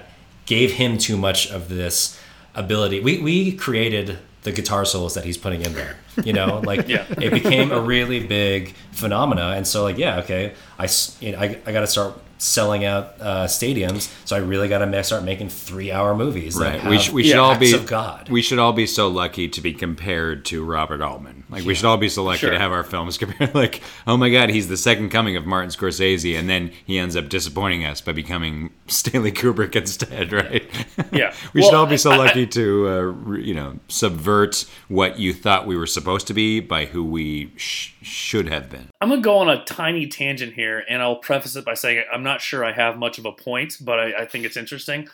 gave 0.46 0.74
him 0.74 0.98
too 0.98 1.16
much 1.18 1.50
of 1.52 1.70
this 1.70 2.20
ability. 2.56 3.00
We 3.00 3.20
we 3.20 3.52
created 3.54 4.18
the 4.44 4.52
guitar 4.52 4.84
solos 4.86 5.14
that 5.14 5.24
he's 5.24 5.38
putting 5.38 5.62
in 5.62 5.74
there. 5.74 5.96
You 6.24 6.34
know, 6.34 6.60
like 6.72 6.88
Yeah. 6.88 7.06
it 7.26 7.32
became 7.32 7.72
a 7.72 7.80
really 7.80 8.20
big 8.26 8.74
phenomena, 8.92 9.54
and 9.58 9.66
so 9.68 9.84
like 9.84 9.98
yeah, 9.98 10.20
okay, 10.24 10.54
I 10.80 10.88
you 11.20 11.32
know, 11.32 11.40
I, 11.40 11.46
I 11.66 11.72
got 11.72 11.82
to 11.82 11.88
start 11.88 12.14
selling 12.42 12.84
out 12.84 13.14
uh, 13.20 13.46
stadiums, 13.46 14.12
so 14.26 14.36
I 14.36 14.40
really 14.40 14.68
got 14.68 14.80
to 14.80 15.04
start 15.04 15.24
making 15.24 15.50
three 15.50 15.92
hour 15.92 16.16
movies. 16.16 16.56
Right. 16.58 16.84
We, 16.84 16.98
sh- 16.98 17.12
we 17.12 17.24
should 17.24 17.36
all 17.38 17.52
acts 17.52 17.60
be 17.60 17.74
of 17.74 17.86
God. 17.86 18.30
we 18.30 18.42
should 18.42 18.58
all 18.58 18.74
be 18.74 18.88
so 18.88 19.08
lucky 19.10 19.48
to 19.50 19.62
be 19.62 19.74
compared 19.74 20.44
to 20.46 20.64
Robert 20.66 21.02
Altman. 21.02 21.44
Like 21.50 21.66
we 21.66 21.76
should 21.76 21.86
all 21.86 21.98
be 21.98 22.10
so 22.10 22.24
lucky 22.24 22.40
Sure. 22.40 22.52
to 22.52 22.58
have 22.60 22.72
our 22.72 22.84
films 22.84 23.18
compared. 23.20 23.54
Like 23.54 23.82
oh 24.08 24.18
my 24.18 24.30
God, 24.30 24.50
he's 24.50 24.68
the 24.70 24.78
second 24.78 25.10
coming 25.10 25.36
of 25.38 25.46
Martin 25.46 25.70
Scorsese, 25.70 26.38
and 26.38 26.50
then 26.50 26.72
he 26.86 26.98
ends 26.98 27.16
up 27.16 27.30
disappointing 27.30 27.86
us 27.86 28.02
by 28.02 28.12
becoming 28.12 28.72
Stanley 28.88 29.32
Kubrick 29.32 29.76
instead. 29.76 30.32
Right? 30.42 30.64
Yeah. 31.12 31.34
we 31.54 31.62
should 31.62 31.74
all 31.74 31.86
be 31.86 31.98
so 31.98 32.10
I- 32.12 32.16
I- 32.16 32.18
lucky 32.18 32.48
to 32.48 32.88
uh, 32.90 32.92
re- 33.02 33.44
you 33.44 33.54
know 33.54 33.80
subvert 33.88 34.66
what 34.88 35.20
you 35.20 35.34
thought 35.34 35.68
we 35.68 35.76
were 35.78 35.86
supposed 35.88 36.26
to 36.28 36.34
be 36.34 36.60
by 36.60 36.86
who 36.86 37.04
we 37.04 37.52
sh- 37.58 37.92
should 38.02 38.48
have 38.50 38.70
been. 38.70 38.88
I'm 39.02 39.10
gonna 39.10 39.22
go 39.22 39.38
on 39.38 39.50
a 39.50 39.64
tiny 39.66 40.08
tangent 40.08 40.54
here, 40.54 40.84
and 40.90 41.02
I'll 41.02 41.18
preface 41.18 41.56
it 41.56 41.66
by 41.66 41.74
saying 41.74 42.04
I'm 42.14 42.24
not 42.24 42.31
sure 42.40 42.64
I 42.64 42.72
have 42.72 42.98
much 42.98 43.18
of 43.18 43.26
a 43.26 43.32
point, 43.32 43.78
but 43.82 44.00
I, 44.00 44.22
I 44.22 44.26
think 44.26 44.46
it's 44.46 44.56
interesting. 44.56 45.10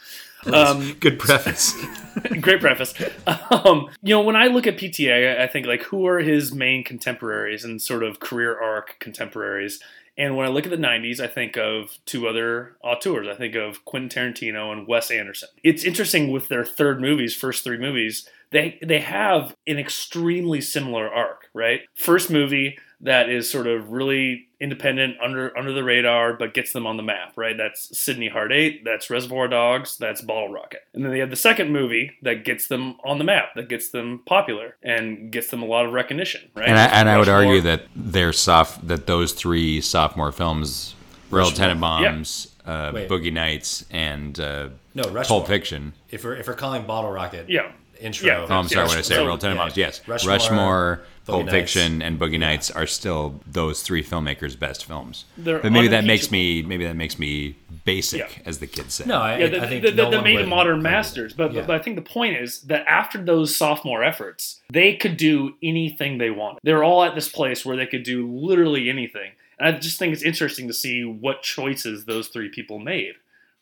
Um, 0.45 0.93
Good 0.99 1.17
preface. 1.17 1.73
great 2.41 2.59
preface. 2.59 2.93
Um, 3.25 3.89
you 4.03 4.13
know, 4.13 4.21
when 4.21 4.35
I 4.35 4.47
look 4.47 4.67
at 4.67 4.77
PTA, 4.77 5.39
I 5.39 5.43
I 5.45 5.47
think 5.47 5.65
like 5.65 5.83
who 5.83 6.05
are 6.05 6.19
his 6.19 6.53
main 6.53 6.83
contemporaries 6.83 7.63
and 7.63 7.81
sort 7.81 8.03
of 8.03 8.19
career 8.19 8.59
arc 8.59 8.99
contemporaries. 8.99 9.81
And 10.19 10.35
when 10.35 10.47
I 10.47 10.49
look 10.49 10.65
at 10.65 10.71
the 10.71 10.77
90s, 10.77 11.19
I 11.19 11.27
think 11.27 11.57
of 11.57 11.99
two 12.05 12.27
other 12.27 12.75
auteurs. 12.83 13.27
I 13.27 13.35
think 13.35 13.53
of 13.53 13.85
Quentin 13.85 14.33
Tarantino 14.33 14.71
and 14.71 14.87
Wes 14.87 15.11
Anderson. 15.11 15.49
It's 15.63 15.83
interesting 15.83 16.31
with 16.31 16.47
their 16.47 16.65
third 16.65 16.99
movies, 16.99 17.35
first 17.35 17.63
three 17.63 17.77
movies, 17.77 18.27
they 18.51 18.79
they 18.81 18.99
have 18.99 19.55
an 19.65 19.77
extremely 19.77 20.61
similar 20.61 21.07
arc, 21.09 21.49
right? 21.53 21.81
First 21.93 22.29
movie 22.29 22.77
that 23.01 23.29
is 23.29 23.49
sort 23.49 23.67
of 23.67 23.91
really 23.91 24.46
independent, 24.59 25.17
under 25.21 25.55
under 25.57 25.71
the 25.73 25.83
radar, 25.83 26.33
but 26.33 26.53
gets 26.53 26.73
them 26.73 26.85
on 26.87 26.97
the 26.97 27.03
map, 27.03 27.33
right? 27.35 27.55
That's 27.57 27.97
Sydney 27.97 28.27
Hard 28.29 28.51
Eight, 28.51 28.83
that's 28.83 29.09
Reservoir 29.09 29.47
Dogs, 29.47 29.97
that's 29.97 30.21
Bottle 30.21 30.49
Rocket. 30.51 30.81
And 30.93 31.03
then 31.03 31.11
they 31.11 31.19
have 31.19 31.29
the 31.29 31.35
second 31.35 31.71
movie 31.71 32.13
that 32.23 32.43
gets 32.45 32.67
them 32.67 32.95
on 33.03 33.17
the 33.17 33.23
map, 33.23 33.53
that 33.55 33.69
gets 33.69 33.89
them 33.89 34.21
popular 34.25 34.75
and 34.83 35.31
gets 35.31 35.49
them 35.49 35.61
a 35.61 35.65
lot 35.65 35.85
of 35.85 35.93
recognition, 35.93 36.49
right? 36.55 36.67
And 36.67 36.77
I, 36.77 36.85
and 36.87 37.09
I 37.09 37.17
would 37.17 37.27
Rushmore. 37.27 37.45
argue 37.53 37.61
that 37.61 37.83
their 37.95 38.33
soft 38.33 38.87
that 38.87 39.05
those 39.07 39.31
three 39.33 39.79
sophomore 39.81 40.31
films, 40.31 40.95
Royal 41.29 41.51
Tenenbaums, 41.51 42.51
uh, 42.65 42.91
Wait. 42.93 43.09
Boogie 43.09 43.33
Nights, 43.33 43.85
and 43.91 44.39
uh, 44.39 44.69
No, 44.95 45.03
Rushmore. 45.03 45.23
Pulp 45.23 45.47
Fiction. 45.47 45.93
if 46.09 46.23
we're 46.23 46.35
if 46.35 46.47
we're 46.47 46.53
calling 46.53 46.85
Bottle 46.85 47.11
Rocket, 47.11 47.49
Yeah. 47.49 47.71
intro. 47.99 48.27
Yeah. 48.27 48.45
Oh, 48.49 48.55
I'm 48.55 48.67
sorry, 48.67 48.85
Yes. 48.85 48.89
what 48.89 48.97
I 48.97 49.01
say? 49.01 49.15
So- 49.15 49.25
Royal 49.25 49.37
Tenenbaums. 49.37 49.75
yeah. 49.75 49.85
Yes, 49.87 50.07
Rushmore, 50.07 50.33
Rushmore, 50.33 51.01
Boogie 51.01 51.07
Pulp 51.33 51.45
Nights. 51.45 51.73
Fiction, 51.73 52.01
and 52.01 52.19
Boogie 52.19 52.39
Nights 52.39 52.71
are 52.71 52.87
still 52.87 53.39
those 53.45 53.81
three 53.81 54.03
filmmakers' 54.03 54.57
best 54.57 54.85
films. 54.85 55.25
They're 55.37 55.59
but 55.59 55.71
maybe 55.71 55.87
that 55.89 56.03
makes 56.05 56.31
me 56.31 56.61
maybe 56.63 56.85
that 56.85 56.95
makes 56.95 57.19
me 57.19 57.55
basic, 57.85 58.19
Yeah. 58.19 58.43
as 58.45 58.59
the 58.59 58.67
kids 58.67 58.95
say. 58.95 59.05
No, 59.05 59.17
I, 59.19 59.37
Yeah, 59.37 59.47
the, 59.47 59.63
I 59.63 59.67
think 59.67 59.83
the, 59.83 59.91
the, 59.91 60.03
no 60.03 60.09
the 60.11 60.17
one 60.17 60.23
made 60.23 60.47
modern 60.47 60.81
masters. 60.81 61.33
But, 61.33 61.53
Yeah. 61.53 61.61
but 61.65 61.75
I 61.75 61.79
think 61.83 61.95
the 61.95 62.01
point 62.01 62.35
is 62.37 62.61
that 62.63 62.85
after 62.87 63.17
those 63.23 63.55
sophomore 63.55 64.03
efforts, 64.03 64.61
they 64.71 64.95
could 64.95 65.15
do 65.17 65.55
anything 65.63 66.17
they 66.17 66.29
wanted. 66.31 66.59
They're 66.63 66.83
all 66.83 67.03
at 67.03 67.15
this 67.15 67.29
place 67.29 67.65
where 67.65 67.77
they 67.77 67.85
could 67.87 68.03
do 68.03 68.27
literally 68.29 68.89
anything. 68.89 69.31
And 69.59 69.75
I 69.75 69.79
just 69.79 69.97
think 69.99 70.13
it's 70.13 70.21
interesting 70.23 70.67
to 70.67 70.73
see 70.73 71.03
what 71.05 71.41
choices 71.43 72.05
those 72.05 72.27
three 72.27 72.49
people 72.49 72.77
made, 72.77 73.13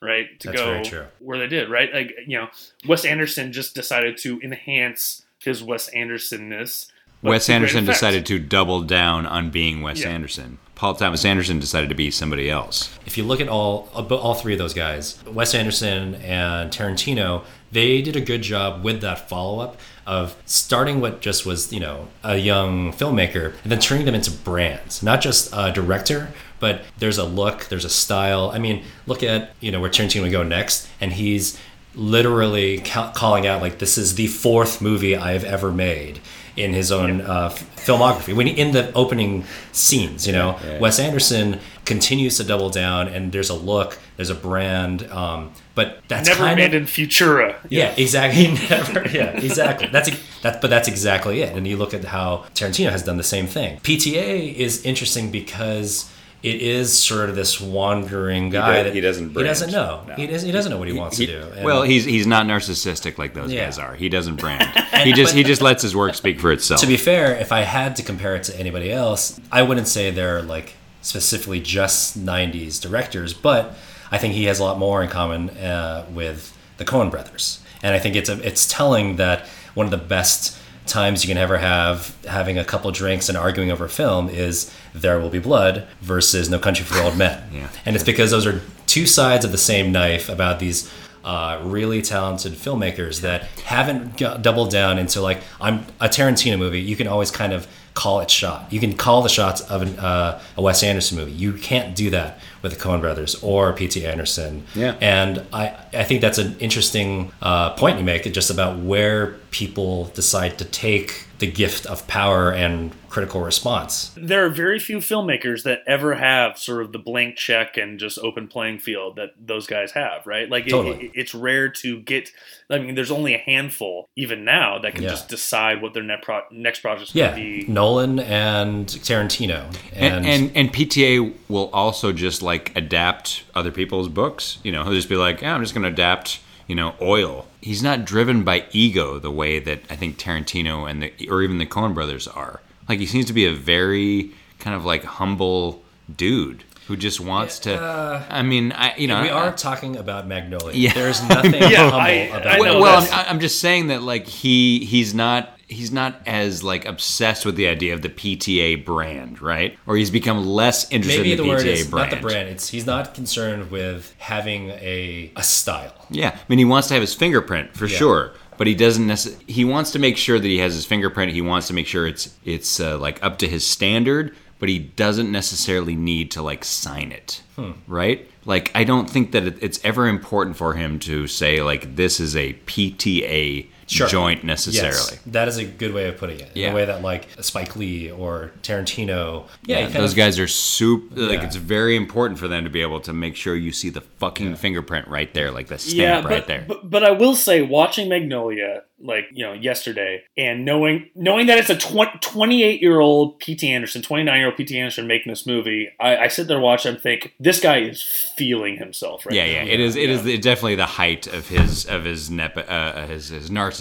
right? 0.01 0.39
To 0.41 0.47
That's 0.47 0.59
go 0.59 0.65
very 0.73 0.85
true. 0.85 1.05
where 1.19 1.37
they 1.37 1.47
did, 1.47 1.69
right? 1.69 1.93
Like, 1.93 2.15
you 2.27 2.37
know, 2.39 2.47
Wes 2.87 3.05
Anderson 3.05 3.53
just 3.53 3.75
decided 3.75 4.17
to 4.17 4.39
enhance 4.41 5.23
his 5.39 5.61
Wes 5.63 5.89
Andersonness. 5.91 6.87
But 7.21 7.29
Wes 7.29 7.49
Anderson 7.49 7.85
decided 7.85 8.25
to 8.27 8.39
double 8.39 8.81
down 8.81 9.25
on 9.25 9.49
being 9.49 9.81
Wes 9.81 10.01
Yeah. 10.01 10.09
Anderson. 10.09 10.57
Paul 10.75 10.93
Thomas 10.95 11.23
Anderson 11.23 11.57
decided 11.59 11.87
to 11.87 11.95
be 11.95 12.11
somebody 12.11 12.49
else. 12.49 12.89
If 13.05 13.17
you 13.17 13.23
look 13.23 13.39
at 13.39 13.47
all 13.47 13.89
all 13.93 14.33
three 14.33 14.51
of 14.53 14.59
those 14.59 14.73
guys, 14.73 15.23
Wes 15.25 15.55
Anderson 15.55 16.15
and 16.15 16.69
Tarantino, 16.69 17.43
they 17.71 18.01
did 18.01 18.15
a 18.17 18.21
good 18.21 18.41
job 18.41 18.83
with 18.83 18.99
that 19.01 19.29
follow 19.29 19.61
up 19.61 19.77
of 20.05 20.35
starting 20.45 20.99
what 21.01 21.21
just 21.21 21.45
was 21.45 21.71
you 21.71 21.79
know 21.79 22.09
a 22.23 22.35
young 22.37 22.91
filmmaker 22.91 23.53
and 23.63 23.71
then 23.71 23.79
turning 23.79 24.05
them 24.05 24.15
into 24.15 24.29
brands, 24.31 25.01
not 25.01 25.21
just 25.21 25.49
a 25.53 25.71
director. 25.71 26.33
But 26.59 26.83
there's 26.99 27.17
a 27.17 27.23
look, 27.25 27.65
there's 27.69 27.85
a 27.85 27.89
style. 27.89 28.51
I 28.53 28.59
mean, 28.59 28.83
look 29.07 29.23
at 29.23 29.51
you 29.61 29.71
know 29.71 29.79
where 29.79 29.89
Tarantino 29.89 30.23
would 30.23 30.31
go 30.33 30.43
next, 30.43 30.87
and 30.99 31.13
he's 31.13 31.57
literally 31.95 32.79
ca- 32.79 33.11
calling 33.13 33.47
out 33.47 33.61
like 33.61 33.79
this 33.79 33.97
is 33.97 34.15
the 34.15 34.27
fourth 34.27 34.81
movie 34.81 35.15
I 35.15 35.31
have 35.31 35.43
ever 35.45 35.71
made 35.71 36.19
in 36.55 36.73
his 36.73 36.91
own 36.91 37.21
uh, 37.21 37.49
filmography. 37.49 38.33
When 38.35 38.47
he, 38.47 38.53
in 38.53 38.71
the 38.71 38.91
opening 38.93 39.43
scenes, 39.71 40.25
you 40.25 40.33
know, 40.33 40.57
Yeah, 40.63 40.71
yeah. 40.73 40.79
Wes 40.79 40.99
Anderson 40.99 41.59
continues 41.85 42.37
to 42.37 42.43
double 42.43 42.69
down, 42.69 43.07
and 43.07 43.31
there's 43.31 43.49
a 43.49 43.53
look, 43.53 43.99
there's 44.15 44.29
a 44.29 44.35
brand, 44.35 45.09
um, 45.11 45.51
but 45.75 45.99
that's 46.07 46.27
Never 46.27 46.39
kind 46.39 46.59
of 46.59 46.65
abandoned 46.65 46.87
Futura. 46.87 47.55
yeah, 47.69 47.93
exactly. 47.97 48.47
Never, 48.69 49.07
yeah, 49.09 49.31
exactly. 49.39 49.87
That's 49.91 50.09
that, 50.41 50.61
but 50.61 50.69
that's 50.69 50.87
exactly 50.87 51.41
it. 51.41 51.55
And 51.55 51.67
you 51.67 51.77
look 51.77 51.93
at 51.93 52.05
how 52.05 52.45
Tarantino 52.55 52.89
has 52.91 53.03
done 53.03 53.17
the 53.17 53.23
same 53.23 53.45
thing. 53.47 53.79
PTA 53.81 54.53
is 54.55 54.83
interesting 54.85 55.31
because 55.31 56.09
it 56.45 56.61
is 56.61 56.97
sort 56.97 57.29
of 57.29 57.35
this 57.35 57.59
wandering 57.59 58.49
guy 58.49 58.77
do- 58.77 58.83
that 58.83 58.93
he 58.93 59.01
doesn't 59.01 59.29
brand. 59.29 59.45
he 59.45 59.49
doesn't 59.49 59.71
know. 59.71 60.03
No. 60.07 60.13
He 60.15 60.27
doesn't. 60.27 60.45
He 60.45 60.51
doesn't 60.51 60.71
know 60.71 60.77
what 60.77 60.87
he 60.87 60.93
wants 60.93 61.17
He- 61.17 61.25
to 61.25 61.41
do. 61.41 61.47
And- 61.55 61.65
well, 61.65 61.81
he's 61.83 62.05
he's 62.05 62.27
not 62.27 62.45
narcissistic 62.45 63.17
like 63.17 63.33
those 63.33 63.51
Yeah. 63.51 63.65
guys 63.65 63.79
are. 63.79 63.95
He 63.95 64.09
doesn't 64.09 64.35
brand. 64.39 64.63
he 65.03 65.11
just 65.13 65.33
he 65.33 65.43
just 65.43 65.61
lets 65.61 65.81
his 65.81 65.95
work 65.95 66.13
speak 66.15 66.39
for 66.39 66.51
itself. 66.51 66.79
to 66.81 66.87
be 66.87 66.97
fair, 66.97 67.35
if 67.35 67.51
I 67.51 67.61
had 67.61 67.95
to 67.97 68.03
compare 68.03 68.35
it 68.35 68.43
to 68.43 68.59
anybody 68.59 68.91
else, 68.91 69.39
I 69.51 69.61
wouldn't 69.63 69.87
say 69.87 70.11
they're 70.11 70.41
like 70.41 70.73
specifically 71.01 71.59
just 71.59 72.17
'90s 72.23 72.79
directors, 72.81 73.33
but 73.33 73.75
I 74.11 74.17
think 74.17 74.33
he 74.33 74.45
has 74.45 74.59
a 74.59 74.63
lot 74.63 74.77
more 74.77 75.03
in 75.03 75.09
common 75.09 75.49
uh, 75.51 76.05
with 76.11 76.55
the 76.77 76.85
Coen 76.85 77.09
Brothers, 77.09 77.59
and 77.81 77.95
I 77.95 77.99
think 77.99 78.15
it's 78.15 78.29
a, 78.29 78.39
it's 78.45 78.67
telling 78.67 79.15
that 79.17 79.45
one 79.73 79.85
of 79.87 79.91
the 79.91 79.97
best 79.97 80.57
times 80.85 81.23
you 81.23 81.27
can 81.27 81.37
ever 81.37 81.57
have 81.57 82.15
having 82.25 82.57
a 82.57 82.63
couple 82.65 82.91
drinks 82.91 83.29
and 83.29 83.37
arguing 83.37 83.71
over 83.71 83.87
film 83.87 84.29
is 84.29 84.71
There 84.93 85.19
Will 85.19 85.29
Be 85.29 85.39
Blood 85.39 85.87
versus 86.01 86.49
No 86.49 86.59
Country 86.59 86.85
for 86.85 86.99
Old 87.01 87.17
Men, 87.17 87.41
Yeah. 87.51 87.69
and 87.85 87.95
it's 87.95 88.05
because 88.05 88.31
those 88.31 88.45
are 88.45 88.61
two 88.85 89.05
sides 89.05 89.43
of 89.45 89.51
the 89.51 89.57
same 89.57 89.91
knife 89.91 90.29
about 90.29 90.59
these 90.59 90.91
uh, 91.23 91.59
really 91.63 92.01
talented 92.03 92.53
filmmakers 92.53 93.21
that 93.21 93.43
haven't 93.65 94.15
got, 94.17 94.43
doubled 94.43 94.69
down 94.69 94.99
into 94.99 95.19
like 95.21 95.41
I'm 95.59 95.85
a 95.99 96.07
Tarantino 96.07 96.57
movie. 96.59 96.81
You 96.81 96.95
can 96.95 97.07
always 97.07 97.31
kind 97.31 97.51
of 97.51 97.67
call 97.95 98.19
it 98.19 98.29
shot. 98.29 98.71
You 98.71 98.79
can 98.79 98.93
call 98.95 99.21
the 99.23 99.29
shots 99.29 99.61
of 99.61 99.81
an, 99.81 99.97
uh, 99.97 100.39
a 100.57 100.61
Wes 100.61 100.83
Anderson 100.83 101.17
movie. 101.17 101.31
You 101.31 101.53
can't 101.53 101.95
do 101.95 102.09
that 102.11 102.39
with 102.65 102.73
the 102.73 102.83
Coen 102.83 102.99
Brothers 102.99 103.35
or 103.43 103.73
P.T. 103.73 104.03
Anderson. 104.03 104.63
Yeah. 104.73 104.95
And 104.99 105.43
I, 105.53 105.75
I 105.93 106.03
think 106.03 106.21
that's 106.21 106.39
an 106.39 106.57
interesting 106.57 107.31
uh, 107.39 107.73
point 107.75 107.99
you 107.99 108.03
make, 108.03 108.23
just 108.33 108.49
about 108.49 108.79
where 108.79 109.35
people 109.51 110.05
decide 110.15 110.57
to 110.57 110.65
take 110.65 111.24
the 111.39 111.47
gift 111.51 111.85
of 111.85 112.07
power 112.07 112.51
and 112.51 112.91
critical 113.09 113.41
response. 113.41 114.11
there 114.17 114.45
are 114.45 114.49
very 114.49 114.77
few 114.79 114.97
filmmakers 114.97 115.63
that 115.63 115.79
ever 115.87 116.15
have 116.15 116.57
sort 116.57 116.81
of 116.81 116.91
the 116.91 116.99
blank 116.99 117.35
check 117.37 117.77
and 117.77 117.97
just 117.99 118.17
open 118.19 118.47
playing 118.47 118.77
field 118.79 119.15
that 119.15 119.29
those 119.39 119.67
guys 119.67 119.91
have, 119.93 120.25
right? 120.27 120.49
Like 120.49 120.67
Totally. 120.67 121.05
it, 121.07 121.11
it's 121.13 121.33
rare 121.35 121.69
to 121.69 121.99
get. 122.01 122.31
I 122.69 122.79
mean, 122.79 122.95
there's 122.95 123.11
only 123.11 123.33
a 123.33 123.37
handful 123.37 124.09
even 124.17 124.43
now 124.43 124.79
that 124.79 124.95
can 124.95 125.03
Yeah. 125.03 125.09
just 125.11 125.29
decide 125.29 125.81
what 125.81 125.93
their 125.93 126.03
net 126.03 126.21
pro, 126.23 126.41
next 126.51 126.79
project's 126.81 127.13
Yeah, 127.15 127.31
going 127.31 127.61
to 127.61 127.65
be. 127.67 127.71
Nolan 127.71 128.19
and 128.19 128.87
Tarantino, 128.87 129.73
and, 129.93 130.25
and 130.25 130.51
and 130.55 130.73
PTA 130.73 131.33
will 131.47 131.69
also 131.71 132.11
just 132.11 132.41
like 132.41 132.75
adapt 132.75 133.43
other 133.55 133.71
people's 133.71 134.09
books. 134.09 134.57
You 134.63 134.71
know, 134.73 134.83
he'll 134.83 134.93
just 134.93 135.09
be 135.09 135.15
like, 135.15 135.41
yeah, 135.41 135.53
I'm 135.55 135.61
just 135.61 135.73
going 135.73 135.83
to 135.83 135.89
adapt. 135.89 136.39
You 136.67 136.75
know, 136.75 136.95
oil. 137.01 137.45
He's 137.61 137.83
not 137.83 138.05
driven 138.05 138.43
by 138.43 138.65
ego 138.71 139.19
the 139.19 139.31
way 139.31 139.59
that 139.59 139.81
I 139.89 139.95
think 139.95 140.17
Tarantino 140.17 140.89
and 140.89 141.01
the 141.03 141.29
or 141.29 141.41
even 141.43 141.57
the 141.59 141.65
Coen 141.65 141.93
Brothers 141.93 142.27
are. 142.27 142.61
Like 142.89 142.99
he 142.99 143.05
seems 143.05 143.25
to 143.25 143.33
be 143.33 143.45
a 143.45 143.53
very 143.53 144.31
kind 144.59 144.75
of 144.75 144.83
like 144.85 145.03
humble 145.03 145.83
dude 146.15 146.63
who 146.87 146.95
just 146.95 147.19
wants 147.19 147.57
to. 147.59 147.75
Uh, 147.81 148.23
I 148.29 148.41
mean, 148.43 148.71
I 148.71 148.95
you 148.95 149.07
know 149.07 149.21
we 149.21 149.29
I- 149.29 149.47
are 149.47 149.51
talking 149.55 149.95
about 149.97 150.27
Magnolia. 150.27 150.75
Yeah. 150.75 150.93
There's 150.93 151.21
nothing 151.27 151.53
Yeah, 151.61 151.89
humble 151.89 151.99
I- 151.99 152.09
about 152.09 152.47
I 152.47 152.55
know 152.57 152.61
well, 152.61 152.81
well 152.81 153.07
I'm, 153.11 153.25
I'm 153.35 153.39
just 153.39 153.59
saying 153.59 153.87
that 153.87 154.01
like 154.03 154.27
he 154.27 154.85
he's 154.85 155.13
not 155.13 155.54
he's 155.67 155.91
not 155.91 156.21
as 156.25 156.63
like 156.63 156.85
obsessed 156.85 157.45
with 157.45 157.55
the 157.55 157.67
idea 157.67 157.93
of 157.93 158.01
the 158.01 158.09
PTA 158.09 158.85
brand, 158.85 159.41
right? 159.41 159.77
Or 159.87 159.95
he's 159.97 160.11
become 160.11 160.45
less 160.45 160.89
interested 160.91 161.19
Maybe 161.21 161.31
in 161.31 161.37
the 161.37 161.43
the, 161.43 161.49
word 161.49 161.65
is 161.65 161.87
brand. 161.87 162.11
not 162.11 162.17
the 162.17 162.21
brand. 162.21 162.49
It's 162.49 162.69
he's 162.69 162.85
not 162.85 163.13
concerned 163.13 163.71
with 163.71 164.13
having 164.19 164.69
a 164.71 165.31
a 165.35 165.43
style. 165.43 165.93
Yeah, 166.09 166.29
I 166.35 166.39
mean 166.47 166.59
he 166.59 166.65
wants 166.65 166.87
to 166.89 166.93
have 166.93 167.01
his 167.01 167.13
fingerprint 167.13 167.75
for 167.75 167.87
Yeah. 167.87 167.97
sure, 167.97 168.31
but 168.57 168.67
he 168.67 168.75
doesn't 168.75 169.05
necessarily. 169.07 169.43
He 169.51 169.65
wants 169.65 169.91
to 169.91 169.99
make 169.99 170.17
sure 170.17 170.39
that 170.39 170.47
he 170.47 170.59
has 170.59 170.73
his 170.75 170.85
fingerprint. 170.85 171.31
He 171.33 171.41
wants 171.41 171.67
to 171.67 171.73
make 171.73 171.87
sure 171.87 172.07
it's 172.07 172.33
it's 172.45 172.79
uh, 172.79 172.97
like 172.97 173.23
up 173.23 173.39
to 173.39 173.47
his 173.47 173.65
standard, 173.65 174.35
but 174.59 174.69
he 174.69 174.79
doesn't 174.79 175.31
necessarily 175.31 175.95
need 175.95 176.31
to 176.31 176.41
like 176.41 176.63
sign 176.63 177.11
it, 177.11 177.41
Hmm. 177.55 177.71
right? 177.87 178.29
Like 178.45 178.69
I 178.75 178.83
don't 178.83 179.09
think 179.09 179.31
that 179.31 179.63
it's 179.63 179.79
ever 179.83 180.07
important 180.07 180.57
for 180.57 180.75
him 180.75 180.99
to 180.99 181.25
say 181.27 181.61
like 181.63 181.95
this 181.95 182.19
is 182.19 182.35
a 182.35 182.53
PTA 182.67 183.67
Sure. 183.87 184.07
joint 184.07 184.43
necessarily. 184.43 184.95
Yes, 184.97 185.19
that 185.27 185.47
is 185.47 185.57
a 185.57 185.65
good 185.65 185.93
way 185.93 186.07
of 186.07 186.17
putting 186.17 186.39
it. 186.39 186.49
In 186.55 186.61
Yeah. 186.61 186.71
a 186.71 186.75
way 186.75 186.85
that 186.85 187.01
like 187.03 187.27
Spike 187.41 187.75
Lee 187.75 188.09
or 188.09 188.51
Tarantino, 188.63 189.45
yeah, 189.65 189.87
you 189.87 189.93
those 189.93 190.11
of- 190.11 190.17
guys 190.17 190.39
are 190.39 190.47
super. 190.47 191.15
Like 191.15 191.39
Yeah. 191.41 191.45
it's 191.45 191.55
very 191.55 191.95
important 191.95 192.39
for 192.39 192.47
them 192.47 192.63
to 192.63 192.69
be 192.69 192.81
able 192.81 192.99
to 193.01 193.13
make 193.13 193.35
sure 193.35 193.55
you 193.55 193.71
see 193.71 193.89
the 193.89 194.01
fucking 194.01 194.55
fingerprint 194.55 195.07
right 195.07 195.31
there, 195.33 195.51
like 195.51 195.67
the 195.67 195.77
stamp 195.77 195.95
yeah, 195.97 196.15
right 196.17 196.27
but, 196.27 196.47
there. 196.47 196.65
But, 196.67 196.89
but 196.89 197.03
I 197.03 197.11
will 197.11 197.35
say, 197.35 197.61
watching 197.61 198.09
Magnolia, 198.09 198.83
like 198.99 199.25
you 199.31 199.45
know, 199.45 199.53
yesterday, 199.53 200.23
and 200.37 200.65
knowing 200.65 201.09
knowing 201.15 201.47
that 201.47 201.57
it's 201.57 201.69
a 201.69 201.75
28 202.21 202.81
year 202.81 202.99
old 202.99 203.37
P.T. 203.39 203.69
Anderson, 203.69 204.01
29 204.01 204.37
year 204.37 204.47
old 204.47 204.57
P.T. 204.57 204.77
Anderson 204.77 205.05
making 205.05 205.31
this 205.31 205.45
movie, 205.45 205.89
I, 205.99 206.17
I 206.17 206.27
sit 206.27 206.47
there 206.47 206.59
watch 206.59 206.85
and 206.85 206.99
think 206.99 207.33
this 207.39 207.59
guy 207.59 207.79
is 207.81 208.01
feeling 208.01 208.77
himself. 208.77 209.25
Right 209.25 209.35
yeah, 209.35 209.45
now. 209.45 209.51
yeah, 209.51 209.63
yeah. 209.63 209.73
it 209.73 209.79
is. 209.79 209.95
It 209.95 210.09
is 210.09 210.23
the, 210.23 210.37
definitely 210.37 210.75
the 210.75 210.85
height 210.85 211.27
of 211.27 211.49
his 211.49 211.85
of 211.85 212.05
his 212.05 212.31
nep- 212.31 212.65
uh, 212.69 213.05
his 213.07 213.29
his 213.29 213.49
narcissism 213.49 213.74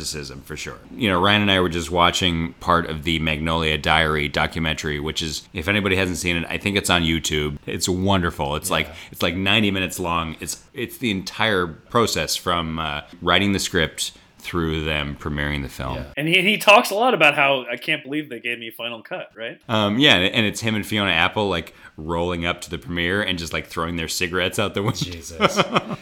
for 0.44 0.56
sure. 0.56 0.78
You 0.94 1.08
know, 1.08 1.20
Ryan 1.20 1.42
and 1.42 1.50
I 1.50 1.60
were 1.60 1.68
just 1.68 1.90
watching 1.90 2.52
part 2.54 2.86
of 2.88 3.04
the 3.04 3.18
Magnolia 3.18 3.78
Diary 3.78 4.28
documentary, 4.28 5.00
which 5.00 5.22
is 5.22 5.48
if 5.52 5.68
anybody 5.68 5.96
hasn't 5.96 6.18
seen 6.18 6.36
it, 6.36 6.46
I 6.48 6.58
think 6.58 6.76
it's 6.76 6.90
on 6.90 7.02
YouTube. 7.02 7.58
It's 7.66 7.88
wonderful. 7.88 8.56
It's 8.56 8.70
like 8.70 8.88
it's 9.10 9.22
like 9.22 9.34
ninety 9.34 9.70
minutes 9.70 9.98
long. 9.98 10.36
It's 10.40 10.62
it's 10.72 10.98
the 10.98 11.10
entire 11.10 11.66
process 11.66 12.36
from 12.36 12.78
uh, 12.78 13.02
writing 13.22 13.52
the 13.52 13.58
script 13.58 14.12
through 14.44 14.84
them 14.84 15.16
premiering 15.18 15.62
the 15.62 15.68
film. 15.68 15.96
Yeah. 15.96 16.04
And 16.16 16.28
he, 16.28 16.42
he 16.42 16.58
talks 16.58 16.90
a 16.90 16.94
lot 16.94 17.14
about 17.14 17.34
how 17.34 17.64
I 17.70 17.76
can't 17.76 18.02
believe 18.04 18.28
they 18.28 18.40
gave 18.40 18.58
me 18.58 18.68
a 18.68 18.72
final 18.72 19.02
cut, 19.02 19.30
right? 19.34 19.58
Um, 19.68 19.98
yeah, 19.98 20.16
and 20.16 20.44
it's 20.44 20.60
him 20.60 20.74
and 20.74 20.86
Fiona 20.86 21.10
Apple 21.10 21.48
like 21.48 21.74
rolling 21.96 22.44
up 22.44 22.60
to 22.60 22.70
the 22.70 22.76
premiere 22.78 23.22
and 23.22 23.38
just 23.38 23.52
like 23.52 23.66
throwing 23.66 23.96
their 23.96 24.08
cigarettes 24.08 24.58
out 24.58 24.74
the 24.74 24.82
window. 24.82 24.96
Jesus, 24.98 25.56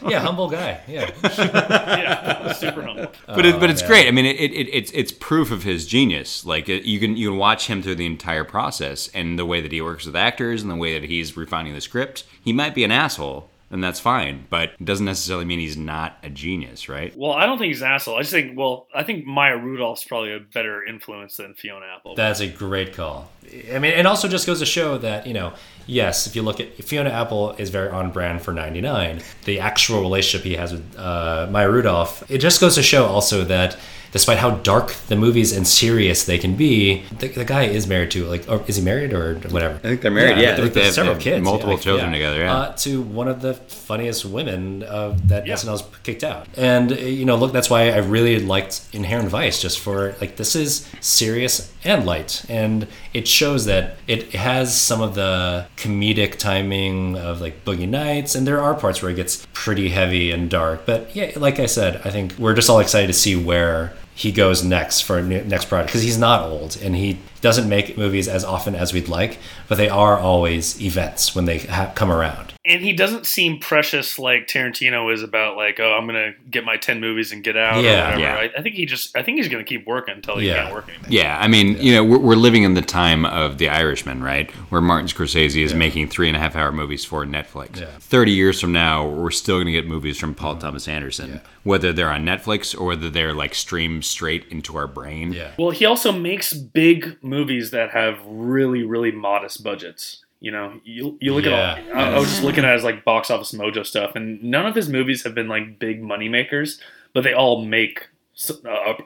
yeah, 0.08 0.18
humble 0.20 0.50
guy, 0.50 0.80
yeah, 0.88 1.10
Yeah, 1.22 2.52
super 2.52 2.82
humble. 2.82 3.12
but 3.26 3.46
it, 3.46 3.60
but 3.60 3.70
it's 3.70 3.82
man. 3.82 3.88
great. 3.90 4.08
I 4.08 4.10
mean, 4.10 4.26
it, 4.26 4.36
it, 4.52 4.68
it's 4.72 4.90
it's 4.92 5.12
proof 5.12 5.50
of 5.50 5.62
his 5.62 5.86
genius. 5.86 6.44
Like 6.44 6.68
it, 6.68 6.84
you 6.84 6.98
can 6.98 7.16
you 7.16 7.30
can 7.30 7.38
watch 7.38 7.66
him 7.68 7.82
through 7.82 7.96
the 7.96 8.06
entire 8.06 8.44
process 8.44 9.08
and 9.14 9.38
the 9.38 9.46
way 9.46 9.60
that 9.60 9.72
he 9.72 9.80
works 9.80 10.06
with 10.06 10.16
actors 10.16 10.62
and 10.62 10.70
the 10.70 10.76
way 10.76 10.98
that 10.98 11.08
he's 11.08 11.36
refining 11.36 11.74
the 11.74 11.80
script. 11.80 12.24
He 12.42 12.52
might 12.52 12.74
be 12.74 12.82
an 12.84 12.90
asshole, 12.90 13.50
and 13.72 13.82
that's 13.82 13.98
fine, 13.98 14.46
but 14.50 14.70
it 14.78 14.84
doesn't 14.84 15.06
necessarily 15.06 15.46
mean 15.46 15.58
he's 15.58 15.78
not 15.78 16.18
a 16.22 16.28
genius, 16.28 16.90
right? 16.90 17.16
Well, 17.16 17.32
I 17.32 17.46
don't 17.46 17.58
think 17.58 17.72
he's 17.72 17.80
an 17.80 17.88
asshole. 17.88 18.16
I 18.16 18.20
just 18.20 18.30
think, 18.30 18.56
well, 18.56 18.86
I 18.94 19.02
think 19.02 19.24
Maya 19.24 19.56
Rudolph's 19.56 20.04
probably 20.04 20.34
a 20.34 20.40
better 20.40 20.84
influence 20.84 21.38
than 21.38 21.54
Fiona 21.54 21.86
Apple. 21.86 22.14
that's 22.14 22.40
a 22.40 22.46
great 22.46 22.94
call. 22.94 23.30
I 23.72 23.78
mean, 23.78 23.92
it 23.92 24.04
also 24.04 24.28
just 24.28 24.46
goes 24.46 24.58
to 24.60 24.66
show 24.66 24.98
that 24.98 25.26
you 25.26 25.32
know, 25.32 25.54
yes, 25.86 26.26
if 26.26 26.36
you 26.36 26.42
look 26.42 26.60
at 26.60 26.84
Fiona 26.84 27.10
Apple 27.10 27.52
is 27.52 27.70
very 27.70 27.88
on 27.88 28.10
brand 28.12 28.42
for 28.42 28.52
'99. 28.52 29.22
The 29.46 29.58
actual 29.60 30.00
relationship 30.02 30.44
he 30.44 30.54
has 30.56 30.72
with 30.72 30.96
uh, 30.98 31.48
Maya 31.50 31.70
Rudolph, 31.70 32.30
it 32.30 32.38
just 32.38 32.60
goes 32.60 32.74
to 32.76 32.82
show 32.82 33.06
also 33.06 33.42
that. 33.44 33.76
Despite 34.12 34.38
how 34.38 34.50
dark 34.50 34.92
the 35.08 35.16
movies 35.16 35.56
and 35.56 35.66
serious 35.66 36.24
they 36.24 36.36
can 36.38 36.54
be, 36.54 37.02
the, 37.18 37.28
the 37.28 37.44
guy 37.46 37.64
is 37.64 37.86
married 37.86 38.10
to 38.12 38.24
like, 38.26 38.46
or 38.48 38.62
is 38.66 38.76
he 38.76 38.82
married 38.82 39.12
or 39.14 39.36
whatever? 39.48 39.76
I 39.76 39.78
think 39.78 40.02
they're 40.02 40.10
married, 40.10 40.36
yeah. 40.38 40.50
I 40.50 40.50
with- 40.50 40.56
think 40.56 40.64
with 40.64 40.74
they 40.74 40.84
have- 40.84 40.94
several 40.94 41.14
they 41.14 41.18
have 41.30 41.34
kids, 41.36 41.44
multiple 41.44 41.74
like, 41.74 41.82
children 41.82 42.12
together, 42.12 42.40
yeah. 42.40 42.54
Uh, 42.54 42.72
to 42.76 43.00
one 43.00 43.26
of 43.28 43.40
the 43.40 43.54
funniest 43.54 44.24
women 44.26 44.82
uh, 44.82 45.16
that 45.24 45.46
Yeah. 45.46 45.54
SNL's 45.54 45.84
kicked 46.02 46.24
out. 46.24 46.46
And 46.56 46.92
uh, 46.92 46.96
you 46.96 47.24
know, 47.24 47.36
look, 47.36 47.52
that's 47.52 47.70
why 47.70 47.90
I 47.90 47.98
really 47.98 48.38
liked 48.38 48.82
Inherent 48.92 49.28
Vice, 49.30 49.62
just 49.62 49.78
for 49.78 50.14
like 50.20 50.36
this 50.36 50.54
is 50.54 50.86
serious 51.00 51.72
and 51.84 52.04
light, 52.06 52.44
and 52.48 52.86
it 53.14 53.26
shows 53.26 53.64
that 53.64 53.96
it 54.06 54.34
has 54.34 54.78
some 54.78 55.00
of 55.00 55.14
the 55.14 55.66
comedic 55.76 56.36
timing 56.38 57.16
of 57.16 57.40
like 57.40 57.64
Boogie 57.64 57.88
Nights, 57.88 58.34
and 58.34 58.46
there 58.46 58.60
are 58.60 58.74
parts 58.74 59.00
where 59.02 59.10
it 59.10 59.14
gets 59.16 59.46
pretty 59.52 59.88
heavy 59.88 60.30
and 60.30 60.50
dark. 60.50 60.84
But 60.86 61.16
yeah, 61.16 61.32
like 61.36 61.58
I 61.58 61.66
said, 61.66 62.00
I 62.04 62.10
think 62.10 62.34
we're 62.38 62.54
just 62.54 62.68
all 62.70 62.78
excited 62.78 63.06
to 63.06 63.12
see 63.14 63.34
where 63.36 63.92
he 64.22 64.30
goes 64.30 64.62
next 64.62 65.00
for 65.00 65.20
next 65.20 65.64
project 65.64 65.88
because 65.88 66.02
he's 66.02 66.18
not 66.18 66.42
old 66.48 66.78
and 66.80 66.94
he 66.94 67.18
doesn't 67.42 67.68
make 67.68 67.98
movies 67.98 68.26
as 68.28 68.44
often 68.44 68.74
as 68.74 68.94
we'd 68.94 69.08
like, 69.08 69.38
but 69.68 69.76
they 69.76 69.90
are 69.90 70.16
always 70.18 70.80
events 70.80 71.34
when 71.34 71.44
they 71.44 71.58
ha- 71.58 71.92
come 71.94 72.10
around. 72.10 72.54
and 72.64 72.80
he 72.80 72.92
doesn't 72.92 73.26
seem 73.26 73.58
precious 73.58 74.20
like 74.20 74.46
Tarantino 74.46 75.12
is 75.12 75.20
about 75.22 75.56
like, 75.56 75.80
oh, 75.80 75.92
I'm 75.92 76.06
gonna 76.06 76.32
get 76.48 76.64
my 76.64 76.76
ten 76.76 77.00
movies 77.00 77.32
and 77.32 77.42
get 77.42 77.56
out. 77.56 77.82
Yeah. 77.82 77.90
or 77.90 78.04
whatever. 78.04 78.20
Yeah. 78.20 78.34
I, 78.36 78.58
I 78.58 78.62
think 78.62 78.76
he 78.76 78.86
just, 78.86 79.16
I 79.16 79.22
think 79.22 79.38
he's 79.38 79.48
gonna 79.48 79.64
keep 79.64 79.84
working 79.86 80.14
until 80.14 80.38
he 80.38 80.46
Yeah. 80.46 80.62
can't 80.62 80.74
work 80.74 80.88
anymore. 80.88 81.06
Yeah, 81.10 81.36
I 81.40 81.48
mean, 81.48 81.76
you 81.78 81.92
know, 81.92 82.04
we're, 82.04 82.18
we're 82.18 82.36
living 82.36 82.62
in 82.62 82.74
the 82.74 82.82
time 82.82 83.26
of 83.26 83.58
The 83.58 83.68
Irishman, 83.68 84.22
right? 84.22 84.48
Where 84.70 84.80
Martin 84.80 85.08
Scorsese 85.08 85.62
is 85.62 85.74
making 85.74 86.08
three 86.08 86.28
and 86.28 86.36
a 86.36 86.40
half 86.40 86.54
hour 86.54 86.70
movies 86.70 87.04
for 87.04 87.26
Netflix. 87.26 87.80
Yeah. 87.80 87.86
30 87.98 88.30
years 88.30 88.60
from 88.60 88.70
now, 88.72 89.08
we're 89.08 89.32
still 89.32 89.56
going 89.56 89.66
to 89.66 89.72
get 89.72 89.86
movies 89.88 90.16
from 90.18 90.34
Paul 90.34 90.52
mm-hmm. 90.52 90.60
Thomas 90.60 90.86
Anderson, 90.86 91.40
whether 91.64 91.92
they're 91.92 92.10
on 92.12 92.24
Netflix 92.24 92.78
or 92.78 92.86
whether 92.86 93.10
they're 93.10 93.34
like 93.34 93.54
streamed 93.56 94.04
straight 94.04 94.46
into 94.50 94.76
our 94.76 94.86
brain. 94.86 95.32
Yeah. 95.32 95.50
Well, 95.58 95.70
he 95.70 95.84
also 95.84 96.12
makes 96.12 96.52
big 96.52 97.18
movies 97.32 97.70
that 97.70 97.90
have 97.90 98.18
really, 98.26 98.82
really 98.84 99.10
modest 99.12 99.62
budgets. 99.64 100.24
You 100.40 100.50
know, 100.50 100.80
you, 100.84 101.16
you 101.20 101.32
look 101.34 101.44
Yeah. 101.44 101.78
at 101.92 101.94
all. 101.94 102.00
I, 102.00 102.16
I 102.16 102.18
was 102.18 102.28
just 102.28 102.42
looking 102.42 102.64
at 102.64 102.74
his 102.74 102.84
like 102.84 103.04
box 103.04 103.30
office 103.30 103.52
mojo 103.52 103.86
stuff, 103.86 104.14
and 104.16 104.42
none 104.42 104.66
of 104.66 104.74
his 104.74 104.88
movies 104.88 105.22
have 105.24 105.34
been 105.34 105.48
like 105.48 105.78
big 105.78 106.02
money 106.02 106.28
makers, 106.28 106.80
but 107.14 107.22
they 107.24 107.32
all 107.32 107.62
make 107.64 108.08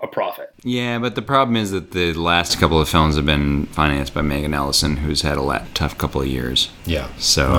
a 0.03 0.07
profit. 0.07 0.55
Yeah, 0.63 0.99
but 0.99 1.15
the 1.15 1.21
problem 1.21 1.57
is 1.57 1.73
that 1.73 1.91
the 1.91 2.15
last 2.15 2.59
couple 2.59 2.81
of 2.81 2.89
films 2.89 3.17
have 3.17 3.27
been 3.27 3.67
financed 3.67 4.15
by 4.15 4.23
Megan 4.23 4.55
Ellison, 4.55 4.97
who's 4.99 5.23
had 5.23 5.37
a 5.37 5.43
la- 5.43 5.65
tough 5.75 5.99
couple 5.99 6.23
of 6.23 6.29
years. 6.29 6.71
Yeah. 6.87 7.09
So, 7.19 7.51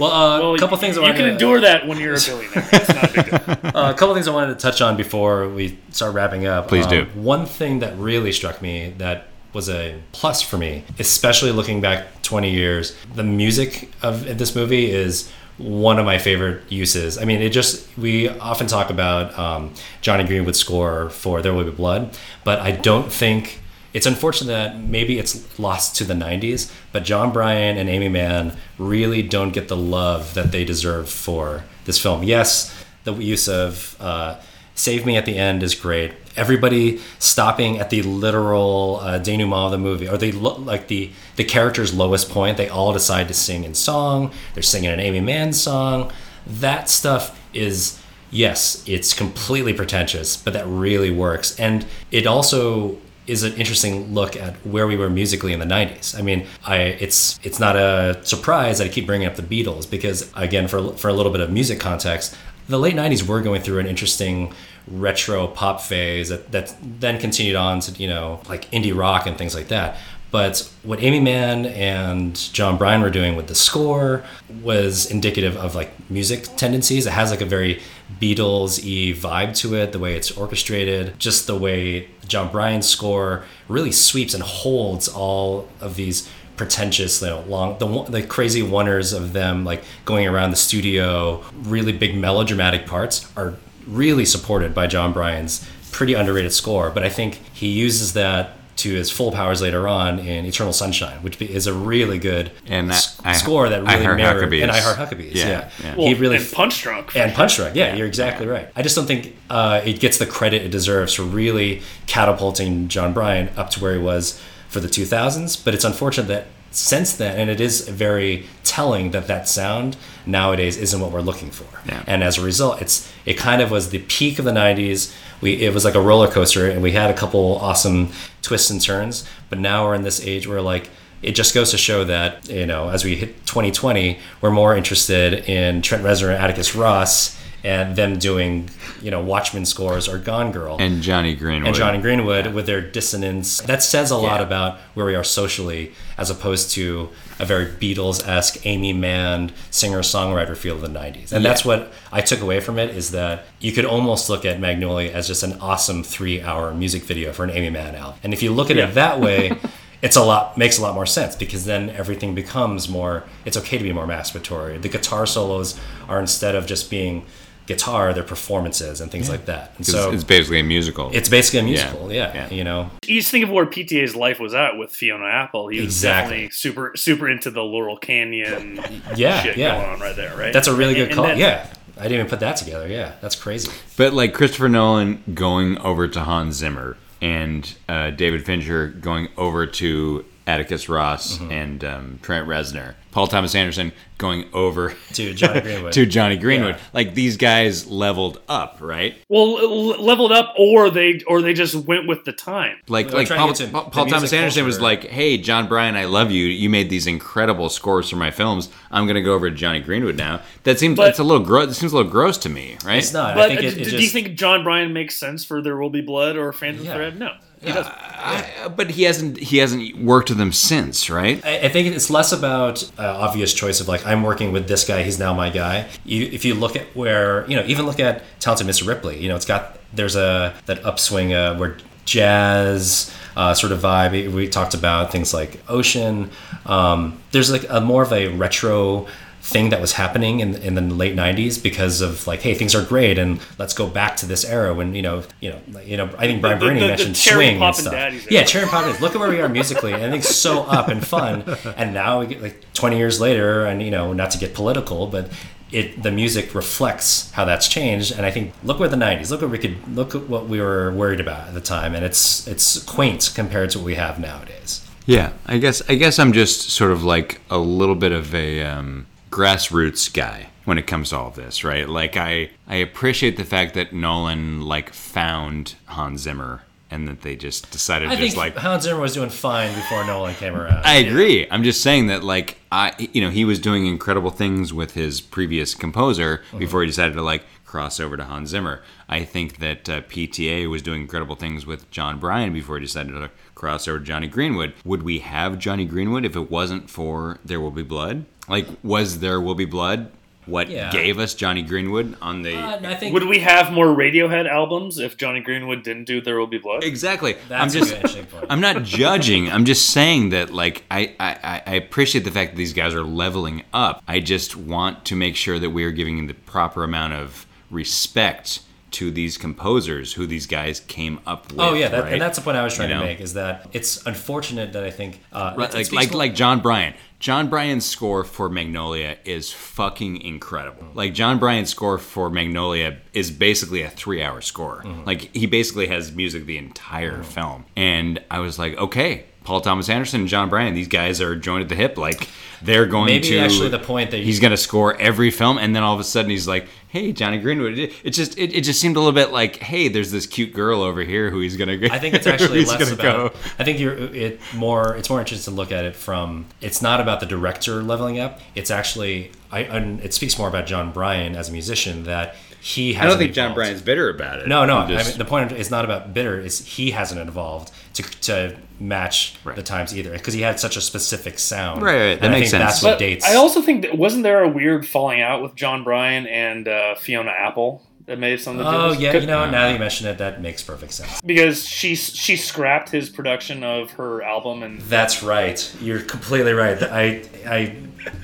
Well, 0.00 0.10
uh, 0.10 0.40
Well, 0.40 0.54
a 0.54 0.58
couple 0.58 0.76
things 0.76 0.98
I 0.98 1.06
you 1.06 1.12
can 1.14 1.22
to, 1.22 1.30
endure 1.30 1.60
that 1.60 1.86
when 1.86 1.98
you're 1.98 2.14
a 2.14 2.18
billionaire. 2.20 2.68
It's 2.72 2.88
not 2.88 3.04
a 3.16 3.22
big 3.22 3.32
uh, 3.74 3.92
a 3.94 3.94
couple 3.94 4.12
things 4.14 4.28
I 4.28 4.32
wanted 4.32 4.58
to 4.58 4.60
touch 4.60 4.82
on 4.82 4.96
before 4.96 5.48
we 5.48 5.78
start 5.90 6.14
wrapping 6.14 6.46
up. 6.46 6.64
Um, 6.64 6.68
Please 6.68 6.86
do. 6.86 7.06
One 7.14 7.46
thing 7.46 7.78
that 7.78 7.96
really 7.96 8.32
struck 8.32 8.60
me 8.60 8.92
that 8.98 9.27
was 9.52 9.68
a 9.68 10.00
plus 10.12 10.42
for 10.42 10.58
me, 10.58 10.84
especially 10.98 11.52
looking 11.52 11.80
back 11.80 12.22
20 12.22 12.50
years, 12.50 12.96
the 13.14 13.24
music 13.24 13.90
of 14.02 14.38
this 14.38 14.54
movie 14.54 14.90
is 14.90 15.30
one 15.56 15.98
of 15.98 16.06
my 16.06 16.18
favorite 16.18 16.70
uses. 16.70 17.18
I 17.18 17.24
mean, 17.24 17.40
it 17.40 17.50
just, 17.50 17.88
we 17.98 18.28
often 18.28 18.66
talk 18.66 18.90
about 18.90 19.36
um, 19.38 19.74
Jonny 20.00 20.24
Greenwood's 20.24 20.58
score 20.58 21.10
for 21.10 21.42
There 21.42 21.52
Will 21.52 21.64
Be 21.64 21.70
Blood, 21.70 22.16
but 22.44 22.60
I 22.60 22.72
don't 22.72 23.12
think. 23.12 23.60
It's 23.94 24.04
unfortunate 24.04 24.48
that 24.48 24.78
maybe 24.78 25.18
it's 25.18 25.58
lost 25.58 25.96
to 25.96 26.04
the 26.04 26.12
90s, 26.12 26.70
but 26.92 27.04
Jon 27.04 27.32
Brion 27.32 27.78
and 27.78 27.88
Aimee 27.88 28.10
Mann 28.10 28.54
really 28.76 29.22
don't 29.22 29.50
get 29.50 29.68
the 29.68 29.76
love 29.76 30.34
that 30.34 30.52
they 30.52 30.62
deserve 30.62 31.08
for 31.08 31.64
this 31.86 31.98
film. 31.98 32.22
Yes, 32.22 32.84
the 33.04 33.14
use 33.14 33.48
of 33.48 33.96
uh, 33.98 34.36
Save 34.78 35.04
Me 35.04 35.16
at 35.16 35.26
the 35.26 35.36
end 35.36 35.64
is 35.64 35.74
great. 35.74 36.12
Everybody 36.36 37.00
stopping 37.18 37.78
at 37.78 37.90
the 37.90 38.02
literal 38.02 39.00
uh, 39.02 39.18
denouement 39.18 39.66
of 39.66 39.70
the 39.72 39.78
movie, 39.78 40.08
or 40.08 40.16
they 40.16 40.30
look 40.30 40.58
like 40.60 40.86
the 40.86 41.10
the 41.34 41.42
character's 41.42 41.92
lowest 41.92 42.30
point. 42.30 42.56
They 42.56 42.68
all 42.68 42.92
decide 42.92 43.26
to 43.28 43.34
sing 43.34 43.64
in 43.64 43.74
song. 43.74 44.32
They're 44.54 44.62
singing 44.62 44.90
an 44.90 45.00
Aimee 45.00 45.20
Mann 45.20 45.52
song. 45.52 46.12
That 46.46 46.88
stuff 46.88 47.36
is 47.52 48.00
yes, 48.30 48.84
it's 48.86 49.14
completely 49.14 49.72
pretentious, 49.72 50.36
but 50.36 50.52
that 50.52 50.66
really 50.66 51.10
works, 51.10 51.58
and 51.58 51.84
it 52.12 52.26
also 52.26 52.98
is 53.28 53.42
an 53.42 53.52
interesting 53.54 54.14
look 54.14 54.36
at 54.36 54.54
where 54.66 54.86
we 54.86 54.96
were 54.96 55.10
musically 55.10 55.52
in 55.52 55.60
the 55.60 55.66
90s. 55.66 56.18
I 56.18 56.22
mean, 56.22 56.46
I 56.64 56.76
it's 56.76 57.38
it's 57.42 57.60
not 57.60 57.76
a 57.76 58.18
surprise 58.22 58.78
that 58.78 58.84
I 58.84 58.88
keep 58.88 59.06
bringing 59.06 59.26
up 59.26 59.36
the 59.36 59.42
Beatles 59.42 59.88
because 59.88 60.32
again 60.34 60.66
for 60.66 60.92
for 60.94 61.08
a 61.08 61.12
little 61.12 61.30
bit 61.30 61.40
of 61.40 61.50
music 61.50 61.78
context, 61.78 62.36
the 62.68 62.78
late 62.78 62.94
90s 62.94 63.26
were 63.26 63.40
going 63.40 63.62
through 63.62 63.78
an 63.78 63.86
interesting 63.86 64.52
retro 64.86 65.46
pop 65.46 65.80
phase 65.80 66.28
that 66.28 66.52
that 66.52 66.74
then 66.82 67.18
continued 67.18 67.56
on 67.56 67.80
to, 67.80 67.92
you 67.92 68.08
know, 68.08 68.40
like 68.48 68.70
indie 68.70 68.96
rock 68.96 69.26
and 69.26 69.36
things 69.36 69.54
like 69.54 69.68
that. 69.68 69.96
But 70.30 70.70
what 70.82 71.02
Aimee 71.02 71.20
Mann 71.20 71.64
and 71.66 72.34
Jon 72.52 72.76
Brion 72.76 73.00
were 73.00 73.10
doing 73.10 73.34
with 73.34 73.46
the 73.46 73.54
score 73.54 74.22
was 74.62 75.10
indicative 75.10 75.56
of 75.56 75.74
like 75.74 75.90
music 76.10 76.44
tendencies. 76.56 77.06
It 77.06 77.12
has 77.12 77.30
like 77.30 77.40
a 77.40 77.46
very 77.46 77.80
Beatles 78.20 78.80
vibe 79.16 79.56
to 79.58 79.74
it, 79.74 79.92
the 79.92 79.98
way 79.98 80.14
it's 80.16 80.30
orchestrated, 80.30 81.18
just 81.18 81.46
the 81.46 81.56
way 81.56 82.08
Jon 82.26 82.50
Brion's 82.50 82.88
score 82.88 83.44
really 83.68 83.92
sweeps 83.92 84.34
and 84.34 84.42
holds 84.42 85.08
all 85.08 85.68
of 85.80 85.96
these 85.96 86.28
pretentious, 86.58 87.22
you 87.22 87.28
know, 87.28 87.40
long 87.48 87.78
the 87.78 88.02
the 88.10 88.22
crazy 88.22 88.62
wonders 88.62 89.12
of 89.14 89.32
them 89.32 89.64
like 89.64 89.82
going 90.04 90.26
around 90.26 90.50
the 90.50 90.56
studio, 90.56 91.42
really 91.62 91.92
big 91.92 92.14
melodramatic 92.16 92.86
parts 92.86 93.30
are 93.36 93.54
really 93.86 94.26
supported 94.26 94.74
by 94.74 94.86
Jon 94.86 95.12
Brion's 95.14 95.66
pretty 95.92 96.12
underrated 96.14 96.52
score. 96.52 96.90
But 96.90 97.02
I 97.04 97.08
think 97.08 97.40
he 97.54 97.68
uses 97.68 98.12
that 98.12 98.50
to 98.78 98.92
his 98.94 99.10
full 99.10 99.32
powers 99.32 99.60
later 99.60 99.88
on 99.88 100.20
in 100.20 100.44
Eternal 100.44 100.72
Sunshine, 100.72 101.18
which 101.22 101.40
is 101.42 101.66
a 101.66 101.72
really 101.74 102.16
good 102.16 102.52
And 102.66 102.92
s- 102.92 103.20
I- 103.24 103.30
I- 103.30 103.32
score 103.32 103.68
that 103.68 103.80
I 103.84 103.94
really 103.94 104.04
Heart 104.04 104.16
mirrored 104.18 104.52
Huckabees. 104.52 104.62
and 104.62 104.70
I 104.70 104.78
Heart 104.80 104.98
Huckabees. 104.98 105.34
Yeah, 105.34 105.48
Yeah, 105.48 105.68
yeah. 105.82 105.94
Well, 105.96 106.06
he 106.06 106.14
really 106.14 106.36
and 106.36 106.52
Punch 106.52 106.82
Drunk. 106.82 107.06
and 107.16 107.30
sure. 107.30 107.36
Punch 107.36 107.56
Drunk. 107.56 107.74
Yeah, 107.74 107.96
you're 107.96 108.06
exactly 108.06 108.46
right. 108.46 108.68
I 108.76 108.82
just 108.82 108.94
don't 108.94 109.06
think 109.06 109.34
uh, 109.50 109.80
it 109.84 109.98
gets 109.98 110.18
the 110.18 110.26
credit 110.26 110.62
it 110.62 110.68
deserves 110.70 111.12
for 111.14 111.22
really 111.24 111.82
catapulting 112.06 112.86
Jon 112.88 113.12
Brion 113.12 113.48
up 113.56 113.70
to 113.70 113.80
where 113.80 113.94
he 113.94 113.98
was 113.98 114.40
for 114.68 114.80
the 114.80 114.88
2000s. 114.88 115.64
But 115.64 115.74
it's 115.74 115.84
unfortunate 115.84 116.28
that 116.28 116.46
since 116.70 117.14
then, 117.14 117.38
and 117.38 117.50
it 117.50 117.60
is 117.60 117.88
very 117.88 118.46
telling 118.62 119.10
that 119.12 119.26
that 119.26 119.48
sound 119.48 119.96
nowadays 120.26 120.76
isn't 120.76 121.00
what 121.00 121.10
we're 121.10 121.20
looking 121.20 121.50
for. 121.50 121.66
Yeah. 121.86 122.04
And 122.06 122.22
as 122.22 122.38
a 122.38 122.42
result, 122.42 122.82
it's 122.82 123.10
it 123.24 123.34
kind 123.34 123.62
of 123.62 123.70
was 123.70 123.90
the 123.90 124.00
peak 124.00 124.38
of 124.38 124.44
the 124.44 124.52
'90s. 124.52 125.14
We 125.40 125.54
it 125.54 125.72
was 125.72 125.84
like 125.84 125.94
a 125.94 126.00
roller 126.00 126.28
coaster, 126.28 126.68
and 126.68 126.82
we 126.82 126.92
had 126.92 127.10
a 127.10 127.14
couple 127.14 127.56
awesome 127.56 128.10
twists 128.42 128.70
and 128.70 128.80
turns. 128.80 129.26
But 129.48 129.58
now 129.58 129.84
we're 129.84 129.94
in 129.94 130.02
this 130.02 130.20
age 130.24 130.46
where 130.46 130.60
like 130.60 130.90
it 131.22 131.32
just 131.32 131.54
goes 131.54 131.70
to 131.70 131.78
show 131.78 132.04
that 132.04 132.48
you 132.48 132.66
know 132.66 132.90
as 132.90 133.04
we 133.04 133.16
hit 133.16 133.46
2020, 133.46 134.18
we're 134.40 134.50
more 134.50 134.76
interested 134.76 135.48
in 135.48 135.80
Trent 135.80 136.04
Reznor 136.04 136.28
and 136.28 136.42
Atticus 136.42 136.74
Ross 136.74 137.37
and 137.64 137.96
them 137.96 138.18
doing 138.18 138.70
you 139.02 139.10
know 139.10 139.20
Watchmen 139.20 139.64
scores 139.66 140.08
or 140.08 140.18
Gone 140.18 140.52
Girl 140.52 140.76
And 140.78 141.02
Jonny 141.02 141.34
Greenwood. 141.34 141.68
and 141.68 141.76
Jonny 141.76 141.98
Greenwood 141.98 142.54
with 142.54 142.66
their 142.66 142.80
dissonance. 142.80 143.60
That 143.62 143.82
says 143.82 144.10
a 144.10 144.16
lot 144.16 144.40
Yeah. 144.40 144.46
about 144.46 144.78
where 144.94 145.06
we 145.06 145.14
are 145.14 145.24
socially, 145.24 145.92
as 146.16 146.30
opposed 146.30 146.70
to 146.72 147.08
a 147.40 147.44
very 147.44 147.66
Beatles 147.66 148.26
esque 148.26 148.64
Aimee 148.66 148.92
Mann 148.92 149.52
singer 149.70 150.00
songwriter 150.00 150.56
feel 150.56 150.74
of 150.76 150.80
the 150.82 150.88
'90s. 150.88 151.32
And 151.32 151.44
that's 151.44 151.64
what 151.64 151.92
I 152.12 152.20
took 152.20 152.40
away 152.40 152.60
from 152.60 152.78
it 152.78 152.90
is 152.90 153.10
that 153.12 153.46
you 153.60 153.72
could 153.72 153.84
almost 153.84 154.28
look 154.30 154.44
at 154.44 154.60
Magnolia 154.60 155.12
as 155.12 155.26
just 155.26 155.42
an 155.42 155.54
awesome 155.60 156.02
three 156.04 156.40
hour 156.42 156.72
music 156.74 157.02
video 157.04 157.32
for 157.32 157.44
an 157.44 157.50
Aimee 157.50 157.70
Mann 157.70 157.94
album. 157.94 158.18
And 158.22 158.32
if 158.32 158.42
you 158.42 158.52
look 158.52 158.70
at 158.70 158.76
it 158.76 158.94
that 158.94 159.20
way. 159.20 159.52
It's 160.00 160.14
a 160.14 160.22
lot 160.22 160.56
makes 160.56 160.78
a 160.78 160.82
lot 160.82 160.94
more 160.94 161.06
sense 161.06 161.34
because 161.34 161.64
then 161.64 161.90
everything 161.90 162.32
becomes 162.32 162.88
more. 162.88 163.24
It's 163.44 163.56
okay 163.56 163.78
to 163.78 163.82
be 163.82 163.92
more 163.92 164.06
masturbatory. 164.06 164.80
The 164.80 164.88
guitar 164.88 165.26
solos 165.26 165.76
are 166.08 166.20
instead 166.20 166.54
of 166.54 166.66
just 166.66 166.88
being 166.88 167.26
guitar, 167.68 168.12
they're 168.12 168.24
performances 168.24 169.00
and 169.00 169.10
things 169.12 169.28
like 169.30 169.44
that. 169.46 169.74
And 169.76 169.86
'Cause 169.86 169.92
so 169.94 170.10
it's 170.10 170.24
basically 170.24 170.58
a 170.58 170.64
musical. 170.64 171.10
it's 171.14 171.28
basically 171.28 171.60
a 171.60 171.62
musical, 171.62 172.12
yeah. 172.12 172.32
yeah. 172.34 172.50
You 172.50 172.64
know, 172.64 172.90
You 173.06 173.20
just 173.20 173.30
think 173.30 173.44
of 173.44 173.50
where 173.50 173.66
PTA's 173.66 174.16
life 174.16 174.40
was 174.40 174.54
at 174.54 174.76
with 174.76 174.90
Fiona 174.90 175.26
Apple. 175.26 175.68
He 175.68 175.76
was 175.78 175.86
Exactly. 175.94 176.30
definitely 176.48 176.50
super 176.50 176.92
super 176.96 177.28
into 177.28 177.50
the 177.52 177.62
Laurel 177.62 177.96
Canyon 177.96 178.80
Yeah, 179.14 179.42
shit 179.42 179.56
yeah. 179.56 179.76
going 179.76 179.90
on 179.90 180.00
right 180.00 180.16
there, 180.16 180.36
right? 180.36 180.52
that's 180.52 180.66
a 180.68 180.74
really 180.74 180.94
good 180.94 181.08
And- 181.08 181.14
call. 181.14 181.26
and 181.26 181.32
that- 181.34 181.38
yeah, 181.38 181.66
I 181.98 182.02
didn't 182.04 182.14
even 182.20 182.26
put 182.26 182.40
that 182.40 182.56
together. 182.56 182.88
Yeah, 182.88 183.12
that's 183.20 183.36
crazy. 183.36 183.70
But 183.96 184.12
like 184.14 184.32
Christopher 184.34 184.68
Nolan 184.68 185.22
going 185.34 185.78
over 185.78 186.08
to 186.08 186.20
Hans 186.20 186.56
Zimmer 186.56 186.96
and 187.20 187.72
uh, 187.88 188.10
David 188.10 188.46
Fincher 188.46 188.86
going 188.88 189.28
over 189.36 189.66
to 189.66 190.24
Atticus 190.46 190.88
Ross 190.88 191.36
Mm-hmm. 191.38 191.50
and 191.52 191.84
um, 191.84 192.18
Trent 192.22 192.46
Reznor, 192.48 192.94
Paul 193.18 193.26
Thomas 193.26 193.56
Anderson 193.56 193.90
going 194.16 194.44
over 194.52 194.94
To 195.14 195.34
Jonny 195.34 195.60
Greenwood. 195.62 195.92
to 195.92 196.06
Jonny 196.06 196.36
Greenwood. 196.36 196.76
Yeah. 196.76 196.82
Like 196.92 197.14
these 197.14 197.36
guys 197.36 197.88
leveled 197.88 198.40
up, 198.48 198.76
right? 198.80 199.16
Well, 199.28 199.54
leveled 200.00 200.30
up, 200.30 200.54
or 200.56 200.88
they 200.88 201.20
or 201.26 201.42
they 201.42 201.52
just 201.52 201.74
went 201.74 202.06
with 202.06 202.22
the 202.24 202.30
time. 202.32 202.76
Like 202.86 203.08
I'm 203.08 203.14
like 203.14 203.28
Paul, 203.28 203.52
to 203.54 203.66
Paul, 203.66 203.90
Paul 203.90 204.06
Thomas 204.06 204.20
music 204.30 204.38
Anderson 204.38 204.64
was 204.66 204.80
like, 204.80 205.02
"Hey, 205.06 205.36
Jon 205.36 205.66
Brion, 205.66 205.96
I 205.96 206.04
love 206.04 206.30
you. 206.30 206.44
You 206.46 206.70
made 206.70 206.90
these 206.90 207.08
incredible 207.08 207.68
scores 207.68 208.08
for 208.08 208.14
my 208.14 208.30
films. 208.30 208.68
I'm 208.92 209.06
going 209.06 209.16
to 209.16 209.22
go 209.22 209.32
over 209.34 209.50
to 209.50 209.56
Jonny 209.56 209.80
Greenwood 209.80 210.16
now." 210.16 210.40
That 210.62 210.78
seems 210.78 210.96
But- 210.96 211.06
that's 211.06 211.18
a 211.18 211.24
little 211.24 211.44
gross. 211.44 211.70
It 211.70 211.74
seems 211.74 211.92
a 211.92 211.96
little 211.96 212.12
gross 212.12 212.38
to 212.38 212.48
me, 212.48 212.76
right? 212.84 212.98
It's 212.98 213.12
not. 213.12 213.34
But 213.34 213.50
I 213.50 213.56
think 213.56 213.62
it, 213.64 213.78
it 213.78 213.84
do 213.84 213.90
just, 213.90 213.96
you 214.04 214.08
think 214.10 214.38
Jon 214.38 214.62
Brion 214.62 214.92
makes 214.92 215.16
sense 215.16 215.44
for 215.44 215.60
There 215.60 215.76
Will 215.76 215.90
Be 215.90 216.02
Blood 216.02 216.36
or 216.36 216.52
Phantom 216.52 216.84
Yeah. 216.84 216.94
Thread? 216.94 217.18
No, 217.18 217.30
he 217.62 217.72
doesn't. 217.72 217.92
I, 218.20 218.68
but 218.76 218.90
he 218.90 219.04
hasn't 219.04 219.38
he 219.38 219.58
hasn't 219.58 219.98
worked 219.98 220.28
with 220.28 220.38
them 220.38 220.52
since, 220.52 221.08
right? 221.08 221.44
I, 221.44 221.60
I 221.60 221.68
think 221.68 221.94
it's 221.94 222.10
less 222.10 222.32
about 222.32 222.82
uh, 222.98 223.02
obvious 223.16 223.54
choice 223.54 223.80
of 223.80 223.88
like 223.88 224.04
I'm 224.06 224.22
working 224.22 224.52
with 224.52 224.66
this 224.68 224.84
guy, 224.86 225.02
he's 225.02 225.18
now 225.18 225.32
my 225.34 225.50
guy. 225.50 225.88
You, 226.04 226.24
if 226.26 226.44
you 226.44 226.54
look 226.54 226.74
at 226.76 226.86
where 226.96 227.48
you 227.48 227.56
know, 227.56 227.64
even 227.66 227.86
look 227.86 228.00
at 228.00 228.22
Talented 228.40 228.66
Mr. 228.66 228.86
Ripley. 228.86 229.20
You 229.22 229.28
know, 229.28 229.36
it's 229.36 229.44
got 229.46 229.78
there's 229.92 230.16
a 230.16 230.54
that 230.66 230.84
upswing 230.84 231.32
uh, 231.32 231.56
where 231.56 231.76
jazz 232.04 233.14
uh, 233.36 233.54
sort 233.54 233.72
of 233.72 233.80
vibe. 233.80 234.12
We- 234.12 234.28
We 234.28 234.48
talked 234.48 234.74
about 234.74 235.10
things 235.12 235.32
like 235.32 235.60
Ocean. 235.68 236.30
Um, 236.66 237.18
there's 237.32 237.50
like 237.50 237.64
a 237.68 237.80
more 237.80 238.02
of 238.02 238.12
a 238.12 238.28
retro 238.28 239.06
thing 239.48 239.70
that 239.70 239.80
was 239.80 239.92
happening 239.92 240.40
in, 240.40 240.54
in 240.56 240.74
the 240.74 240.82
late 240.82 241.16
90s 241.16 241.62
because 241.62 242.02
of 242.02 242.26
like 242.26 242.40
hey 242.42 242.52
things 242.54 242.74
are 242.74 242.84
great 242.84 243.16
and 243.18 243.40
let's 243.58 243.72
go 243.72 243.86
back 243.88 244.14
to 244.16 244.26
this 244.26 244.44
era 244.44 244.74
when 244.74 244.94
you 244.94 245.00
know 245.02 245.22
you 245.40 245.50
know 245.50 245.60
you 245.84 245.96
know 245.96 246.04
I 246.18 246.26
think 246.26 246.42
Brian 246.42 246.58
The- 246.58 246.64
the- 246.64 246.68
Berney 246.68 246.80
the- 246.80 246.86
the 246.86 246.90
mentioned 246.92 247.16
Cherry 247.16 247.46
swing 247.46 247.62
and 247.62 247.74
stuff 247.74 247.92
Daddies 247.92 248.26
yeah 248.30 248.40
era. 248.40 248.46
Cherry 248.48 248.66
Poppins. 248.66 249.00
Look 249.00 249.14
at 249.14 249.18
where 249.20 249.30
we 249.30 249.40
are 249.40 249.48
musically. 249.48 249.92
and 249.94 250.02
Everything's 250.02 250.28
so 250.28 250.64
up 250.64 250.88
and 250.88 251.06
fun. 251.06 251.44
And 251.78 251.94
now 251.94 252.20
we 252.20 252.26
get 252.26 252.42
like 252.42 252.56
20 252.74 252.96
years 252.98 253.20
later, 253.20 253.64
and 253.64 253.82
you 253.82 253.90
know, 253.90 254.12
not 254.12 254.30
to 254.32 254.38
get 254.38 254.52
political, 254.54 255.06
but 255.06 255.30
it 255.72 256.02
the 256.02 256.10
music 256.10 256.54
reflects 256.54 257.30
how 257.32 257.44
that's 257.44 257.68
changed. 257.68 258.12
And 258.16 258.26
I 258.26 258.30
think 258.30 258.52
look 258.64 258.78
where 258.80 258.88
the 258.88 258.96
90s. 258.96 259.30
Look 259.30 259.40
what 259.42 259.50
we 259.50 259.58
could 259.58 259.76
look 259.96 260.14
at 260.14 260.28
what 260.28 260.46
we 260.48 260.60
were 260.60 260.92
worried 260.92 261.20
about 261.20 261.48
at 261.48 261.54
the 261.54 261.60
time, 261.60 261.94
and 261.94 262.04
it's 262.04 262.46
it's 262.46 262.82
quaint 262.84 263.32
compared 263.34 263.70
to 263.70 263.78
what 263.78 263.84
we 263.86 263.94
have 263.94 264.18
nowadays. 264.18 264.84
Yeah, 265.06 265.32
I 265.46 265.56
guess 265.58 265.80
I 265.88 265.94
guess 265.94 266.18
I'm 266.18 266.32
just 266.32 266.70
sort 266.70 266.90
of 266.92 267.02
like 267.04 267.40
a 267.50 267.58
little 267.58 267.94
bit 267.94 268.12
of 268.12 268.34
a 268.34 268.62
um, 268.62 269.06
grassroots 269.30 270.12
guy 270.12 270.48
when 270.64 270.78
it 270.78 270.86
comes 270.86 271.10
to 271.10 271.16
all 271.16 271.28
of 271.28 271.34
this, 271.34 271.64
right? 271.64 271.88
Like 271.88 272.16
I 272.16 272.50
I 272.66 272.76
appreciate 272.76 273.36
the 273.36 273.44
fact 273.44 273.74
that 273.74 273.92
Nolan 273.92 274.62
like 274.62 274.92
found 274.92 275.74
Hans 275.86 276.22
Zimmer 276.22 276.62
and 276.90 277.06
that 277.06 277.22
they 277.22 277.36
just 277.36 277.70
decided 277.70 278.08
I 278.08 278.16
just 278.16 278.20
think 278.20 278.36
like 278.36 278.56
Hans 278.56 278.84
Zimmer 278.84 279.00
was 279.00 279.14
doing 279.14 279.30
fine 279.30 279.74
before 279.74 280.04
Nolan 280.04 280.34
came 280.34 280.54
around. 280.54 280.84
I 280.84 280.96
agree. 280.96 281.46
I'm 281.50 281.62
just 281.62 281.82
saying 281.82 282.06
that, 282.06 282.24
like, 282.24 282.58
I, 282.72 282.94
you 283.12 283.20
know, 283.20 283.30
he 283.30 283.44
was 283.44 283.58
doing 283.58 283.86
incredible 283.86 284.30
things 284.30 284.72
with 284.72 284.94
his 284.94 285.20
previous 285.20 285.74
composer 285.74 286.42
before 286.56 286.80
he 286.80 286.86
decided 286.86 287.14
to 287.14 287.22
like 287.22 287.44
cross 287.64 288.00
over 288.00 288.16
to 288.16 288.24
Hans 288.24 288.50
Zimmer. 288.50 288.82
I 289.08 289.24
think 289.24 289.58
that 289.58 289.88
uh, 289.88 290.00
PTA 290.02 290.70
was 290.70 290.80
doing 290.80 291.02
incredible 291.02 291.36
things 291.36 291.66
with 291.66 291.90
Jon 291.90 292.18
Brion 292.18 292.52
before 292.52 292.76
he 292.76 292.84
decided 292.86 293.12
to 293.12 293.30
cross 293.54 293.86
over 293.86 293.98
to 293.98 294.04
Jonny 294.04 294.26
Greenwood. 294.26 294.72
Would 294.84 295.02
we 295.02 295.18
have 295.18 295.58
Jonny 295.58 295.84
Greenwood 295.84 296.24
if 296.24 296.34
it 296.34 296.50
wasn't 296.50 296.88
for 296.88 297.38
There 297.44 297.60
Will 297.60 297.70
Be 297.70 297.82
Blood? 297.82 298.24
Like, 298.48 298.66
was 298.82 299.20
There 299.20 299.40
Will 299.40 299.54
Be 299.54 299.64
Blood 299.64 300.10
what 300.46 300.70
Yeah. 300.70 300.90
gave 300.90 301.18
us 301.18 301.34
Jonny 301.34 301.60
Greenwood 301.60 302.16
on 302.22 302.40
the? 302.40 302.56
Uh, 302.56 302.80
I 302.82 302.94
think 302.94 303.12
Would 303.12 303.24
we 303.26 303.40
have 303.40 303.70
more 303.70 303.88
Radiohead 303.88 304.48
albums 304.48 304.98
if 304.98 305.18
Jonny 305.18 305.40
Greenwood 305.40 305.82
didn't 305.82 306.04
do 306.04 306.22
There 306.22 306.38
Will 306.38 306.46
Be 306.46 306.56
Blood? 306.56 306.84
Exactly. 306.84 307.36
that's 307.50 307.62
I'm 307.62 307.68
just 307.80 307.90
good 307.92 307.96
interesting 307.96 308.24
point. 308.26 308.46
I'm 308.48 308.60
not 308.62 308.82
judging. 308.82 309.52
I'm 309.52 309.66
just 309.66 309.90
saying 309.90 310.30
that 310.30 310.50
like 310.50 310.84
I, 310.90 311.14
I, 311.20 311.62
I 311.66 311.74
appreciate 311.74 312.24
the 312.24 312.30
fact 312.30 312.52
that 312.52 312.56
these 312.56 312.72
guys 312.72 312.94
are 312.94 313.04
leveling 313.04 313.64
up. 313.74 314.02
I 314.08 314.20
just 314.20 314.56
want 314.56 315.04
to 315.04 315.16
make 315.16 315.36
sure 315.36 315.58
that 315.58 315.68
we 315.68 315.84
are 315.84 315.90
giving 315.92 316.26
the 316.28 316.32
proper 316.34 316.82
amount 316.82 317.12
of 317.12 317.46
respect 317.70 318.60
to 318.90 319.10
these 319.10 319.36
composers 319.36 320.14
who 320.14 320.26
these 320.26 320.46
guys 320.46 320.80
came 320.80 321.20
up 321.26 321.50
with. 321.52 321.60
Oh 321.60 321.74
yeah, 321.74 321.88
that, 321.88 322.04
right? 322.04 322.12
and 322.14 322.22
that's 322.22 322.38
the 322.38 322.42
point 322.44 322.56
I 322.56 322.64
was 322.64 322.74
trying 322.74 322.88
You 322.88 322.94
know? 322.94 323.00
to 323.02 323.06
make 323.06 323.20
is 323.20 323.34
that 323.34 323.66
it's 323.74 324.04
unfortunate 324.06 324.72
that 324.72 324.82
I 324.82 324.90
think 324.90 325.20
uh, 325.30 325.52
Right, 325.58 325.68
it- 325.68 325.74
it 325.74 325.76
like 325.76 325.92
like 325.92 326.10
more- 326.12 326.18
like 326.18 326.34
Jon 326.34 326.60
Brion. 326.60 326.94
Jon 327.18 327.48
Brion's 327.48 327.84
score 327.84 328.22
for 328.22 328.48
Magnolia 328.48 329.16
is 329.24 329.52
fucking 329.52 330.22
incredible. 330.22 330.86
Like 330.94 331.14
Jon 331.14 331.40
Brion's 331.40 331.68
score 331.68 331.98
for 331.98 332.30
Magnolia 332.30 332.98
is 333.12 333.32
basically 333.32 333.82
a 333.82 333.90
three-hour 333.90 334.40
score. 334.40 334.82
Mm-hmm. 334.84 335.04
Like 335.04 335.34
he 335.34 335.46
basically 335.46 335.88
has 335.88 336.12
music 336.12 336.46
the 336.46 336.58
entire 336.58 337.24
film. 337.24 337.64
And 337.74 338.22
I 338.30 338.38
was 338.38 338.56
like, 338.58 338.76
okay, 338.76 339.24
Paul 339.42 339.60
Thomas 339.60 339.88
Anderson 339.88 340.20
and 340.20 340.28
Jon 340.28 340.48
Brion, 340.48 340.74
these 340.74 340.88
guys 340.88 341.20
are 341.20 341.34
joined 341.34 341.62
at 341.62 341.68
the 341.68 341.74
hip. 341.74 341.98
Like 341.98 342.28
they're 342.62 342.86
going 342.86 343.06
to 343.06 343.12
Maybe 343.14 343.28
to 343.28 343.38
actually 343.38 343.68
the 343.68 343.78
point 343.78 344.10
that 344.10 344.18
he's 344.18 344.40
going 344.40 344.50
to 344.50 344.56
score 344.56 344.96
every 345.00 345.30
film, 345.30 345.58
and 345.58 345.74
then 345.74 345.82
all 345.82 345.94
of 345.94 346.00
a 346.00 346.04
sudden 346.04 346.30
he's 346.30 346.48
like, 346.48 346.68
hey, 346.88 347.12
Jonny 347.12 347.38
Greenwood. 347.38 347.78
It, 347.78 347.92
it 348.02 348.10
just 348.10 348.36
it, 348.38 348.54
it 348.54 348.62
just 348.62 348.80
seemed 348.80 348.96
a 348.96 348.98
little 349.00 349.12
bit 349.12 349.32
like, 349.32 349.56
hey, 349.56 349.88
there's 349.88 350.10
this 350.10 350.26
cute 350.26 350.52
girl 350.52 350.82
over 350.82 351.02
here 351.02 351.30
who 351.30 351.40
he's 351.40 351.56
going 351.56 351.80
to. 351.80 351.90
I 351.90 351.98
think 351.98 352.14
it's 352.14 352.26
actually 352.26 352.64
less 352.64 352.90
about. 352.90 353.02
go. 353.02 353.38
I 353.58 353.64
think 353.64 353.78
you're 353.78 353.96
it 353.96 354.40
more. 354.54 354.96
It's 354.96 355.10
more 355.10 355.20
interesting 355.20 355.52
to 355.52 355.56
look 355.56 355.72
at 355.72 355.84
it 355.84 355.94
from. 355.94 356.46
It's 356.60 356.82
not 356.82 357.00
about 357.00 357.20
the 357.20 357.26
director 357.26 357.82
leveling 357.82 358.18
up. 358.18 358.40
It's 358.54 358.70
actually. 358.70 359.32
I 359.50 359.60
and 359.60 360.00
it 360.00 360.12
speaks 360.12 360.38
more 360.38 360.48
about 360.48 360.66
Jon 360.66 360.92
Brion 360.92 361.36
as 361.36 361.48
a 361.48 361.52
musician 361.52 362.04
that 362.04 362.36
he 362.68 362.92
has. 362.94 363.04
I 363.04 363.08
don't 363.08 363.18
think 363.18 363.32
Jon 363.32 363.54
Brion's 363.54 363.80
bitter 363.82 364.10
about 364.10 364.40
it. 364.40 364.46
No, 364.48 364.64
no. 364.66 364.78
I'm 364.78 364.88
just- 364.88 365.06
I 365.06 365.08
mean, 365.10 365.18
the 365.18 365.24
point 365.24 365.52
is 365.52 365.70
not 365.70 365.84
about 365.84 366.12
bitter. 366.12 366.38
Is 366.40 366.64
he 366.66 366.90
hasn't 366.90 367.20
evolved 367.20 367.70
to 367.94 368.02
to 368.02 368.56
match 368.80 369.34
Right. 369.42 369.56
the 369.56 369.62
times 369.62 369.96
either 369.96 370.10
because 370.12 370.34
he 370.34 370.42
had 370.42 370.60
such 370.60 370.76
a 370.76 370.80
specific 370.80 371.38
sound. 371.38 371.82
Right, 371.82 371.94
right, 371.94 372.20
that 372.20 372.26
And 372.26 372.34
I 372.34 372.38
makes 372.40 372.50
think 372.50 372.60
sense. 372.62 372.72
That's 372.74 372.82
what 372.82 372.90
But 372.92 372.98
dates. 372.98 373.24
I 373.26 373.34
also 373.34 373.60
think 373.62 373.82
that 373.82 373.96
wasn't 373.96 374.22
there 374.22 374.42
a 374.42 374.48
weird 374.48 374.86
falling 374.86 375.20
out 375.22 375.42
with 375.42 375.54
Jon 375.54 375.82
Brion 375.82 376.26
and 376.26 376.68
uh, 376.68 376.94
Fiona 376.94 377.30
Apple 377.30 377.82
that 378.06 378.18
made 378.18 378.40
some 378.40 378.58
of 378.58 378.64
the 378.64 378.70
Oh 378.70 378.90
this? 378.90 379.00
yeah, 379.00 379.12
Could- 379.12 379.22
you 379.22 379.26
know. 379.28 379.44
Now 379.50 379.66
that 379.66 379.72
you 379.72 379.78
mention 379.78 380.06
it, 380.06 380.18
that 380.18 380.40
makes 380.42 380.62
perfect 380.62 380.92
sense. 380.92 381.20
because 381.22 381.66
she 381.66 381.94
she 381.94 382.36
scrapped 382.36 382.90
his 382.90 383.08
production 383.10 383.64
of 383.64 383.90
her 383.92 384.22
album 384.22 384.62
and 384.62 384.80
That's 384.82 385.22
right. 385.22 385.58
You're 385.80 386.00
completely 386.00 386.52
right. 386.52 386.80
I 386.82 387.22
I 387.48 387.76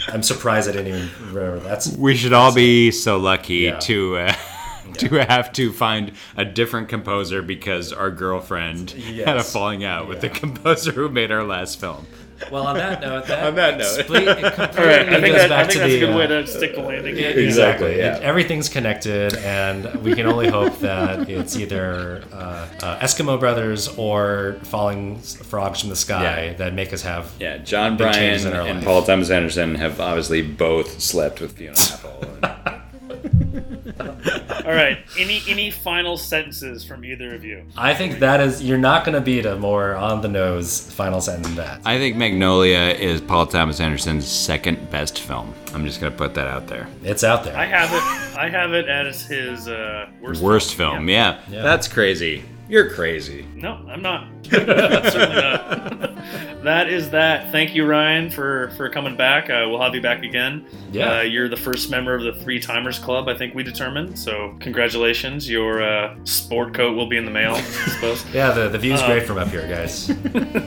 I'm 0.09 0.23
surprised 0.23 0.69
I 0.69 0.73
didn't 0.73 0.89
even 0.89 1.11
remember. 1.35 1.61
That's 1.61 1.89
We 1.97 2.17
should 2.17 2.33
all 2.33 2.55
be 2.55 2.91
so 2.91 3.17
lucky 3.19 3.55
Yeah. 3.57 3.79
to 3.81 4.17
uh, 4.19 4.35
to 4.99 5.09
have 5.27 5.53
to 5.55 5.73
find 5.73 6.13
a 6.37 6.45
different 6.45 6.89
composer 6.89 7.43
because 7.43 7.93
our 7.93 8.11
girlfriend 8.11 8.91
had 8.91 9.37
a 9.37 9.43
falling 9.43 9.85
out 9.85 10.09
with 10.09 10.21
the 10.21 10.29
composer 10.29 10.93
who 10.93 11.09
made 11.09 11.31
our 11.33 11.45
last 11.45 11.81
film. 11.81 12.07
Well, 12.51 12.67
on 12.67 12.77
that 12.77 13.01
note, 13.01 13.27
that 13.27 13.45
On 13.47 13.55
that 13.55 13.79
note. 13.79 13.87
split, 13.87 14.27
it 14.29 14.55
completely 14.55 14.79
All 14.83 14.87
right, 14.87 15.09
I 15.09 15.21
think, 15.21 15.35
goes 15.37 15.49
that, 15.49 15.53
I 15.53 15.63
back 15.63 15.67
think 15.71 15.73
to 15.73 15.79
that's 15.79 15.93
the, 15.93 15.97
a 15.97 16.01
good 16.01 16.17
way 16.17 16.25
uh, 16.25 16.29
to 16.29 16.47
stick 16.47 16.75
the 16.75 16.81
landing. 16.83 17.17
Exactly, 17.17 17.97
yeah. 17.99 18.17
It- 18.17 18.23
everything's 18.23 18.69
connected, 18.69 19.35
and 19.37 19.95
we 20.03 20.15
can 20.15 20.27
only 20.27 20.49
hope 20.49 20.79
that 20.81 21.29
it's 21.31 21.57
either 21.57 22.23
uh, 22.33 22.69
uh, 22.83 22.99
Eskimo 23.01 23.39
Brothers 23.39 23.89
or 23.97 24.59
falling 24.65 25.19
frogs 25.21 25.81
from 25.81 25.91
the 25.91 25.97
sky 25.97 26.47
Yeah. 26.47 26.53
that 26.55 26.75
make 26.75 26.93
us 26.93 27.03
have. 27.03 27.33
Yeah, 27.41 27.59
Jon 27.59 27.97
Brion 27.97 28.47
and 28.47 28.77
life. 28.79 28.85
Paul 28.85 29.03
Thomas 29.05 29.31
Anderson 29.31 29.75
have 29.77 30.01
obviously 30.01 30.43
both 30.43 31.01
slept 31.01 31.41
with 31.41 31.53
Fiona 31.57 31.77
Apple. 31.93 32.81
All 34.65 34.73
right. 34.73 34.99
Any 35.19 35.43
any 35.49 35.71
final 35.71 36.17
sentences 36.17 36.85
from 36.85 37.05
either 37.05 37.35
of 37.35 37.45
you? 37.45 37.65
I 37.77 37.95
think 37.95 38.19
that 38.21 38.41
is 38.41 38.63
you're 38.63 38.79
not 38.79 39.05
going 39.05 39.15
to 39.15 39.21
beat 39.21 39.47
a 39.47 39.57
more 39.57 39.95
on 39.95 40.21
the 40.23 40.29
nose 40.29 40.91
final 40.93 41.21
sentence 41.21 41.49
than 41.49 41.57
that. 41.57 41.81
I 41.85 41.99
think 41.99 42.17
Magnolia 42.17 42.95
is 42.99 43.21
Paul 43.21 43.47
Thomas 43.47 43.81
Anderson's 43.81 44.27
second 44.27 44.91
best 44.91 45.21
film. 45.21 45.55
I'm 45.75 45.85
just 45.85 46.01
gonna 46.01 46.15
put 46.15 46.35
that 46.35 46.47
out 46.47 46.69
there. 46.69 46.87
It's 47.03 47.25
out 47.25 47.43
there. 47.45 47.57
I 47.57 47.65
have 47.65 47.93
it. 47.93 48.39
I 48.39 48.49
have 48.49 48.73
it 48.75 48.89
as 48.89 49.23
his 49.23 49.67
uh, 49.69 50.07
worst. 50.21 50.41
Worst 50.43 50.75
film, 50.77 51.09
yeah. 51.09 51.41
Yeah. 51.51 51.63
That's 51.63 51.89
crazy. 51.89 52.45
You're 52.69 52.91
crazy. 52.91 53.47
No, 53.55 53.85
I'm 53.89 54.01
not. 54.01 54.27
Certainly 54.51 55.43
not. 55.43 56.15
that 56.65 56.89
is 56.89 57.11
that. 57.11 57.53
Thank 57.53 57.75
you, 57.75 57.85
Ryan, 57.87 58.31
for 58.31 58.71
for 58.77 58.89
coming 58.89 59.17
back. 59.17 59.51
Uh, 59.51 59.67
we'll 59.69 59.81
have 59.83 59.95
you 59.95 60.01
back 60.01 60.23
again. 60.25 60.65
Yeah. 60.91 61.19
Uh, 61.19 61.21
you're 61.23 61.49
the 61.49 61.57
first 61.57 61.91
member 61.91 62.15
of 62.15 62.23
the 62.23 62.33
Three 62.43 62.59
Timers 62.59 62.99
Club, 62.99 63.29
I 63.29 63.37
think 63.37 63.55
we 63.55 63.63
determined. 63.63 64.19
So 64.19 64.57
congratulations. 64.61 65.49
Your 65.49 65.83
uh, 65.83 66.17
sport 66.25 66.73
coat 66.75 66.97
will 66.97 67.07
be 67.09 67.17
in 67.19 67.25
the 67.27 67.31
mail, 67.31 67.53
I 67.55 67.61
suppose. 67.63 68.25
yeah, 68.35 68.51
the, 68.53 68.69
the 68.69 68.79
view's 68.79 69.01
Uh, 69.03 69.07
great 69.09 69.27
from 69.27 69.37
up 69.39 69.49
here, 69.49 69.67
guys. 69.69 70.09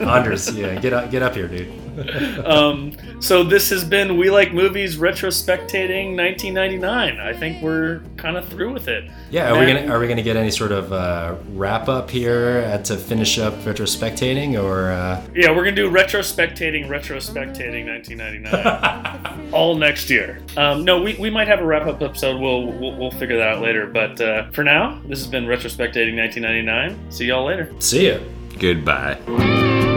Anders, 0.00 0.54
yeah, 0.56 0.78
get 0.78 0.92
up, 0.92 1.10
get 1.10 1.22
up 1.22 1.34
here, 1.34 1.48
dude. 1.48 1.68
um, 2.44 2.92
so 3.20 3.42
this 3.42 3.70
has 3.70 3.84
been 3.84 4.16
We 4.16 4.30
Like 4.30 4.52
Movies 4.52 4.96
retrospectating 4.96 6.16
1999. 6.16 7.18
I 7.18 7.32
think 7.32 7.62
we're 7.62 8.02
kind 8.16 8.36
of 8.36 8.48
through 8.48 8.72
with 8.72 8.88
it. 8.88 9.10
Yeah, 9.30 9.52
are 9.52 9.58
we 9.58 9.66
gonna 9.66 9.86
are 9.92 9.98
we 9.98 10.08
gonna 10.08 10.22
get 10.22 10.36
any 10.36 10.50
sort 10.50 10.72
of 10.72 10.92
uh, 10.92 11.36
wrap 11.50 11.88
up 11.88 12.10
here 12.10 12.64
uh, 12.66 12.78
to 12.84 12.96
finish 12.96 13.38
up 13.38 13.54
retrospectating, 13.64 14.62
or 14.62 14.90
uh, 14.90 15.22
Yeah, 15.34 15.50
we're 15.50 15.64
gonna 15.64 15.76
do 15.76 15.90
retrospectating, 15.90 16.86
retrospectating 16.88 17.86
1999, 17.86 19.50
all 19.52 19.74
next 19.74 20.10
year. 20.10 20.40
Um, 20.56 20.84
no, 20.84 21.02
we, 21.02 21.14
we 21.16 21.30
might 21.30 21.48
have 21.48 21.60
a 21.60 21.64
wrap 21.66 21.86
up 21.86 22.00
episode. 22.02 22.40
We'll, 22.40 22.66
we'll 22.72 22.96
we'll 22.96 23.10
figure 23.12 23.36
that 23.36 23.48
out 23.48 23.62
later. 23.62 23.86
But 23.86 24.20
uh, 24.20 24.50
for 24.50 24.64
now, 24.64 25.00
this 25.06 25.18
has 25.18 25.28
been 25.28 25.44
retrospectating 25.44 26.16
1999. 26.16 27.10
See 27.10 27.26
y'all 27.26 27.46
later. 27.46 27.72
see 27.80 28.08
ya? 28.08 28.18
Goodbye. 28.58 29.96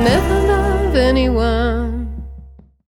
never 0.00 0.40
love 0.46 0.96
anyone. 0.96 1.79